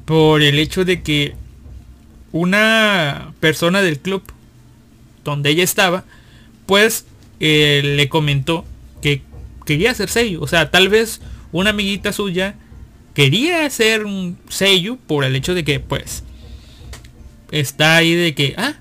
por 0.06 0.42
el 0.42 0.60
hecho 0.60 0.86
de 0.86 1.02
que 1.04 1.36
una 2.32 3.34
persona 3.42 3.82
del 3.82 4.00
club 4.00 4.24
donde 5.26 5.50
ella 5.50 5.66
estaba, 5.66 6.06
pues 6.66 7.06
eh, 7.42 7.82
le 7.84 8.08
comentó 8.08 8.64
que 9.02 9.24
quería 9.66 9.92
hacer 9.92 10.08
sello. 10.08 10.42
O 10.42 10.48
sea, 10.48 10.72
tal 10.72 10.88
vez 10.88 11.20
una 11.52 11.72
amiguita 11.72 12.14
suya 12.14 12.56
quería 13.14 13.66
hacer 13.66 14.06
un 14.06 14.38
sello 14.48 14.98
por 15.06 15.26
el 15.26 15.36
hecho 15.36 15.54
de 15.54 15.66
que 15.66 15.82
pues 15.82 16.24
está 17.52 17.98
ahí 17.98 18.16
de 18.16 18.34
que, 18.34 18.56
ah, 18.58 18.76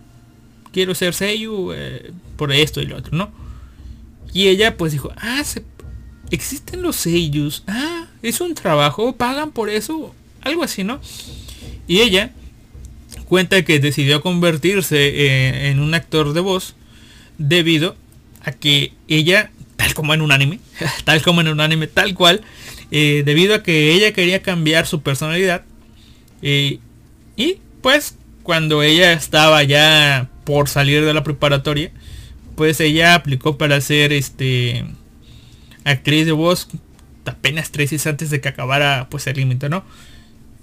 quiero 0.73 0.94
ser 0.94 1.15
sello 1.15 1.74
eh, 1.74 2.12
por 2.36 2.53
esto 2.53 2.81
y 2.81 2.86
lo 2.86 2.98
otro, 2.98 3.16
¿no? 3.16 3.45
Y 4.36 4.48
ella 4.48 4.76
pues 4.76 4.92
dijo, 4.92 5.14
ah, 5.16 5.42
existen 6.30 6.82
los 6.82 6.96
sellos, 6.96 7.64
ah, 7.68 8.04
es 8.20 8.42
un 8.42 8.52
trabajo, 8.52 9.16
pagan 9.16 9.50
por 9.50 9.70
eso, 9.70 10.14
algo 10.42 10.62
así, 10.62 10.84
¿no? 10.84 11.00
Y 11.88 12.00
ella 12.00 12.32
cuenta 13.30 13.64
que 13.64 13.80
decidió 13.80 14.20
convertirse 14.20 14.96
eh, 14.98 15.70
en 15.70 15.80
un 15.80 15.94
actor 15.94 16.34
de 16.34 16.40
voz 16.40 16.74
debido 17.38 17.96
a 18.42 18.52
que 18.52 18.92
ella, 19.08 19.52
tal 19.76 19.94
como 19.94 20.12
en 20.12 20.20
un 20.20 20.32
anime, 20.32 20.60
tal 21.04 21.22
como 21.22 21.40
en 21.40 21.48
un 21.48 21.62
anime, 21.62 21.86
tal 21.86 22.12
cual, 22.12 22.42
eh, 22.90 23.22
debido 23.24 23.54
a 23.54 23.62
que 23.62 23.94
ella 23.94 24.12
quería 24.12 24.42
cambiar 24.42 24.86
su 24.86 25.00
personalidad. 25.00 25.64
y 26.42 26.80
pues 27.80 28.16
cuando 28.42 28.82
ella 28.82 29.14
estaba 29.14 29.62
ya 29.62 30.28
por 30.44 30.68
salir 30.68 31.06
de 31.06 31.14
la 31.14 31.24
preparatoria, 31.24 31.90
pues 32.56 32.80
ella 32.80 33.14
aplicó 33.14 33.58
para 33.58 33.80
ser 33.80 34.12
este 34.12 34.84
actriz 35.84 36.26
de 36.26 36.32
voz 36.32 36.68
apenas 37.24 37.70
tres 37.70 37.92
meses 37.92 38.06
antes 38.06 38.30
de 38.30 38.40
que 38.40 38.48
acabara 38.48 39.08
pues 39.10 39.26
el 39.26 39.36
límite, 39.36 39.68
¿no? 39.68 39.84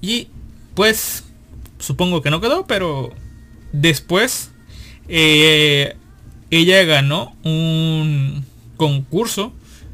Y 0.01 0.27
pues 0.75 1.23
supongo 1.79 2.21
que 2.21 2.29
no 2.29 2.41
quedó, 2.41 2.65
pero 2.67 3.13
después 3.71 4.51
eh, 5.07 5.95
ella 6.49 6.83
ganó 6.83 7.35
un 7.43 8.45
concurso 8.77 9.53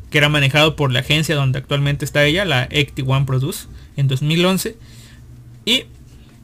que 0.09 0.17
era 0.17 0.29
manejado 0.29 0.75
por 0.75 0.91
la 0.91 1.01
agencia 1.01 1.35
donde 1.35 1.59
actualmente 1.59 2.05
está 2.05 2.25
ella, 2.25 2.45
la 2.45 2.67
Ecti 2.71 3.03
One 3.05 3.25
Produce, 3.25 3.67
en 3.95 4.07
2011. 4.07 4.75
Y 5.65 5.83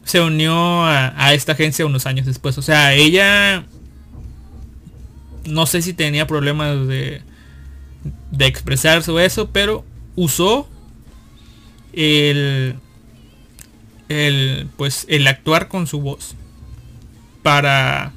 se 0.03 0.21
unió 0.21 0.85
a, 0.85 1.33
esta 1.33 1.53
agencia 1.53 1.85
unos 1.85 2.05
años 2.05 2.27
después. 2.27 2.57
O 2.57 2.61
sea, 2.61 2.93
ella 2.93 3.65
no 5.45 5.65
sé 5.65 5.81
si 5.81 5.93
tenía 5.93 6.27
problemas 6.27 6.87
de, 6.87 7.21
de 8.31 8.45
expresarse 8.45 9.11
o 9.11 9.19
eso, 9.19 9.49
pero 9.51 9.85
usó 10.15 10.69
el, 11.93 12.75
el, 14.09 14.67
pues, 14.77 15.05
el 15.09 15.27
actuar 15.27 15.67
con 15.67 15.87
su 15.87 16.01
voz 16.01 16.35
para, 17.43 18.11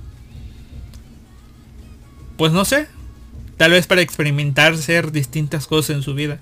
pues 2.37 2.53
no 2.53 2.65
sé, 2.65 2.89
tal 3.57 3.73
vez 3.73 3.87
para 3.87 4.01
experimentar 4.01 4.77
ser 4.77 5.13
distintas 5.13 5.67
cosas 5.67 5.97
en 5.97 6.03
su 6.03 6.15
vida. 6.15 6.41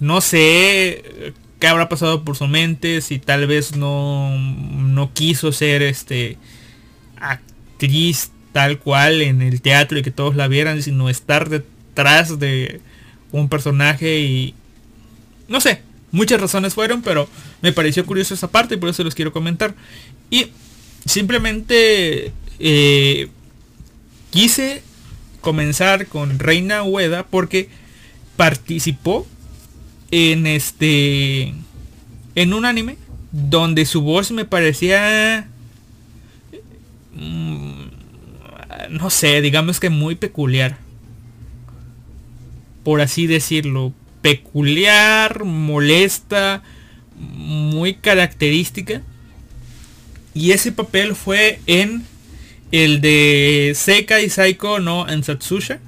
No 0.00 0.20
sé 0.20 1.32
qué 1.58 1.68
habrá 1.68 1.88
pasado 1.88 2.24
por 2.24 2.36
su 2.36 2.46
mente, 2.48 3.00
si 3.00 3.18
tal 3.18 3.46
vez 3.46 3.76
no, 3.76 4.36
no 4.38 5.12
quiso 5.14 5.52
ser 5.52 5.82
este 5.82 6.36
actriz 7.16 8.33
tal 8.54 8.78
cual 8.78 9.20
en 9.20 9.42
el 9.42 9.60
teatro 9.60 9.98
y 9.98 10.02
que 10.02 10.12
todos 10.12 10.36
la 10.36 10.46
vieran, 10.46 10.80
sino 10.80 11.10
estar 11.10 11.48
detrás 11.48 12.38
de 12.38 12.80
un 13.32 13.48
personaje 13.48 14.20
y 14.20 14.54
no 15.48 15.60
sé, 15.60 15.82
muchas 16.12 16.40
razones 16.40 16.72
fueron, 16.72 17.02
pero 17.02 17.28
me 17.62 17.72
pareció 17.72 18.06
curioso 18.06 18.32
esa 18.32 18.52
parte 18.52 18.76
y 18.76 18.78
por 18.78 18.90
eso 18.90 19.02
los 19.02 19.16
quiero 19.16 19.32
comentar. 19.32 19.74
Y 20.30 20.52
simplemente 21.04 22.30
eh, 22.60 23.28
quise 24.30 24.84
comenzar 25.40 26.06
con 26.06 26.38
Reina 26.38 26.84
Ueda 26.84 27.26
porque 27.26 27.68
participó 28.36 29.26
en 30.12 30.46
este 30.46 31.54
en 32.36 32.54
un 32.54 32.64
anime 32.66 32.98
donde 33.32 33.84
su 33.84 34.00
voz 34.02 34.30
me 34.30 34.44
parecía 34.44 35.48
mm, 37.14 37.73
no 38.90 39.10
sé, 39.10 39.40
digamos 39.40 39.80
que 39.80 39.90
muy 39.90 40.14
peculiar. 40.14 40.78
Por 42.82 43.00
así 43.00 43.26
decirlo, 43.26 43.92
peculiar, 44.22 45.44
molesta, 45.44 46.62
muy 47.16 47.94
característica. 47.94 49.02
Y 50.34 50.52
ese 50.52 50.72
papel 50.72 51.14
fue 51.14 51.60
en 51.66 52.04
el 52.72 53.00
de 53.00 53.72
Sekai 53.74 54.28
Saiko 54.28 54.80
no 54.80 55.04
Ansatsusha 55.04 55.78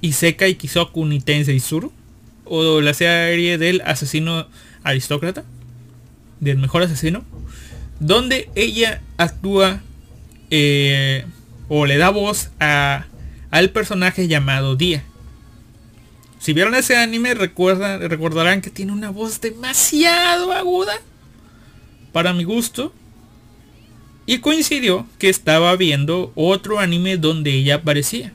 y 0.00 0.12
Sekai 0.12 0.54
Kisoku 0.54 1.04
Nitense 1.04 1.52
Isuru 1.52 1.92
o 2.44 2.80
la 2.80 2.94
serie 2.94 3.58
del 3.58 3.82
asesino 3.82 4.46
aristócrata 4.82 5.44
del 6.40 6.56
mejor 6.58 6.82
asesino 6.82 7.24
donde 8.00 8.48
ella 8.54 9.02
actúa 9.16 9.80
eh, 10.50 11.26
o 11.68 11.86
le 11.86 11.96
da 11.96 12.10
voz 12.10 12.50
a, 12.60 13.06
al 13.50 13.70
personaje 13.70 14.28
llamado 14.28 14.76
Dia 14.76 15.04
si 16.38 16.52
vieron 16.52 16.74
ese 16.74 16.96
anime 16.96 17.34
recordarán 17.34 18.60
que 18.60 18.70
tiene 18.70 18.92
una 18.92 19.10
voz 19.10 19.40
demasiado 19.40 20.52
aguda 20.52 20.94
para 22.12 22.32
mi 22.32 22.44
gusto 22.44 22.92
y 24.26 24.38
coincidió 24.38 25.06
que 25.18 25.28
estaba 25.28 25.74
viendo 25.76 26.32
otro 26.34 26.80
anime 26.80 27.16
donde 27.16 27.52
ella 27.52 27.76
aparecía. 27.76 28.32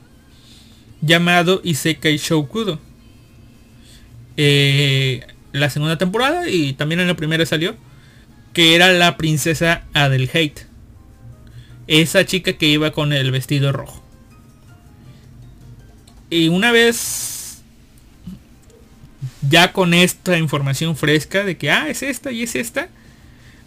Llamado 1.02 1.60
Isekai 1.62 2.16
Shoukudo. 2.16 2.80
Eh, 4.38 5.26
la 5.52 5.68
segunda 5.68 5.98
temporada 5.98 6.48
y 6.48 6.72
también 6.72 7.00
en 7.00 7.08
la 7.08 7.16
primera 7.16 7.44
salió. 7.44 7.76
Que 8.54 8.74
era 8.74 8.92
la 8.92 9.18
princesa 9.18 9.84
Adelheid. 9.92 10.52
Esa 11.92 12.24
chica 12.24 12.54
que 12.54 12.66
iba 12.66 12.90
con 12.92 13.12
el 13.12 13.30
vestido 13.30 13.70
rojo. 13.72 14.02
Y 16.30 16.48
una 16.48 16.72
vez 16.72 17.62
ya 19.48 19.72
con 19.72 19.92
esta 19.92 20.38
información 20.38 20.96
fresca 20.96 21.44
de 21.44 21.56
que 21.56 21.70
ah 21.70 21.88
es 21.88 22.02
esta 22.02 22.32
y 22.32 22.42
es 22.42 22.56
esta 22.56 22.88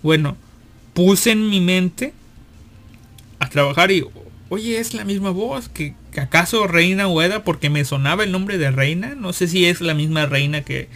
bueno 0.02 0.38
puse 0.94 1.32
en 1.32 1.50
mi 1.50 1.60
mente 1.60 2.14
a 3.40 3.50
trabajar 3.50 3.92
y, 3.92 4.06
oye, 4.50 4.80
es 4.80 4.94
la 4.94 5.04
misma 5.04 5.30
voz, 5.30 5.70
que, 5.70 5.94
acaso 6.18 6.66
Reina 6.68 7.08
Ueda, 7.08 7.44
porque 7.44 7.70
me 7.70 7.84
sonaba 7.84 8.24
el 8.24 8.32
nombre 8.32 8.58
de 8.58 8.72
Reina, 8.72 9.14
no 9.16 9.34
sé 9.34 9.48
si 9.48 9.66
es 9.66 9.82
la 9.82 9.94
misma 9.94 10.26
Reina 10.26 10.62
que 10.62 10.88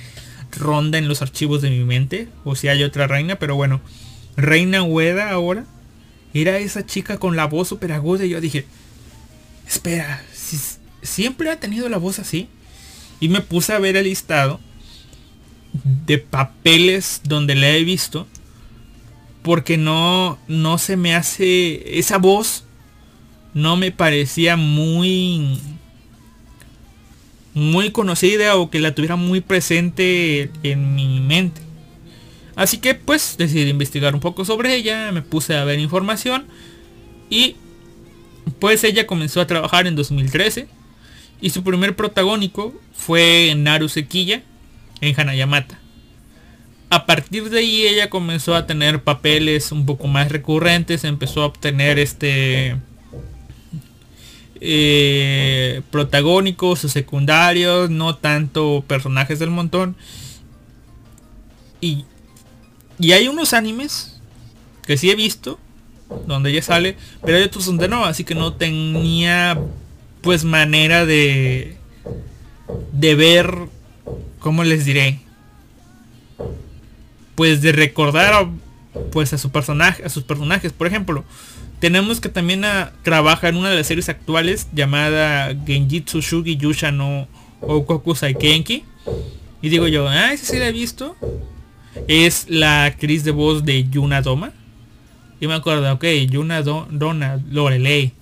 ronda 0.57 0.97
en 0.97 1.09
los 1.09 1.21
archivos 1.21 1.61
de 1.61 1.69
mi 1.69 1.83
mente, 1.83 2.29
o 2.45 2.55
si 2.55 2.69
hay 2.69 2.81
otra 2.83 3.07
Reina, 3.07 3.35
pero 3.35 3.55
bueno, 3.55 3.81
Reina 4.37 4.83
Ueda 4.83 5.29
ahora, 5.29 5.65
era 6.33 6.57
esa 6.59 6.85
chica 6.85 7.17
con 7.17 7.35
la 7.35 7.45
voz 7.45 7.69
super 7.69 7.91
aguda 7.91 8.25
y 8.25 8.29
yo 8.29 8.41
dije, 8.41 8.65
espera, 9.67 10.23
si, 10.33 10.57
siempre 11.01 11.49
ha 11.49 11.59
tenido 11.59 11.89
la 11.89 11.97
voz 11.97 12.19
así, 12.19 12.47
y 13.19 13.29
me 13.29 13.41
puse 13.41 13.73
a 13.73 13.79
ver 13.79 13.95
el 13.97 14.05
listado 14.05 14.59
de 16.05 16.17
papeles 16.17 17.21
donde 17.23 17.55
la 17.55 17.69
he 17.69 17.83
visto 17.83 18.27
porque 19.43 19.77
no, 19.77 20.37
no 20.47 20.77
se 20.77 20.97
me 20.97 21.15
hace 21.15 21.99
esa 21.99 22.17
voz 22.17 22.65
no 23.53 23.77
me 23.77 23.91
parecía 23.91 24.57
muy 24.57 25.59
muy 27.53 27.91
conocida 27.91 28.55
o 28.57 28.69
que 28.69 28.79
la 28.79 28.93
tuviera 28.93 29.15
muy 29.15 29.41
presente 29.41 30.51
en 30.63 30.95
mi 30.95 31.19
mente. 31.19 31.61
Así 32.59 32.77
que 32.77 32.93
pues 32.93 33.35
decidí 33.37 33.69
investigar 33.69 34.13
un 34.13 34.19
poco 34.19 34.43
sobre 34.43 34.75
ella, 34.75 35.11
me 35.13 35.21
puse 35.21 35.55
a 35.55 35.63
ver 35.63 35.79
información 35.79 36.45
y 37.29 37.55
pues 38.59 38.83
ella 38.83 39.07
comenzó 39.07 39.39
a 39.39 39.47
trabajar 39.47 39.87
en 39.87 39.95
2013 39.95 40.67
y 41.39 41.49
su 41.51 41.63
primer 41.63 41.95
protagónico 41.95 42.73
fue 42.93 43.53
Naru 43.55 43.87
Sekilla 43.87 44.43
en 44.99 45.17
Hanayamata 45.17 45.79
a 46.89 47.05
partir 47.05 47.49
de 47.49 47.59
ahí 47.59 47.87
ella 47.87 48.09
comenzó 48.09 48.55
a 48.55 48.65
tener 48.65 49.03
papeles 49.03 49.71
un 49.71 49.85
poco 49.85 50.07
más 50.07 50.31
recurrentes, 50.31 51.03
empezó 51.03 51.43
a 51.43 51.45
obtener 51.45 51.99
este 51.99 52.77
eh, 54.59 55.81
protagónicos 55.91 56.83
o 56.83 56.89
secundarios, 56.89 57.91
no 57.91 58.15
tanto 58.15 58.83
personajes 58.87 59.37
del 59.37 59.51
montón. 59.51 59.95
Y, 61.79 62.05
y 62.99 63.11
hay 63.13 63.27
unos 63.27 63.53
animes 63.53 64.19
que 64.85 64.97
sí 64.97 65.09
he 65.09 65.15
visto, 65.15 65.59
donde 66.27 66.51
ella 66.51 66.61
sale, 66.61 66.97
pero 67.23 67.37
hay 67.37 67.43
otros 67.43 67.65
donde 67.65 67.87
no, 67.87 68.05
así 68.05 68.23
que 68.23 68.35
no 68.35 68.53
tenía 68.53 69.59
pues 70.21 70.43
manera 70.43 71.05
de 71.05 71.77
de 72.91 73.15
ver, 73.15 73.53
¿cómo 74.39 74.63
les 74.63 74.85
diré? 74.85 75.19
pues 77.39 77.61
de 77.61 77.71
recordar 77.71 78.47
pues 79.13 79.31
a 79.31 79.37
su 79.37 79.49
personaje, 79.49 80.03
a 80.03 80.09
sus 80.09 80.23
personajes. 80.23 80.73
Por 80.73 80.87
ejemplo, 80.87 81.23
tenemos 81.79 82.19
que 82.19 82.27
también 82.27 82.65
a, 82.65 82.91
trabaja 83.01 83.47
en 83.47 83.55
una 83.55 83.69
de 83.69 83.77
las 83.77 83.87
series 83.87 84.09
actuales 84.09 84.67
llamada 84.73 85.55
Genjitsu 85.65 86.19
Shugi 86.19 86.57
Yusha 86.57 86.91
no 86.91 87.29
Okoku 87.61 88.13
Saikenki. 88.13 88.83
Y 89.61 89.69
digo 89.69 89.87
yo, 89.87 90.09
ah, 90.09 90.33
esa 90.33 90.47
sí 90.47 90.59
la 90.59 90.67
he 90.67 90.73
visto. 90.73 91.15
Es 92.07 92.49
la 92.49 92.85
actriz 92.85 93.23
de 93.23 93.31
voz 93.31 93.65
de 93.65 93.89
Yuna 93.89 94.21
Doma. 94.21 94.51
Y 95.39 95.47
me 95.47 95.53
acuerdo, 95.53 95.91
ok, 95.93 96.05
Yuna 96.29 96.61
Dona 96.61 97.41
Lorelei. 97.49 98.13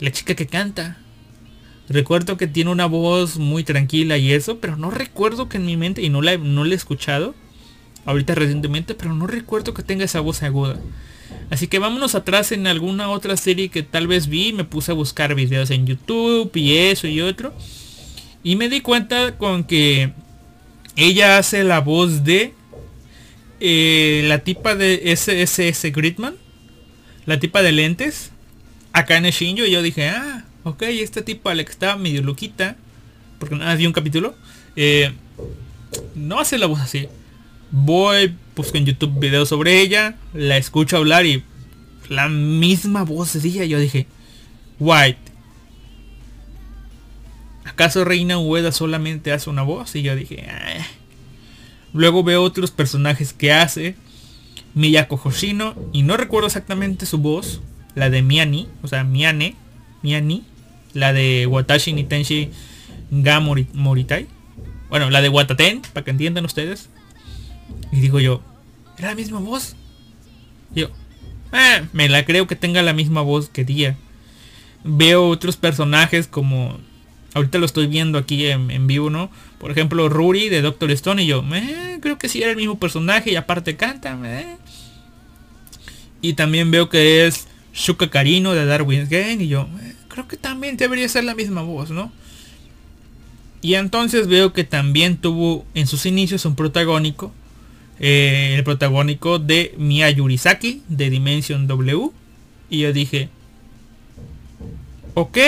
La 0.00 0.10
chica 0.10 0.34
que 0.34 0.46
canta. 0.46 0.98
Recuerdo 1.88 2.36
que 2.36 2.46
tiene 2.46 2.70
una 2.70 2.86
voz 2.86 3.38
muy 3.38 3.62
tranquila 3.62 4.16
y 4.16 4.32
eso, 4.32 4.58
pero 4.58 4.76
no 4.76 4.90
recuerdo 4.90 5.48
que 5.48 5.58
en 5.58 5.66
mi 5.66 5.76
mente, 5.76 6.02
y 6.02 6.08
no 6.08 6.22
la, 6.22 6.38
no 6.38 6.64
la 6.64 6.72
he 6.72 6.76
escuchado, 6.76 7.34
ahorita 8.06 8.34
recientemente, 8.34 8.94
pero 8.94 9.14
no 9.14 9.26
recuerdo 9.26 9.74
que 9.74 9.82
tenga 9.82 10.04
esa 10.04 10.20
voz 10.20 10.42
aguda. 10.42 10.78
Así 11.50 11.68
que 11.68 11.78
vámonos 11.78 12.14
atrás 12.14 12.52
en 12.52 12.66
alguna 12.66 13.10
otra 13.10 13.36
serie 13.36 13.68
que 13.68 13.82
tal 13.82 14.06
vez 14.06 14.28
vi, 14.28 14.52
me 14.52 14.64
puse 14.64 14.92
a 14.92 14.94
buscar 14.94 15.34
videos 15.34 15.70
en 15.70 15.86
YouTube 15.86 16.50
y 16.54 16.76
eso 16.76 17.06
y 17.06 17.20
otro. 17.20 17.52
Y 18.42 18.56
me 18.56 18.68
di 18.68 18.80
cuenta 18.80 19.36
con 19.36 19.64
que 19.64 20.12
ella 20.96 21.38
hace 21.38 21.64
la 21.64 21.80
voz 21.80 22.24
de 22.24 22.54
eh, 23.66 24.22
la 24.26 24.40
tipa 24.40 24.74
de 24.74 25.14
SSS 25.16 25.90
Gridman, 25.92 26.34
la 27.26 27.40
tipa 27.40 27.62
de 27.62 27.72
lentes, 27.72 28.30
acá 28.92 29.16
en 29.16 29.26
el 29.26 29.32
Shinjo. 29.32 29.64
Y 29.64 29.70
yo 29.70 29.82
dije, 29.82 30.10
ah, 30.10 30.44
ok, 30.64 30.82
esta 30.82 31.22
tipa 31.22 31.54
la 31.54 31.64
que 31.64 31.72
está 31.72 31.96
medio 31.96 32.22
loquita, 32.22 32.76
porque 33.38 33.54
nada, 33.54 33.74
vi 33.74 33.86
un 33.86 33.92
capítulo, 33.92 34.34
eh, 34.76 35.12
no 36.14 36.38
hace 36.40 36.58
la 36.58 36.66
voz 36.66 36.80
así 36.80 37.08
voy, 37.76 38.36
busco 38.54 38.78
en 38.78 38.86
YouTube 38.86 39.18
videos 39.18 39.48
sobre 39.48 39.80
ella, 39.80 40.14
la 40.32 40.56
escucho 40.56 40.96
hablar 40.96 41.26
y 41.26 41.42
la 42.08 42.28
misma 42.28 43.02
voz 43.02 43.32
decía. 43.32 43.64
Yo 43.64 43.80
dije, 43.80 44.06
White. 44.78 45.18
¿Acaso 47.64 48.04
Reina 48.04 48.38
Ueda 48.38 48.70
solamente 48.70 49.32
hace 49.32 49.50
una 49.50 49.62
voz? 49.62 49.96
Y 49.96 50.02
yo 50.02 50.14
dije, 50.14 50.46
ah". 50.48 50.86
Luego 51.94 52.22
veo 52.22 52.42
otros 52.42 52.70
personajes 52.70 53.32
que 53.32 53.52
hace. 53.52 53.96
Miyako 54.74 55.18
Hoshino. 55.24 55.74
Y 55.92 56.02
no 56.02 56.18
recuerdo 56.18 56.48
exactamente 56.48 57.06
su 57.06 57.16
voz. 57.18 57.62
La 57.94 58.10
de 58.10 58.20
Miani. 58.20 58.68
O 58.82 58.88
sea, 58.88 59.04
Miane. 59.04 59.56
Miani. 60.02 60.44
La 60.92 61.14
de 61.14 61.46
Watashi 61.46 61.94
Nitenshi 61.94 62.50
Ga 63.10 63.40
Moritai. 63.40 64.26
Bueno, 64.90 65.10
la 65.10 65.22
de 65.22 65.28
Wataten, 65.28 65.82
para 65.92 66.04
que 66.04 66.10
entiendan 66.10 66.44
ustedes. 66.44 66.88
Y 67.90 68.00
digo 68.00 68.20
yo, 68.20 68.42
¿era 68.98 69.08
la 69.08 69.14
misma 69.14 69.40
voz? 69.40 69.74
yo, 70.74 70.88
eh, 71.52 71.86
me 71.92 72.08
la 72.08 72.24
creo 72.24 72.46
que 72.46 72.56
tenga 72.56 72.82
la 72.82 72.92
misma 72.92 73.22
voz 73.22 73.48
que 73.48 73.64
Día. 73.64 73.96
Veo 74.82 75.28
otros 75.28 75.56
personajes 75.56 76.26
como... 76.26 76.78
Ahorita 77.34 77.58
lo 77.58 77.66
estoy 77.66 77.86
viendo 77.88 78.18
aquí 78.18 78.46
en, 78.46 78.86
vivo, 78.86 79.10
¿no? 79.10 79.30
Por 79.64 79.70
ejemplo, 79.70 80.10
Ruri 80.10 80.50
de 80.50 80.60
Doctor 80.60 80.90
Stone 80.90 81.22
y 81.22 81.26
yo, 81.26 81.42
eh, 81.54 81.96
creo 82.02 82.18
que 82.18 82.28
sí 82.28 82.42
era 82.42 82.50
el 82.50 82.58
mismo 82.58 82.78
personaje 82.78 83.32
y 83.32 83.36
aparte 83.36 83.76
canta. 83.76 84.14
Eh. 84.22 84.58
Y 86.20 86.34
también 86.34 86.70
veo 86.70 86.90
que 86.90 87.26
es 87.26 87.48
Shuka 87.72 88.10
Karino 88.10 88.52
de 88.52 88.66
Darwin's 88.66 89.08
Game 89.08 89.42
y 89.42 89.48
yo, 89.48 89.66
eh, 89.80 89.94
creo 90.08 90.28
que 90.28 90.36
también 90.36 90.76
debería 90.76 91.08
ser 91.08 91.24
la 91.24 91.34
misma 91.34 91.62
voz, 91.62 91.90
¿no? 91.90 92.12
Y 93.62 93.76
entonces 93.76 94.26
veo 94.26 94.52
que 94.52 94.64
también 94.64 95.16
tuvo 95.16 95.64
en 95.72 95.86
sus 95.86 96.04
inicios 96.04 96.44
un 96.44 96.56
protagónico 96.56 97.32
el 98.00 98.62
protagónico 98.64 99.38
de 99.38 99.74
Mia 99.78 100.10
Yurisaki 100.10 100.82
de 100.88 101.08
Dimension 101.08 101.66
W. 101.66 102.10
Y 102.68 102.80
yo 102.80 102.92
dije, 102.92 103.30
ok, 105.14 105.38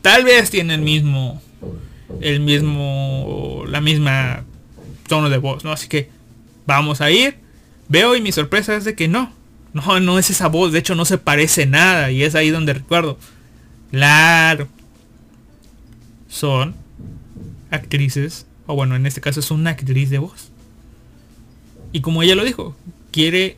tal 0.00 0.22
vez 0.22 0.50
tiene 0.50 0.74
el 0.74 0.82
mismo, 0.82 1.42
el 2.20 2.40
mismo, 2.40 3.64
la 3.68 3.80
misma 3.80 4.44
tono 5.08 5.30
de 5.30 5.38
voz, 5.38 5.64
¿no? 5.64 5.72
Así 5.72 5.88
que 5.88 6.10
vamos 6.66 7.00
a 7.00 7.10
ir. 7.10 7.36
Veo 7.88 8.16
y 8.16 8.20
mi 8.20 8.32
sorpresa 8.32 8.76
es 8.76 8.84
de 8.84 8.94
que 8.94 9.08
no, 9.08 9.32
no, 9.72 10.00
no 10.00 10.18
es 10.18 10.30
esa 10.30 10.48
voz, 10.48 10.72
de 10.72 10.78
hecho 10.78 10.94
no 10.94 11.04
se 11.04 11.18
parece 11.18 11.66
nada 11.66 12.10
y 12.10 12.22
es 12.22 12.34
ahí 12.34 12.50
donde 12.50 12.74
recuerdo. 12.74 13.18
Claro. 13.90 14.68
Son 16.28 16.74
actrices 17.70 18.46
o 18.66 18.74
bueno, 18.74 18.96
en 18.96 19.06
este 19.06 19.20
caso 19.20 19.40
es 19.40 19.50
una 19.50 19.70
actriz 19.70 20.10
de 20.10 20.18
voz. 20.18 20.50
Y 21.92 22.00
como 22.00 22.22
ella 22.22 22.34
lo 22.34 22.44
dijo, 22.44 22.76
quiere 23.12 23.56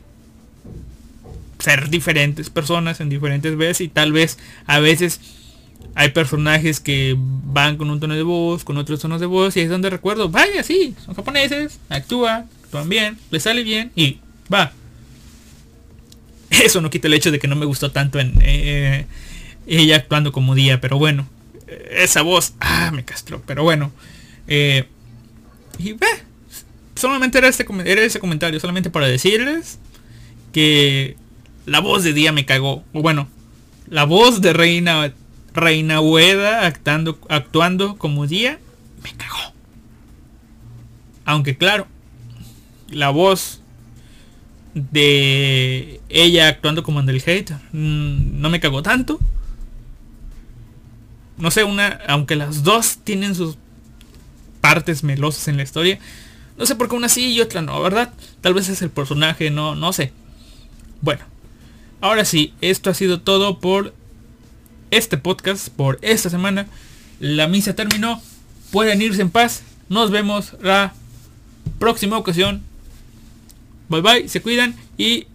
ser 1.59 1.89
diferentes 1.89 2.49
personas 2.49 2.99
en 2.99 3.09
diferentes 3.09 3.57
veces 3.57 3.81
y 3.81 3.87
tal 3.87 4.11
vez 4.11 4.37
a 4.67 4.79
veces 4.79 5.19
hay 5.97 6.09
personajes 6.09 6.79
que 6.79 7.15
van 7.17 7.75
con 7.75 7.89
un 7.89 7.99
tono 7.99 8.13
de 8.13 8.21
voz, 8.21 8.63
con 8.63 8.77
otros 8.77 8.99
tonos 8.99 9.19
de 9.19 9.25
voz 9.25 9.57
y 9.57 9.61
es 9.61 9.69
donde 9.69 9.89
recuerdo, 9.89 10.29
vaya, 10.29 10.61
sí, 10.61 10.93
son 11.03 11.15
japoneses, 11.15 11.79
actúan, 11.89 12.47
actúan 12.65 12.87
bien, 12.87 13.17
les 13.31 13.41
sale 13.41 13.63
bien 13.63 13.91
y 13.95 14.19
va. 14.53 14.73
Eso 16.51 16.81
no 16.81 16.91
quita 16.91 17.07
el 17.07 17.15
hecho 17.15 17.31
de 17.31 17.39
que 17.39 17.47
no 17.47 17.55
me 17.55 17.65
gustó 17.65 17.91
tanto 17.91 18.19
en 18.19 18.35
eh, 18.43 19.07
ella 19.65 19.95
actuando 19.95 20.31
como 20.31 20.53
día, 20.53 20.79
pero 20.79 20.99
bueno, 20.99 21.27
esa 21.89 22.21
voz, 22.21 22.53
ah, 22.59 22.91
me 22.93 23.03
castró, 23.03 23.41
pero 23.47 23.63
bueno. 23.63 23.91
Eh, 24.47 24.85
y 25.79 25.93
ve, 25.93 26.05
solamente 26.93 27.39
era, 27.39 27.47
este, 27.47 27.65
era 27.85 28.03
ese 28.03 28.19
comentario, 28.19 28.59
solamente 28.59 28.91
para 28.91 29.07
decirles 29.07 29.79
que 30.53 31.17
la 31.65 31.79
voz 31.79 32.03
de 32.03 32.13
Día 32.13 32.31
me 32.31 32.45
cagó. 32.45 32.83
O 32.93 33.01
bueno, 33.01 33.27
la 33.89 34.03
voz 34.03 34.41
de 34.41 34.53
Reina 34.53 35.11
Reina 35.57 36.01
Ueda 36.01 36.67
actuando, 36.67 37.97
como 37.97 38.27
Día 38.27 38.59
me 39.03 39.11
cagó. 39.13 39.53
Aunque 41.25 41.57
claro, 41.57 41.87
la 42.89 43.09
voz 43.09 43.61
de 44.75 45.99
ella 46.09 46.47
actuando 46.47 46.83
como 46.83 46.99
Andel 46.99 47.21
Hater 47.21 47.57
mm, 47.71 48.39
no 48.39 48.51
me 48.51 48.59
cagó 48.59 48.83
tanto. 48.83 49.19
No 51.37 51.49
sé, 51.49 51.63
una, 51.63 51.99
aunque 52.07 52.35
las 52.35 52.63
dos 52.63 52.99
tienen 53.03 53.33
sus 53.33 53.57
partes 54.61 55.03
melosas 55.03 55.47
en 55.47 55.57
la 55.57 55.63
historia. 55.63 55.97
No 56.57 56.67
sé 56.67 56.75
por 56.75 56.87
qué 56.87 56.95
una 56.95 57.09
sí 57.09 57.33
y 57.33 57.41
otra 57.41 57.63
no, 57.63 57.81
¿verdad? 57.81 58.13
Tal 58.41 58.53
vez 58.53 58.69
es 58.69 58.83
el 58.83 58.91
personaje, 58.91 59.49
no, 59.49 59.73
no 59.73 59.91
sé. 59.91 60.13
Bueno, 61.01 61.23
ahora 61.99 62.25
sí, 62.25 62.53
esto 62.61 62.91
ha 62.91 62.93
sido 62.93 63.21
todo 63.21 63.59
por 63.59 63.93
este 64.91 65.17
podcast, 65.17 65.69
por 65.69 65.99
esta 66.01 66.29
semana. 66.29 66.67
La 67.19 67.47
misa 67.47 67.75
terminó. 67.75 68.21
Pueden 68.71 69.01
irse 69.01 69.21
en 69.21 69.29
paz. 69.29 69.63
Nos 69.89 70.11
vemos 70.11 70.53
la 70.61 70.93
próxima 71.79 72.17
ocasión. 72.17 72.63
Bye 73.89 74.01
bye, 74.01 74.29
se 74.29 74.41
cuidan 74.41 74.75
y 74.97 75.27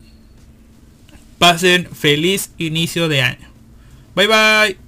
pasen 1.38 1.88
feliz 1.92 2.50
inicio 2.58 3.08
de 3.08 3.22
año. 3.22 3.48
Bye 4.14 4.26
bye. 4.26 4.81